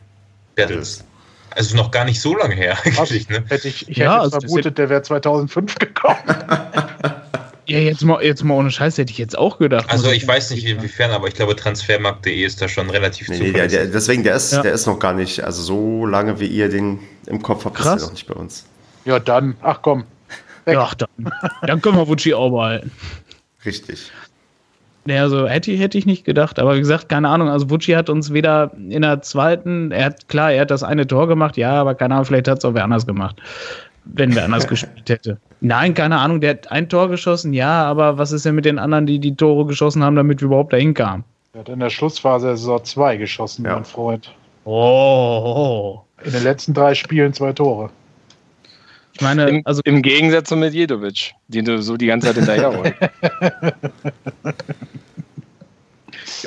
Bertels. 0.55 1.05
Also 1.57 1.77
noch 1.77 1.91
gar 1.91 2.05
nicht 2.05 2.21
so 2.21 2.37
lange 2.37 2.55
her 2.55 2.77
eigentlich, 2.85 3.29
ne? 3.29 3.43
Hätte 3.49 3.67
ich, 3.69 3.89
ich 3.89 3.97
Ja, 3.97 4.13
hätte 4.13 4.21
also 4.23 4.41
vermutet, 4.41 4.79
der 4.79 4.89
wäre 4.89 5.03
2005 5.03 5.75
gekommen. 5.81 6.19
Ja, 7.67 7.79
jetzt 7.79 8.05
mal, 8.05 8.23
jetzt 8.23 8.45
mal 8.45 8.55
ohne 8.55 8.71
Scheiß 8.71 8.99
hätte 8.99 9.11
ich 9.11 9.19
jetzt 9.19 9.37
auch 9.39 9.59
gedacht. 9.59 9.87
Also 9.91 10.11
ich 10.11 10.27
weiß 10.27 10.51
nicht 10.51 10.67
inwiefern, 10.67 11.11
aber 11.13 11.29
ich 11.29 11.35
glaube 11.35 11.57
Transfermarkt.de 11.57 12.45
ist 12.45 12.61
da 12.61 12.69
schon 12.69 12.91
relativ 12.91 13.29
Nee, 13.29 13.39
nee, 13.39 13.53
der, 13.53 13.69
der, 13.69 13.87
deswegen, 13.87 14.23
der 14.23 14.37
ist, 14.37 14.53
Ja. 14.53 14.63
der 14.63 14.73
ist 14.73 14.87
noch 14.87 14.99
gar 14.99 15.15
nicht, 15.15 15.43
also 15.43 15.63
so 15.63 16.05
lange 16.07 16.41
wie 16.41 16.47
ihr 16.47 16.69
den 16.69 16.99
im 17.27 17.41
Kopf 17.43 17.65
habt, 17.65 17.79
ist 17.79 17.83
Krass. 17.85 18.03
er 18.03 18.07
noch 18.07 18.13
nicht 18.13 18.27
bei 18.27 18.35
uns. 18.35 18.67
Ja, 19.07 19.19
dann, 19.19 19.57
ach 19.63 19.81
komm. 19.83 20.05
weg. 20.67 20.75
Ja, 20.75 20.91
dann, 20.99 21.33
dann 21.67 21.81
können 21.81 21.97
wir 21.97 22.07
Wutschi 22.09 22.35
auch 22.35 22.51
behalten. 22.51 22.91
Richtig. 23.65 24.11
Nee, 25.07 25.19
also 25.19 25.47
hätte, 25.47 25.71
ich- 25.71 25.81
hätte 25.81 25.99
ich 25.99 26.07
nicht 26.07 26.25
gedacht, 26.25 26.59
aber 26.59 26.75
wie 26.77 26.81
gesagt, 26.81 27.09
keine 27.11 27.29
Ahnung. 27.29 27.49
Also 27.51 27.69
Wutschi 27.71 27.93
hat 27.93 28.09
uns 28.09 28.33
weder 28.33 28.73
in 28.89 29.03
der 29.03 29.21
zweiten, 29.23 29.91
er 29.91 30.07
hat 30.07 30.29
klar, 30.29 30.53
er 30.53 30.63
hat 30.63 30.71
das 30.71 30.83
eine 30.83 31.07
Tor 31.07 31.29
gemacht, 31.29 31.57
ja, 31.59 31.73
aber 31.73 31.95
keine 31.95 32.15
Ahnung, 32.15 32.25
vielleicht 32.27 32.49
hat 32.49 32.59
es 32.59 32.65
auch 32.65 32.73
wer 32.75 32.85
anders 32.85 33.07
gemacht, 33.07 33.37
wenn 34.05 34.35
wer 34.35 34.45
anders 34.45 34.67
gespielt 34.69 35.09
hätte. 35.09 35.39
Nein, 35.61 35.95
keine 35.95 36.19
Ahnung, 36.19 36.41
der 36.41 36.51
hat 36.51 36.71
ein 36.71 36.89
Tor 36.89 37.09
geschossen, 37.09 37.53
ja, 37.55 37.85
aber 37.85 38.19
was 38.19 38.33
ist 38.33 38.45
denn 38.45 38.55
mit 38.55 38.65
den 38.65 38.79
anderen, 38.79 39.07
die 39.07 39.19
die 39.19 39.35
Tore 39.35 39.65
geschossen 39.67 40.03
haben, 40.03 40.15
damit 40.17 40.41
wir 40.41 40.47
überhaupt 40.47 40.73
dahin 40.73 40.93
kamen? 40.95 41.25
Er 41.55 41.61
hat 41.61 41.69
in 41.69 41.81
der 41.81 41.91
Schlussphase 41.91 42.49
Saison 42.57 42.83
2 42.85 43.17
geschossen, 43.17 43.65
Ja. 43.65 43.75
mein 43.75 43.85
Freund. 43.85 44.35
Oh, 44.65 46.01
In 46.25 46.33
den 46.33 46.43
letzten 46.43 46.75
drei 46.75 46.95
Spielen 46.95 47.33
zwei 47.33 47.53
Tore. 47.53 47.91
ich 49.13 49.21
meine, 49.21 49.49
Im, 49.49 49.63
also 49.65 49.81
Im 49.85 50.03
Gegensatz 50.03 50.49
zu 50.49 50.57
Medjedovic, 50.57 51.33
den 51.49 51.65
du 51.65 51.81
so 51.83 51.97
die 51.97 52.07
ganze 52.07 52.29
Zeit 52.29 52.37
hinterherholst. 52.37 52.95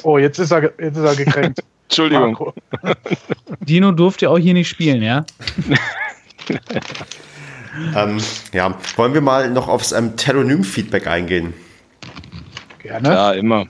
Oh, 0.04 0.18
jetzt 0.18 0.40
ist 0.40 0.52
er, 0.52 0.64
jetzt 0.80 0.98
ist 0.98 1.04
er 1.04 1.16
gekränkt. 1.16 1.60
Entschuldigung. 1.84 2.32
Marco. 2.32 2.54
Dino 3.62 3.92
durfte 3.92 4.26
ja 4.26 4.32
auch 4.32 4.38
hier 4.38 4.54
nicht 4.54 4.68
spielen, 4.68 5.02
ja? 5.02 5.26
Ähm, 7.96 8.18
ja, 8.54 8.76
wollen 8.96 9.14
wir 9.14 9.22
mal 9.22 9.50
noch 9.50 9.68
aufs 9.68 9.92
ähm, 9.92 10.16
Telonym-Feedback 10.16 11.08
eingehen? 11.08 11.54
Gerne. 12.80 13.10
Ja, 13.10 13.32
immer. 13.32 13.66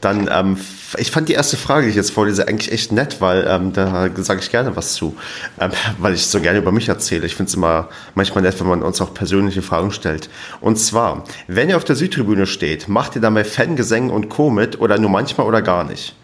Dann, 0.00 0.28
ähm, 0.30 0.58
ich 0.98 1.10
fand 1.10 1.28
die 1.28 1.32
erste 1.32 1.56
Frage, 1.56 1.84
die 1.84 1.90
ich 1.90 1.96
jetzt 1.96 2.10
vorlese, 2.10 2.46
eigentlich 2.46 2.72
echt 2.72 2.92
nett, 2.92 3.20
weil 3.20 3.46
ähm, 3.48 3.72
da 3.72 4.08
sage 4.16 4.40
ich 4.40 4.50
gerne 4.50 4.76
was 4.76 4.94
zu, 4.94 5.16
ähm, 5.60 5.70
weil 5.98 6.14
ich 6.14 6.26
so 6.26 6.40
gerne 6.40 6.58
über 6.58 6.72
mich 6.72 6.88
erzähle. 6.88 7.26
Ich 7.26 7.34
finde 7.34 7.48
es 7.48 7.54
immer 7.54 7.88
manchmal 8.14 8.42
nett, 8.42 8.58
wenn 8.60 8.66
man 8.66 8.82
uns 8.82 9.00
auch 9.00 9.14
persönliche 9.14 9.62
Fragen 9.62 9.90
stellt. 9.92 10.28
Und 10.60 10.76
zwar, 10.78 11.24
wenn 11.48 11.70
ihr 11.70 11.76
auf 11.76 11.84
der 11.84 11.96
Südtribüne 11.96 12.46
steht, 12.46 12.88
macht 12.88 13.14
ihr 13.14 13.20
dann 13.20 13.34
bei 13.34 13.44
Fangesängen 13.44 14.10
und 14.10 14.28
Co. 14.28 14.50
mit 14.50 14.80
oder 14.80 14.98
nur 14.98 15.10
manchmal 15.10 15.46
oder 15.46 15.62
gar 15.62 15.84
nicht? 15.84 16.14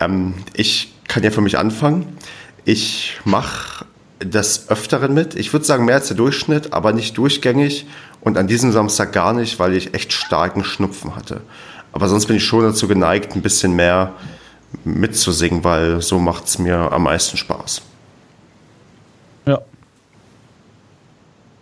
Ähm, 0.00 0.34
ich 0.54 0.94
kann 1.08 1.22
ja 1.22 1.30
für 1.30 1.40
mich 1.40 1.58
anfangen. 1.58 2.16
Ich 2.64 3.18
mache 3.24 3.84
des 4.22 4.68
Öfteren 4.70 5.14
mit. 5.14 5.34
Ich 5.34 5.52
würde 5.52 5.64
sagen, 5.64 5.84
mehr 5.84 5.96
als 5.96 6.08
der 6.08 6.16
Durchschnitt, 6.16 6.72
aber 6.72 6.92
nicht 6.92 7.16
durchgängig. 7.18 7.86
Und 8.20 8.38
an 8.38 8.46
diesem 8.46 8.72
Samstag 8.72 9.12
gar 9.12 9.32
nicht, 9.32 9.58
weil 9.58 9.74
ich 9.74 9.94
echt 9.94 10.12
starken 10.12 10.64
Schnupfen 10.64 11.14
hatte. 11.14 11.42
Aber 11.92 12.08
sonst 12.08 12.26
bin 12.26 12.36
ich 12.36 12.44
schon 12.44 12.62
dazu 12.62 12.88
geneigt, 12.88 13.34
ein 13.36 13.42
bisschen 13.42 13.74
mehr 13.74 14.14
mitzusingen, 14.84 15.64
weil 15.64 16.02
so 16.02 16.18
macht 16.18 16.44
es 16.44 16.58
mir 16.58 16.92
am 16.92 17.04
meisten 17.04 17.36
Spaß. 17.36 17.82
Ja. 19.46 19.60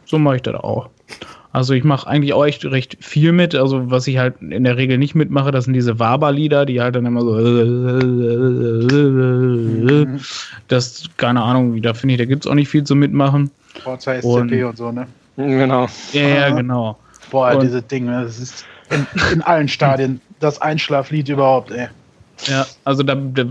So 0.06 0.18
mache 0.18 0.36
ich 0.36 0.42
das 0.42 0.54
auch. 0.54 0.88
Also 1.54 1.72
ich 1.72 1.84
mache 1.84 2.08
eigentlich 2.08 2.32
auch 2.32 2.44
echt 2.44 2.64
recht 2.64 2.96
viel 3.00 3.30
mit. 3.30 3.54
Also 3.54 3.88
was 3.88 4.08
ich 4.08 4.18
halt 4.18 4.42
in 4.42 4.64
der 4.64 4.76
Regel 4.76 4.98
nicht 4.98 5.14
mitmache, 5.14 5.52
das 5.52 5.66
sind 5.66 5.74
diese 5.74 6.00
Waberlieder, 6.00 6.66
die 6.66 6.80
halt 6.80 6.96
dann 6.96 7.06
immer 7.06 7.20
so 7.20 7.38
das, 10.66 11.04
keine 11.16 11.42
Ahnung, 11.42 11.80
da 11.80 11.94
finde 11.94 12.14
ich, 12.14 12.18
da 12.18 12.24
gibt 12.24 12.44
es 12.44 12.50
auch 12.50 12.56
nicht 12.56 12.68
viel 12.68 12.82
zu 12.82 12.96
mitmachen. 12.96 13.52
Forza 13.84 14.14
SCP 14.14 14.26
Und- 14.26 14.52
und, 14.64 14.76
so, 14.76 14.90
ne? 14.90 15.06
Genau. 15.36 15.86
Ja, 16.12 16.28
ja, 16.28 16.50
genau. 16.50 16.98
Boah, 17.30 17.54
Und- 17.54 17.62
diese 17.62 17.82
Dinge, 17.82 18.24
das 18.24 18.40
ist 18.40 18.66
in, 18.90 19.06
in 19.34 19.42
allen 19.42 19.68
Stadien 19.68 20.20
das 20.40 20.60
Einschlaflied 20.60 21.28
überhaupt, 21.28 21.70
ey. 21.70 21.86
Ja, 22.48 22.66
also 22.84 23.04
da, 23.04 23.14
da, 23.14 23.44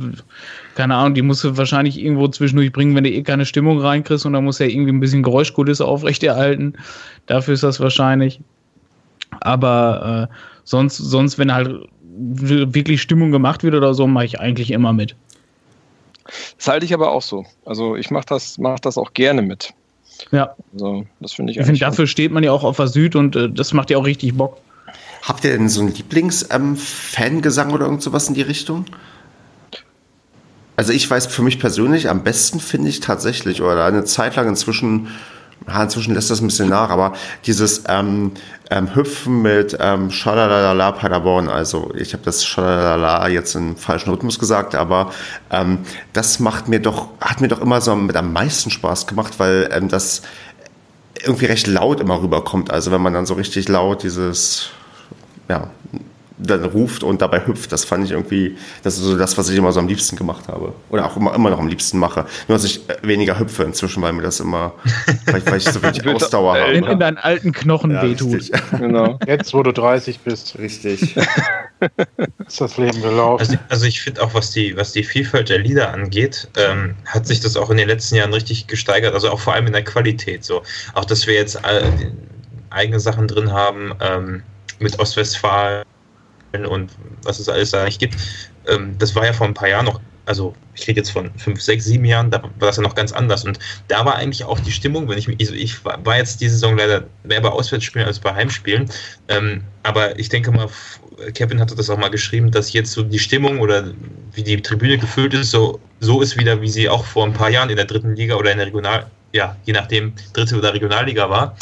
keine 0.76 0.95
Ahnung, 0.95 1.13
die 1.13 1.21
musst 1.21 1.43
du 1.43 1.55
wahrscheinlich 1.57 1.99
irgendwo 1.99 2.28
zwischendurch 2.28 2.71
bringen, 2.71 2.95
wenn 2.95 3.03
du 3.03 3.11
eh 3.11 3.21
keine 3.24 3.45
Stimmung 3.45 3.80
reinkriegst 3.80 4.26
und 4.26 4.34
da 4.34 4.41
musst 4.41 4.59
du 4.59 4.65
ja 4.65 4.69
irgendwie 4.71 4.91
ein 4.91 4.99
bisschen 4.99 5.24
Geräuschkulisse 5.24 5.86
aufrechterhalten. 5.86 6.74
Dafür 7.28 7.53
ist 7.53 7.63
das 7.63 7.80
wahrscheinlich. 7.80 8.39
Aber 9.41 10.30
äh, 10.32 10.36
sonst, 10.63 10.97
sonst, 10.97 11.38
wenn 11.38 11.53
halt 11.53 11.88
wirklich 12.15 13.01
Stimmung 13.01 13.32
gemacht 13.32 13.63
wird 13.63 13.76
oder 13.76 13.93
so, 13.93 14.07
mache 14.07 14.26
ich 14.26 14.39
eigentlich 14.39 14.71
immer 14.71 14.93
mit. 14.93 15.15
Das 16.57 16.67
halte 16.67 16.86
ich 16.86 16.93
aber 16.93 17.11
auch 17.11 17.21
so. 17.21 17.45
Also 17.65 17.95
ich 17.95 18.11
mache 18.11 18.26
das, 18.28 18.57
mach 18.57 18.80
das 18.80 18.97
auch 18.97 19.13
gerne 19.13 19.41
mit. 19.41 19.74
Ja, 20.32 20.55
Also 20.74 21.05
das 21.19 21.34
finde 21.34 21.51
ich 21.51 21.59
ich 21.59 21.65
finde, 21.65 21.80
dafür 21.80 22.07
steht 22.07 22.32
man 22.32 22.43
ja 22.43 22.51
auch 22.51 22.63
auf 22.63 22.78
der 22.78 22.88
Süd 22.88 23.15
und 23.15 23.36
äh, 23.36 23.49
das 23.49 23.74
macht 23.74 23.89
ja 23.89 23.97
auch 23.97 24.05
richtig 24.05 24.36
Bock. 24.36 24.57
Habt 25.24 25.43
ihr 25.43 25.51
denn 25.51 25.69
so 25.69 25.82
einen 25.82 25.93
Lieblings-Fangesang 25.93 27.71
oder 27.71 27.86
irgend 27.86 28.03
sowas 28.03 28.28
in 28.28 28.36
die 28.36 28.41
Richtung? 28.41 28.86
Also 30.76 30.91
ich 30.91 31.09
weiß 31.09 31.28
für 31.28 31.43
mich 31.43 31.59
persönlich, 31.59 32.09
am 32.09 32.24
besten 32.24 32.59
finde 32.59 32.89
ich 32.89 32.99
tatsächlich, 32.99 33.61
oder 33.61 33.86
eine 33.86 34.05
Zeit 34.05 34.36
lang 34.36 34.47
inzwischen, 34.47 35.07
ja, 35.67 35.84
inzwischen 35.84 36.15
lässt 36.15 36.32
das 36.32 36.41
ein 36.41 36.47
bisschen 36.47 36.69
nach, 36.69 36.89
aber 36.89 37.13
dieses 37.45 37.84
ähm, 37.88 38.32
ähm, 38.71 38.95
Hüpfen 38.95 39.43
mit 39.43 39.78
ähm, 39.80 40.09
Schalalala 40.09 40.91
Paderborn, 40.93 41.47
also 41.47 41.91
ich 41.95 42.13
habe 42.13 42.24
das 42.24 42.43
Schalalala 42.43 43.28
jetzt 43.28 43.55
im 43.55 43.78
falschen 43.78 44.09
Rhythmus 44.09 44.39
gesagt, 44.39 44.74
aber 44.74 45.11
ähm, 45.51 45.80
das 46.11 46.39
macht 46.39 46.67
mir 46.67 46.80
doch, 46.80 47.09
hat 47.21 47.39
mir 47.39 47.49
doch 47.49 47.61
immer 47.61 47.80
so 47.80 47.95
mit 47.95 48.15
am 48.15 48.34
meisten 48.34 48.71
Spaß 48.71 49.05
gemacht, 49.05 49.36
weil 49.38 49.69
ähm, 49.71 49.89
das 49.89 50.24
irgendwie 51.24 51.45
recht 51.45 51.67
laut 51.67 51.99
immer 51.99 52.21
rüberkommt. 52.21 52.71
Also 52.71 52.91
wenn 52.91 53.01
man 53.01 53.13
dann 53.13 53.28
so 53.28 53.36
richtig 53.36 53.69
laut 53.69 54.01
dieses, 54.03 54.69
ja, 55.47 55.69
dann 56.43 56.63
ruft 56.65 57.03
und 57.03 57.21
dabei 57.21 57.45
hüpft. 57.45 57.71
Das 57.71 57.85
fand 57.85 58.05
ich 58.05 58.11
irgendwie, 58.11 58.57
das 58.83 58.95
ist 58.95 59.03
so 59.03 59.17
das, 59.17 59.37
was 59.37 59.49
ich 59.49 59.57
immer 59.57 59.71
so 59.71 59.79
am 59.79 59.87
liebsten 59.87 60.15
gemacht 60.15 60.47
habe. 60.47 60.73
Oder 60.89 61.05
auch 61.05 61.17
immer, 61.17 61.33
immer 61.33 61.49
noch 61.49 61.59
am 61.59 61.67
liebsten 61.67 61.97
mache. 61.97 62.25
Nur, 62.47 62.57
dass 62.57 62.65
ich 62.65 62.87
äh, 62.89 62.97
weniger 63.01 63.39
hüpfe 63.39 63.63
inzwischen, 63.63 64.01
weil 64.03 64.13
mir 64.13 64.21
das 64.21 64.39
immer, 64.39 64.73
weil, 65.25 65.45
weil 65.45 65.57
ich 65.57 65.65
so 65.65 65.81
wenig 65.83 66.05
Ausdauer 66.07 66.57
habe. 66.57 66.73
In, 66.73 66.83
in 66.83 66.99
deinen 66.99 67.17
alten 67.17 67.51
Knochen 67.51 67.91
Ja, 67.91 68.03
wehtut. 68.03 68.33
richtig. 68.33 68.61
Genau. 68.83 69.17
Jetzt, 69.25 69.53
wo 69.53 69.63
du 69.63 69.71
30 69.71 70.19
bist, 70.19 70.57
richtig. 70.59 71.15
ist 72.47 72.61
das 72.61 72.77
Leben 72.77 73.01
gelaufen. 73.01 73.39
Also, 73.41 73.57
also 73.69 73.85
ich 73.85 74.01
finde 74.01 74.21
auch, 74.21 74.33
was 74.33 74.51
die, 74.51 74.75
was 74.75 74.91
die 74.91 75.03
Vielfalt 75.03 75.49
der 75.49 75.59
Lieder 75.59 75.93
angeht, 75.93 76.47
ähm, 76.57 76.95
hat 77.05 77.25
sich 77.27 77.39
das 77.39 77.55
auch 77.55 77.69
in 77.69 77.77
den 77.77 77.87
letzten 77.87 78.15
Jahren 78.15 78.33
richtig 78.33 78.67
gesteigert. 78.67 79.13
Also 79.13 79.29
auch 79.29 79.39
vor 79.39 79.53
allem 79.53 79.67
in 79.67 79.73
der 79.73 79.83
Qualität. 79.83 80.43
So. 80.43 80.63
Auch, 80.93 81.05
dass 81.05 81.27
wir 81.27 81.35
jetzt 81.35 81.55
äh, 81.63 81.83
eigene 82.69 82.99
Sachen 82.99 83.27
drin 83.27 83.51
haben 83.51 83.93
ähm, 84.01 84.43
mit 84.79 84.99
Ostwestfalen 84.99 85.85
und 86.53 86.91
was 87.23 87.39
es 87.39 87.49
alles 87.49 87.71
da 87.71 87.83
nicht 87.85 87.99
gibt. 87.99 88.15
Ähm, 88.67 88.95
das 88.97 89.15
war 89.15 89.25
ja 89.25 89.33
vor 89.33 89.47
ein 89.47 89.53
paar 89.53 89.69
Jahren 89.69 89.85
noch, 89.85 89.99
also 90.25 90.55
ich 90.75 90.87
rede 90.87 90.99
jetzt 90.99 91.11
von 91.11 91.31
fünf, 91.37 91.61
sechs, 91.61 91.85
sieben 91.85 92.05
Jahren, 92.05 92.31
da 92.31 92.41
war 92.41 92.51
das 92.59 92.77
ja 92.77 92.83
noch 92.83 92.95
ganz 92.95 93.11
anders. 93.11 93.43
Und 93.43 93.59
da 93.87 94.05
war 94.05 94.15
eigentlich 94.15 94.43
auch 94.43 94.59
die 94.59 94.71
Stimmung, 94.71 95.09
wenn 95.09 95.17
ich 95.17 95.27
mich, 95.27 95.39
also 95.39 95.53
ich 95.53 95.83
war 95.83 96.17
jetzt 96.17 96.39
diese 96.41 96.53
Saison 96.53 96.77
leider 96.77 97.05
mehr 97.23 97.41
bei 97.41 97.49
Auswärtsspielen 97.49 98.07
als 98.07 98.19
bei 98.19 98.33
Heimspielen. 98.33 98.89
Ähm, 99.27 99.63
aber 99.81 100.17
ich 100.17 100.29
denke 100.29 100.51
mal, 100.51 100.69
Kevin 101.33 101.59
hatte 101.59 101.75
das 101.75 101.89
auch 101.89 101.97
mal 101.97 102.09
geschrieben, 102.09 102.51
dass 102.51 102.73
jetzt 102.73 102.91
so 102.91 103.03
die 103.03 103.19
Stimmung 103.19 103.59
oder 103.59 103.91
wie 104.33 104.43
die 104.43 104.61
Tribüne 104.61 104.97
gefüllt 104.97 105.33
ist, 105.33 105.51
so, 105.51 105.79
so 105.99 106.21
ist 106.21 106.37
wieder, 106.37 106.61
wie 106.61 106.69
sie 106.69 106.87
auch 106.87 107.05
vor 107.05 107.25
ein 107.25 107.33
paar 107.33 107.49
Jahren 107.49 107.69
in 107.69 107.75
der 107.75 107.85
dritten 107.85 108.15
Liga 108.15 108.35
oder 108.35 108.51
in 108.51 108.57
der 108.57 108.67
Regional, 108.67 109.07
ja, 109.34 109.57
je 109.65 109.73
nachdem, 109.73 110.13
dritte 110.34 110.57
oder 110.57 110.73
Regionalliga 110.73 111.29
war. 111.29 111.57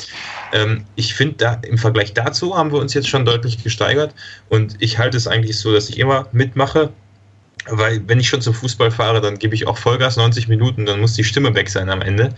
Ähm, 0.53 0.85
ich 0.95 1.13
finde, 1.13 1.35
da 1.37 1.53
im 1.63 1.77
Vergleich 1.77 2.13
dazu 2.13 2.55
haben 2.55 2.71
wir 2.71 2.79
uns 2.79 2.93
jetzt 2.93 3.07
schon 3.07 3.25
deutlich 3.25 3.63
gesteigert 3.63 4.13
und 4.49 4.75
ich 4.79 4.97
halte 4.99 5.17
es 5.17 5.25
eigentlich 5.27 5.57
so, 5.57 5.73
dass 5.73 5.89
ich 5.89 5.97
immer 5.97 6.27
mitmache, 6.33 6.89
weil 7.69 8.01
wenn 8.07 8.19
ich 8.19 8.27
schon 8.27 8.41
zum 8.41 8.53
Fußball 8.53 8.91
fahre, 8.91 9.21
dann 9.21 9.37
gebe 9.37 9.55
ich 9.55 9.67
auch 9.67 9.77
Vollgas 9.77 10.17
90 10.17 10.47
Minuten, 10.47 10.85
dann 10.85 10.99
muss 10.99 11.13
die 11.13 11.23
Stimme 11.23 11.53
weg 11.55 11.69
sein 11.69 11.89
am 11.89 12.01
Ende. 12.01 12.33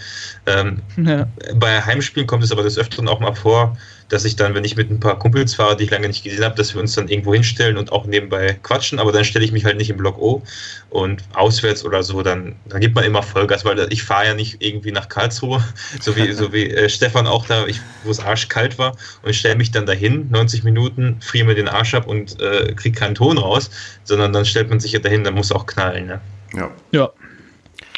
Ähm, 0.46 0.82
Ja. 0.98 1.28
bei 1.56 1.82
Heimspielen 1.82 2.28
kommt 2.28 2.44
es 2.44 2.52
aber 2.52 2.62
des 2.64 2.78
Öfteren 2.78 3.08
auch 3.08 3.20
mal 3.20 3.34
vor, 3.34 3.76
dass 4.10 4.26
ich 4.26 4.36
dann, 4.36 4.54
wenn 4.56 4.64
ich 4.64 4.76
mit 4.76 4.90
ein 4.90 5.00
paar 5.00 5.18
Kumpels 5.18 5.56
fahre, 5.56 5.76
die 5.76 5.86
ich 5.86 5.92
lange 5.92 6.08
nicht 6.08 6.24
gesehen 6.24 6.44
habe, 6.44 6.56
dass 6.56 6.74
wir 6.74 6.82
uns 6.82 6.94
dann 6.94 7.08
irgendwo 7.08 7.34
hinstellen 7.34 7.78
und 7.78 7.92
auch 7.92 8.06
nebenbei 8.06 8.58
quatschen, 8.64 9.00
aber 9.00 9.12
dann 9.12 9.24
stelle 9.24 9.46
ich 9.46 9.52
mich 9.52 9.66
halt 9.66 9.78
nicht 9.78 9.90
im 9.90 9.98
Block 9.98 10.18
O 10.20 10.42
und 10.90 11.24
auswärts 11.34 11.84
oder 11.84 12.04
so, 12.04 12.22
dann, 12.22 12.56
dann 12.66 12.82
gibt 12.82 12.96
man 12.96 13.04
immer 13.04 13.24
Vollgas, 13.24 13.66
weil 13.66 13.88
ich 13.92 14.04
fahre 14.04 14.28
ja 14.28 14.34
nicht 14.34 14.58
irgendwie 14.60 14.92
nach 14.92 15.10
Karlsruhe, 15.10 15.64
so 16.02 16.16
wie, 16.16 16.32
so 16.34 16.54
wie 16.54 16.70
äh, 16.70 16.90
Stefan 16.90 17.28
auch 17.28 17.46
da, 17.46 17.66
wo 18.04 18.12
es 18.12 18.20
arschkalt 18.20 18.78
war 18.78 18.96
und 19.24 19.36
stelle 19.36 19.56
mich 19.56 19.72
dann 19.72 19.86
dahin, 19.86 20.30
90 20.30 20.64
Minuten, 20.64 21.18
friere 21.22 21.46
mir 21.46 21.56
den 21.56 21.68
Arsch 21.68 21.94
ab 21.94 22.08
und 22.08 22.40
äh, 22.42 22.74
kriege 22.76 22.98
keinen 22.98 23.16
Ton 23.16 23.38
raus, 23.38 23.70
sondern 24.04 24.34
dann 24.34 24.46
stellt 24.46 24.70
man 24.70 24.80
sich 24.80 24.92
ja 24.92 25.00
dahin, 25.00 25.24
dann 25.24 25.34
muss 25.34 25.52
auch 25.52 25.66
knallen. 25.66 26.08
Ne? 26.08 26.22
Ja. 26.54 26.72
ja. 26.92 27.10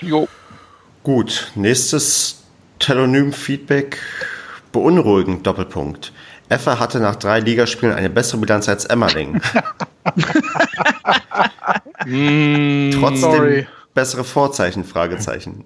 Jo. 0.01 0.27
Gut, 1.03 1.51
nächstes 1.55 2.43
Telonym-Feedback. 2.79 3.99
Beunruhigend, 4.76 5.47
Doppelpunkt. 5.47 6.11
Effe 6.49 6.80
hatte 6.82 6.99
nach 6.99 7.15
drei 7.15 7.39
Ligaspielen 7.39 7.95
eine 7.95 8.09
bessere 8.09 8.41
Bilanz 8.41 8.67
als 8.67 8.84
Emmerding. 8.84 9.41
Mm, 12.05 12.91
Trotzdem 12.91 13.32
Sorry. 13.32 13.67
bessere 13.93 14.23
Vorzeichen, 14.26 14.84
Fragezeichen. 14.84 15.63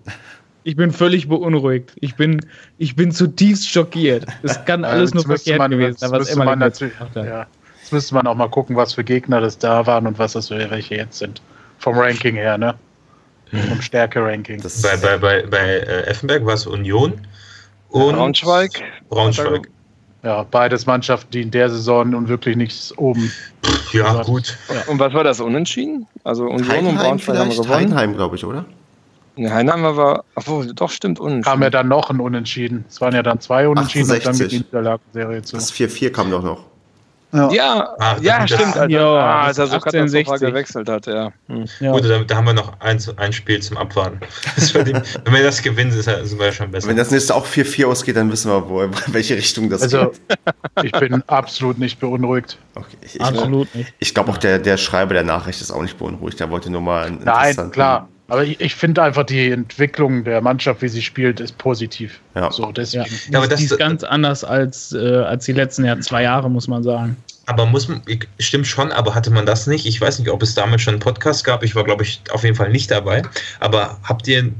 Ich 0.63 0.75
bin 0.75 0.91
völlig 0.91 1.27
beunruhigt. 1.27 1.93
Ich 1.95 2.15
bin, 2.15 2.45
ich 2.77 2.95
bin 2.95 3.11
zutiefst 3.11 3.67
schockiert. 3.67 4.25
Es 4.43 4.63
kann 4.65 4.85
alles 4.85 5.13
nur 5.13 5.23
verkehrt 5.23 5.57
man- 5.57 5.71
gewesen 5.71 5.89
jetzt 5.91 5.99
sein, 6.01 6.11
was 6.11 6.27
jetzt 6.29 6.37
natürlich-. 6.37 6.93
Ja. 7.15 7.47
Jetzt 7.81 7.91
müsste 7.91 8.13
man 8.13 8.27
auch 8.27 8.35
mal 8.35 8.49
gucken, 8.49 8.75
was 8.75 8.93
für 8.93 9.03
Gegner 9.03 9.41
das 9.41 9.57
da 9.57 9.87
waren 9.87 10.05
und 10.05 10.19
was 10.19 10.33
das 10.33 10.49
für 10.49 10.69
welche 10.69 10.95
jetzt 10.95 11.17
sind. 11.17 11.41
Vom 11.79 11.97
Ranking 11.97 12.35
her, 12.35 12.59
ne? 12.59 12.75
Vom 13.69 13.81
Stärke-Ranking. 13.81 14.61
Bei, 14.83 14.97
bei, 14.97 15.17
bei, 15.17 15.41
bei 15.49 15.57
äh, 15.57 16.03
Effenberg 16.03 16.45
war 16.45 16.53
es 16.53 16.67
Union 16.67 17.13
und 17.89 18.15
Braunschweig. 18.15 18.81
Braunschweig. 19.09 19.69
Ja, 20.23 20.43
beides 20.43 20.85
Mannschaften, 20.85 21.31
die 21.31 21.41
in 21.41 21.51
der 21.51 21.69
Saison 21.69 22.09
nun 22.09 22.27
wirklich 22.27 22.57
nichts 22.57 22.95
oben. 22.97 23.31
Ja, 23.93 24.21
gut. 24.23 24.57
Und 24.87 24.99
was 24.99 25.13
war 25.13 25.23
das? 25.23 25.39
Unentschieden? 25.39 26.07
Also 26.23 26.45
Union 26.45 26.87
und 26.87 26.95
Braunschweig 26.97 27.37
haben 27.37 27.47
wir 27.49 27.53
vielleicht? 27.55 27.69
gewonnen. 27.69 27.95
Heinheim, 27.95 28.13
glaube 28.15 28.35
ich, 28.35 28.43
oder? 28.45 28.65
Nee, 29.37 29.49
Heinheim 29.49 29.83
war, 29.83 30.25
obwohl, 30.35 30.73
doch 30.73 30.89
stimmt, 30.89 31.19
Kam 31.19 31.27
ja 31.27 31.33
unentschieden. 31.33 31.71
dann 31.71 31.87
noch 31.87 32.09
ein 32.09 32.19
Unentschieden. 32.19 32.83
Es 32.89 32.99
waren 32.99 33.15
ja 33.15 33.23
dann 33.23 33.39
zwei 33.39 33.69
Unentschieden 33.69 34.11
und 34.11 34.25
dann 34.25 34.31
68. 34.33 34.49
die 34.49 34.57
Niederlagenserie 34.65 35.41
zu. 35.43 35.55
Das 35.55 35.71
4-4 35.71 36.09
kam 36.09 36.29
doch 36.29 36.43
noch. 36.43 36.65
Ja, 37.31 37.95
Ah, 37.99 38.15
das 38.15 38.23
ja, 38.23 38.37
sind 38.39 38.51
das- 38.51 38.59
stimmt. 38.59 38.77
Als, 38.77 38.91
Ja, 38.91 39.01
ah, 39.07 39.47
das 39.47 39.47
als 39.47 39.57
er 39.59 39.65
so 39.67 39.71
katastrophal 39.79 40.01
1860. 40.39 40.47
gewechselt 40.47 40.89
hat, 40.89 41.05
ja. 41.05 41.31
Hm. 41.47 41.65
Ja. 41.79 41.91
Gut, 41.91 42.03
da, 42.09 42.19
da 42.23 42.35
haben 42.35 42.45
wir 42.47 42.53
noch 42.53 42.79
ein, 42.79 42.99
ein 43.17 43.33
Spiel 43.33 43.61
zum 43.61 43.77
Abwarten. 43.77 44.19
Wird, 44.73 45.25
wenn 45.25 45.33
wir 45.33 45.43
das 45.43 45.61
gewinnen, 45.61 45.91
ist, 45.91 46.05
sind 46.05 46.39
wir 46.39 46.45
ja 46.47 46.51
schon 46.51 46.71
besser. 46.71 46.87
Wenn 46.87 46.97
das 46.97 47.11
nächste 47.11 47.35
auch 47.35 47.45
4-4 47.45 47.85
ausgeht, 47.85 48.15
dann 48.15 48.31
wissen 48.31 48.49
wir, 48.51 48.67
wo, 48.67 48.81
in 48.81 48.91
welche 49.07 49.35
Richtung 49.35 49.69
das 49.69 49.83
Also, 49.83 50.07
geht. 50.09 50.19
ich 50.83 50.91
bin 50.93 51.23
absolut 51.27 51.77
nicht 51.77 51.99
beunruhigt. 51.99 52.57
Okay. 52.75 52.97
Ich, 53.01 53.15
ich, 53.15 53.21
Absolut 53.21 53.73
nicht. 53.75 53.93
ich 53.99 54.13
glaube 54.13 54.31
auch, 54.31 54.37
der, 54.37 54.57
der 54.59 54.77
Schreiber 54.77 55.13
der 55.13 55.23
Nachricht 55.23 55.61
ist 55.61 55.71
auch 55.71 55.81
nicht 55.81 55.97
beunruhigt. 55.99 56.39
Der 56.39 56.49
wollte 56.49 56.71
nur 56.71 56.81
mal 56.81 57.05
einen 57.05 57.23
Nein, 57.23 57.71
klar. 57.71 58.07
Aber 58.29 58.43
ich, 58.43 58.59
ich 58.61 58.75
finde 58.75 59.01
einfach 59.03 59.23
die 59.23 59.49
Entwicklung 59.51 60.23
der 60.23 60.41
Mannschaft, 60.41 60.81
wie 60.81 60.87
sie 60.87 61.01
spielt, 61.01 61.39
ist 61.39 61.57
positiv. 61.57 62.19
Ja. 62.35 62.51
So, 62.51 62.71
deswegen. 62.71 63.05
Ja, 63.31 63.39
aber 63.39 63.47
die, 63.47 63.51
das- 63.51 63.59
die 63.59 63.65
ist 63.65 63.77
ganz 63.77 64.03
anders 64.03 64.43
als, 64.43 64.93
äh, 64.93 64.97
als 65.17 65.45
die 65.45 65.53
letzten 65.53 65.83
Jahr, 65.85 65.99
zwei 65.99 66.23
Jahre, 66.23 66.49
muss 66.49 66.67
man 66.67 66.83
sagen. 66.83 67.17
Aber 67.47 67.65
muss 67.65 67.87
man, 67.87 68.01
stimmt 68.37 68.67
schon, 68.67 68.91
aber 68.91 69.15
hatte 69.15 69.31
man 69.31 69.45
das 69.47 69.65
nicht? 69.65 69.87
Ich 69.87 69.99
weiß 69.99 70.19
nicht, 70.19 70.29
ob 70.29 70.43
es 70.43 70.53
damals 70.53 70.83
schon 70.83 70.93
einen 70.93 71.01
Podcast 71.01 71.43
gab. 71.43 71.63
Ich 71.63 71.75
war, 71.75 71.83
glaube 71.83 72.03
ich, 72.03 72.21
auf 72.31 72.43
jeden 72.43 72.55
Fall 72.55 72.69
nicht 72.69 72.91
dabei. 72.91 73.23
Aber 73.59 73.97
habt 74.03 74.27
ihr, 74.27 74.51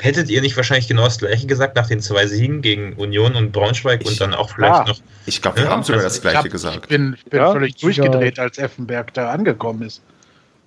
hättet 0.00 0.30
ihr 0.30 0.40
nicht 0.40 0.56
wahrscheinlich 0.56 0.86
genau 0.86 1.02
das 1.04 1.18
Gleiche 1.18 1.48
gesagt 1.48 1.74
nach 1.74 1.88
den 1.88 2.00
zwei 2.00 2.28
Siegen 2.28 2.62
gegen 2.62 2.92
Union 2.92 3.34
und 3.34 3.50
Braunschweig 3.50 4.04
und 4.06 4.20
dann 4.20 4.32
auch 4.32 4.50
vielleicht 4.50 4.74
Klar. 4.74 4.88
noch. 4.88 5.00
Ich 5.26 5.42
glaube, 5.42 5.56
wir 5.56 5.64
Ja, 5.64 5.70
haben 5.70 5.82
sogar 5.82 6.04
also 6.04 6.06
das 6.06 6.16
Ich, 6.18 6.22
Gleiche 6.22 6.38
hab, 6.38 6.46
ich 6.46 6.52
gesagt. 6.52 6.88
bin, 6.88 7.14
ich 7.18 7.24
bin 7.24 7.40
Ja, 7.40 7.50
völlig 7.50 7.74
ich 7.74 7.80
durchgedreht, 7.80 8.38
als 8.38 8.58
Effenberg 8.58 9.12
da 9.14 9.30
angekommen 9.32 9.82
ist. 9.82 10.00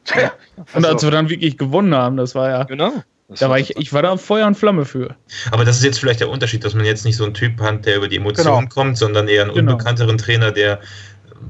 Und 0.74 0.86
als 0.86 1.04
wir 1.04 1.12
dann 1.12 1.30
wirklich 1.30 1.58
gewonnen 1.58 1.94
haben, 1.96 2.18
das 2.18 2.36
war 2.36 2.50
ja, 2.50 2.64
Genau. 2.64 2.92
Das 3.28 3.40
da 3.40 3.50
war 3.50 3.58
ich, 3.60 3.78
ich 3.78 3.94
war 3.94 4.02
da 4.02 4.18
Feuer 4.18 4.46
und 4.46 4.56
Flamme 4.58 4.84
für. 4.84 5.16
Aber 5.52 5.64
das 5.64 5.78
ist 5.78 5.86
jetzt 5.86 6.00
vielleicht 6.00 6.20
der 6.20 6.30
Unterschied, 6.30 6.66
dass 6.66 6.74
man 6.76 6.84
jetzt 6.86 7.06
nicht 7.06 7.16
so 7.16 7.24
einen 7.24 7.34
Typ 7.34 7.62
hat, 7.62 7.86
der 7.86 7.96
über 7.96 8.10
die 8.10 8.18
Emotionen 8.18 8.60
Genau. 8.68 8.70
kommt, 8.74 8.98
sondern 8.98 9.30
eher 9.30 9.44
einen 9.44 9.54
Genau. 9.54 9.72
unbekannteren 9.72 10.18
Trainer, 10.18 10.52
der, 10.52 10.82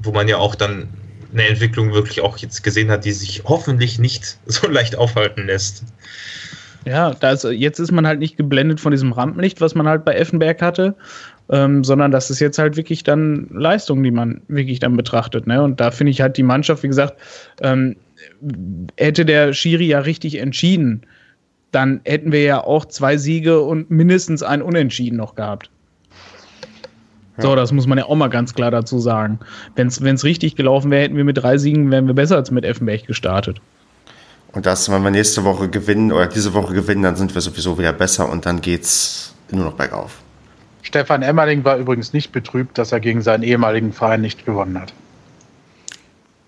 wo 0.04 0.12
man 0.12 0.28
ja 0.28 0.38
auch 0.38 0.54
dann 0.54 0.90
eine 1.34 1.48
Entwicklung 1.48 1.92
wirklich 1.94 2.22
auch 2.22 2.38
jetzt 2.38 2.62
gesehen 2.62 2.92
hat, 2.92 3.04
die 3.06 3.14
sich 3.14 3.44
hoffentlich 3.46 3.98
nicht 3.98 4.38
so 4.46 4.68
leicht 4.68 4.96
aufhalten 4.96 5.48
lässt. 5.48 5.84
Ja, 6.86 7.12
da 7.12 7.32
ist, 7.32 7.44
jetzt 7.46 7.80
ist 7.80 7.92
man 7.92 8.06
halt 8.06 8.20
nicht 8.20 8.38
geblendet 8.38 8.80
von 8.80 8.92
diesem 8.92 9.12
Rampenlicht, 9.12 9.60
was 9.62 9.74
man 9.76 9.88
halt 9.88 10.04
bei 10.06 10.14
Effenberg 10.14 10.62
hatte, 10.62 10.96
ähm, 11.50 11.84
sondern 11.84 12.12
das 12.12 12.30
ist 12.32 12.40
jetzt 12.40 12.58
halt 12.60 12.76
wirklich 12.76 13.04
dann 13.04 13.48
Leistung, 13.52 14.02
die 14.04 14.12
man 14.12 14.42
wirklich 14.48 14.80
dann 14.80 14.98
betrachtet. 14.98 15.48
Ne? 15.48 15.62
Und 15.62 15.80
da 15.80 15.92
finde 15.92 16.12
ich 16.12 16.22
halt 16.22 16.38
die 16.38 16.44
Mannschaft, 16.44 16.82
wie 16.84 16.88
gesagt, 16.88 17.16
ähm, 17.62 17.96
hätte 18.98 19.26
der 19.26 19.54
Schiri 19.54 19.86
ja 19.86 20.00
richtig 20.00 20.40
entschieden, 20.40 21.02
dann 21.72 22.02
hätten 22.04 22.32
wir 22.32 22.44
ja 22.44 22.64
auch 22.64 22.86
zwei 22.86 23.18
Siege 23.18 23.62
und 23.62 23.90
mindestens 23.90 24.44
ein 24.44 24.62
Unentschieden 24.62 25.18
noch 25.18 25.36
gehabt. 25.36 25.70
So, 27.38 27.56
das 27.56 27.72
muss 27.72 27.88
man 27.88 27.98
ja 27.98 28.06
auch 28.06 28.16
mal 28.16 28.28
ganz 28.28 28.54
klar 28.54 28.72
dazu 28.72 29.00
sagen. 29.00 29.40
Wenn 29.76 29.88
es 29.88 30.24
richtig 30.24 30.56
gelaufen 30.56 30.92
wäre, 30.92 31.04
hätten 31.04 31.18
wir 31.18 31.24
mit 31.24 31.38
drei 31.38 31.58
Siegen, 31.58 31.90
wären 31.90 32.06
wir 32.06 32.14
besser 32.14 32.36
als 32.36 32.52
mit 32.52 32.66
Effenberg 32.66 33.08
gestartet. 33.08 33.62
Und 34.52 34.66
das, 34.66 34.92
wenn 34.92 35.02
wir 35.02 35.12
nächste 35.12 35.44
Woche 35.44 35.70
gewinnen 35.70 36.12
oder 36.12 36.28
diese 36.28 36.54
Woche 36.54 36.74
gewinnen, 36.74 37.04
dann 37.04 37.16
sind 37.16 37.34
wir 37.34 37.42
sowieso 37.42 37.80
wieder 37.80 37.94
besser 37.94 38.30
und 38.30 38.46
dann 38.46 38.60
geht's 38.60 39.34
nur 39.50 39.64
noch 39.66 39.74
bergauf. 39.74 40.20
Stefan 40.82 41.22
Emmerling 41.22 41.64
war 41.64 41.78
übrigens 41.78 42.12
nicht 42.12 42.32
betrübt, 42.32 42.78
dass 42.78 42.92
er 42.92 43.00
gegen 43.00 43.22
seinen 43.22 43.44
ehemaligen 43.44 43.94
Verein 43.94 44.22
nicht 44.22 44.46
gewonnen 44.46 44.80
hat. 44.80 44.94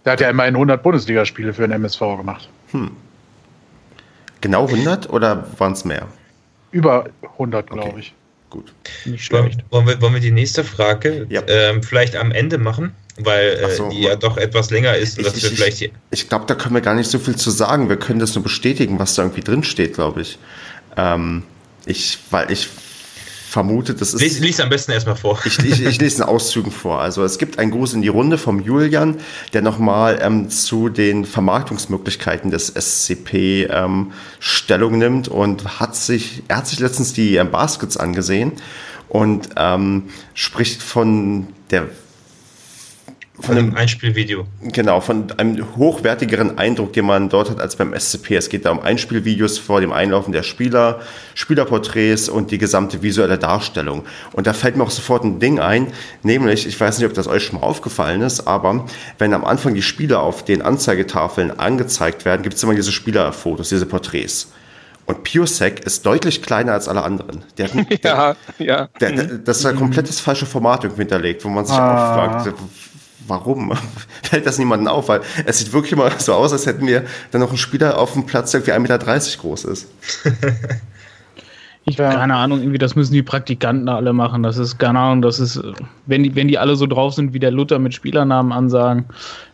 Der 0.06 0.14
hat 0.14 0.20
ja 0.22 0.30
immerhin 0.30 0.56
100 0.56 0.84
Bundesligaspiele 0.84 1.54
für 1.54 1.62
den 1.64 1.72
MSV 1.72 2.00
gemacht. 2.18 2.50
Genau 4.42 4.68
100 4.68 5.10
oder 5.10 5.46
waren 5.58 5.74
es 5.74 5.86
mehr? 5.86 6.08
Über 6.72 7.06
100, 7.22 7.70
glaube 7.70 7.90
Okay. 7.90 8.00
ich. 8.00 8.14
Gut. 8.50 8.74
Nicht 9.06 9.32
Wollen, 9.32 9.46
schlecht. 9.52 9.66
wollen, 9.72 9.88
wir, 9.88 10.02
wollen 10.02 10.14
wir 10.14 10.22
die 10.22 10.32
nächste 10.32 10.64
Frage 10.64 11.26
Ja. 11.30 11.42
ähm, 11.48 11.82
vielleicht 11.82 12.16
am 12.16 12.32
Ende 12.32 12.58
machen? 12.58 12.94
weil 13.20 13.50
äh, 13.62 13.70
so, 13.76 13.90
die 13.90 14.02
ja 14.02 14.16
doch 14.16 14.38
etwas 14.38 14.72
länger 14.72 14.96
ist 14.96 15.20
und 15.20 15.28
Ich, 15.28 15.34
dass 15.34 15.44
wir 15.44 15.52
ich, 15.52 15.56
vielleicht 15.60 15.82
ich, 15.84 15.92
ich 16.10 16.30
glaube, 16.30 16.46
da 16.48 16.56
können 16.56 16.74
wir 16.74 16.82
gar 16.82 16.96
nicht 16.96 17.12
so 17.12 17.20
viel 17.20 17.36
zu 17.36 17.52
sagen. 17.52 17.88
Wir 17.88 17.98
können 17.98 18.18
das 18.20 18.34
nur 18.34 18.44
bestätigen, 18.44 18.98
was 18.98 19.14
da 19.14 19.22
irgendwie 19.22 19.42
drin 19.42 19.64
steht, 19.64 19.94
glaube 19.94 20.22
ich. 20.22 20.40
Ähm, 20.98 21.44
ich, 21.86 22.18
weil 22.32 22.52
ich 22.52 22.70
vermute, 23.54 23.94
das 23.94 24.14
ist. 24.16 24.22
Lies, 24.22 24.40
lies 24.40 24.60
am 24.60 24.70
besten 24.70 24.92
erstmal 24.92 25.16
vor. 25.16 25.40
Ich, 25.46 25.60
ich, 25.60 25.86
ich 25.86 26.02
lese 26.02 26.18
in 26.18 26.24
Auszügen 26.24 26.72
vor. 26.72 27.00
Also 27.00 27.24
es 27.24 27.38
gibt 27.38 27.60
einen 27.60 27.72
Gruß 27.72 27.94
in 27.94 28.02
die 28.02 28.08
Runde 28.08 28.40
vom 28.40 28.60
Julian, 28.60 29.18
der 29.54 29.62
nochmal 29.62 30.20
ähm, 30.22 30.50
zu 30.50 30.90
den 30.90 31.24
Vermarktungsmöglichkeiten 31.24 32.50
des 32.50 32.70
SCP 32.70 33.68
ähm, 33.70 34.12
Stellung 34.40 34.98
nimmt 34.98 35.28
und 35.28 35.80
hat 35.80 35.96
sich, 35.96 36.42
er 36.48 36.58
hat 36.58 36.68
sich 36.68 36.80
letztens 36.80 37.14
die 37.14 37.36
ähm, 37.36 37.52
Baskets 37.52 37.96
angesehen 37.96 38.54
und 39.08 39.50
ähm, 39.56 40.10
spricht 40.34 40.82
von 40.82 41.48
der 41.70 41.90
Von 43.40 43.56
dem 43.56 43.76
Einspielvideo. 43.76 44.46
Genau, 44.62 45.02
von 45.02 45.32
einem 45.38 45.76
hochwertigeren 45.76 46.60
Eindruck, 46.60 46.94
den 46.94 47.06
man 47.06 47.30
dort 47.30 47.50
hat 47.50 47.60
als 47.60 47.76
beim 47.76 47.92
SCP. 47.98 48.36
Es 48.36 48.48
geht 48.48 48.64
da 48.66 48.72
um 48.72 48.80
Einspielvideos 48.80 49.58
vor 49.58 49.82
dem 49.82 49.92
Einlaufen 49.92 50.32
der 50.34 50.44
Spieler, 50.44 51.02
Spielerporträts 51.34 52.30
und 52.30 52.52
die 52.52 52.60
gesamte 52.60 53.02
visuelle 53.02 53.38
Darstellung. 53.40 54.04
Und 54.34 54.46
da 54.48 54.54
fällt 54.54 54.78
mir 54.78 54.84
auch 54.84 54.92
sofort 54.92 55.24
ein 55.24 55.40
Ding 55.40 55.60
ein, 55.60 55.88
nämlich, 56.22 56.68
ich 56.68 56.80
weiß 56.80 57.00
nicht, 57.00 57.08
ob 57.08 57.16
das 57.16 57.28
euch 57.28 57.44
schon 57.44 57.60
mal 57.60 57.66
aufgefallen 57.66 58.22
ist, 58.22 58.48
aber 58.48 58.86
wenn 59.18 59.34
am 59.34 59.46
Anfang 59.46 59.74
die 59.74 59.82
Spieler 59.82 60.22
auf 60.22 60.46
den 60.46 60.62
Anzeigetafeln 60.62 61.60
angezeigt 61.60 62.26
werden, 62.26 62.44
gibt 62.44 62.56
es 62.56 62.64
immer 62.64 62.76
diese 62.76 62.92
Spielerfotos, 62.92 63.70
diese 63.70 63.88
Porträts. 63.88 64.52
Und 65.06 65.24
PureSec 65.26 65.82
ist 65.86 66.06
deutlich 66.06 66.42
kleiner 66.44 66.74
als 66.74 66.88
alle 66.88 67.04
anderen. 67.04 67.44
Der, 67.58 67.68
der, 67.68 67.86
Ja, 68.04 68.36
ja. 68.58 68.88
der, 69.02 69.12
der, 69.12 69.26
das 69.40 69.58
ist 69.58 69.66
ein 69.66 69.76
komplettes 69.76 70.22
falsche 70.22 70.46
Format 70.46 70.84
irgendwie 70.86 71.02
hinterlegt, 71.02 71.44
wo 71.44 71.50
man 71.50 71.66
sich 71.66 71.76
Ah. 71.76 72.14
auch 72.14 72.44
fragt, 72.44 72.54
warum 73.28 73.74
fällt 74.24 74.46
das 74.46 74.58
niemandem 74.58 74.88
auf? 74.88 75.08
Weil 75.10 75.22
es 75.46 75.60
sieht 75.60 75.74
wirklich 75.74 75.94
immer 75.94 76.10
so 76.20 76.34
aus, 76.34 76.52
als 76.52 76.66
hätten 76.66 76.86
wir 76.88 77.04
dann 77.32 77.42
noch 77.42 77.50
einen 77.50 77.58
Spieler 77.58 77.98
auf 77.98 78.14
dem 78.14 78.26
Platz, 78.26 78.52
der 78.52 78.62
irgendwie 78.62 78.92
1,30 78.92 79.02
Meter 79.02 79.42
groß 79.42 79.66
ist. 79.66 79.88
Ich 81.86 81.98
Ja. 81.98 82.14
keine 82.14 82.36
Ahnung, 82.36 82.60
irgendwie, 82.60 82.78
das 82.78 82.96
müssen 82.96 83.14
die 83.14 83.24
Praktikanten 83.24 83.90
alle 83.90 84.14
machen. 84.14 84.42
Das 84.44 84.58
ist, 84.58 84.78
keine 84.78 85.00
Ahnung, 85.00 85.22
das 85.22 85.40
ist, 85.40 85.62
wenn 86.06 86.24
die, 86.24 86.34
wenn 86.36 86.48
die 86.48 86.58
alle 86.58 86.76
so 86.76 86.88
drauf 86.88 87.14
sind, 87.14 87.34
wie 87.34 87.40
der 87.40 87.52
Luther 87.52 87.78
mit 87.80 87.94
Spielernamen 87.94 88.52
ansagen, 88.54 89.06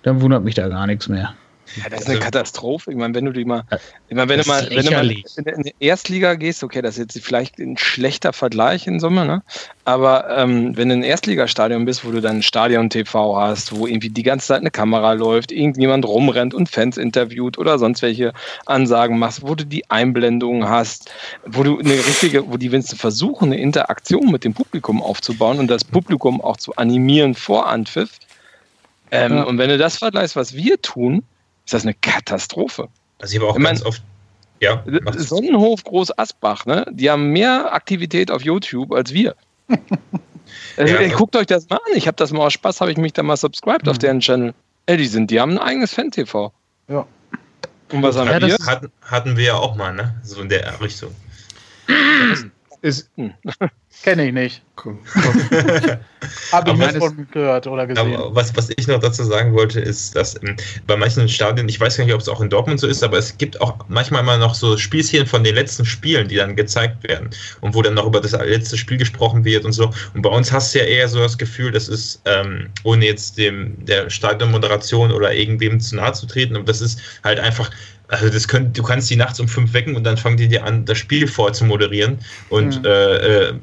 dann 0.04 0.22
wundert 0.22 0.44
mich 0.44 0.54
da 0.56 0.68
gar 0.68 0.86
nichts 0.86 1.08
mehr. 1.10 1.34
Ja, 1.76 1.90
das 1.90 2.02
ist 2.02 2.10
eine 2.10 2.20
Katastrophe. 2.20 2.92
Ich 2.92 2.98
meine, 2.98 3.14
wenn 3.14 3.26
du 3.26 3.32
die 3.32 3.46
mal, 3.46 3.64
ich 4.08 4.16
meine, 4.16 4.30
wenn 4.30 4.42
du 4.42 4.48
mal, 4.48 4.68
wenn 4.70 4.86
du 4.86 4.92
mal 4.92 5.10
in 5.10 5.64
die 5.64 5.76
Erstliga 5.80 6.34
gehst, 6.36 6.64
okay, 6.64 6.82
das 6.82 6.98
ist 6.98 7.16
jetzt 7.16 7.26
vielleicht 7.26 7.60
ein 7.60 7.78
schlechter 7.78 8.34
Vergleich 8.34 8.88
in 8.88 9.00
Summe, 9.00 9.26
ne? 9.26 9.44
Aber 9.86 10.30
ähm, 10.38 10.76
wenn 10.78 10.90
du 10.90 10.96
in 10.96 11.02
ein 11.02 11.04
Erstligastadion 11.04 11.86
bist, 11.86 12.06
wo 12.06 12.12
du 12.12 12.22
dann 12.22 12.38
ein 12.38 12.44
Stadion-TV 12.44 13.38
hast, 13.38 13.76
wo 13.76 13.88
irgendwie 13.88 14.10
die 14.10 14.24
ganze 14.24 14.48
Zeit 14.48 14.60
eine 14.60 14.72
Kamera 14.72 15.14
läuft, 15.14 15.52
irgendjemand 15.52 16.06
rumrennt 16.06 16.54
und 16.54 16.70
Fans 16.70 16.98
interviewt 16.98 17.58
oder 17.58 17.80
sonst 17.80 18.02
welche 18.02 18.34
Ansagen 18.66 19.18
machst, 19.18 19.42
wo 19.42 19.56
du 19.56 19.66
die 19.66 19.90
Einblendungen 19.90 20.68
hast, 20.70 21.12
wo 21.46 21.64
du 21.64 21.80
eine 21.80 21.94
richtige, 21.94 22.52
wo 22.52 22.58
die 22.58 22.72
wenigstens 22.72 23.00
versuchen, 23.00 23.52
eine 23.52 23.62
Interaktion 23.62 24.32
mit 24.32 24.44
dem 24.44 24.54
Publikum 24.54 25.02
aufzubauen 25.02 25.60
und 25.60 25.70
das 25.70 25.84
Publikum 25.84 26.42
auch 26.42 26.58
zu 26.58 26.76
animieren 26.76 27.36
vor 27.36 27.68
Anpfiff. 27.68 28.20
Ähm, 29.12 29.38
Ja. 29.38 29.44
Und 29.44 29.58
wenn 29.58 29.70
du 29.70 29.78
das 29.80 29.98
vergleichst, 29.98 30.36
was 30.36 30.56
wir 30.56 30.82
tun, 30.82 31.24
ist 31.70 31.74
das 31.76 31.84
eine 31.84 31.94
Katastrophe. 31.94 32.88
Also 33.20 33.34
ich 33.36 33.40
habe 33.40 33.52
auch 33.52 33.56
Ich 33.56 33.62
mein- 33.62 33.76
ganz 33.76 33.86
oft. 33.86 34.02
Ja. 34.60 34.84
Sonnenhof 35.16 35.84
Groß 35.84 36.18
Asbach, 36.18 36.66
ne? 36.66 36.86
Die 36.90 37.10
haben 37.12 37.30
mehr 37.32 37.72
Aktivität 37.74 38.32
auf 38.32 38.42
YouTube 38.42 38.92
als 38.92 39.14
wir. 39.14 39.36
Also, 40.78 40.96
Ja. 40.96 41.00
ey, 41.02 41.10
guckt 41.10 41.36
euch 41.36 41.46
das 41.46 41.70
mal 41.70 41.76
an. 41.76 41.94
Ich 41.96 42.08
habe 42.08 42.16
das 42.18 42.32
mal 42.32 42.48
aus 42.48 42.54
Spaß, 42.54 42.82
habe 42.82 42.92
ich 42.92 42.98
mich 42.98 43.14
da 43.14 43.22
mal 43.22 43.38
subscribed 43.38 43.88
auf 43.88 44.00
deren 44.00 44.20
Channel. 44.20 44.56
Ey, 44.88 44.98
die 44.98 45.06
sind, 45.06 45.30
die 45.30 45.40
haben 45.40 45.52
ein 45.52 45.60
eigenes 45.60 45.94
Fan-TV. 45.94 46.52
Ja. 46.88 47.06
Und 47.92 48.02
was 48.02 48.18
haben 48.18 48.30
Ja, 48.32 48.42
wir? 48.42 48.58
das- 48.58 48.66
hatten, 48.68 48.92
hatten 49.04 49.38
wir 49.38 49.44
ja 49.44 49.54
auch 49.56 49.76
mal, 49.76 49.94
ne? 49.94 50.16
So 50.24 50.42
in 50.42 50.50
der 50.50 50.82
Richtung. 50.82 51.14
Ist, 52.82 53.12
Kenne 54.04 54.28
ich 54.28 54.34
nicht. 54.34 54.62
Cool. 54.84 54.98
Habe 56.54 56.72
ich 56.72 56.78
nicht 56.78 56.98
von 56.98 57.28
gehört 57.32 57.68
oder 57.68 57.86
gesehen. 57.86 58.16
Aber 58.16 58.34
was, 58.34 58.56
was 58.56 58.70
ich 58.78 58.88
noch 58.88 59.00
dazu 59.00 59.26
sagen 59.26 59.54
wollte, 59.54 59.82
ist, 59.82 60.16
dass 60.16 60.42
ähm, 60.42 60.56
bei 60.88 60.96
manchen 60.96 61.28
Stadien, 61.28 61.68
ich 61.68 61.80
weiß 61.80 61.98
gar 61.98 62.06
nicht, 62.06 62.14
ob 62.14 62.22
es 62.22 62.30
auch 62.30 62.40
in 62.40 62.50
Dortmund 62.50 62.80
so 62.80 62.88
ist, 62.88 63.04
aber 63.04 63.18
es 63.18 63.38
gibt 63.38 63.60
auch 63.60 63.76
manchmal 63.90 64.22
immer 64.22 64.38
noch 64.38 64.56
so 64.56 64.78
Spielszenen 64.78 65.28
von 65.28 65.44
den 65.44 65.56
letzten 65.56 65.84
Spielen, 65.84 66.30
die 66.30 66.36
dann 66.36 66.56
gezeigt 66.56 67.04
werden 67.04 67.30
und 67.60 67.76
wo 67.76 67.82
dann 67.82 67.94
noch 67.94 68.06
über 68.06 68.22
das 68.22 68.32
letzte 68.32 68.78
Spiel 68.78 68.98
gesprochen 68.98 69.44
wird 69.44 69.66
und 69.66 69.74
so. 69.74 69.92
Und 70.14 70.22
bei 70.22 70.30
uns 70.30 70.50
hast 70.52 70.74
du 70.74 70.80
ja 70.80 70.86
eher 70.86 71.10
so 71.10 71.20
das 71.20 71.38
Gefühl, 71.38 71.72
das 71.72 71.90
ist, 71.90 72.22
ähm, 72.24 72.70
ohne 72.84 73.06
jetzt 73.06 73.38
dem 73.38 73.84
der 73.86 74.10
Stadionmoderation 74.10 75.12
oder 75.12 75.34
irgendwem 75.34 75.80
zu 75.82 75.98
nahe 75.98 76.14
zu 76.14 76.26
treten, 76.26 76.56
aber 76.56 76.66
das 76.66 76.80
ist 76.80 77.02
halt 77.24 77.40
einfach. 77.40 77.70
Also 78.10 78.30
das 78.30 78.48
könnt, 78.48 78.78
du 78.78 78.84
kannst 78.84 79.10
die 79.10 79.16
nachts 79.16 79.40
um 79.40 79.48
fünf 79.48 79.74
wecken 79.74 79.96
und 79.96 80.04
dann 80.04 80.18
fangen 80.18 80.38
die 80.38 80.48
dir 80.48 80.64
an, 80.64 80.84
das 80.86 80.98
Spiel 80.98 81.28
vorzumoderieren. 81.28 82.20
Und 82.50 82.80
Mhm. 82.80 82.86
äh, 82.86 83.54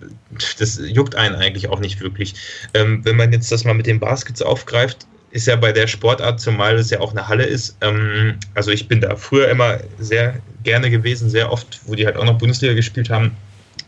das 0.58 0.80
juckt 0.82 1.14
einen 1.16 1.34
eigentlich 1.34 1.68
auch 1.68 1.80
nicht 1.80 2.00
wirklich. 2.00 2.34
Ähm, 2.72 3.04
wenn 3.04 3.16
man 3.16 3.32
jetzt 3.32 3.50
das 3.50 3.64
mal 3.64 3.74
mit 3.74 3.86
den 3.86 3.98
Baskets 4.00 4.42
aufgreift, 4.42 5.06
ist 5.32 5.46
ja 5.48 5.56
bei 5.56 5.72
der 5.72 5.86
Sportart, 5.86 6.40
zumal 6.40 6.76
es 6.76 6.90
ja 6.90 7.00
auch 7.00 7.10
eine 7.10 7.26
Halle 7.28 7.44
ist, 7.44 7.76
ähm, 7.80 8.38
also 8.54 8.70
ich 8.70 8.88
bin 8.88 9.00
da 9.00 9.16
früher 9.16 9.48
immer 9.48 9.78
sehr 9.98 10.40
gerne 10.62 10.90
gewesen, 10.90 11.28
sehr 11.28 11.50
oft, 11.52 11.80
wo 11.84 11.94
die 11.94 12.06
halt 12.06 12.16
auch 12.16 12.24
noch 12.24 12.38
Bundesliga 12.38 12.74
gespielt 12.74 13.10
haben. 13.10 13.36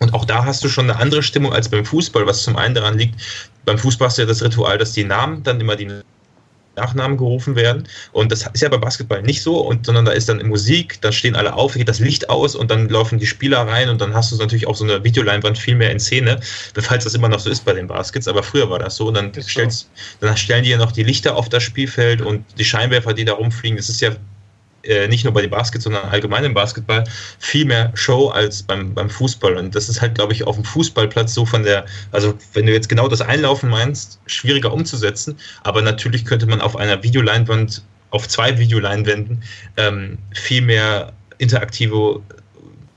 Und 0.00 0.12
auch 0.12 0.24
da 0.24 0.44
hast 0.44 0.62
du 0.62 0.68
schon 0.68 0.90
eine 0.90 0.98
andere 1.00 1.22
Stimmung 1.22 1.52
als 1.52 1.68
beim 1.68 1.84
Fußball, 1.84 2.26
was 2.26 2.42
zum 2.42 2.56
einen 2.56 2.74
daran 2.74 2.98
liegt, 2.98 3.14
beim 3.64 3.78
Fußball 3.78 4.08
hast 4.08 4.18
du 4.18 4.22
ja 4.22 4.28
das 4.28 4.42
Ritual, 4.42 4.76
dass 4.76 4.92
die 4.92 5.04
Namen 5.04 5.42
dann 5.42 5.60
immer 5.60 5.76
die 5.76 5.88
Nachnamen 6.78 7.16
gerufen 7.16 7.56
werden. 7.56 7.88
Und 8.12 8.32
das 8.32 8.46
ist 8.52 8.60
ja 8.60 8.68
bei 8.68 8.78
Basketball 8.78 9.22
nicht 9.22 9.42
so, 9.42 9.58
und, 9.60 9.86
sondern 9.86 10.04
da 10.04 10.12
ist 10.12 10.28
dann 10.28 10.46
Musik, 10.46 11.00
dann 11.00 11.12
stehen 11.12 11.36
alle 11.36 11.54
auf, 11.54 11.74
geht 11.74 11.88
das 11.88 11.98
Licht 11.98 12.30
aus 12.30 12.54
und 12.54 12.70
dann 12.70 12.88
laufen 12.88 13.18
die 13.18 13.26
Spieler 13.26 13.66
rein 13.66 13.88
und 13.88 14.00
dann 14.00 14.14
hast 14.14 14.32
du 14.32 14.36
natürlich 14.36 14.66
auch 14.66 14.76
so 14.76 14.84
eine 14.84 15.02
Videoleinwand 15.04 15.58
viel 15.58 15.74
mehr 15.74 15.90
in 15.90 16.00
Szene, 16.00 16.40
falls 16.78 17.04
das 17.04 17.14
immer 17.14 17.28
noch 17.28 17.40
so 17.40 17.50
ist 17.50 17.64
bei 17.64 17.72
den 17.72 17.86
Baskets, 17.86 18.28
aber 18.28 18.42
früher 18.42 18.70
war 18.70 18.78
das 18.78 18.96
so. 18.96 19.08
Und 19.08 19.14
dann, 19.14 19.30
Ist 19.32 19.46
so. 19.46 19.50
stellst, 19.50 19.90
dann 20.20 20.36
stellen 20.36 20.64
die 20.64 20.70
ja 20.70 20.78
noch 20.78 20.92
die 20.92 21.02
Lichter 21.02 21.36
auf 21.36 21.48
das 21.48 21.62
Spielfeld 21.62 22.22
und 22.22 22.44
die 22.58 22.64
Scheinwerfer, 22.64 23.12
die 23.12 23.24
da 23.24 23.34
rumfliegen. 23.34 23.76
Das 23.76 23.88
ist 23.88 24.00
ja 24.00 24.10
äh, 24.88 25.06
nicht 25.06 25.24
nur 25.24 25.32
bei 25.32 25.42
den 25.42 25.50
Baskets, 25.50 25.84
sondern 25.84 26.08
allgemein 26.08 26.44
im 26.44 26.54
Basketball 26.54 27.04
viel 27.38 27.64
mehr 27.64 27.92
Show 27.94 28.28
als 28.28 28.62
beim, 28.62 28.94
beim 28.94 29.10
Fußball. 29.10 29.56
Und 29.56 29.74
das 29.74 29.88
ist 29.88 30.00
halt, 30.00 30.14
glaube 30.14 30.32
ich, 30.32 30.46
auf 30.46 30.56
dem 30.56 30.64
Fußballplatz 30.64 31.34
so 31.34 31.44
von 31.44 31.62
der, 31.62 31.84
also 32.10 32.34
wenn 32.54 32.66
du 32.66 32.72
jetzt 32.72 32.88
genau 32.88 33.06
das 33.08 33.20
Einlaufen 33.20 33.68
meinst, 33.68 34.18
schwieriger 34.26 34.72
umzusetzen. 34.72 35.36
Aber 35.62 35.82
natürlich 35.82 36.24
könnte 36.24 36.46
man 36.46 36.60
auf 36.60 36.76
einer 36.76 37.02
Videoleinwand, 37.02 37.82
auf 38.10 38.26
zwei 38.26 38.58
Videoleinwänden 38.58 39.42
ähm, 39.76 40.18
viel 40.32 40.62
mehr 40.62 41.12
interaktive 41.36 42.22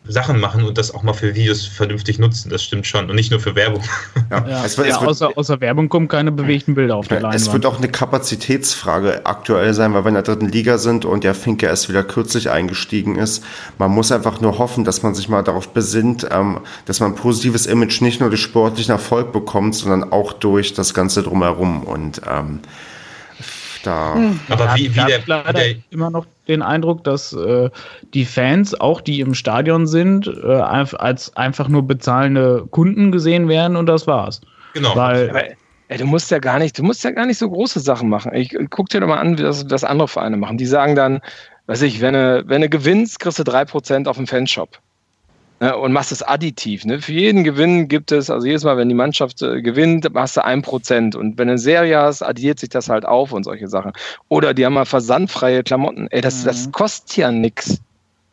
Sachen 0.08 0.40
machen 0.40 0.64
und 0.64 0.78
das 0.80 0.94
auch 0.94 1.04
mal 1.04 1.14
für 1.14 1.36
Videos 1.36 1.66
vernünftig 1.66 2.18
nutzen. 2.18 2.50
Das 2.50 2.64
stimmt 2.64 2.88
schon. 2.88 3.10
Und 3.10 3.16
nicht 3.16 3.30
nur 3.30 3.40
für 3.40 3.56
Werbung. 3.56 3.84
Ja. 4.32 4.48
ja, 4.48 4.66
Es, 4.66 4.78
wird, 4.78 4.88
ja, 4.88 4.96
es, 4.96 5.02
wird, 5.02 5.10
außer, 5.10 5.38
außer 5.38 5.62
Werbung 5.62 5.90
kommen 5.90 6.08
keine 6.08 6.32
bewegten 6.32 6.74
Bilder 6.74 6.96
auf 6.96 7.08
der 7.08 7.18
ja, 7.18 7.24
Leinwand. 7.24 7.42
es 7.42 7.52
wird 7.52 7.66
auch 7.66 7.78
eine 7.78 7.90
Kapazitätsfrage 7.90 9.26
aktuell 9.26 9.74
sein, 9.74 9.94
weil 9.94 10.04
wir 10.04 10.08
in 10.08 10.14
der 10.14 10.24
dritten 10.24 10.48
Liga 10.48 10.78
sind 10.78 11.06
und 11.06 11.24
der 11.24 11.36
Finke 11.36 11.66
erst 11.66 11.90
wieder 11.90 12.04
kürzlich 12.04 12.50
eingestiegen 12.50 13.18
ist. 13.18 13.44
Man 13.78 13.92
muss 13.92 14.12
einfach 14.12 14.40
nur 14.40 14.58
hoffen, 14.58 14.86
dass 14.86 15.04
man 15.04 15.14
sich 15.14 15.28
mal 15.28 15.44
darauf 15.44 15.70
besinnt, 15.70 16.26
ähm, 16.32 16.62
dass 16.86 17.00
man 17.02 17.12
ein 17.12 17.16
positives 17.16 17.66
Image 17.66 18.02
nicht 18.02 18.22
nur 18.22 18.30
durch 18.30 18.42
sportlichen 18.42 18.92
Erfolg 18.92 19.34
bekommt, 19.34 19.76
sondern 19.76 20.12
auch 20.12 20.34
durch 20.34 20.74
das 20.74 20.94
Ganze 20.94 21.24
drumherum. 21.24 21.84
Und 21.84 22.22
ähm, 22.30 22.62
da. 23.84 24.14
Aber 24.50 24.66
Ja, 24.66 24.76
wie, 24.76 24.96
wie 24.96 25.06
der, 25.06 25.22
leider 25.26 25.54
der 25.54 25.76
immer 25.90 26.10
noch 26.10 26.26
den 26.48 26.62
Eindruck, 26.62 27.04
dass 27.04 27.34
äh, 27.34 27.70
die 28.14 28.26
Fans, 28.26 28.80
auch 28.80 29.02
die 29.02 29.20
im 29.20 29.34
Stadion 29.34 29.88
sind, 29.88 30.28
äh, 30.28 30.48
als 30.48 31.36
einfach 31.36 31.68
nur 31.68 31.84
bezahlende 31.84 32.68
Kunden 32.72 33.12
gesehen 33.12 33.48
werden 33.48 33.76
und 33.78 33.88
das 33.88 34.08
war's. 34.08 34.42
genau. 34.74 34.96
Weil 34.96 35.30
Aber, 35.30 35.44
ey, 35.88 35.98
du 35.98 36.06
musst 36.06 36.32
ja 36.32 36.40
gar 36.40 36.60
nicht, 36.60 36.78
du 36.78 36.84
musst 36.84 37.04
ja 37.04 37.12
gar 37.12 37.26
nicht 37.26 37.38
so 37.38 37.50
große 37.50 37.80
Sachen 37.80 38.10
machen. 38.10 38.34
Ich, 38.34 38.54
ich 38.54 38.70
guck 38.70 38.90
dir 38.90 39.02
doch 39.02 39.08
mal 39.08 39.20
an, 39.20 39.38
wie 39.38 39.44
das, 39.44 39.66
das 39.68 39.84
andere 39.84 40.08
Vereine 40.08 40.38
machen. 40.38 40.58
Die 40.58 40.66
sagen 40.66 40.96
dann, 40.96 41.22
weiß 41.68 41.82
ich, 41.84 42.02
wenn 42.02 42.14
du, 42.14 42.44
wenn 42.48 42.62
du 42.62 42.70
gewinnst, 42.70 43.20
kriegst 43.20 43.40
du 43.40 43.44
3% 43.44 44.08
auf 44.08 44.18
dem 44.18 44.28
Fanshop. 44.28 44.80
Ne, 45.62 45.78
und 45.78 45.94
machst 45.94 46.12
es 46.12 46.24
additiv. 46.24 46.86
Ne? 46.86 47.00
Für 47.02 47.12
jeden 47.14 47.44
Gewinn 47.44 47.88
gibt 47.88 48.12
es, 48.12 48.32
also 48.32 48.48
jedes 48.48 48.64
Mal, 48.64 48.78
wenn 48.78 48.90
die 48.90 48.96
Mannschaft 48.96 49.44
äh, 49.44 49.62
gewinnt, 49.62 50.12
machst 50.12 50.36
du 50.36 50.42
1%. 50.44 51.16
Und 51.16 51.38
wenn 51.38 51.48
du 51.48 51.52
eine 51.54 51.58
Serie 51.60 52.00
hast, 52.00 52.24
addiert 52.24 52.60
sich 52.60 52.70
das 52.70 52.90
halt 52.90 53.06
auf 53.06 53.32
und 53.32 53.44
solche 53.44 53.68
Sachen. 53.68 53.92
Oder 54.28 54.56
die 54.56 54.66
haben 54.66 54.74
mal 54.74 54.86
versandfreie 54.86 55.62
Klamotten. 55.62 56.08
Ey, 56.10 56.22
das, 56.22 56.42
Mhm. 56.42 56.46
das 56.48 56.72
kostet 56.72 57.16
ja 57.18 57.32
nichts. 57.32 57.80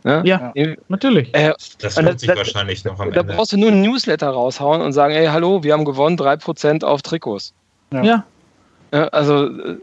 Ne? 0.05 0.23
ja, 0.25 0.53
natürlich. 0.89 1.35
Äh, 1.35 1.53
das 1.81 2.01
lohnt 2.01 2.19
sich 2.21 2.29
das- 2.29 2.39
wahrscheinlich 2.39 2.85
noch 2.87 2.99
am 2.99 3.13
da 3.13 3.21
Ende. 3.21 3.35
brauchst 3.35 3.53
du 3.53 3.59
nur 3.59 3.73
ein 3.73 3.83
Newsletter 3.83 4.29
raushauen 4.31 4.81
und 4.81 4.95
sagen, 4.95 5.13
ey, 5.13 5.27
hallo, 5.27 5.63
wir 5.63 5.75
haben 5.75 5.85
gewonnen, 5.85 6.17
3% 6.17 6.83
auf 6.85 7.03
Trikots. 7.03 7.53
Ja. 7.93 8.25
Ja. 8.91 9.09
also, 9.09 9.49
äh, 9.49 9.77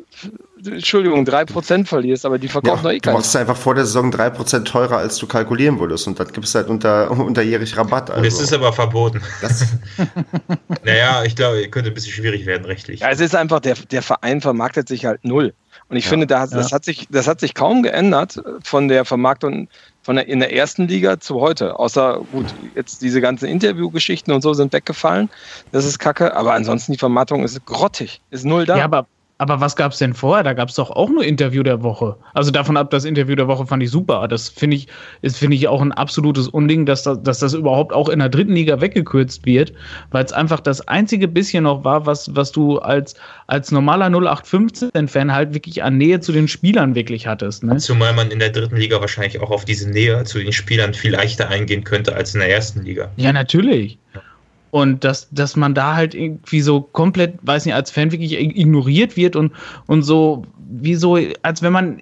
Entschuldigung, 0.66 1.26
3% 1.26 1.86
verlierst, 1.86 2.26
aber 2.26 2.38
die 2.38 2.48
verkaufen 2.48 2.86
ja, 2.86 2.92
noch 2.92 2.96
eh 2.96 3.00
Du 3.00 3.12
machst 3.12 3.30
es 3.30 3.36
einfach 3.36 3.58
vor 3.58 3.76
der 3.76 3.86
Saison 3.86 4.12
3% 4.12 4.64
teurer, 4.64 4.98
als 4.98 5.18
du 5.18 5.28
kalkulieren 5.28 5.80
würdest. 5.80 6.08
Und 6.08 6.20
dann 6.20 6.28
gibt 6.28 6.46
es 6.46 6.56
halt 6.56 6.68
unter, 6.68 7.12
unterjährig 7.12 7.76
Rabatt. 7.78 8.12
Also. 8.12 8.24
Das 8.24 8.40
ist 8.40 8.54
aber 8.54 8.74
verboten. 8.74 9.22
naja, 10.84 11.24
ich 11.24 11.36
glaube, 11.36 11.68
könnte 11.70 11.92
ein 11.92 11.94
bisschen 11.94 12.14
schwierig 12.14 12.46
werden, 12.46 12.66
rechtlich. 12.66 13.02
Ja, 13.02 13.10
es 13.10 13.20
ist 13.20 13.36
einfach, 13.36 13.60
der, 13.60 13.76
der 13.76 14.02
Verein 14.02 14.42
vermarktet 14.42 14.88
sich 14.88 15.06
halt 15.06 15.24
null. 15.24 15.54
Und 15.88 15.98
ich 15.98 16.06
ja, 16.06 16.10
finde, 16.10 16.26
das, 16.26 16.50
das, 16.50 16.72
hat 16.72 16.84
sich, 16.84 17.08
das 17.12 17.28
hat 17.28 17.40
sich 17.40 17.54
kaum 17.54 17.84
geändert 17.84 18.42
von 18.64 18.88
der 18.88 19.06
Vermarktung 19.06 19.68
von 20.02 20.16
der, 20.16 20.28
in 20.28 20.40
der 20.40 20.54
ersten 20.54 20.88
Liga 20.88 21.20
zu 21.20 21.42
heute. 21.42 21.78
Außer, 21.78 22.22
gut, 22.32 22.46
jetzt 22.76 23.02
diese 23.02 23.22
ganzen 23.22 23.48
Interviewgeschichten 23.48 24.34
und 24.34 24.42
so 24.42 24.54
sind 24.54 24.74
weggefallen. 24.74 25.30
Das 25.72 25.86
ist 25.86 26.00
kacke. 26.00 26.36
Aber 26.36 26.54
ansonsten 26.54 26.92
die 26.92 26.98
Vermarktung 26.98 27.44
ist 27.44 27.64
grottig. 27.66 28.22
Ist 28.32 28.46
null 28.46 28.66
da. 28.66 28.78
Ja, 28.78 28.86
aber 28.86 29.08
aber 29.38 29.60
was 29.60 29.76
gab 29.76 29.91
es 29.91 29.98
denn 29.98 30.14
vorher? 30.14 30.44
Da 30.44 30.53
gab 30.53 30.70
es 30.70 30.76
doch 30.76 30.90
auch 30.90 31.10
nur 31.10 31.24
Interview 31.24 31.62
der 31.62 31.84
Woche. 31.84 32.16
Also 32.34 32.52
davon 32.52 32.78
ab, 32.78 32.90
das 32.90 33.03
Interview 33.03 33.36
der 33.36 33.48
Woche 33.48 33.66
fand 33.66 33.84
ich 33.84 33.91
super. 33.91 34.28
Das 34.30 34.48
finde 34.48 34.78
ich, 34.78 34.88
ist, 35.22 35.38
finde 35.38 35.57
ich 35.57 35.68
auch 35.68 35.82
ein 35.82 35.91
absolutes 35.91 36.48
Unding, 36.48 36.86
dass 36.86 37.03
das, 37.03 37.22
dass 37.22 37.40
das 37.40 37.53
überhaupt 37.53 37.91
auch 37.91 38.07
in 38.07 38.20
der 38.20 38.30
dritten 38.30 38.53
Liga 38.53 38.80
weggekürzt 38.80 39.45
wird, 39.45 39.74
weil 40.12 40.24
es 40.24 40.32
einfach 40.32 40.62
das 40.62 40.88
einzige 40.88 41.28
bisschen 41.28 41.64
noch 41.64 41.84
war, 41.84 42.06
was, 42.06 42.34
was 42.34 42.53
du 42.53 42.80
als, 42.80 43.16
als 43.48 43.72
normaler 43.72 44.07
0815-Fan 44.07 45.34
halt 45.34 45.53
wirklich 45.53 45.84
an 45.84 45.98
Nähe 45.98 46.22
zu 46.22 46.32
den 46.32 46.48
Spielern 46.48 46.95
wirklich 46.95 47.28
hattest. 47.28 47.64
Ne? 47.64 47.78
Zumal 47.78 48.14
man 48.14 48.32
in 48.32 48.40
der 48.40 48.52
dritten 48.52 48.78
Liga 48.78 49.02
wahrscheinlich 49.02 49.41
auch 49.41 49.52
auf 49.52 49.66
diese 49.66 49.90
Nähe 49.90 50.24
zu 50.24 50.40
den 50.40 50.53
Spielern 50.53 50.94
viel 50.94 51.12
leichter 51.12 51.49
eingehen 51.49 51.84
könnte 51.84 52.16
als 52.16 52.34
in 52.34 52.40
der 52.40 52.49
ersten 52.49 52.84
Liga. 52.84 53.12
Ja, 53.18 53.34
natürlich. 53.34 53.98
Und 54.76 55.06
dass, 55.06 55.30
dass 55.31 55.56
man 55.56 55.73
da 55.73 55.95
halt 55.95 56.14
irgendwie 56.14 56.60
so 56.60 56.81
komplett, 56.81 57.35
weiß 57.43 57.64
nicht, 57.64 57.73
als 57.73 57.91
Fan 57.91 58.11
wirklich 58.11 58.38
ignoriert 58.38 59.15
wird 59.15 59.38
und, 59.38 59.53
und 59.88 60.02
so, 60.02 60.43
wie 60.69 60.95
so, 60.95 61.18
als 61.43 61.61
wenn 61.61 61.72
man 61.72 61.97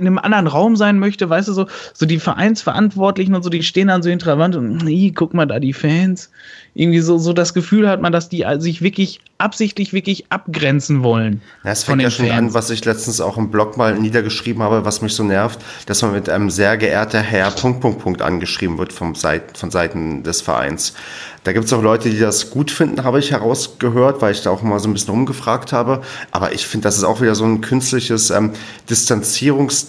in 0.00 0.06
einem 0.06 0.18
anderen 0.18 0.46
Raum 0.46 0.76
sein 0.76 0.98
möchte, 0.98 1.28
weißt 1.28 1.48
du, 1.48 1.52
so, 1.52 1.66
so 1.92 2.06
die 2.06 2.18
Vereinsverantwortlichen 2.18 3.34
und 3.34 3.42
so, 3.42 3.50
die 3.50 3.62
stehen 3.62 3.88
dann 3.88 4.02
so 4.02 4.10
hinter 4.10 4.26
der 4.26 4.38
Wand 4.38 4.56
und, 4.56 4.84
guck 5.14 5.34
mal 5.34 5.46
da, 5.46 5.60
die 5.60 5.72
Fans 5.72 6.30
irgendwie 6.74 7.00
so, 7.00 7.18
so 7.18 7.32
das 7.32 7.52
Gefühl 7.52 7.88
hat 7.88 8.00
man, 8.00 8.12
dass 8.12 8.28
die 8.28 8.44
sich 8.58 8.80
wirklich 8.80 9.20
absichtlich 9.38 9.92
wirklich 9.92 10.30
abgrenzen 10.30 11.02
wollen. 11.02 11.40
Ja, 11.64 11.72
es 11.72 11.84
fängt 11.84 12.02
ja 12.02 12.10
schon 12.10 12.26
Fans. 12.26 12.38
an, 12.38 12.54
was 12.54 12.70
ich 12.70 12.84
letztens 12.84 13.20
auch 13.20 13.36
im 13.38 13.50
Blog 13.50 13.76
mal 13.76 13.98
niedergeschrieben 13.98 14.62
habe, 14.62 14.84
was 14.84 15.02
mich 15.02 15.14
so 15.14 15.24
nervt, 15.24 15.58
dass 15.86 16.02
man 16.02 16.12
mit 16.12 16.28
einem 16.28 16.50
sehr 16.50 16.76
geehrter 16.76 17.20
Herr 17.20 17.50
Punkt, 17.50 17.80
Punkt, 17.80 18.00
Punkt 18.00 18.22
angeschrieben 18.22 18.78
wird 18.78 18.92
vom 18.92 19.14
Seit, 19.14 19.58
von 19.58 19.70
Seiten 19.70 20.22
des 20.22 20.42
Vereins. 20.42 20.94
Da 21.42 21.52
gibt 21.52 21.64
es 21.64 21.72
auch 21.72 21.82
Leute, 21.82 22.10
die 22.10 22.18
das 22.18 22.50
gut 22.50 22.70
finden, 22.70 23.02
habe 23.02 23.18
ich 23.18 23.30
herausgehört, 23.30 24.20
weil 24.20 24.32
ich 24.32 24.42
da 24.42 24.50
auch 24.50 24.62
mal 24.62 24.78
so 24.78 24.90
ein 24.90 24.92
bisschen 24.92 25.14
rumgefragt 25.14 25.72
habe. 25.72 26.02
Aber 26.30 26.52
ich 26.52 26.66
finde, 26.66 26.84
das 26.84 26.98
ist 26.98 27.04
auch 27.04 27.22
wieder 27.22 27.34
so 27.34 27.44
ein 27.44 27.62
künstliches 27.62 28.28
ähm, 28.28 28.52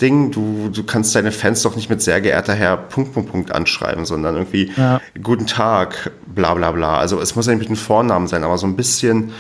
Distanzierungsding. 0.01 0.31
Du, 0.31 0.69
du 0.69 0.83
kannst 0.83 1.15
deine 1.15 1.31
Fans 1.31 1.61
doch 1.61 1.75
nicht 1.75 1.89
mit 1.89 2.01
sehr 2.01 2.21
geehrter 2.21 2.53
Herr 2.53 2.77
Punkt, 2.77 3.13
Punkt, 3.13 3.31
Punkt 3.31 3.51
anschreiben, 3.51 4.05
sondern 4.05 4.35
irgendwie 4.35 4.71
ja. 4.75 5.01
Guten 5.21 5.47
Tag, 5.47 6.11
bla 6.25 6.53
bla 6.53 6.71
bla. 6.71 6.97
Also 6.97 7.19
es 7.21 7.35
muss 7.35 7.45
ja 7.45 7.53
nicht 7.53 7.59
mit 7.59 7.69
einem 7.69 7.77
Vornamen 7.77 8.27
sein, 8.27 8.43
aber 8.43 8.57
so 8.57 8.67
ein 8.67 8.75
bisschen 8.75 9.31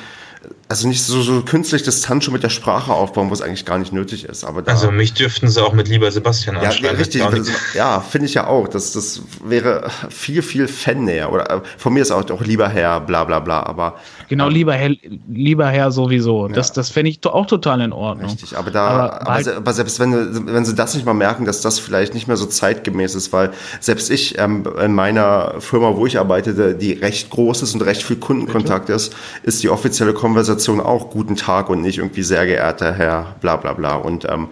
also 0.71 0.87
nicht 0.87 1.03
so, 1.03 1.21
so 1.21 1.41
künstlich 1.41 1.83
Distanz 1.83 2.23
schon 2.23 2.31
mit 2.33 2.43
der 2.43 2.49
Sprache 2.49 2.93
aufbauen, 2.93 3.29
wo 3.29 3.33
es 3.33 3.41
eigentlich 3.41 3.65
gar 3.65 3.77
nicht 3.77 3.91
nötig 3.91 4.23
ist. 4.23 4.45
Aber 4.45 4.61
da, 4.61 4.71
also 4.71 4.89
mich 4.89 5.13
dürften 5.13 5.49
sie 5.49 5.61
auch 5.61 5.73
mit 5.73 5.89
lieber 5.89 6.09
Sebastian 6.09 6.55
anschreiben. 6.55 6.97
Ja, 7.13 7.27
richtig. 7.27 7.53
ja, 7.73 7.99
finde 7.99 8.27
ich 8.27 8.35
ja 8.35 8.47
auch. 8.47 8.69
Das, 8.69 8.93
das 8.93 9.21
wäre 9.43 9.91
viel, 10.09 10.41
viel 10.41 10.69
Fan-näher. 10.69 11.29
Oder 11.29 11.57
äh, 11.57 11.61
von 11.77 11.91
mir 11.91 12.01
ist 12.01 12.11
auch, 12.11 12.29
auch 12.31 12.41
lieber 12.41 12.69
Herr, 12.69 13.01
bla 13.01 13.25
bla 13.25 13.41
bla. 13.41 13.63
Aber 13.63 13.97
Genau, 14.29 14.47
lieber 14.47 14.73
Herr, 14.73 14.95
lieber 15.27 15.67
Herr 15.67 15.91
sowieso. 15.91 16.47
Das, 16.47 16.69
ja. 16.69 16.75
das 16.75 16.89
fände 16.89 17.11
ich 17.11 17.19
auch 17.25 17.47
total 17.47 17.81
in 17.81 17.91
Ordnung. 17.91 18.29
Richtig, 18.29 18.57
aber 18.57 18.71
da, 18.71 18.87
aber, 18.87 19.21
aber, 19.21 19.33
halt 19.33 19.47
aber, 19.49 19.73
selbst 19.73 19.99
wenn, 19.99 20.47
wenn 20.47 20.63
sie 20.63 20.73
das 20.73 20.95
nicht 20.95 21.05
mal 21.05 21.13
merken, 21.13 21.43
dass 21.43 21.59
das 21.59 21.79
vielleicht 21.79 22.13
nicht 22.13 22.29
mehr 22.29 22.37
so 22.37 22.45
zeitgemäß 22.45 23.13
ist, 23.15 23.33
weil 23.33 23.51
selbst 23.81 24.09
ich 24.09 24.37
ähm, 24.39 24.63
in 24.81 24.93
meiner 24.93 25.55
Firma, 25.59 25.97
wo 25.97 26.05
ich 26.05 26.17
arbeite, 26.17 26.75
die 26.75 26.93
recht 26.93 27.29
groß 27.29 27.61
ist 27.61 27.73
und 27.73 27.81
recht 27.81 28.03
viel 28.03 28.15
Kundenkontakt 28.15 28.85
Bitte? 28.85 28.95
ist, 28.95 29.13
ist 29.43 29.63
die 29.63 29.69
offizielle 29.69 30.13
Konversation 30.13 30.60
auch 30.69 31.09
Guten 31.09 31.35
Tag 31.35 31.69
und 31.69 31.81
nicht 31.81 31.97
irgendwie 31.97 32.23
sehr 32.23 32.45
geehrter 32.45 32.93
Herr, 32.93 33.35
bla 33.41 33.55
bla 33.55 33.73
bla. 33.73 33.95
Und 33.95 34.25
ähm, 34.25 34.49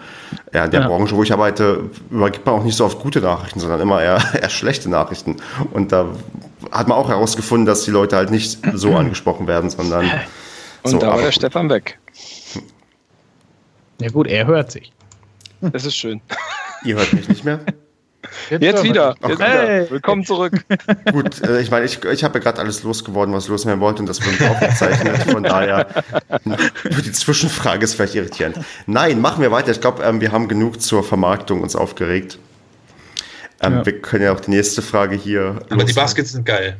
ja, 0.54 0.66
in 0.66 0.72
der 0.72 0.82
ja. 0.82 0.88
Branche, 0.88 1.16
wo 1.16 1.24
ich 1.24 1.32
arbeite, 1.32 1.90
übergibt 2.10 2.46
man 2.46 2.56
auch 2.56 2.64
nicht 2.64 2.76
so 2.76 2.86
oft 2.86 3.00
gute 3.00 3.22
Nachrichten, 3.22 3.60
sondern 3.60 3.80
immer 3.80 4.02
eher, 4.02 4.22
eher 4.42 4.50
schlechte 4.50 4.90
Nachrichten. 4.90 5.38
Und 5.72 5.92
da 5.92 6.08
hat 6.72 6.88
man 6.88 6.98
auch 6.98 7.10
herausgefunden, 7.10 7.66
dass 7.66 7.84
die 7.84 7.92
Leute 7.92 8.16
halt 8.16 8.32
nicht 8.32 8.60
so 8.74 8.96
angesprochen 8.96 9.48
werden, 9.48 9.70
sondern. 9.70 10.06
Und 10.84 10.92
so, 10.92 10.98
da 10.98 11.08
war 11.08 11.22
der 11.22 11.32
Stefan 11.32 11.70
weg. 11.70 12.00
Ja, 14.02 14.10
gut, 14.10 14.28
er 14.28 14.48
hört 14.48 14.72
sich. 14.72 14.94
Das 15.62 15.86
ist 15.86 15.96
schön. 15.96 16.22
Ihr 16.86 16.96
hört 16.96 17.12
mich 17.14 17.28
nicht 17.28 17.44
mehr? 17.44 17.60
Jetzt, 18.50 18.62
Jetzt 18.62 18.84
wieder. 18.84 19.16
Jetzt 19.28 19.40
hey. 19.40 19.82
wieder. 19.82 19.92
Willkommen 19.92 20.26
zurück. 20.26 20.54
Gut, 21.12 21.42
äh, 21.42 21.62
ich 21.62 21.72
meine, 21.72 21.86
ich, 21.86 22.04
ich 22.04 22.24
habe 22.24 22.40
ja 22.40 22.44
gerade 22.44 22.60
alles 22.60 22.84
losgeworden, 22.84 23.34
was 23.34 23.48
loswerden 23.48 23.80
wollte, 23.82 24.02
und 24.02 24.10
das 24.10 24.26
wurde 24.26 24.50
aufgezeichnet. 24.50 25.18
Von 25.24 25.44
daher, 25.44 25.88
die 26.84 27.12
Zwischenfrage 27.12 27.84
ist 27.84 27.96
vielleicht 27.96 28.16
irritierend. 28.16 28.60
Nein, 28.86 29.22
machen 29.22 29.42
wir 29.42 29.52
weiter. 29.52 29.72
Ich 29.72 29.82
glaube, 29.82 30.04
ähm, 30.04 30.22
wir 30.22 30.32
haben 30.32 30.48
genug 30.48 30.82
zur 30.82 31.04
Vermarktung 31.04 31.62
uns 31.62 31.76
aufgeregt. 31.76 32.40
Ähm, 33.62 33.74
ja. 33.74 33.86
Wir 33.86 34.02
können 34.02 34.24
ja 34.24 34.34
auch 34.34 34.40
die 34.40 34.52
nächste 34.52 34.82
Frage 34.82 35.16
hier. 35.16 35.60
Aber 35.70 35.84
die 35.84 35.94
Baskets 35.94 36.32
sind 36.32 36.46
geil. 36.46 36.78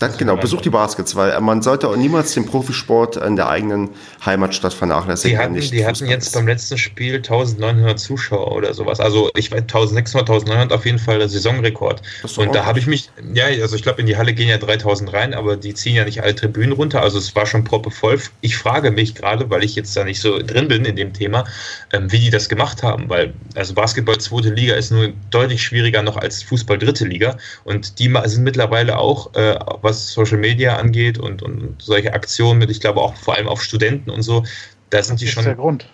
Das, 0.00 0.16
genau, 0.16 0.36
besucht 0.36 0.64
die 0.64 0.70
Baskets, 0.70 1.14
weil 1.14 1.38
man 1.42 1.60
sollte 1.60 1.86
auch 1.86 1.96
niemals 1.96 2.32
den 2.32 2.46
Profisport 2.46 3.16
in 3.16 3.36
der 3.36 3.50
eigenen 3.50 3.90
Heimatstadt 4.24 4.72
vernachlässigen. 4.72 5.36
Die 5.36 5.60
hatten, 5.60 5.70
die 5.70 5.86
hatten 5.86 6.06
jetzt 6.06 6.32
beim 6.32 6.46
letzten 6.46 6.78
Spiel 6.78 7.16
1900 7.16 8.00
Zuschauer 8.00 8.50
oder 8.52 8.72
sowas. 8.72 8.98
Also 8.98 9.30
ich 9.36 9.52
weiß 9.52 9.60
1600, 9.60 10.30
1900 10.30 10.72
auf 10.72 10.86
jeden 10.86 10.98
Fall 10.98 11.18
der 11.18 11.28
Saisonrekord. 11.28 12.00
Und 12.38 12.54
da 12.54 12.64
habe 12.64 12.78
ich 12.78 12.86
mich, 12.86 13.10
ja, 13.34 13.44
also 13.44 13.76
ich 13.76 13.82
glaube 13.82 14.00
in 14.00 14.06
die 14.06 14.16
Halle 14.16 14.32
gehen 14.32 14.48
ja 14.48 14.56
3000 14.56 15.12
rein, 15.12 15.34
aber 15.34 15.58
die 15.58 15.74
ziehen 15.74 15.94
ja 15.94 16.06
nicht 16.06 16.22
alle 16.22 16.34
Tribünen 16.34 16.72
runter. 16.72 17.02
Also 17.02 17.18
es 17.18 17.36
war 17.36 17.44
schon 17.44 17.64
proppevoll. 17.64 18.18
Ich 18.40 18.56
frage 18.56 18.90
mich 18.90 19.14
gerade, 19.14 19.50
weil 19.50 19.62
ich 19.62 19.76
jetzt 19.76 19.94
da 19.98 20.04
nicht 20.04 20.22
so 20.22 20.38
drin 20.38 20.68
bin 20.68 20.86
in 20.86 20.96
dem 20.96 21.12
Thema, 21.12 21.44
ähm, 21.92 22.10
wie 22.10 22.20
die 22.20 22.30
das 22.30 22.48
gemacht 22.48 22.82
haben, 22.82 23.10
weil 23.10 23.34
also 23.54 23.74
Basketball 23.74 24.16
zweite 24.16 24.48
Liga 24.48 24.76
ist 24.76 24.92
nur 24.92 25.12
deutlich 25.30 25.62
schwieriger 25.62 26.02
noch 26.02 26.16
als 26.16 26.42
Fußball 26.42 26.78
dritte 26.78 27.04
Liga 27.04 27.36
und 27.64 27.98
die 27.98 28.10
sind 28.24 28.44
mittlerweile 28.44 28.98
auch 28.98 29.34
äh, 29.34 29.56
was 29.90 30.12
Social 30.12 30.38
Media 30.38 30.76
angeht 30.76 31.18
und, 31.18 31.42
und 31.42 31.74
solche 31.82 32.14
Aktionen 32.14 32.58
mit, 32.58 32.70
ich 32.70 32.80
glaube 32.80 33.00
auch 33.00 33.14
vor 33.16 33.36
allem 33.36 33.48
auf 33.48 33.62
Studenten 33.62 34.10
und 34.10 34.22
so, 34.22 34.44
da 34.90 35.02
sind 35.02 35.14
das 35.14 35.20
die 35.20 35.28
schon. 35.28 35.44
Der 35.44 35.54
Grund. 35.54 35.86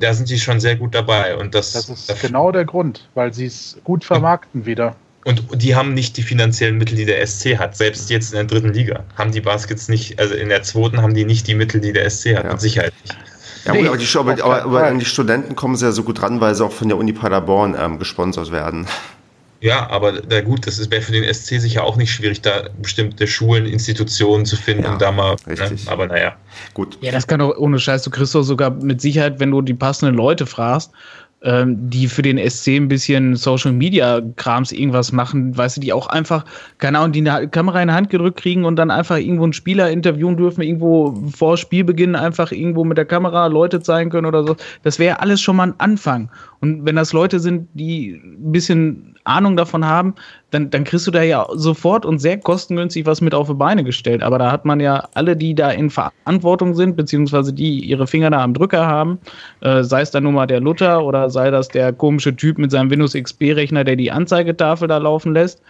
Da 0.00 0.12
sind 0.12 0.28
die 0.28 0.38
schon 0.38 0.58
sehr 0.58 0.74
gut 0.74 0.94
dabei. 0.94 1.36
Und 1.36 1.54
das, 1.54 1.72
das 1.72 1.88
ist 1.88 2.10
dafür, 2.10 2.30
genau 2.30 2.50
der 2.50 2.64
Grund, 2.64 3.08
weil 3.14 3.32
sie 3.32 3.46
es 3.46 3.78
gut 3.84 4.04
vermarkten 4.04 4.66
wieder. 4.66 4.96
Und 5.24 5.62
die 5.62 5.76
haben 5.76 5.94
nicht 5.94 6.16
die 6.16 6.22
finanziellen 6.22 6.78
Mittel, 6.78 6.96
die 6.96 7.04
der 7.04 7.24
SC 7.24 7.56
hat. 7.56 7.76
Selbst 7.76 8.10
jetzt 8.10 8.32
in 8.32 8.36
der 8.36 8.44
dritten 8.44 8.72
Liga 8.72 9.04
haben 9.16 9.30
die 9.30 9.40
Baskets 9.40 9.88
nicht, 9.88 10.18
also 10.18 10.34
in 10.34 10.48
der 10.48 10.64
zweiten 10.64 11.00
haben 11.00 11.14
die 11.14 11.24
nicht 11.24 11.46
die 11.46 11.54
Mittel, 11.54 11.80
die 11.80 11.92
der 11.92 12.10
SC 12.10 12.34
hat, 12.34 12.44
ja. 12.44 12.50
mit 12.50 12.60
Sicherheit 12.60 12.92
nicht. 13.02 13.16
Ja, 13.64 13.72
nee, 13.74 13.86
aber, 13.86 13.96
die, 13.96 14.06
aber, 14.16 14.32
aber, 14.32 14.62
aber, 14.62 14.86
an 14.86 14.98
die 14.98 15.04
Studenten 15.04 15.54
kommen 15.54 15.76
sie 15.76 15.84
ja 15.84 15.92
so 15.92 16.02
gut 16.02 16.20
ran, 16.20 16.40
weil 16.40 16.56
sie 16.56 16.64
auch 16.64 16.72
von 16.72 16.88
der 16.88 16.98
Uni 16.98 17.12
Paderborn 17.12 17.76
ähm, 17.78 18.00
gesponsert 18.00 18.50
werden. 18.50 18.88
Ja, 19.62 19.88
aber 19.90 20.12
da 20.12 20.40
gut, 20.40 20.66
das 20.66 20.90
wäre 20.90 21.00
für 21.00 21.12
den 21.12 21.22
SC 21.32 21.60
sicher 21.60 21.84
auch 21.84 21.96
nicht 21.96 22.12
schwierig, 22.12 22.42
da 22.42 22.64
bestimmte 22.80 23.28
Schulen, 23.28 23.64
Institutionen 23.64 24.44
zu 24.44 24.56
finden 24.56 24.82
ja, 24.82 24.92
und 24.92 25.00
da 25.00 25.12
mal. 25.12 25.36
Ne? 25.46 25.52
Richtig. 25.52 25.86
Ne? 25.86 25.92
Aber 25.92 26.08
naja. 26.08 26.34
Gut. 26.74 26.98
Ja, 27.00 27.12
das 27.12 27.28
kann 27.28 27.38
doch 27.38 27.56
ohne 27.56 27.78
Scheiß. 27.78 28.02
Du 28.02 28.10
kriegst 28.10 28.34
doch 28.34 28.42
sogar 28.42 28.70
mit 28.70 29.00
Sicherheit, 29.00 29.38
wenn 29.38 29.52
du 29.52 29.62
die 29.62 29.74
passenden 29.74 30.16
Leute 30.16 30.46
fragst, 30.46 30.90
ähm, 31.44 31.90
die 31.90 32.08
für 32.08 32.22
den 32.22 32.38
SC 32.38 32.76
ein 32.76 32.88
bisschen 32.88 33.36
Social 33.36 33.72
Media 33.72 34.20
Krams 34.36 34.72
irgendwas 34.72 35.12
machen, 35.12 35.56
weißt 35.56 35.76
du, 35.76 35.80
die 35.80 35.92
auch 35.92 36.08
einfach, 36.08 36.44
keine 36.78 36.98
Ahnung, 36.98 37.12
die 37.12 37.28
eine 37.28 37.48
Kamera 37.48 37.82
in 37.82 37.88
die 37.88 37.94
Hand 37.94 38.10
gedrückt 38.10 38.38
kriegen 38.38 38.64
und 38.64 38.76
dann 38.76 38.90
einfach 38.90 39.16
irgendwo 39.16 39.44
einen 39.44 39.52
Spieler 39.52 39.90
interviewen 39.90 40.36
dürfen, 40.36 40.62
irgendwo 40.62 41.14
vor 41.34 41.56
Spielbeginn 41.56 42.16
einfach 42.16 42.52
irgendwo 42.52 42.84
mit 42.84 42.98
der 42.98 43.04
Kamera 43.04 43.46
Leute 43.46 43.80
zeigen 43.80 44.10
können 44.10 44.26
oder 44.26 44.44
so. 44.44 44.56
Das 44.82 44.98
wäre 44.98 45.20
alles 45.20 45.40
schon 45.40 45.56
mal 45.56 45.68
ein 45.68 45.74
Anfang. 45.78 46.30
Und 46.62 46.86
wenn 46.86 46.94
das 46.94 47.12
Leute 47.12 47.40
sind, 47.40 47.68
die 47.74 48.12
ein 48.12 48.52
bisschen 48.52 49.16
Ahnung 49.24 49.56
davon 49.56 49.84
haben, 49.84 50.14
dann, 50.52 50.70
dann 50.70 50.84
kriegst 50.84 51.08
du 51.08 51.10
da 51.10 51.22
ja 51.22 51.44
sofort 51.54 52.06
und 52.06 52.20
sehr 52.20 52.38
kostengünstig 52.38 53.04
was 53.04 53.20
mit 53.20 53.34
auf 53.34 53.48
die 53.48 53.54
Beine 53.54 53.82
gestellt. 53.82 54.22
Aber 54.22 54.38
da 54.38 54.52
hat 54.52 54.64
man 54.64 54.78
ja 54.78 55.08
alle, 55.14 55.36
die 55.36 55.56
da 55.56 55.72
in 55.72 55.90
Verantwortung 55.90 56.74
sind, 56.74 56.96
beziehungsweise 56.96 57.52
die 57.52 57.80
ihre 57.80 58.06
Finger 58.06 58.30
da 58.30 58.42
am 58.42 58.54
Drücker 58.54 58.86
haben, 58.86 59.18
äh, 59.60 59.82
sei 59.82 60.02
es 60.02 60.12
dann 60.12 60.22
nun 60.22 60.34
mal 60.34 60.46
der 60.46 60.60
Luther 60.60 61.04
oder 61.04 61.30
sei 61.30 61.50
das 61.50 61.66
der 61.66 61.92
komische 61.92 62.34
Typ 62.34 62.58
mit 62.58 62.70
seinem 62.70 62.90
Windows 62.90 63.14
XP-Rechner, 63.14 63.82
der 63.82 63.96
die 63.96 64.12
Anzeigetafel 64.12 64.86
da 64.86 64.98
laufen 64.98 65.34
lässt, 65.34 65.60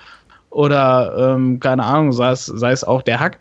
oder 0.51 1.35
ähm, 1.35 1.59
keine 1.59 1.85
Ahnung, 1.85 2.12
sei 2.12 2.32
es, 2.32 2.44
sei 2.44 2.73
es 2.73 2.85
auch 2.85 3.01
der 3.01 3.19
Hack, 3.19 3.39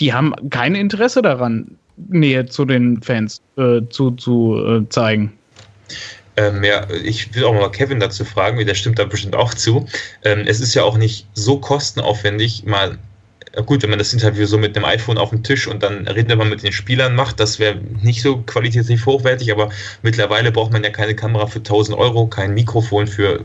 die 0.00 0.12
haben 0.12 0.34
kein 0.50 0.74
Interesse 0.74 1.22
daran, 1.22 1.76
Nähe 2.08 2.46
zu 2.46 2.64
den 2.64 3.00
Fans 3.02 3.40
äh, 3.56 3.82
zu, 3.90 4.10
zu 4.12 4.56
äh, 4.56 4.88
zeigen. 4.88 5.32
Ähm, 6.40 6.64
ja, 6.64 6.88
ich 6.90 7.34
will 7.34 7.44
auch 7.44 7.52
mal 7.52 7.70
Kevin 7.70 8.00
dazu 8.00 8.24
fragen, 8.24 8.64
der 8.64 8.74
stimmt 8.74 8.98
da 8.98 9.04
bestimmt 9.04 9.36
auch 9.36 9.52
zu. 9.52 9.86
Ähm, 10.24 10.44
es 10.46 10.60
ist 10.60 10.74
ja 10.74 10.84
auch 10.84 10.96
nicht 10.96 11.26
so 11.34 11.58
kostenaufwendig, 11.58 12.64
mal 12.64 12.98
gut, 13.66 13.82
wenn 13.82 13.90
man 13.90 13.98
das 13.98 14.12
Interview 14.14 14.46
so 14.46 14.56
mit 14.56 14.74
einem 14.76 14.86
iPhone 14.86 15.18
auf 15.18 15.30
dem 15.30 15.42
Tisch 15.42 15.66
und 15.66 15.82
dann 15.82 16.06
redet 16.08 16.38
man 16.38 16.48
mit 16.48 16.62
den 16.62 16.72
Spielern 16.72 17.14
macht, 17.14 17.40
das 17.40 17.58
wäre 17.58 17.76
nicht 17.76 18.22
so 18.22 18.38
qualitativ 18.38 19.04
hochwertig, 19.04 19.52
aber 19.52 19.70
mittlerweile 20.02 20.52
braucht 20.52 20.72
man 20.72 20.84
ja 20.84 20.90
keine 20.90 21.14
Kamera 21.14 21.46
für 21.46 21.58
1000 21.58 21.98
Euro, 21.98 22.26
kein 22.26 22.54
Mikrofon 22.54 23.06
für 23.06 23.44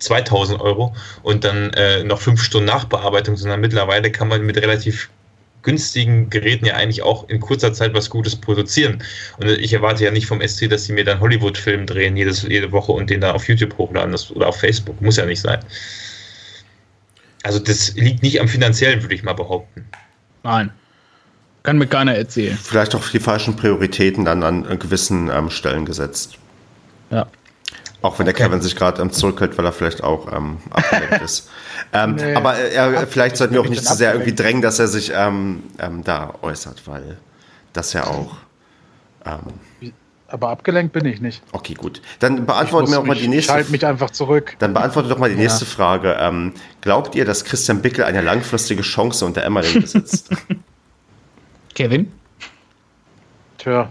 2000 0.00 0.60
Euro 0.60 0.94
und 1.22 1.44
dann 1.44 1.72
äh, 1.74 2.04
noch 2.04 2.20
fünf 2.20 2.42
Stunden 2.42 2.66
Nachbearbeitung, 2.66 3.36
sondern 3.36 3.60
mittlerweile 3.60 4.10
kann 4.10 4.28
man 4.28 4.44
mit 4.44 4.58
relativ 4.58 5.08
günstigen 5.64 6.30
Geräten 6.30 6.66
ja 6.66 6.74
eigentlich 6.74 7.02
auch 7.02 7.28
in 7.28 7.40
kurzer 7.40 7.72
Zeit 7.72 7.94
was 7.94 8.08
Gutes 8.08 8.36
produzieren. 8.36 9.02
Und 9.38 9.48
ich 9.48 9.72
erwarte 9.72 10.04
ja 10.04 10.10
nicht 10.10 10.26
vom 10.26 10.40
SC, 10.46 10.68
dass 10.68 10.84
sie 10.84 10.92
mir 10.92 11.04
dann 11.04 11.18
Hollywood-Film 11.18 11.86
drehen 11.86 12.16
jedes, 12.16 12.42
jede 12.42 12.70
Woche 12.70 12.92
und 12.92 13.10
den 13.10 13.20
da 13.20 13.32
auf 13.32 13.48
YouTube 13.48 13.76
hochladen 13.76 14.12
das, 14.12 14.30
oder 14.30 14.46
auf 14.48 14.60
Facebook. 14.60 15.00
Muss 15.00 15.16
ja 15.16 15.26
nicht 15.26 15.40
sein. 15.40 15.58
Also 17.42 17.58
das 17.58 17.94
liegt 17.94 18.22
nicht 18.22 18.40
am 18.40 18.48
finanziellen, 18.48 19.02
würde 19.02 19.14
ich 19.14 19.22
mal 19.22 19.34
behaupten. 19.34 19.84
Nein. 20.44 20.70
Kann 21.62 21.78
mir 21.78 21.86
keiner 21.86 22.14
erzählen. 22.14 22.58
Vielleicht 22.62 22.94
auch 22.94 23.08
die 23.08 23.18
falschen 23.18 23.56
Prioritäten 23.56 24.26
dann 24.26 24.42
an 24.42 24.78
gewissen 24.78 25.30
ähm, 25.30 25.48
Stellen 25.48 25.86
gesetzt. 25.86 26.38
Ja. 27.10 27.26
Auch 28.04 28.18
wenn 28.18 28.26
der 28.26 28.34
okay. 28.34 28.44
Kevin 28.44 28.60
sich 28.60 28.76
gerade 28.76 29.00
ähm, 29.00 29.10
zurückhält, 29.12 29.56
weil 29.56 29.64
er 29.64 29.72
vielleicht 29.72 30.04
auch 30.04 30.30
ähm, 30.30 30.58
abgelenkt 30.70 31.22
ist. 31.22 31.48
Ähm, 31.92 32.16
nee, 32.16 32.34
aber 32.34 32.56
er, 32.56 33.06
vielleicht 33.06 33.36
sollten 33.36 33.54
wir 33.54 33.60
auch 33.60 33.68
nicht 33.68 33.84
zu 33.84 33.94
sehr 33.94 34.12
irgendwie 34.12 34.34
drängen, 34.34 34.62
dass 34.62 34.80
er 34.80 34.88
sich 34.88 35.12
ähm, 35.14 35.62
ähm, 35.78 36.02
da 36.02 36.34
äußert, 36.42 36.88
weil 36.88 37.18
das 37.72 37.92
ja 37.92 38.06
auch. 38.08 38.36
Ähm, 39.24 39.92
aber 40.26 40.48
abgelenkt 40.48 40.92
bin 40.92 41.04
ich 41.04 41.20
nicht. 41.20 41.42
Okay, 41.52 41.74
gut. 41.74 42.02
Dann 42.18 42.46
beantworten 42.46 42.90
wir 42.90 42.98
auch 42.98 43.04
mal 43.04 43.14
die 43.14 43.28
nächste. 43.28 43.52
Ich 43.52 43.56
halte 43.56 43.70
mich 43.70 43.86
einfach 43.86 44.10
zurück. 44.10 44.56
Dann 44.58 44.74
beantworte 44.74 45.08
doch 45.08 45.18
mal 45.18 45.30
die 45.30 45.36
nächste 45.36 45.64
ja. 45.64 45.70
Frage. 45.70 46.16
Ähm, 46.18 46.54
glaubt 46.80 47.14
ihr, 47.14 47.24
dass 47.24 47.44
Christian 47.44 47.80
Bickel 47.80 48.04
eine 48.04 48.22
langfristige 48.22 48.82
Chance 48.82 49.24
unter 49.24 49.42
Emmerling 49.42 49.82
besitzt? 49.82 50.30
Kevin? 51.74 52.10
Tja. 53.58 53.88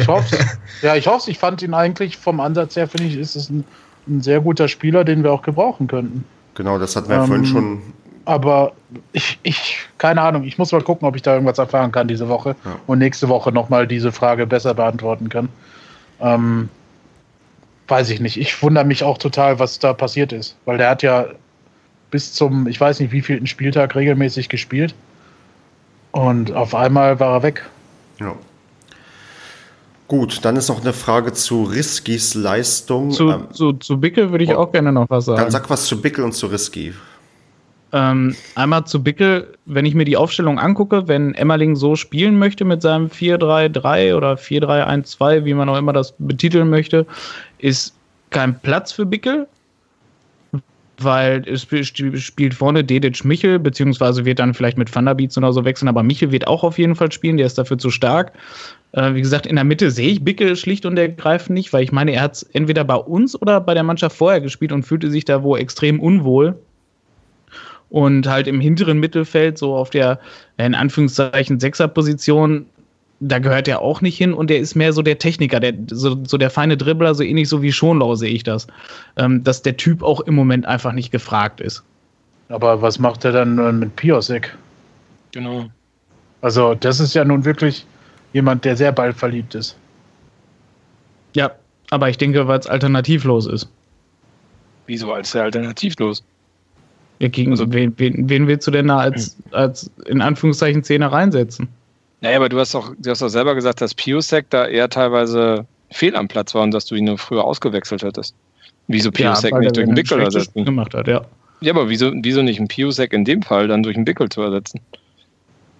Ich 0.00 0.08
hoffe 0.08 0.36
Ja, 0.82 0.96
ich 0.96 1.06
hoffe 1.06 1.30
Ich 1.30 1.38
fand 1.38 1.62
ihn 1.62 1.74
eigentlich 1.74 2.16
vom 2.16 2.40
Ansatz 2.40 2.76
her, 2.76 2.88
finde 2.88 3.06
ich, 3.06 3.16
ist 3.16 3.36
es 3.36 3.50
ein, 3.50 3.64
ein, 4.08 4.22
sehr 4.22 4.40
guter 4.40 4.68
Spieler, 4.68 5.04
den 5.04 5.22
wir 5.22 5.32
auch 5.32 5.42
gebrauchen 5.42 5.86
könnten. 5.86 6.24
Genau, 6.54 6.78
das 6.78 6.96
hatten 6.96 7.08
wir 7.08 7.16
ähm, 7.16 7.26
vorhin 7.26 7.46
schon 7.46 7.82
aber 8.24 8.72
ich, 9.12 9.38
ich, 9.42 9.88
keine 9.98 10.22
Ahnung, 10.22 10.44
ich 10.44 10.58
muss 10.58 10.72
mal 10.72 10.82
gucken, 10.82 11.08
ob 11.08 11.16
ich 11.16 11.22
da 11.22 11.34
irgendwas 11.34 11.58
erfahren 11.58 11.90
kann 11.90 12.08
diese 12.08 12.28
Woche 12.28 12.54
ja. 12.64 12.76
und 12.86 12.98
nächste 12.98 13.28
Woche 13.28 13.50
nochmal 13.50 13.86
diese 13.86 14.12
Frage 14.12 14.46
besser 14.46 14.74
beantworten 14.74 15.28
kann. 15.28 15.48
Ähm, 16.20 16.68
weiß 17.88 18.10
ich 18.10 18.20
nicht. 18.20 18.36
Ich 18.36 18.62
wundere 18.62 18.84
mich 18.84 19.02
auch 19.02 19.18
total, 19.18 19.58
was 19.58 19.78
da 19.78 19.92
passiert 19.92 20.32
ist, 20.32 20.56
weil 20.64 20.78
der 20.78 20.90
hat 20.90 21.02
ja 21.02 21.26
bis 22.10 22.32
zum, 22.32 22.66
ich 22.66 22.80
weiß 22.80 23.00
nicht, 23.00 23.10
wievielten 23.12 23.46
Spieltag 23.46 23.94
regelmäßig 23.94 24.48
gespielt 24.48 24.94
und 26.12 26.52
auf 26.52 26.74
einmal 26.74 27.18
war 27.20 27.38
er 27.38 27.42
weg. 27.42 27.68
Ja. 28.20 28.34
Gut, 30.10 30.44
dann 30.44 30.56
ist 30.56 30.68
noch 30.68 30.80
eine 30.80 30.92
Frage 30.92 31.32
zu 31.34 31.62
Riskis 31.62 32.34
Leistung. 32.34 33.12
Zu, 33.12 33.30
ähm, 33.30 33.46
zu, 33.52 33.74
zu 33.74 34.00
Bickel 34.00 34.32
würde 34.32 34.42
ich 34.42 34.50
oh, 34.50 34.56
auch 34.56 34.72
gerne 34.72 34.90
noch 34.90 35.08
was 35.08 35.26
sagen. 35.26 35.40
Dann 35.40 35.52
sag 35.52 35.70
was 35.70 35.84
zu 35.84 36.02
Bickel 36.02 36.24
und 36.24 36.32
zu 36.32 36.48
Risky. 36.48 36.92
Ähm, 37.92 38.34
einmal 38.56 38.84
zu 38.86 39.04
Bickel, 39.04 39.54
wenn 39.66 39.84
ich 39.84 39.94
mir 39.94 40.04
die 40.04 40.16
Aufstellung 40.16 40.58
angucke, 40.58 41.06
wenn 41.06 41.32
Emmerling 41.36 41.76
so 41.76 41.94
spielen 41.94 42.40
möchte 42.40 42.64
mit 42.64 42.82
seinem 42.82 43.06
4-3-3 43.06 44.16
oder 44.16 44.32
4-3-1-2, 44.32 45.44
wie 45.44 45.54
man 45.54 45.68
auch 45.68 45.78
immer 45.78 45.92
das 45.92 46.12
betiteln 46.18 46.70
möchte, 46.70 47.06
ist 47.58 47.94
kein 48.30 48.58
Platz 48.58 48.90
für 48.90 49.06
Bickel, 49.06 49.46
weil 51.04 51.42
es 51.46 51.66
spielt 51.66 52.54
vorne 52.54 52.84
Dedic 52.84 53.24
Michel, 53.24 53.58
beziehungsweise 53.58 54.24
wird 54.24 54.38
dann 54.38 54.54
vielleicht 54.54 54.78
mit 54.78 54.92
Thunderbeats 54.92 55.36
oder 55.38 55.52
so 55.52 55.64
wechseln, 55.64 55.88
aber 55.88 56.02
Michel 56.02 56.32
wird 56.32 56.46
auch 56.46 56.64
auf 56.64 56.78
jeden 56.78 56.94
Fall 56.94 57.10
spielen, 57.12 57.36
der 57.36 57.46
ist 57.46 57.58
dafür 57.58 57.78
zu 57.78 57.90
stark. 57.90 58.32
Äh, 58.92 59.14
wie 59.14 59.20
gesagt, 59.20 59.46
in 59.46 59.56
der 59.56 59.64
Mitte 59.64 59.90
sehe 59.90 60.10
ich 60.10 60.24
Bickel 60.24 60.56
schlicht 60.56 60.86
und 60.86 60.98
ergreifend 60.98 61.54
nicht, 61.54 61.72
weil 61.72 61.84
ich 61.84 61.92
meine, 61.92 62.12
er 62.12 62.22
hat 62.22 62.34
es 62.34 62.42
entweder 62.42 62.84
bei 62.84 62.96
uns 62.96 63.40
oder 63.40 63.60
bei 63.60 63.74
der 63.74 63.84
Mannschaft 63.84 64.16
vorher 64.16 64.40
gespielt 64.40 64.72
und 64.72 64.82
fühlte 64.82 65.10
sich 65.10 65.24
da 65.24 65.42
wohl 65.42 65.58
extrem 65.58 66.00
unwohl 66.00 66.56
und 67.90 68.26
halt 68.26 68.46
im 68.46 68.60
hinteren 68.60 68.98
Mittelfeld, 68.98 69.58
so 69.58 69.74
auf 69.74 69.90
der, 69.90 70.20
in 70.56 70.74
Anführungszeichen, 70.74 71.60
Sechserposition, 71.60 72.66
da 73.20 73.38
gehört 73.38 73.68
er 73.68 73.82
auch 73.82 74.00
nicht 74.00 74.16
hin 74.16 74.32
und 74.32 74.48
der 74.48 74.58
ist 74.58 74.74
mehr 74.74 74.94
so 74.94 75.02
der 75.02 75.18
Techniker, 75.18 75.60
der, 75.60 75.74
so, 75.90 76.24
so 76.24 76.38
der 76.38 76.50
feine 76.50 76.76
Dribbler, 76.76 77.14
so 77.14 77.22
ähnlich 77.22 77.48
so 77.48 77.60
wie 77.60 77.70
Schonlau 77.70 78.14
sehe 78.14 78.32
ich 78.32 78.42
das. 78.42 78.66
Ähm, 79.16 79.44
dass 79.44 79.60
der 79.60 79.76
Typ 79.76 80.02
auch 80.02 80.20
im 80.20 80.34
Moment 80.34 80.64
einfach 80.66 80.92
nicht 80.92 81.12
gefragt 81.12 81.60
ist. 81.60 81.84
Aber 82.48 82.80
was 82.80 82.98
macht 82.98 83.24
er 83.24 83.32
dann 83.32 83.58
äh, 83.58 83.72
mit 83.72 83.94
Piosek? 83.94 84.56
Genau. 85.32 85.66
Also, 86.40 86.74
das 86.74 86.98
ist 86.98 87.14
ja 87.14 87.24
nun 87.24 87.44
wirklich 87.44 87.84
jemand, 88.32 88.64
der 88.64 88.76
sehr 88.76 88.90
ballverliebt 88.90 89.54
ist. 89.54 89.76
Ja, 91.34 91.52
aber 91.90 92.08
ich 92.08 92.16
denke, 92.16 92.48
weil 92.48 92.58
es 92.58 92.66
alternativlos 92.66 93.46
ist. 93.46 93.68
Wieso 94.86 95.12
als 95.12 95.32
der 95.32 95.44
alternativlos? 95.44 96.24
Ja, 97.18 97.28
gegen 97.28 97.50
also, 97.50 97.70
wen, 97.70 97.92
wen, 97.98 98.28
wen 98.30 98.48
willst 98.48 98.66
du 98.66 98.70
denn 98.70 98.88
da 98.88 98.98
als, 98.98 99.36
als 99.50 99.90
in 100.06 100.22
Anführungszeichen 100.22 100.82
Zehner 100.82 101.12
reinsetzen? 101.12 101.68
Naja, 102.20 102.36
aber 102.36 102.48
du 102.48 102.58
hast 102.58 102.74
doch, 102.74 102.94
du 102.98 103.10
hast 103.10 103.22
doch 103.22 103.28
selber 103.28 103.54
gesagt, 103.54 103.80
dass 103.80 103.94
Piosek 103.94 104.50
da 104.50 104.66
eher 104.66 104.88
teilweise 104.88 105.66
fehl 105.90 106.16
am 106.16 106.28
Platz 106.28 106.54
war 106.54 106.62
und 106.62 106.72
dass 106.72 106.86
du 106.86 106.94
ihn 106.94 107.04
nur 107.04 107.18
früher 107.18 107.44
ausgewechselt 107.44 108.02
hättest. 108.02 108.34
Wieso 108.88 109.10
Piosek 109.10 109.52
ja, 109.52 109.58
nicht 109.58 109.76
durch 109.76 109.86
einen 109.86 109.94
Bickel 109.94 110.20
ersetzen? 110.20 110.64
Gemacht 110.64 110.94
hat, 110.94 111.08
ja. 111.08 111.22
ja, 111.60 111.72
aber 111.72 111.88
wieso, 111.88 112.12
wieso 112.14 112.42
nicht 112.42 112.58
einen 112.58 112.68
Piosek 112.68 113.12
in 113.12 113.24
dem 113.24 113.42
Fall 113.42 113.68
dann 113.68 113.82
durch 113.82 113.96
einen 113.96 114.04
Bickel 114.04 114.28
zu 114.28 114.42
ersetzen? 114.42 114.80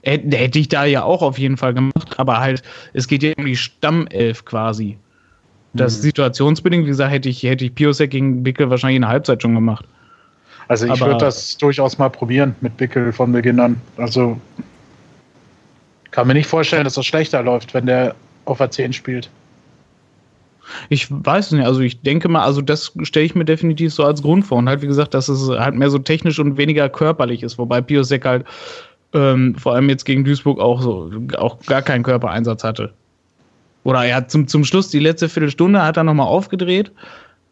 Hätte 0.02 0.58
ich 0.58 0.68
da 0.68 0.86
ja 0.86 1.02
auch 1.02 1.20
auf 1.20 1.38
jeden 1.38 1.58
Fall 1.58 1.74
gemacht, 1.74 2.18
aber 2.18 2.40
halt, 2.40 2.62
es 2.94 3.06
geht 3.06 3.22
ja 3.22 3.32
um 3.36 3.44
die 3.44 3.56
Stammelf 3.56 4.46
quasi. 4.46 4.96
Das 5.74 5.96
hm. 5.96 6.02
situationsbedingt, 6.02 6.84
wie 6.84 6.88
gesagt, 6.88 7.12
hätte 7.12 7.28
ich, 7.28 7.42
hätte 7.42 7.66
ich 7.66 7.74
Piosek 7.74 8.10
gegen 8.10 8.42
Bickel 8.42 8.70
wahrscheinlich 8.70 8.96
in 8.96 9.02
der 9.02 9.10
Halbzeit 9.10 9.42
schon 9.42 9.54
gemacht. 9.54 9.84
Also 10.68 10.86
ich 10.86 11.00
würde 11.00 11.18
das 11.18 11.58
durchaus 11.58 11.98
mal 11.98 12.08
probieren 12.08 12.54
mit 12.60 12.76
Bickel 12.76 13.12
von 13.12 13.32
Beginn 13.32 13.58
an. 13.58 13.80
Also 13.96 14.40
kann 16.10 16.26
mir 16.26 16.34
nicht 16.34 16.48
vorstellen, 16.48 16.84
dass 16.84 16.94
das 16.94 17.06
schlechter 17.06 17.42
läuft, 17.42 17.74
wenn 17.74 17.86
der 17.86 18.14
auf 18.44 18.58
der 18.58 18.70
10 18.70 18.92
spielt. 18.92 19.30
Ich 20.88 21.08
weiß 21.10 21.52
nicht, 21.52 21.64
also 21.64 21.80
ich 21.80 22.00
denke 22.00 22.28
mal, 22.28 22.44
also 22.44 22.60
das 22.62 22.92
stelle 23.02 23.26
ich 23.26 23.34
mir 23.34 23.44
definitiv 23.44 23.92
so 23.92 24.04
als 24.04 24.22
Grund 24.22 24.46
vor. 24.46 24.58
Und 24.58 24.68
halt, 24.68 24.82
wie 24.82 24.86
gesagt, 24.86 25.14
dass 25.14 25.28
es 25.28 25.48
halt 25.48 25.74
mehr 25.74 25.90
so 25.90 25.98
technisch 25.98 26.38
und 26.38 26.56
weniger 26.56 26.88
körperlich 26.88 27.42
ist, 27.42 27.58
wobei 27.58 27.80
Piosek 27.80 28.24
halt 28.24 28.46
ähm, 29.12 29.56
vor 29.56 29.74
allem 29.74 29.88
jetzt 29.88 30.04
gegen 30.04 30.24
Duisburg 30.24 30.60
auch 30.60 30.80
so 30.80 31.10
auch 31.36 31.58
gar 31.66 31.82
keinen 31.82 32.04
Körpereinsatz 32.04 32.62
hatte. 32.62 32.92
Oder 33.82 34.04
er 34.04 34.16
hat 34.16 34.30
zum, 34.30 34.46
zum 34.46 34.64
Schluss 34.64 34.90
die 34.90 34.98
letzte 34.98 35.28
Viertelstunde 35.28 35.82
hat 35.82 35.96
er 35.96 36.04
nochmal 36.04 36.26
aufgedreht, 36.26 36.92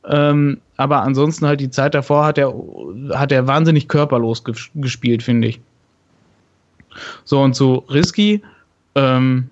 ähm, 0.08 0.60
aber 0.76 1.02
ansonsten 1.02 1.46
halt 1.46 1.60
die 1.60 1.70
Zeit 1.70 1.94
davor 1.94 2.24
hat 2.24 2.38
er, 2.38 2.54
hat 3.14 3.32
er 3.32 3.46
wahnsinnig 3.46 3.88
körperlos 3.88 4.44
gespielt, 4.74 5.22
finde 5.22 5.48
ich. 5.48 5.60
So, 7.24 7.40
und 7.40 7.54
so 7.56 7.84
Risky, 7.90 8.42
ähm, 8.94 9.48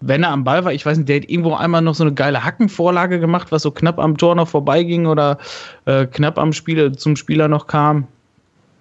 wenn 0.00 0.22
er 0.22 0.30
am 0.30 0.44
Ball 0.44 0.64
war, 0.64 0.72
ich 0.72 0.84
weiß 0.84 0.98
nicht, 0.98 1.08
der 1.08 1.16
hat 1.16 1.28
irgendwo 1.28 1.54
einmal 1.54 1.82
noch 1.82 1.94
so 1.94 2.04
eine 2.04 2.12
geile 2.12 2.44
Hackenvorlage 2.44 3.18
gemacht, 3.18 3.50
was 3.50 3.62
so 3.62 3.70
knapp 3.70 3.98
am 3.98 4.16
Tor 4.16 4.34
noch 4.34 4.48
vorbeiging 4.48 5.06
oder 5.06 5.38
äh, 5.86 6.06
knapp 6.06 6.38
am 6.38 6.52
Spiel 6.52 6.92
zum 6.92 7.16
Spieler 7.16 7.48
noch 7.48 7.66
kam. 7.66 8.06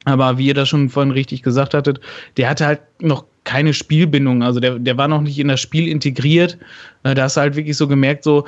Aber 0.04 0.38
wie 0.38 0.48
ihr 0.48 0.54
das 0.54 0.70
schon 0.70 0.90
vorhin 0.90 1.12
richtig 1.12 1.42
gesagt 1.42 1.74
hattet, 1.74 2.00
der 2.38 2.50
hatte 2.50 2.68
halt 2.68 2.82
noch 3.00 3.26
keine 3.44 3.74
Spielbindung. 3.74 4.44
Also 4.44 4.60
der, 4.60 4.78
der 4.78 4.98
war 4.98 5.08
noch 5.08 5.22
nicht 5.22 5.40
in 5.40 5.48
das 5.48 5.62
Spiel 5.62 5.88
integriert. 5.88 6.58
Äh, 7.04 7.16
da 7.16 7.24
hast 7.24 7.38
du 7.38 7.42
halt 7.42 7.56
wirklich 7.56 7.78
so 7.78 7.88
gemerkt, 7.88 8.24
so, 8.24 8.46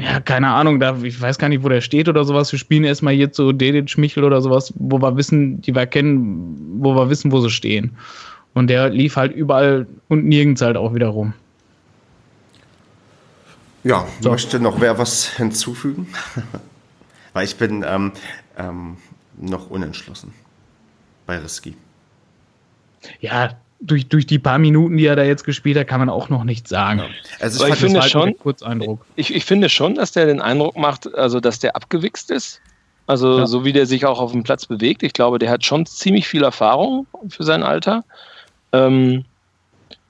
ja, 0.00 0.20
keine 0.20 0.48
Ahnung, 0.48 0.78
da, 0.78 0.96
ich 1.02 1.20
weiß 1.20 1.38
gar 1.38 1.48
nicht, 1.48 1.62
wo 1.64 1.68
der 1.68 1.80
steht 1.80 2.08
oder 2.08 2.24
sowas. 2.24 2.52
Wir 2.52 2.58
spielen 2.58 2.84
erstmal 2.84 3.14
jetzt 3.14 3.36
so 3.36 3.52
Dedic, 3.52 3.98
Michel 3.98 4.24
oder 4.24 4.40
sowas, 4.40 4.72
wo 4.76 4.98
wir 4.98 5.16
wissen, 5.16 5.60
die 5.60 5.74
wir 5.74 5.86
kennen, 5.86 6.78
wo 6.78 6.94
wir 6.94 7.10
wissen, 7.10 7.32
wo 7.32 7.40
sie 7.40 7.50
stehen. 7.50 7.96
Und 8.54 8.68
der 8.68 8.90
lief 8.90 9.16
halt 9.16 9.34
überall 9.34 9.86
und 10.08 10.26
nirgends 10.26 10.62
halt 10.62 10.76
auch 10.76 10.94
wieder 10.94 11.08
rum. 11.08 11.32
Ja, 13.84 14.06
so. 14.20 14.30
möchte 14.30 14.60
noch 14.60 14.80
wer 14.80 14.98
was 14.98 15.26
hinzufügen? 15.36 16.06
Weil 17.32 17.44
ich 17.44 17.56
bin 17.56 17.84
ähm, 17.86 18.12
ähm, 18.56 18.98
noch 19.40 19.70
unentschlossen 19.70 20.32
bei 21.26 21.38
Risky. 21.38 21.74
Ja, 23.20 23.56
durch, 23.82 24.08
durch 24.08 24.26
die 24.26 24.38
paar 24.38 24.58
Minuten, 24.58 24.96
die 24.96 25.06
er 25.06 25.16
da 25.16 25.24
jetzt 25.24 25.44
gespielt 25.44 25.76
hat, 25.76 25.88
kann 25.88 26.00
man 26.00 26.08
auch 26.08 26.28
noch 26.28 26.44
nichts 26.44 26.70
sagen. 26.70 27.02
Also 27.40 27.66
ich, 27.66 27.72
ich 27.72 27.78
finde 27.78 28.02
schon, 28.02 28.36
Kurzeindruck. 28.38 29.04
Ich, 29.16 29.34
ich 29.34 29.44
finde 29.44 29.68
schon, 29.68 29.96
dass 29.96 30.12
der 30.12 30.26
den 30.26 30.40
Eindruck 30.40 30.76
macht, 30.76 31.12
also 31.14 31.40
dass 31.40 31.58
der 31.58 31.76
abgewichst 31.76 32.30
ist. 32.30 32.60
Also 33.06 33.40
ja. 33.40 33.46
so 33.46 33.64
wie 33.64 33.72
der 33.72 33.86
sich 33.86 34.06
auch 34.06 34.20
auf 34.20 34.32
dem 34.32 34.44
Platz 34.44 34.66
bewegt. 34.66 35.02
Ich 35.02 35.12
glaube, 35.12 35.38
der 35.38 35.50
hat 35.50 35.64
schon 35.64 35.84
ziemlich 35.86 36.28
viel 36.28 36.44
Erfahrung 36.44 37.06
für 37.28 37.42
sein 37.42 37.62
Alter. 37.62 38.04
Ähm, 38.72 39.24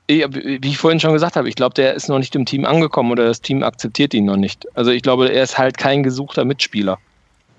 wie 0.08 0.58
ich 0.68 0.76
vorhin 0.76 1.00
schon 1.00 1.14
gesagt 1.14 1.36
habe, 1.36 1.48
ich 1.48 1.54
glaube, 1.54 1.74
der 1.74 1.94
ist 1.94 2.08
noch 2.08 2.18
nicht 2.18 2.34
im 2.34 2.44
Team 2.44 2.66
angekommen 2.66 3.10
oder 3.10 3.24
das 3.24 3.40
Team 3.40 3.62
akzeptiert 3.62 4.12
ihn 4.12 4.26
noch 4.26 4.36
nicht. 4.36 4.66
Also 4.76 4.90
ich 4.90 5.02
glaube, 5.02 5.32
er 5.32 5.42
ist 5.42 5.56
halt 5.56 5.78
kein 5.78 6.02
gesuchter 6.02 6.44
Mitspieler. 6.44 6.98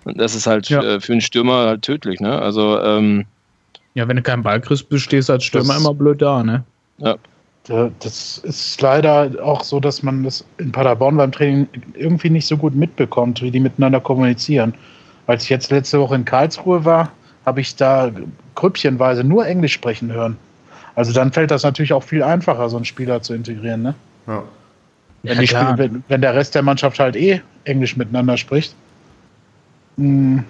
Und 0.04 0.20
das 0.20 0.36
ist 0.36 0.46
halt 0.46 0.70
Ja. 0.70 0.84
äh, 0.84 1.00
für 1.00 1.14
einen 1.14 1.22
Stürmer 1.22 1.66
halt 1.66 1.82
tödlich, 1.82 2.20
ne? 2.20 2.40
Also, 2.40 2.80
ähm, 2.80 3.26
Ja, 3.96 4.08
wenn 4.08 4.16
du 4.16 4.22
keinen 4.24 4.44
Ball 4.44 4.60
kriegst, 4.60 4.86
stehst 5.00 5.30
du 5.30 5.34
als 5.34 5.44
Stürmer 5.44 5.74
Das- 5.74 5.82
immer 5.82 5.94
blöd 5.94 6.22
da, 6.22 6.44
ne? 6.44 6.64
Da- 7.00 7.18
Das 8.02 8.40
ist 8.40 8.82
leider 8.82 9.32
auch 9.42 9.64
so, 9.64 9.80
dass 9.80 10.04
man 10.04 10.24
das 10.24 10.44
in 10.58 10.72
Paderborn 10.74 11.16
beim 11.16 11.32
Training 11.32 11.68
irgendwie 11.94 12.30
nicht 12.30 12.46
so 12.46 12.58
gut 12.58 12.76
mitbekommt, 12.76 13.42
wie 13.42 13.52
die 13.52 13.60
miteinander 13.62 14.02
kommunizieren. 14.02 14.74
Als 15.28 15.44
ich 15.44 15.50
jetzt 15.50 15.72
letzte 15.72 16.00
Woche 16.02 16.16
in 16.16 16.26
Karlsruhe 16.26 16.84
war, 16.84 17.12
habe 17.46 17.62
ich 17.62 17.76
da 17.78 18.12
grüppchenweise 18.56 19.24
nur 19.24 19.46
Englisch 19.48 19.74
sprechen 19.74 20.12
hören. 20.12 20.36
Also 20.96 21.14
dann 21.14 21.32
fällt 21.32 21.52
das 21.52 21.64
natürlich 21.64 21.94
auch 21.94 22.04
viel 22.04 22.22
einfacher, 22.22 22.70
so 22.70 22.76
einen 22.76 22.84
Spieler 22.86 23.22
zu 23.22 23.34
integrieren. 23.34 23.82
Ne? 23.82 23.96
Ja. 24.28 24.44
Wenn, 25.24 25.36
Ja, 25.36 25.40
die 25.42 25.48
klar. 25.48 25.72
Spiel- 25.74 25.78
wenn, 25.78 26.04
wenn 26.10 26.22
der 26.22 26.36
Rest 26.36 26.56
der 26.56 26.64
Mannschaft 26.64 27.00
halt 27.00 27.16
eh 27.16 27.40
Englisch 27.64 27.96
miteinander 27.96 28.36
spricht. 28.36 28.76
Hm, 29.98 30.44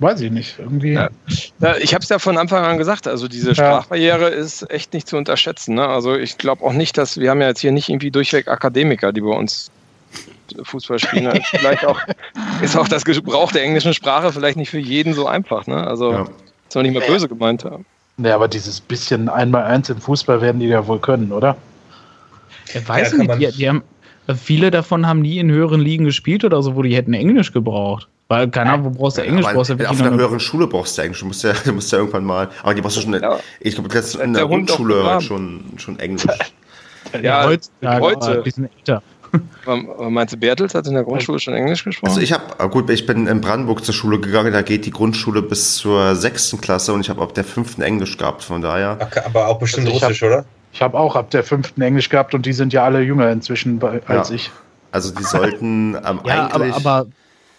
weiß 0.00 0.20
ich 0.20 0.30
nicht. 0.30 0.58
Irgendwie. 0.58 0.92
Ja. 0.92 1.08
Ja, 1.60 1.76
ich 1.76 1.94
habe 1.94 2.02
es 2.02 2.08
ja 2.08 2.18
von 2.18 2.36
Anfang 2.38 2.64
an 2.64 2.78
gesagt, 2.78 3.06
also 3.08 3.28
diese 3.28 3.54
Sprachbarriere 3.54 4.28
ist 4.28 4.70
echt 4.70 4.92
nicht 4.92 5.08
zu 5.08 5.16
unterschätzen. 5.16 5.74
Ne? 5.74 5.86
Also 5.86 6.14
ich 6.16 6.38
glaube 6.38 6.64
auch 6.64 6.72
nicht, 6.72 6.98
dass 6.98 7.18
wir 7.18 7.30
haben 7.30 7.40
ja 7.40 7.48
jetzt 7.48 7.60
hier 7.60 7.72
nicht 7.72 7.88
irgendwie 7.88 8.10
durchweg 8.10 8.48
Akademiker, 8.48 9.12
die 9.12 9.20
bei 9.20 9.30
uns 9.30 9.70
Fußball 10.62 10.98
spielen. 10.98 11.24
Ne? 11.24 11.40
vielleicht 11.50 11.84
auch 11.86 11.98
ist 12.62 12.76
auch 12.76 12.88
das 12.88 13.04
Gebrauch 13.04 13.52
der 13.52 13.62
englischen 13.62 13.94
Sprache 13.94 14.32
vielleicht 14.32 14.56
nicht 14.56 14.70
für 14.70 14.78
jeden 14.78 15.14
so 15.14 15.26
einfach. 15.26 15.66
Ne? 15.66 15.86
Also 15.86 16.12
Ja. 16.12 16.26
ist 16.68 16.74
noch 16.74 16.82
nicht 16.82 16.94
mal 16.94 17.06
böse 17.06 17.28
gemeint. 17.28 17.64
Ja. 17.64 17.78
Nee, 18.18 18.30
aber 18.30 18.48
dieses 18.48 18.80
bisschen 18.80 19.28
Einmal-Eins 19.28 19.90
im 19.90 20.00
Fußball 20.00 20.40
werden 20.40 20.58
die 20.60 20.66
ja 20.66 20.86
wohl 20.86 20.98
können, 20.98 21.32
oder? 21.32 21.56
Ich 22.72 22.88
weiß 22.88 23.12
Ja, 23.12 23.18
nicht, 23.18 23.52
die, 23.54 23.58
die 23.58 23.68
haben, 23.68 23.82
viele 24.42 24.70
davon 24.70 25.06
haben 25.06 25.20
nie 25.20 25.38
in 25.38 25.50
höheren 25.50 25.80
Ligen 25.80 26.04
gespielt 26.04 26.44
oder 26.44 26.62
so, 26.62 26.76
wo 26.76 26.82
die 26.82 26.94
hätten 26.96 27.14
Englisch 27.14 27.52
gebraucht. 27.52 28.08
Weil, 28.28 28.48
keine 28.50 28.72
Ahnung, 28.72 28.86
wo 28.86 28.90
brauchst 28.98 29.18
du 29.18 29.22
Englisch? 29.22 29.44
Aber 29.46 29.54
brauchst 29.54 29.70
du 29.70 29.74
auf 29.74 29.80
einer 30.00 30.10
eine- 30.10 30.16
höheren 30.16 30.40
Schule 30.40 30.66
brauchst 30.66 30.98
du 30.98 31.02
Englisch. 31.02 31.20
Du 31.20 31.26
musst 31.26 31.44
ja, 31.44 31.52
du 31.64 31.72
musst 31.72 31.92
ja 31.92 31.98
irgendwann 31.98 32.24
mal. 32.24 32.48
Aber 32.62 32.74
die 32.74 32.80
brauchst 32.82 32.96
du 32.96 33.00
schon. 33.02 33.12
Ja. 33.14 33.38
Ich 33.60 33.74
glaube, 33.74 33.94
jetzt 33.94 34.16
in 34.16 34.32
Der 34.32 34.42
der 34.42 34.48
Grundschule 34.48 35.04
halt 35.04 35.22
schon, 35.22 35.62
schon 35.76 35.98
Englisch. 36.00 36.26
Ja, 37.22 37.44
heutzutage, 37.44 38.00
heute. 38.02 38.26
aber 38.26 38.42
die 38.42 38.50
sind 38.50 38.70
älter. 38.78 39.02
Aber 39.64 39.74
aber 39.98 40.10
meinst 40.10 40.34
du, 40.34 40.38
Bertels 40.38 40.74
hat 40.74 40.86
in 40.86 40.94
der 40.94 41.04
Grundschule 41.04 41.38
schon 41.38 41.54
Englisch 41.54 41.84
gesprochen? 41.84 42.08
Also 42.10 42.20
ich 42.20 42.32
habe, 42.32 42.68
gut, 42.68 42.90
ich 42.90 43.06
bin 43.06 43.26
in 43.28 43.40
Brandenburg 43.40 43.84
zur 43.84 43.94
Schule 43.94 44.18
gegangen, 44.18 44.52
da 44.52 44.62
geht 44.62 44.86
die 44.86 44.90
Grundschule 44.90 45.42
bis 45.42 45.76
zur 45.76 46.14
sechsten 46.16 46.60
Klasse 46.60 46.92
und 46.92 47.00
ich 47.02 47.10
habe 47.10 47.22
ab 47.22 47.34
der 47.34 47.44
fünften 47.44 47.82
Englisch 47.82 48.16
gehabt, 48.16 48.42
von 48.42 48.60
daher. 48.60 48.98
Aber 49.24 49.46
auch 49.48 49.58
bestimmt 49.58 49.86
Also 49.86 49.96
ich 49.98 50.02
hab- 50.02 50.10
Russisch, 50.10 50.22
oder? 50.24 50.44
Ich 50.72 50.82
habe 50.82 50.98
auch 50.98 51.16
ab 51.16 51.30
der 51.30 51.42
fünften 51.44 51.80
Englisch 51.80 52.08
gehabt 52.08 52.34
und 52.34 52.44
die 52.44 52.52
sind 52.52 52.72
ja 52.72 52.84
alle 52.84 53.00
jünger 53.02 53.30
inzwischen 53.30 53.78
bei, 53.78 54.00
als 54.06 54.28
Ja. 54.30 54.34
ich. 54.34 54.50
Also 54.92 55.12
die 55.14 55.22
sollten 55.24 55.94
ähm, 55.94 56.20
Ja, 56.24 56.48
aber, 56.50 56.64
eigentlich. 56.64 56.74
aber 56.74 57.06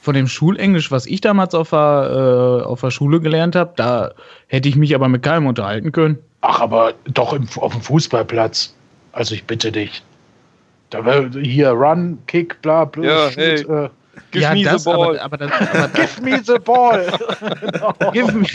von 0.07 0.13
dem 0.13 0.27
Schulenglisch, 0.29 0.89
was 0.89 1.05
ich 1.05 1.19
damals 1.19 1.53
auf 1.53 1.71
der, 1.71 2.61
äh, 2.63 2.65
auf 2.65 2.79
der 2.79 2.91
Schule 2.91 3.19
gelernt 3.19 3.57
habe, 3.57 3.73
da 3.75 4.11
hätte 4.47 4.69
ich 4.69 4.77
mich 4.77 4.95
aber 4.95 5.09
mit 5.09 5.21
keinem 5.21 5.47
unterhalten 5.47 5.91
können. 5.91 6.17
Ach, 6.39 6.61
aber 6.61 6.93
doch 7.13 7.34
im, 7.34 7.45
auf 7.57 7.73
dem 7.73 7.81
Fußballplatz. 7.81 8.73
Also 9.11 9.35
ich 9.35 9.43
bitte 9.43 9.69
dich. 9.69 10.01
Da 10.91 11.03
wär, 11.03 11.29
hier 11.41 11.71
Run, 11.71 12.19
Kick, 12.25 12.61
bla, 12.61 12.85
bla, 12.85 13.03
Ja, 13.03 13.31
shoot, 13.31 13.38
hey. 13.38 13.55
äh, 13.63 13.89
Give 14.31 14.43
ja, 14.43 14.51
me 14.53 14.59
the 14.59 14.63
das, 14.63 14.85
ball. 14.85 15.19
aber, 15.19 15.21
aber, 15.21 15.38
das, 15.38 15.51
aber 15.73 15.88
give 15.93 16.21
me 16.21 16.39
the 16.41 16.57
ball. 16.57 17.05
give 18.13 18.31
me, 18.31 18.45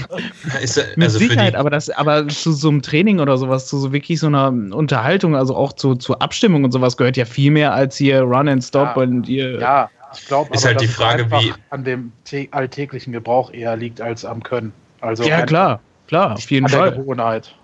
Ist, 0.63 0.79
äh, 0.79 0.85
mit 0.97 1.05
also 1.09 1.19
Sicherheit, 1.19 1.55
aber 1.55 1.69
das, 1.69 1.91
aber 1.91 2.27
zu 2.29 2.53
so 2.53 2.71
einem 2.71 2.81
Training 2.81 3.21
oder 3.21 3.37
sowas, 3.37 3.67
zu 3.67 3.77
so 3.79 3.93
wirklich 3.93 4.21
so 4.21 4.29
einer 4.29 4.49
Unterhaltung, 4.49 5.37
also 5.37 5.55
auch 5.55 5.75
zu, 5.75 5.97
zur 5.97 6.23
Abstimmung 6.23 6.65
und 6.65 6.73
sowas 6.73 6.97
gehört 6.97 7.19
ja 7.19 7.27
viel 7.27 7.51
mehr 7.51 7.75
als 7.75 7.97
hier 7.99 8.23
Run 8.23 8.49
and 8.49 8.65
Stop 8.65 8.97
Ja. 8.97 9.03
und 9.03 9.29
ihr. 9.29 9.61
ja, 9.61 9.91
ich 10.15 10.27
glaube, 10.27 10.55
Ist 10.55 10.65
halt 10.65 10.81
die 10.81 10.87
Frage, 10.89 11.31
wie- 11.31 11.55
an 11.71 11.85
dem 11.85 12.13
tä- 12.27 12.51
alltäglichen 12.53 13.13
Gebrauch 13.13 13.53
eher 13.53 13.77
liegt 13.77 14.01
als 14.01 14.25
am 14.25 14.43
Können. 14.43 14.73
Also 15.01 15.25
ja 15.25 15.43
klar, 15.43 15.83
klar, 16.07 16.37
auf 16.37 16.51
jeden 16.51 16.69
Fall. 16.69 16.93
Gewohnheit. 16.93 17.55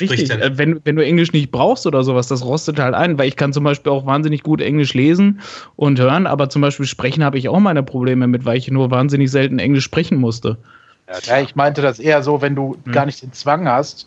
Richtig, 0.00 0.30
äh, 0.30 0.56
wenn, 0.56 0.80
wenn 0.84 0.94
du 0.96 1.04
Englisch 1.04 1.32
nicht 1.32 1.50
brauchst 1.50 1.84
oder 1.86 2.04
sowas, 2.04 2.28
das 2.28 2.44
rostet 2.44 2.78
halt 2.78 2.94
ein, 2.94 3.18
weil 3.18 3.26
ich 3.26 3.36
kann 3.36 3.52
zum 3.52 3.64
Beispiel 3.64 3.90
auch 3.90 4.06
wahnsinnig 4.06 4.42
gut 4.44 4.60
Englisch 4.60 4.94
lesen 4.94 5.40
und 5.74 5.98
hören, 5.98 6.26
aber 6.28 6.48
zum 6.50 6.62
Beispiel 6.62 6.86
sprechen 6.86 7.24
habe 7.24 7.36
ich 7.36 7.48
auch 7.48 7.58
meine 7.58 7.82
Probleme 7.82 8.28
mit, 8.28 8.44
weil 8.44 8.58
ich 8.58 8.70
nur 8.70 8.90
wahnsinnig 8.92 9.30
selten 9.30 9.58
Englisch 9.58 9.84
sprechen 9.84 10.18
musste. 10.18 10.58
Ja, 11.26 11.40
ich 11.40 11.54
meinte 11.56 11.82
das 11.82 11.98
eher 11.98 12.22
so, 12.22 12.40
wenn 12.42 12.54
du 12.54 12.76
Hm. 12.84 12.92
gar 12.92 13.06
nicht 13.06 13.22
den 13.22 13.32
Zwang 13.32 13.66
hast, 13.68 14.06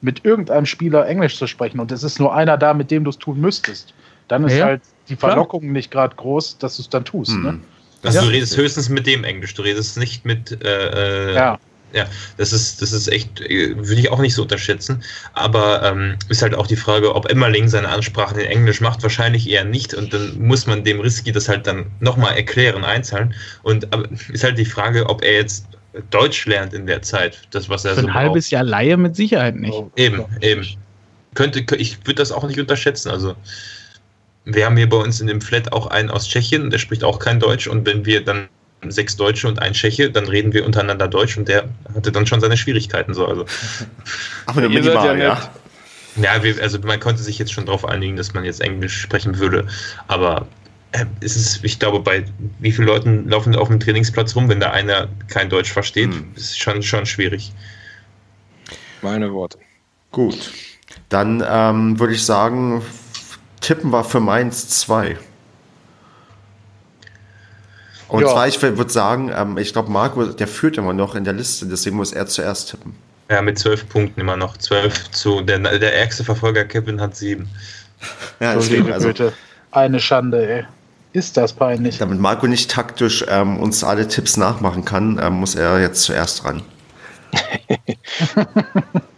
mit 0.00 0.24
irgendeinem 0.24 0.66
Spieler 0.66 1.06
Englisch 1.06 1.36
zu 1.38 1.46
sprechen 1.46 1.80
und 1.80 1.90
es 1.92 2.02
ist 2.02 2.20
nur 2.20 2.34
einer 2.34 2.56
da, 2.58 2.74
mit 2.74 2.90
dem 2.90 3.04
du 3.04 3.10
es 3.10 3.18
tun 3.18 3.40
müsstest. 3.40 3.94
Dann 4.28 4.44
ist 4.44 4.58
Ja, 4.58 4.66
halt 4.66 4.82
die 5.08 5.16
klar. 5.16 5.32
Verlockung 5.32 5.72
nicht 5.72 5.90
gerade 5.90 6.14
groß, 6.16 6.58
dass 6.58 6.76
du 6.76 6.82
es 6.82 6.88
dann 6.88 7.04
tust. 7.04 7.32
Hm. 7.32 7.42
Ne? 7.42 7.60
also 8.02 8.18
Ja. 8.18 8.24
du 8.24 8.30
redest 8.30 8.56
höchstens 8.56 8.88
mit 8.88 9.06
dem 9.06 9.24
Englisch, 9.24 9.54
du 9.54 9.62
redest 9.62 9.96
nicht 9.98 10.24
mit. 10.24 10.62
Äh, 10.64 11.30
äh, 11.30 11.34
Ja. 11.34 11.58
Ja, 11.92 12.04
das 12.36 12.52
ist, 12.52 12.82
das 12.82 12.92
ist 12.92 13.06
echt, 13.08 13.40
äh, 13.40 13.74
würde 13.76 13.94
ich 14.00 14.10
auch 14.10 14.18
nicht 14.18 14.34
so 14.34 14.42
unterschätzen. 14.42 15.02
Aber 15.34 15.82
ähm, 15.84 16.16
ist 16.28 16.42
halt 16.42 16.54
auch 16.54 16.66
die 16.66 16.76
Frage, 16.76 17.14
ob 17.14 17.30
Emmerling 17.30 17.68
seine 17.68 17.88
Ansprachen 17.88 18.38
in 18.40 18.46
Englisch 18.46 18.80
macht, 18.80 19.02
wahrscheinlich 19.04 19.48
eher 19.48 19.64
nicht. 19.64 19.94
Und 19.94 20.12
dann 20.12 20.36
muss 20.38 20.66
man 20.66 20.82
dem 20.84 21.00
Risky 21.00 21.30
das 21.32 21.48
halt 21.48 21.66
dann 21.66 21.86
nochmal 22.00 22.36
erklären, 22.36 22.84
einzahlen. 22.84 23.34
Und 23.62 23.90
aber 23.94 24.08
ist 24.32 24.42
halt 24.44 24.58
die 24.58 24.64
Frage, 24.66 25.08
ob 25.08 25.22
er 25.22 25.34
jetzt 25.34 25.68
Deutsch 26.10 26.44
lernt 26.46 26.74
in 26.74 26.86
der 26.86 27.00
Zeit. 27.02 27.38
Das, 27.52 27.68
was 27.68 27.84
er 27.84 27.94
Für 27.94 28.00
so 28.02 28.06
ein 28.08 28.14
halbes 28.14 28.50
Jahr 28.50 28.64
Laie 28.64 28.96
mit 28.96 29.16
Sicherheit 29.16 29.54
nicht. 29.54 29.72
So, 29.72 29.90
Eben, 29.96 30.24
eben. 30.42 30.66
Könnte, 31.34 31.60
kö- 31.60 31.76
ich 31.76 31.98
würde 32.04 32.16
das 32.16 32.32
auch 32.32 32.46
nicht 32.46 32.58
unterschätzen. 32.58 33.10
Also, 33.10 33.36
wir 34.46 34.64
haben 34.64 34.76
hier 34.76 34.88
bei 34.88 34.96
uns 34.96 35.20
in 35.20 35.26
dem 35.26 35.40
Flat 35.40 35.72
auch 35.72 35.88
einen 35.88 36.08
aus 36.10 36.26
Tschechien, 36.28 36.70
der 36.70 36.78
spricht 36.78 37.04
auch 37.04 37.18
kein 37.18 37.40
Deutsch. 37.40 37.66
Und 37.66 37.84
wenn 37.84 38.06
wir 38.06 38.24
dann 38.24 38.48
sechs 38.88 39.16
Deutsche 39.16 39.48
und 39.48 39.60
ein 39.60 39.72
Tscheche, 39.72 40.10
dann 40.10 40.26
reden 40.28 40.52
wir 40.52 40.64
untereinander 40.64 41.08
Deutsch 41.08 41.36
und 41.36 41.48
der 41.48 41.68
hatte 41.94 42.12
dann 42.12 42.26
schon 42.26 42.40
seine 42.40 42.56
Schwierigkeiten. 42.56 43.12
So. 43.12 43.26
Also, 43.26 43.44
Aber 44.46 44.60
nur 44.60 44.70
minimal, 44.70 45.04
ja 45.04 45.14
ja. 45.16 45.50
nett. 46.14 46.24
ja, 46.24 46.42
wir, 46.44 46.62
also 46.62 46.78
man 46.80 47.00
konnte 47.00 47.22
sich 47.22 47.38
jetzt 47.38 47.52
schon 47.52 47.66
darauf 47.66 47.84
einigen, 47.84 48.16
dass 48.16 48.34
man 48.34 48.44
jetzt 48.44 48.60
Englisch 48.60 49.00
sprechen 49.00 49.38
würde. 49.38 49.66
Aber 50.06 50.46
äh, 50.92 51.04
es 51.20 51.34
ist, 51.34 51.64
ich 51.64 51.78
glaube, 51.80 51.98
bei 52.00 52.24
wie 52.60 52.70
vielen 52.70 52.86
Leuten 52.86 53.28
laufen 53.28 53.56
auf 53.56 53.68
dem 53.68 53.80
Trainingsplatz 53.80 54.36
rum, 54.36 54.48
wenn 54.48 54.60
da 54.60 54.70
einer 54.70 55.08
kein 55.28 55.50
Deutsch 55.50 55.72
versteht, 55.72 56.12
Hm. 56.12 56.32
ist 56.36 56.56
schon, 56.58 56.82
schon 56.82 57.04
schwierig. 57.06 57.52
Meine 59.02 59.32
Worte. 59.32 59.58
Gut. 60.12 60.52
Dann 61.08 61.42
ähm, 61.48 61.98
würde 61.98 62.14
ich 62.14 62.24
sagen, 62.24 62.82
tippen 63.66 63.90
wir 63.90 64.04
für 64.04 64.20
Mainz 64.20 64.68
2. 64.68 65.16
Und 68.08 68.22
Ja. 68.22 68.28
zwar, 68.28 68.46
ich 68.46 68.62
würde 68.62 68.88
sagen, 68.92 69.32
ähm, 69.34 69.58
ich 69.58 69.72
glaube, 69.72 69.90
Marco, 69.90 70.24
der 70.26 70.46
führt 70.46 70.78
immer 70.78 70.92
noch 70.92 71.16
in 71.16 71.24
der 71.24 71.32
Liste, 71.32 71.66
deswegen 71.66 71.96
muss 71.96 72.12
er 72.12 72.28
zuerst 72.28 72.70
tippen. 72.70 72.94
Ja, 73.28 73.42
mit 73.42 73.58
zwölf 73.58 73.88
Punkten 73.88 74.20
immer 74.20 74.36
noch. 74.36 74.56
Zwölf 74.58 75.10
zu, 75.10 75.40
der, 75.40 75.58
der 75.58 75.96
ärgste 75.98 76.22
Verfolger 76.22 76.64
Kevin 76.64 77.00
hat 77.00 77.16
sieben. 77.16 77.48
Ja, 78.40 78.52
So, 78.54 78.60
deswegen, 78.60 78.92
also. 78.92 79.12
Eine 79.72 79.98
Schande, 79.98 80.48
ey. 80.48 80.64
Ist 81.12 81.36
das 81.36 81.52
peinlich. 81.54 81.98
damit 81.98 82.20
Marco 82.20 82.46
nicht 82.46 82.70
taktisch 82.70 83.24
ähm, 83.28 83.58
uns 83.58 83.82
alle 83.82 84.06
Tipps 84.06 84.36
nachmachen 84.36 84.84
kann, 84.84 85.18
ähm, 85.20 85.32
muss 85.40 85.54
er 85.56 85.80
jetzt 85.80 86.02
zuerst 86.02 86.44
ran. 86.44 86.62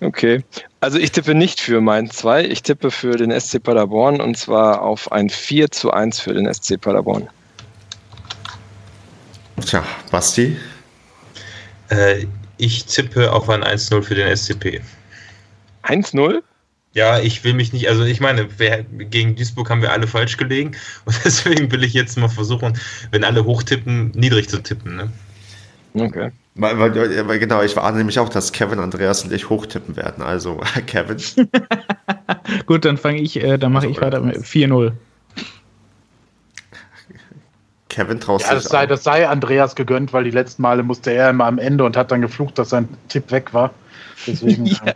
Okay. 0.00 0.44
Also 0.80 0.98
ich 0.98 1.10
tippe 1.10 1.34
nicht 1.34 1.60
für 1.60 1.80
Mainz 1.80 2.16
2, 2.16 2.44
ich 2.44 2.62
tippe 2.62 2.90
für 2.90 3.16
den 3.16 3.38
SC 3.38 3.62
Paderborn 3.62 4.20
und 4.20 4.36
zwar 4.36 4.82
auf 4.82 5.10
ein 5.10 5.28
4 5.28 5.70
zu 5.70 5.90
1 5.90 6.20
für 6.20 6.34
den 6.34 6.52
SC 6.52 6.80
Paderborn. 6.80 7.28
Tja, 9.66 9.84
Basti, 10.10 10.56
Äh, 11.90 12.26
ich 12.58 12.84
tippe 12.84 13.32
auf 13.32 13.48
ein 13.48 13.64
1-0 13.64 14.02
für 14.02 14.14
den 14.14 14.36
SCP. 14.36 14.82
1-0? 15.84 16.42
Ja, 16.92 17.18
ich 17.18 17.44
will 17.44 17.54
mich 17.54 17.72
nicht, 17.72 17.88
also 17.88 18.04
ich 18.04 18.20
meine, 18.20 18.48
wer, 18.58 18.82
gegen 18.82 19.36
Duisburg 19.36 19.70
haben 19.70 19.82
wir 19.82 19.92
alle 19.92 20.06
falsch 20.06 20.36
gelegen 20.36 20.72
und 21.06 21.18
deswegen 21.24 21.70
will 21.70 21.84
ich 21.84 21.94
jetzt 21.94 22.18
mal 22.18 22.28
versuchen, 22.28 22.78
wenn 23.10 23.24
alle 23.24 23.44
hochtippen, 23.44 24.10
niedrig 24.12 24.48
zu 24.48 24.62
tippen. 24.62 24.96
Ne? 24.96 25.12
Okay. 25.94 26.30
Weil, 26.58 26.78
weil, 26.78 27.28
weil, 27.28 27.38
genau, 27.38 27.62
ich 27.62 27.76
warne 27.76 27.98
nämlich 27.98 28.18
auch, 28.18 28.28
dass 28.28 28.50
Kevin, 28.52 28.80
Andreas 28.80 29.22
und 29.22 29.32
ich 29.32 29.48
hochtippen 29.48 29.96
werden. 29.96 30.22
Also, 30.24 30.60
Kevin, 30.86 31.18
Gut, 32.66 32.84
dann 32.84 32.96
fange 32.96 33.20
ich, 33.20 33.40
äh, 33.42 33.58
dann 33.58 33.72
mache 33.72 33.86
ich 33.86 34.00
weiter 34.00 34.20
mit 34.20 34.38
4-0. 34.38 34.92
Kevin 37.88 38.20
traust 38.20 38.46
Ja, 38.46 38.54
das 38.54 38.64
sei, 38.64 38.86
das 38.86 39.04
sei 39.04 39.28
Andreas 39.28 39.76
gegönnt, 39.76 40.12
weil 40.12 40.24
die 40.24 40.30
letzten 40.30 40.62
Male 40.62 40.82
musste 40.82 41.12
er 41.12 41.30
immer 41.30 41.46
am 41.46 41.58
Ende 41.58 41.84
und 41.84 41.96
hat 41.96 42.10
dann 42.10 42.20
geflucht, 42.20 42.58
dass 42.58 42.70
sein 42.70 42.88
Tipp 43.08 43.30
weg 43.30 43.54
war. 43.54 43.70
Deswegen. 44.26 44.66
Ja, 44.84 44.94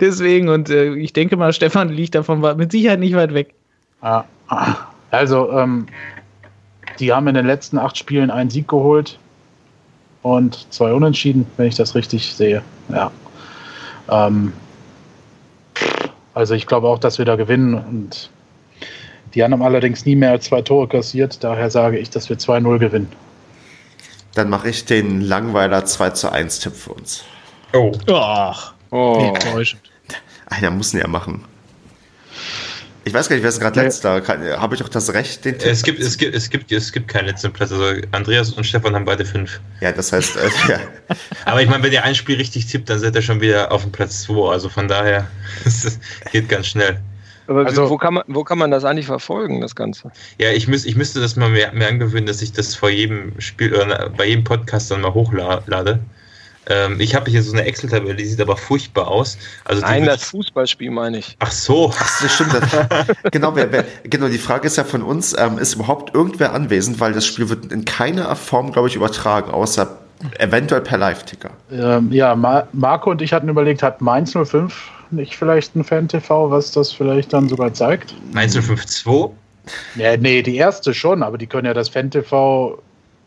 deswegen 0.00 0.48
und 0.48 0.70
äh, 0.70 0.94
ich 0.94 1.12
denke 1.12 1.36
mal, 1.36 1.52
Stefan 1.52 1.90
liegt 1.90 2.14
davon 2.14 2.40
mit 2.56 2.72
Sicherheit 2.72 3.00
nicht 3.00 3.14
weit 3.14 3.34
weg. 3.34 3.54
Ah, 4.00 4.24
ah. 4.48 4.76
Also, 5.10 5.52
ähm, 5.52 5.86
die 6.98 7.12
haben 7.12 7.28
in 7.28 7.34
den 7.34 7.46
letzten 7.46 7.78
acht 7.78 7.98
Spielen 7.98 8.30
einen 8.30 8.48
Sieg 8.50 8.68
geholt 8.68 9.18
und 10.22 10.66
zwei 10.72 10.92
Unentschieden, 10.92 11.46
wenn 11.56 11.66
ich 11.66 11.74
das 11.74 11.94
richtig 11.94 12.34
sehe. 12.34 12.62
Ja. 12.88 13.10
Ähm, 14.08 14.52
also 16.34 16.54
ich 16.54 16.66
glaube 16.66 16.88
auch, 16.88 16.98
dass 16.98 17.18
wir 17.18 17.24
da 17.24 17.36
gewinnen 17.36 17.74
und 17.74 18.30
die 19.34 19.42
haben 19.42 19.62
allerdings 19.62 20.04
nie 20.04 20.16
mehr 20.16 20.30
als 20.30 20.44
zwei 20.46 20.62
Tore 20.62 20.88
kassiert. 20.88 21.42
Daher 21.42 21.70
sage 21.70 21.98
ich, 21.98 22.10
dass 22.10 22.28
wir 22.28 22.36
2-0 22.38 22.78
gewinnen. 22.78 23.08
Dann 24.34 24.48
mache 24.50 24.68
ich 24.68 24.84
den 24.84 25.20
Langweiler 25.20 25.84
2 25.84 26.10
zu 26.10 26.30
1 26.30 26.60
Tipp 26.60 26.74
für 26.74 26.92
uns. 26.92 27.24
Oh. 27.72 27.92
Ach, 28.12 28.74
Oh. 28.90 29.32
enttäuschend. 29.34 29.80
Einer 30.46 30.70
muss 30.70 30.92
ihn 30.92 31.00
ja 31.00 31.08
machen. 31.08 31.44
Ich 33.04 33.12
weiß 33.12 33.28
gar 33.28 33.34
nicht, 33.36 33.42
wer 33.42 33.48
ist 33.48 33.60
gerade 33.60 33.80
letzter? 33.82 34.22
Habe 34.60 34.74
ich 34.74 34.84
auch 34.84 34.88
das 34.88 35.12
Recht, 35.12 35.44
den 35.44 35.58
Tipp? 35.58 35.70
Es 35.70 35.82
gibt, 35.82 35.98
es 36.00 36.16
gibt, 36.16 36.34
es 36.34 36.50
gibt, 36.50 36.70
es 36.70 36.92
gibt 36.92 37.08
keinen 37.08 37.26
letzten 37.26 37.52
Platz. 37.52 37.72
Also 37.72 38.00
Andreas 38.12 38.50
und 38.52 38.64
Stefan 38.64 38.94
haben 38.94 39.04
beide 39.04 39.24
fünf. 39.24 39.60
Ja, 39.80 39.90
das 39.90 40.12
heißt, 40.12 40.36
äh, 40.36 40.48
ja. 40.68 40.78
Aber 41.44 41.60
ich 41.62 41.68
meine, 41.68 41.82
wenn 41.82 41.92
ihr 41.92 42.04
ein 42.04 42.14
Spiel 42.14 42.36
richtig 42.36 42.66
tippt, 42.66 42.88
dann 42.88 43.00
seid 43.00 43.16
ihr 43.16 43.22
schon 43.22 43.40
wieder 43.40 43.72
auf 43.72 43.82
dem 43.82 43.90
Platz 43.90 44.22
2. 44.22 44.52
Also 44.52 44.68
von 44.68 44.86
daher, 44.86 45.26
es 45.64 45.98
geht 46.30 46.48
ganz 46.48 46.68
schnell. 46.68 47.00
Aber 47.48 47.66
Also- 47.66 47.90
wo, 47.90 47.96
kann 47.96 48.14
man, 48.14 48.22
wo 48.28 48.44
kann 48.44 48.58
man 48.58 48.70
das 48.70 48.84
eigentlich 48.84 49.06
verfolgen, 49.06 49.60
das 49.60 49.74
Ganze? 49.74 50.12
Ja, 50.38 50.50
ich, 50.52 50.68
müß, 50.68 50.84
ich 50.84 50.94
müsste 50.94 51.20
das 51.20 51.34
mal 51.34 51.50
mehr, 51.50 51.72
mehr 51.72 51.88
angewöhnen, 51.88 52.26
dass 52.26 52.40
ich 52.40 52.52
das 52.52 52.76
vor 52.76 52.88
jedem 52.90 53.32
Spiel 53.40 53.74
oder 53.74 54.10
bei 54.10 54.26
jedem 54.26 54.44
Podcast 54.44 54.92
dann 54.92 55.00
mal 55.00 55.12
hochlade. 55.12 55.98
Ähm, 56.68 57.00
ich 57.00 57.14
habe 57.14 57.30
hier 57.30 57.42
so 57.42 57.52
eine 57.52 57.64
Excel-Tabelle, 57.64 58.14
die 58.14 58.24
sieht 58.24 58.40
aber 58.40 58.56
furchtbar 58.56 59.08
aus. 59.08 59.36
Also 59.64 59.82
Nein, 59.82 60.04
das 60.04 60.24
Fußballspiel 60.24 60.90
meine 60.90 61.18
ich. 61.18 61.36
Ach 61.40 61.50
so. 61.50 61.92
Das 61.98 62.32
stimmt. 62.32 62.52
Genau, 63.32 63.56
wer, 63.56 63.72
wer, 63.72 63.84
genau, 64.04 64.28
die 64.28 64.38
Frage 64.38 64.66
ist 64.66 64.76
ja 64.76 64.84
von 64.84 65.02
uns, 65.02 65.34
ähm, 65.38 65.58
ist 65.58 65.74
überhaupt 65.74 66.14
irgendwer 66.14 66.52
anwesend, 66.52 67.00
weil 67.00 67.12
das 67.12 67.26
Spiel 67.26 67.48
wird 67.48 67.72
in 67.72 67.84
keiner 67.84 68.34
Form, 68.36 68.72
glaube 68.72 68.88
ich, 68.88 68.96
übertragen, 68.96 69.50
außer 69.50 69.98
eventuell 70.38 70.82
per 70.82 70.98
Live-Ticker. 70.98 71.50
Ähm, 71.70 72.12
ja, 72.12 72.34
Ma 72.34 72.66
Marco 72.72 73.10
und 73.10 73.22
ich 73.22 73.32
hatten 73.32 73.48
überlegt, 73.48 73.82
hat 73.82 74.00
Mainz 74.00 74.32
05 74.32 74.90
nicht 75.10 75.36
vielleicht 75.36 75.74
ein 75.76 75.84
Fan-TV, 75.84 76.50
was 76.50 76.72
das 76.72 76.92
vielleicht 76.92 77.32
dann 77.32 77.48
sogar 77.48 77.72
zeigt? 77.74 78.14
Mainz 78.32 78.54
052? 78.54 79.30
Ja, 79.96 80.16
nee, 80.16 80.42
die 80.42 80.56
erste 80.56 80.94
schon, 80.94 81.22
aber 81.22 81.38
die 81.38 81.46
können 81.46 81.66
ja 81.66 81.74
das 81.74 81.88
Fan-TV, 81.88 82.78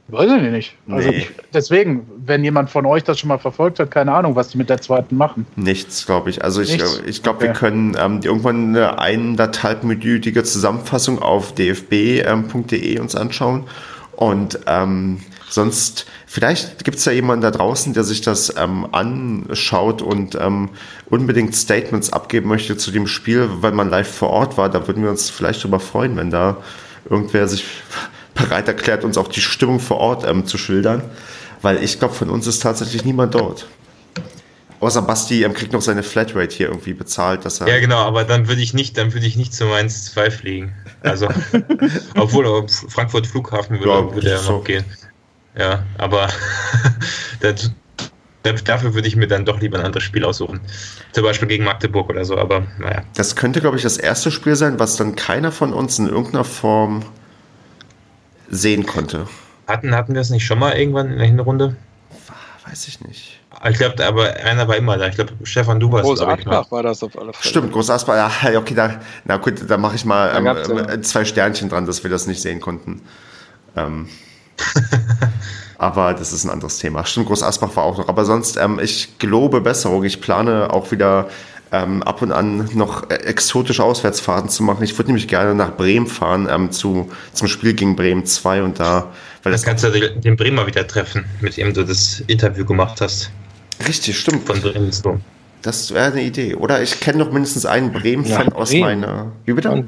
weiß 0.07 0.31
ich 0.31 0.51
nicht. 0.51 0.75
Also 0.89 1.09
Nee. 1.09 1.27
deswegen, 1.53 2.07
wenn 2.25 2.43
jemand 2.43 2.69
von 2.69 2.85
euch 2.85 3.03
das 3.03 3.19
schon 3.19 3.27
mal 3.29 3.39
verfolgt 3.39 3.79
hat, 3.79 3.89
keine 3.91 4.13
Ahnung, 4.13 4.35
was 4.35 4.49
die 4.49 4.57
mit 4.57 4.69
der 4.69 4.79
zweiten 4.81 5.17
machen. 5.17 5.47
Nichts, 5.55 6.05
glaube 6.05 6.29
ich. 6.29 6.43
Also 6.43 6.61
ich, 6.61 6.71
Nichts? 6.73 7.01
ich 7.05 7.23
glaube, 7.23 7.41
wir 7.41 7.49
Okay. 7.49 7.59
können 7.59 7.97
ähm, 7.99 8.19
irgendwann 8.23 8.75
eine 8.75 8.99
eineinhalbminütige 8.99 10.43
Zusammenfassung 10.43 11.21
auf 11.21 11.53
dfb.de 11.55 12.99
uns 12.99 13.15
anschauen. 13.15 13.63
Und 14.15 14.59
ähm, 14.67 15.19
sonst, 15.49 16.05
vielleicht 16.25 16.83
gibt 16.85 16.97
es 16.97 17.05
ja 17.05 17.11
jemanden 17.11 17.41
da 17.41 17.51
draußen, 17.51 17.93
der 17.93 18.03
sich 18.03 18.21
das 18.21 18.53
ähm, 18.57 18.87
anschaut 18.93 20.01
und 20.01 20.35
ähm, 20.39 20.69
unbedingt 21.09 21.55
Statements 21.55 22.13
abgeben 22.13 22.47
möchte 22.47 22.77
zu 22.77 22.91
dem 22.91 23.07
Spiel, 23.07 23.49
weil 23.59 23.73
man 23.73 23.89
live 23.89 24.07
vor 24.09 24.29
Ort 24.29 24.57
war. 24.57 24.69
Da 24.69 24.87
würden 24.87 25.03
wir 25.03 25.09
uns 25.09 25.29
vielleicht 25.29 25.61
darüber 25.63 25.79
freuen, 25.79 26.15
wenn 26.15 26.29
da 26.31 26.57
irgendwer 27.09 27.47
sich 27.47 27.65
bereit 28.35 28.67
erklärt, 28.67 29.03
uns 29.03 29.17
auch 29.17 29.27
die 29.27 29.41
Stimmung 29.41 29.79
vor 29.79 29.97
Ort 29.97 30.25
ähm, 30.27 30.45
zu 30.45 30.57
schildern. 30.59 31.01
Weil 31.61 31.83
ich 31.83 31.97
glaube, 31.97 32.13
von 32.13 32.29
uns 32.29 32.45
ist 32.45 32.61
tatsächlich 32.61 33.03
niemand 33.05 33.33
dort. 33.33 33.67
Außer 34.81 35.01
Basti 35.01 35.43
ähm, 35.43 35.53
kriegt 35.53 35.73
noch 35.73 35.81
seine 35.81 36.03
Flatrate 36.03 36.55
hier 36.55 36.67
irgendwie 36.67 36.93
bezahlt, 36.93 37.43
dass 37.45 37.59
er. 37.61 37.67
Ja, 37.67 37.79
genau, 37.79 38.03
aber 38.03 38.23
dann 38.23 38.47
würde 38.47 38.61
ich 38.61 38.73
nicht, 38.73 38.97
dann 38.97 39.13
würde 39.13 39.25
ich 39.25 39.35
nicht 39.35 39.53
zu 39.53 39.65
Mainz 39.65 40.11
2 40.13 40.29
fliegen. 40.29 40.75
Also, 41.01 41.27
obwohl 42.15 42.67
Frankfurt 42.67 43.25
Flughafen 43.25 43.79
würde, 43.79 43.89
Ja, 43.89 44.13
würde 44.13 44.29
ja 44.29 44.37
so. 44.37 44.57
noch 44.57 44.63
gehen. 44.63 44.85
Ja, 45.57 45.83
aber 45.97 46.27
das, 47.39 47.71
dafür 48.43 48.93
würde 48.93 49.07
ich 49.07 49.15
mir 49.15 49.27
dann 49.27 49.45
doch 49.45 49.61
lieber 49.61 49.79
ein 49.79 49.85
anderes 49.85 50.03
Spiel 50.03 50.25
aussuchen. 50.25 50.59
Zum 51.13 51.23
Beispiel 51.23 51.47
gegen 51.47 51.63
Magdeburg 51.63 52.09
oder 52.09 52.25
so, 52.25 52.37
aber 52.37 52.67
naja. 52.77 53.03
Das 53.15 53.35
könnte, 53.35 53.61
glaube 53.61 53.77
ich, 53.77 53.83
das 53.83 53.97
erste 53.97 54.29
Spiel 54.29 54.55
sein, 54.55 54.77
was 54.79 54.97
dann 54.97 55.15
keiner 55.15 55.51
von 55.53 55.73
uns 55.73 55.97
in 55.97 56.09
irgendeiner 56.09 56.43
Form 56.43 57.03
sehen 58.49 58.85
konnte. 58.85 59.27
Hatten, 59.67 59.95
hatten 59.95 60.13
wir 60.13 60.21
es 60.21 60.29
nicht 60.29 60.45
schon 60.45 60.59
mal 60.59 60.73
irgendwann 60.73 61.11
in 61.11 61.17
der 61.17 61.27
Hinrunde? 61.27 61.75
Weiß 62.67 62.87
ich 62.87 63.01
nicht. 63.01 63.39
Ich 63.69 63.77
glaube, 63.77 64.05
aber 64.05 64.33
einer 64.33 64.67
war 64.67 64.75
immer 64.75 64.97
da. 64.97 65.07
Ich 65.07 65.15
glaube, 65.15 65.33
Stefan, 65.43 65.79
du 65.79 65.91
warst 65.91 66.05
Groß. 66.05 66.21
Aschbach 66.21 66.69
war 66.71 66.83
das 66.83 67.01
auf 67.03 67.17
alle 67.17 67.33
Fälle. 67.33 67.49
Stimmt, 67.49 67.71
Groß 67.71 67.89
Asper, 67.89 68.15
ja, 68.51 68.59
okay, 68.59 68.73
da, 68.75 68.99
na 69.23 69.37
gut, 69.37 69.61
da 69.67 69.77
mache 69.77 69.95
ich 69.95 70.05
mal 70.05 70.35
ähm, 70.35 70.45
ja- 70.45 70.91
ähm, 70.93 71.03
zwei 71.03 71.25
Sternchen 71.25 71.69
dran, 71.69 71.85
dass 71.85 72.03
wir 72.03 72.11
das 72.11 72.27
nicht 72.27 72.41
sehen 72.41 72.59
konnten. 72.59 73.01
Ähm, 73.75 74.07
aber 75.77 76.13
das 76.13 76.33
ist 76.33 76.43
ein 76.43 76.49
anderes 76.49 76.77
Thema. 76.77 77.05
Stimmt, 77.05 77.27
Groß 77.27 77.43
Asbach 77.43 77.75
war 77.75 77.83
auch 77.83 77.97
noch. 77.97 78.07
Aber 78.09 78.25
sonst, 78.25 78.57
ähm, 78.57 78.79
ich 78.81 79.17
gelobe 79.19 79.61
Besserung. 79.61 80.03
Ich 80.03 80.21
plane 80.21 80.71
auch 80.71 80.91
wieder 80.91 81.29
ähm, 81.71 82.03
ab 82.03 82.21
und 82.21 82.31
an 82.31 82.69
noch 82.73 83.09
äh, 83.09 83.15
exotische 83.15 83.83
Auswärtsfahrten 83.83 84.49
zu 84.49 84.63
machen. 84.63 84.83
Ich 84.83 84.97
würde 84.97 85.09
nämlich 85.09 85.27
gerne 85.27 85.55
nach 85.55 85.75
Bremen 85.75 86.07
fahren 86.07 86.47
ähm, 86.49 86.71
zu, 86.71 87.09
zum 87.33 87.47
Spiel 87.47 87.73
gegen 87.73 87.95
Bremen 87.95 88.25
2 88.25 88.63
und 88.63 88.79
da, 88.79 89.11
weil 89.43 89.51
das 89.51 89.63
kannst 89.63 89.83
du 89.83 89.89
den 89.91 90.35
Bremer 90.35 90.67
wieder 90.67 90.87
treffen, 90.87 91.25
mit 91.41 91.57
dem 91.57 91.73
du 91.73 91.83
das 91.83 92.21
Interview 92.27 92.65
gemacht 92.65 93.01
hast. 93.01 93.31
richtig 93.87 94.17
stimmt. 94.17 94.45
Von 94.45 94.61
Bremen 94.61 94.91
so. 94.91 95.19
Das 95.61 95.91
wäre 95.93 96.11
eine 96.11 96.21
Idee. 96.21 96.53
Oder 96.55 96.83
ich 96.83 96.99
kenne 96.99 97.17
noch 97.17 97.31
mindestens 97.31 97.65
einen 97.65 97.91
Bremen-Fan 97.91 98.53
aus 98.53 98.69
Bremen. 98.69 99.01
meiner. 99.01 99.31
Wie 99.45 99.53
bitte? 99.53 99.85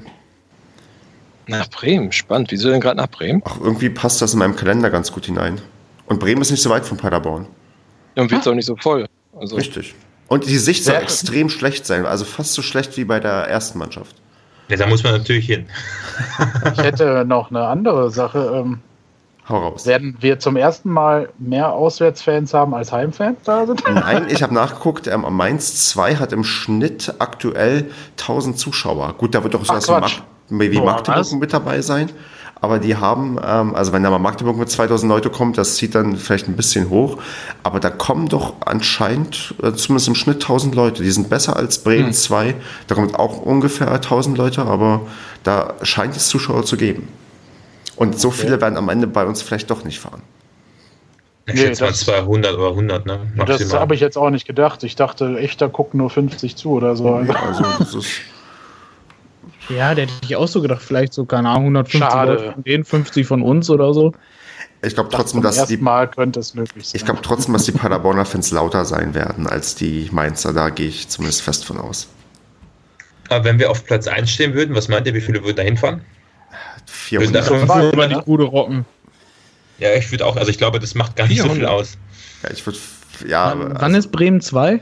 Nach 1.46 1.70
Bremen, 1.70 2.12
spannend. 2.12 2.52
Wieso 2.52 2.70
denn 2.70 2.82
gerade 2.82 2.98
nach 2.98 3.08
Bremen? 3.08 3.42
Ach, 3.46 3.60
irgendwie 3.62 3.90
passt 3.90 4.22
das 4.22 4.34
in 4.34 4.40
meinem 4.40 4.56
Kalender 4.56 4.90
ganz 4.90 5.12
gut 5.12 5.28
hinein. 5.28 5.62
Und 6.08 6.20
Bremen 6.20 6.42
ist 6.42 6.52
nicht 6.52 6.64
so 6.64 6.70
weit 6.70 6.86
von 6.86 6.98
Paderborn. 6.98 7.46
Und 8.16 8.32
wird 8.32 8.42
es 8.42 8.48
auch 8.48 8.56
nicht 8.56 8.66
so 8.66 8.76
voll. 8.76 9.08
Also, 9.40 9.56
Richtig. 9.56 9.94
Und 10.28 10.46
die 10.48 10.58
Sicht 10.58 10.84
soll 10.84 10.94
Sehr- 10.94 11.02
extrem 11.04 11.50
schlecht 11.50 11.86
sein, 11.86 12.06
also 12.06 12.26
fast 12.26 12.54
so 12.54 12.62
schlecht 12.62 12.98
wie 12.98 13.06
bei 13.06 13.20
der 13.20 13.32
ersten 13.48 13.80
Mannschaft. 13.80 14.16
Ja, 14.70 14.76
da 14.76 14.88
muss 14.88 15.02
man 15.04 15.14
natürlich 15.14 15.46
hin. 15.46 15.68
Ich 16.74 16.78
hätte 16.84 17.24
noch 17.26 17.50
eine 17.52 17.66
andere 17.68 18.12
Sache. 18.12 18.52
Ähm, 18.66 18.80
Hau 19.48 19.60
raus. 19.60 19.86
werden 19.86 20.18
wir 20.20 20.40
zum 20.40 20.58
ersten 20.58 20.90
Mal 20.90 21.30
mehr 21.40 21.72
Auswärtsfans 21.72 22.54
haben 22.54 22.74
als 22.76 22.92
Heimfans 22.92 23.38
da 23.46 23.66
sind? 23.66 23.82
Nein, 23.90 24.26
ich 24.30 24.44
habe 24.44 24.54
nachgeguckt, 24.54 25.08
ähm, 25.08 25.26
Mainz 25.30 25.88
2 25.90 26.18
hat 26.18 26.34
im 26.34 26.44
Schnitt 26.44 27.14
aktuell 27.20 27.90
1000 28.18 28.60
Zuschauer. 28.60 29.14
Gut, 29.18 29.34
da 29.34 29.44
wird 29.44 29.54
doch 29.54 29.62
Ach, 29.70 29.80
sowas 29.82 29.88
wie, 29.88 29.92
Quatsch. 29.94 30.20
Mag 30.50 30.72
wie 30.72 30.82
Magdeburg 30.82 31.08
was? 31.20 31.32
mit 31.32 31.54
dabei 31.54 31.82
sein. 31.82 32.10
Aber 32.60 32.80
die 32.80 32.96
haben, 32.96 33.38
ähm, 33.46 33.76
also 33.76 33.94
wenn 33.94 34.02
da 34.04 34.10
mal 34.10 34.18
Magdeburg 34.20 34.58
mit 34.58 34.70
2000 34.70 35.10
Leute 35.10 35.30
kommt, 35.30 35.58
das 35.58 35.76
zieht 35.76 35.94
dann 35.94 36.18
vielleicht 36.18 36.48
ein 36.48 36.56
bisschen 36.56 36.90
hoch. 36.90 37.18
Aber 37.64 37.80
da 37.80 37.90
kommen 37.92 38.28
doch 38.30 38.54
anscheinend, 38.66 39.54
äh, 39.62 39.74
zumindest 39.74 40.08
im 40.08 40.16
Schnitt 40.16 40.38
1000 40.42 40.74
Leute. 40.74 41.04
Die 41.04 41.12
sind 41.12 41.30
besser 41.30 41.56
als 41.56 41.80
Bremen 41.84 42.14
2. 42.14 42.56
Da 42.88 42.96
kommt 42.96 43.16
auch 43.16 43.42
ungefähr 43.42 43.92
1000 43.92 44.38
Leute, 44.38 44.64
aber 44.64 45.02
da 45.44 45.76
scheint 45.84 46.16
es 46.16 46.28
Zuschauer 46.30 46.66
zu 46.66 46.78
geben. 46.78 47.08
Und 47.96 48.20
so 48.20 48.32
viele 48.32 48.60
werden 48.62 48.78
am 48.78 48.90
Ende 48.90 49.08
bei 49.08 49.26
uns 49.26 49.42
vielleicht 49.42 49.70
doch 49.70 49.84
nicht 49.84 50.00
fahren. 50.00 50.22
Ich 51.46 51.54
Nee, 51.54 51.62
schätze 51.62 51.84
mal 51.84 51.90
das- 51.92 52.02
200 52.02 52.56
oder 52.58 52.72
100, 52.76 53.06
ne? 53.06 53.20
Das 53.38 53.48
Maximal. 53.50 53.80
habe 53.80 53.96
ich 53.96 54.02
jetzt 54.02 54.18
auch 54.18 54.30
nicht 54.30 54.46
gedacht. 54.46 54.84
Ich 54.84 54.96
dachte, 54.96 55.38
echt, 55.38 55.62
da 55.62 55.68
gucken 55.68 56.00
nur 56.00 56.10
50 56.10 56.56
zu 56.58 56.72
oder 56.72 56.96
so. 56.96 57.08
Also 57.16 57.64
das 57.80 57.94
ist, 57.94 58.08
Ja, 59.70 59.94
der 59.96 60.06
hätte 60.06 60.14
ich 60.24 60.36
auch 60.36 60.48
so 60.48 60.62
gedacht, 60.62 60.82
vielleicht 60.82 61.14
so, 61.14 61.26
keine 61.26 61.50
Ahnung, 61.50 61.64
150 61.76 62.00
Schade. 62.00 62.32
Leute 62.34 62.52
von 62.54 62.64
denen, 62.64 62.86
50 62.86 63.28
von 63.28 63.42
uns 63.42 63.70
oder 63.70 63.94
so. 63.94 64.14
ich 64.82 64.94
glaube 64.94 65.10
Trotzdem, 65.12 65.42
dass 65.42 65.66
die 65.68 65.78
Mal 65.78 66.10
könnte 66.10 66.40
es 66.40 66.54
möglich 66.54 66.88
sein. 66.88 66.94
Ich 66.96 67.06
glaube 67.06 67.20
trotzdem, 67.22 67.54
dass 67.54 67.66
die 67.66 67.72
Paderborner 67.74 68.26
Fans 68.26 68.52
lauter 68.52 68.86
sein 68.86 69.14
werden 69.14 69.48
als 69.48 69.76
die 69.76 70.08
Mainzer. 70.12 70.54
Da 70.54 70.70
gehe 70.70 70.88
ich 70.88 71.10
zumindest 71.10 71.42
fest 71.42 71.66
von 71.66 71.78
aus. 71.80 72.08
Aber 73.30 73.44
wenn 73.44 73.60
wir 73.60 73.70
auf 73.70 73.86
Platz 73.86 74.08
1 74.08 74.30
stehen 74.32 74.54
würden, 74.54 74.74
was 74.76 74.88
meint 74.88 75.06
ihr, 75.06 75.14
wie 75.14 75.22
viele 75.22 75.44
würden 75.44 75.58
da 75.58 75.64
hinfahren? 75.64 76.02
400. 76.86 77.36
davon- 77.36 77.66
Zwei, 77.68 77.82
Würde 77.82 77.98
man 77.98 78.10
die 78.10 78.16
ne? 78.16 78.24
Bude 78.26 78.44
rocken. 78.46 78.86
Ja, 79.80 79.94
ich 79.94 80.10
würde 80.12 80.26
auch, 80.26 80.38
also 80.38 80.50
ich 80.50 80.58
glaube, 80.58 80.80
das 80.80 80.96
macht 80.96 81.16
gar 81.18 81.28
nicht 81.28 81.38
so 81.42 81.50
viel 81.50 81.56
400. 81.58 81.72
aus. 81.82 81.98
Ja, 82.44 82.52
ich 82.52 82.66
würde, 82.66 82.80
ja, 83.28 83.54
Wann 83.58 83.76
also 83.78 83.98
ist 83.98 84.12
Bremen 84.12 84.40
2? 84.42 84.80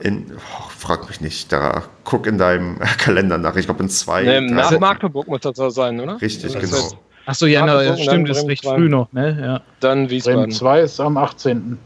In, 0.00 0.26
oh, 0.36 0.68
frag 0.76 1.08
mich 1.08 1.20
nicht. 1.20 1.52
Da 1.52 1.82
guck 2.04 2.26
in 2.26 2.38
deinem 2.38 2.78
Kalender 2.98 3.38
nach. 3.38 3.56
Ich 3.56 3.66
glaube 3.66 3.82
in 3.82 3.88
zwei. 3.88 4.22
ne, 4.22 4.40
nach 4.42 4.70
drei- 4.70 4.78
Magdeburg 4.78 5.26
muss 5.28 5.40
das 5.40 5.56
so 5.56 5.70
sein, 5.70 5.98
oder? 6.00 6.20
Richtig, 6.20 6.52
Das 6.52 6.62
genau. 6.62 6.98
Achso, 7.26 7.44
ja, 7.46 7.66
na, 7.66 7.94
stimmt, 7.96 8.28
ist 8.30 8.36
Bremen 8.38 8.48
recht 8.48 8.64
2. 8.64 8.74
früh 8.76 8.88
noch, 8.88 9.12
ne? 9.12 9.38
Ja. 9.40 9.60
Dann 9.80 10.06
Bremen 10.06 10.10
Wiesbaden. 10.10 10.50
2 10.50 10.80
ist 10.80 10.98
am 11.00 11.16
18. 11.18 11.78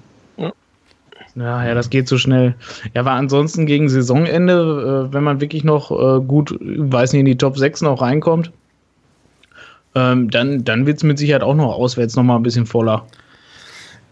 Ja, 1.34 1.64
ja, 1.64 1.72
das 1.74 1.88
geht 1.88 2.08
so 2.08 2.18
schnell. 2.18 2.54
Ja, 2.94 3.00
aber 3.00 3.12
ansonsten 3.12 3.64
gegen 3.64 3.88
Saisonende, 3.88 5.08
äh, 5.08 5.14
wenn 5.14 5.24
man 5.24 5.40
wirklich 5.40 5.64
noch 5.64 5.90
äh, 5.90 6.20
gut, 6.20 6.54
weiß 6.60 7.12
nicht, 7.12 7.20
in 7.20 7.26
die 7.26 7.38
Top 7.38 7.56
6 7.56 7.80
noch 7.82 8.02
reinkommt, 8.02 8.52
ähm, 9.94 10.30
dann, 10.30 10.62
dann 10.64 10.84
wird 10.86 10.98
es 10.98 11.02
mit 11.04 11.18
Sicherheit 11.18 11.42
auch 11.42 11.54
noch 11.54 11.74
auswärts 11.74 12.16
noch 12.16 12.22
mal 12.22 12.36
ein 12.36 12.42
bisschen 12.42 12.66
voller. 12.66 13.06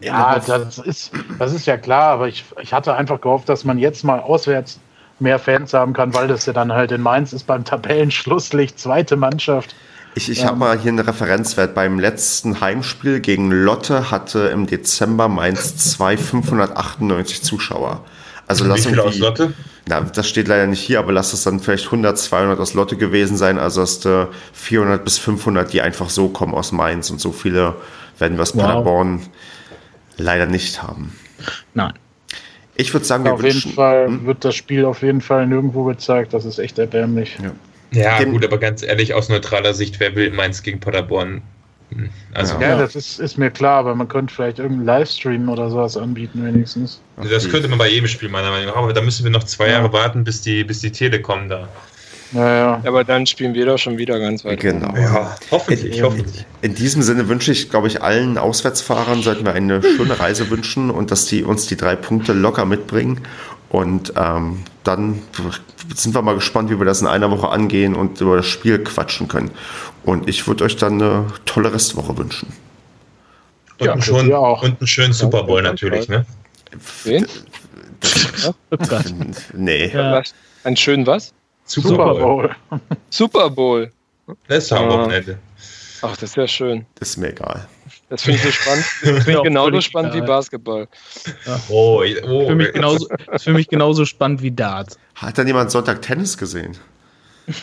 Ja, 0.01 0.39
das 0.39 0.79
ist, 0.79 1.11
das 1.39 1.53
ist 1.53 1.65
ja 1.67 1.77
klar, 1.77 2.13
aber 2.13 2.27
ich, 2.27 2.43
ich 2.61 2.73
hatte 2.73 2.95
einfach 2.95 3.21
gehofft, 3.21 3.47
dass 3.49 3.63
man 3.63 3.77
jetzt 3.77 4.03
mal 4.03 4.19
auswärts 4.19 4.79
mehr 5.19 5.37
Fans 5.37 5.73
haben 5.73 5.93
kann, 5.93 6.13
weil 6.15 6.27
das 6.27 6.45
ja 6.47 6.53
dann 6.53 6.73
halt 6.73 6.91
in 6.91 7.01
Mainz 7.01 7.31
ist 7.33 7.45
beim 7.45 7.63
Tabellenschlusslicht 7.63 8.79
zweite 8.79 9.15
Mannschaft. 9.15 9.75
Ich, 10.15 10.29
ich 10.29 10.43
habe 10.45 10.57
mal 10.57 10.77
hier 10.77 10.89
einen 10.89 10.99
Referenzwert. 10.99 11.73
Beim 11.73 11.97
letzten 11.99 12.59
Heimspiel 12.59 13.21
gegen 13.21 13.51
Lotte 13.51 14.11
hatte 14.11 14.39
im 14.47 14.67
Dezember 14.67 15.29
Mainz 15.29 15.77
2 15.91 16.17
598 16.17 17.43
Zuschauer. 17.43 18.03
Also 18.47 18.65
Wie 18.65 18.69
lass 18.69 18.85
viele 18.85 19.03
aus 19.03 19.15
irgendwie- 19.17 19.41
Lotte? 19.43 19.53
Na, 19.87 20.01
das 20.01 20.27
steht 20.27 20.47
leider 20.47 20.67
nicht 20.67 20.81
hier, 20.81 20.99
aber 20.99 21.11
lass 21.13 21.31
es 21.33 21.43
dann 21.43 21.59
vielleicht 21.59 21.85
100, 21.85 22.17
200 22.17 22.59
aus 22.59 22.73
Lotte 22.73 22.97
gewesen 22.97 23.37
sein. 23.37 23.57
Also 23.57 23.81
hast 23.81 24.03
du 24.05 24.27
400 24.53 25.03
bis 25.05 25.17
500, 25.17 25.71
die 25.71 25.81
einfach 25.81 26.09
so 26.09 26.27
kommen 26.29 26.53
aus 26.53 26.71
Mainz 26.71 27.09
und 27.09 27.21
so 27.21 27.31
viele 27.31 27.75
werden 28.19 28.37
wir 28.37 28.41
aus 28.43 28.53
Wow. 28.55 28.63
Paderborn 28.63 29.21
leider 30.21 30.45
nicht 30.45 30.81
haben. 30.81 31.13
Nein. 31.73 31.93
Ich 32.75 32.93
würde 32.93 33.05
sagen, 33.05 33.25
wir 33.25 33.33
Auf 33.33 33.43
jeden 33.43 33.55
wünschen. 33.55 33.73
Fall 33.73 34.07
Hm? 34.07 34.25
wird 34.25 34.43
das 34.45 34.55
Spiel 34.55 34.85
auf 34.85 35.01
jeden 35.03 35.21
Fall 35.21 35.45
nirgendwo 35.47 35.83
gezeigt. 35.83 36.33
Das 36.33 36.45
ist 36.45 36.57
echt 36.59 36.79
erbärmlich. 36.79 37.37
Ja. 37.41 37.51
Ja, 37.93 38.19
Dem- 38.19 38.31
gut, 38.31 38.45
aber 38.45 38.57
ganz 38.57 38.83
ehrlich, 38.83 39.13
aus 39.13 39.27
neutraler 39.27 39.73
Sicht, 39.73 39.99
wer 39.99 40.15
will 40.15 40.31
Mainz 40.31 40.63
gegen 40.63 40.79
Paderborn? 40.79 41.41
Hm, 41.93 42.09
Also, 42.33 42.53
Ja. 42.55 42.69
Ja, 42.69 42.77
das 42.77 42.95
ist, 42.95 43.19
ist 43.19 43.37
mir 43.37 43.51
klar, 43.51 43.79
aber 43.79 43.93
man 43.95 44.07
könnte 44.07 44.33
vielleicht 44.33 44.59
irgendeinen 44.59 44.85
Livestream 44.85 45.49
oder 45.49 45.69
sowas 45.69 45.97
anbieten, 45.97 46.45
wenigstens. 46.45 47.01
das 47.17 47.49
könnte 47.49 47.67
man 47.67 47.77
bei 47.77 47.89
jedem 47.89 48.07
Spiel 48.07 48.29
meiner 48.29 48.49
Meinung 48.49 48.67
nach, 48.67 48.77
aber 48.77 48.93
da 48.93 49.01
müssen 49.01 49.25
wir 49.25 49.31
noch 49.31 49.43
zwei 49.43 49.65
Ja. 49.67 49.73
Jahre 49.73 49.91
warten, 49.91 50.23
bis 50.23 50.41
die, 50.41 50.63
bis 50.63 50.79
die 50.79 50.91
Telekom 50.93 51.49
da. 51.49 51.67
Naja. 52.31 52.81
Aber 52.85 53.03
dann 53.03 53.25
spielen 53.25 53.53
wir 53.53 53.65
doch 53.65 53.77
schon 53.77 53.97
wieder 53.97 54.19
ganz 54.19 54.45
weit. 54.45 54.59
Genau. 54.59 54.95
Ja, 54.95 55.35
hoffentlich, 55.51 55.97
In- 55.97 56.03
hoffentlich. 56.03 56.45
In 56.61 56.75
diesem 56.75 57.01
Sinne 57.01 57.27
wünsche 57.27 57.51
ich, 57.51 57.69
glaube 57.69 57.87
ich, 57.87 58.01
allen 58.01 58.37
Auswärtsfahrern 58.37 59.21
sollten 59.21 59.45
wir 59.45 59.53
eine 59.53 59.81
schöne 59.81 60.19
Reise 60.19 60.49
wünschen 60.49 60.89
und 60.91 61.11
dass 61.11 61.25
die 61.25 61.43
uns 61.43 61.67
die 61.67 61.75
drei 61.75 61.95
Punkte 61.95 62.33
locker 62.33 62.65
mitbringen. 62.65 63.21
Und 63.69 64.13
ähm, 64.17 64.63
dann 64.83 65.21
sind 65.95 66.13
wir 66.15 66.21
mal 66.21 66.35
gespannt, 66.35 66.69
wie 66.69 66.77
wir 66.79 66.85
das 66.85 67.01
in 67.01 67.07
einer 67.07 67.31
Woche 67.31 67.49
angehen 67.49 67.95
und 67.95 68.19
über 68.21 68.37
das 68.37 68.45
Spiel 68.47 68.79
quatschen 68.83 69.27
können. 69.27 69.51
Und 70.03 70.27
ich 70.29 70.47
würde 70.47 70.63
euch 70.63 70.75
dann 70.75 71.01
eine 71.01 71.25
tolle 71.45 71.73
Restwoche 71.73 72.17
wünschen. 72.17 72.51
Und, 73.77 73.85
Ja, 73.87 73.93
einen, 73.93 74.01
Sie 74.01 74.33
auch. 74.33 74.61
und 74.63 74.79
einen 74.79 74.87
schönen 74.87 75.13
Super 75.13 75.43
Bowl 75.43 75.61
natürlich, 75.61 76.07
ne? 76.07 76.25
Wen? 77.03 77.25
Nee. 79.53 79.87
Ja. 79.93 80.21
Einen 80.63 80.77
schönen 80.77 81.05
was? 81.07 81.33
Super 81.71 82.13
Bowl. 82.15 82.49
Super 83.09 83.49
Bowl. 83.49 83.91
Das 84.47 84.65
ist 84.65 84.71
am 84.73 84.83
Ja. 84.89 84.89
Wochenende. 84.99 85.37
Ach, 86.03 86.17
das 86.17 86.31
ist 86.31 86.35
ja 86.35 86.47
schön. 86.47 86.85
Ist 86.99 87.17
mir 87.17 87.29
egal. 87.29 87.67
Das 88.09 88.23
finde 88.23 88.39
ich 88.39 88.45
so 88.45 88.51
spannend. 88.51 88.85
Das 89.03 89.09
finde 89.23 89.31
ich 89.39 89.43
genauso 89.43 89.81
spannend 89.81 90.13
wie. 90.13 90.21
Basketball. 90.21 90.87
Oh, 91.69 92.03
oh. 92.27 92.47
Für 92.47 92.55
mich 92.55 92.73
genauso, 92.73 93.07
ist 93.31 93.43
für 93.43 93.53
mich 93.53 93.67
genauso 93.67 94.05
spannend 94.05 94.41
wie 94.41 94.51
Darts. 94.51 94.97
Hat 95.15 95.37
dann 95.37 95.47
jemand 95.47 95.71
Sonntag 95.71 96.01
Tennis 96.01 96.37
gesehen? 96.37 96.75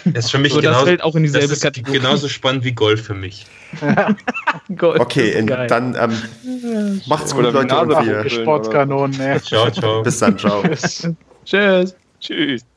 Das 0.05 0.27
ist 0.27 0.31
für 0.31 0.39
mich 0.39 0.53
So, 0.53 0.61
das 0.61 0.71
genauso, 0.71 0.87
fällt 0.87 1.03
auch 1.03 1.15
in 1.17 1.23
das 1.23 1.33
dieselbe 1.33 1.53
ist 1.55 1.63
Kategorie. 1.63 1.99
genauso 1.99 2.29
spannend 2.29 2.65
wie 2.65 2.73
Golf 2.73 3.03
für 3.05 3.15
mich. 3.15 3.47
Gold, 4.77 5.01
Okay, 5.01 5.27
das 5.27 5.35
ist 5.35 5.41
in, 5.41 5.47
geil. 5.47 5.67
dann 5.69 5.95
ähm, 5.97 7.01
macht's 7.07 7.33
gut, 7.35 7.45
Oder 7.47 7.53
Leute. 7.53 7.77
Und 7.81 8.07
wir, 8.07 8.29
Sportskanonen, 8.31 9.17
ne. 9.19 9.41
Ciao, 9.43 9.71
ciao. 9.71 10.03
bis 10.03 10.19
dann, 10.19 10.39
ciao. 10.39 10.63
Tschüss. 11.45 11.95
Tschüss. 12.21 12.68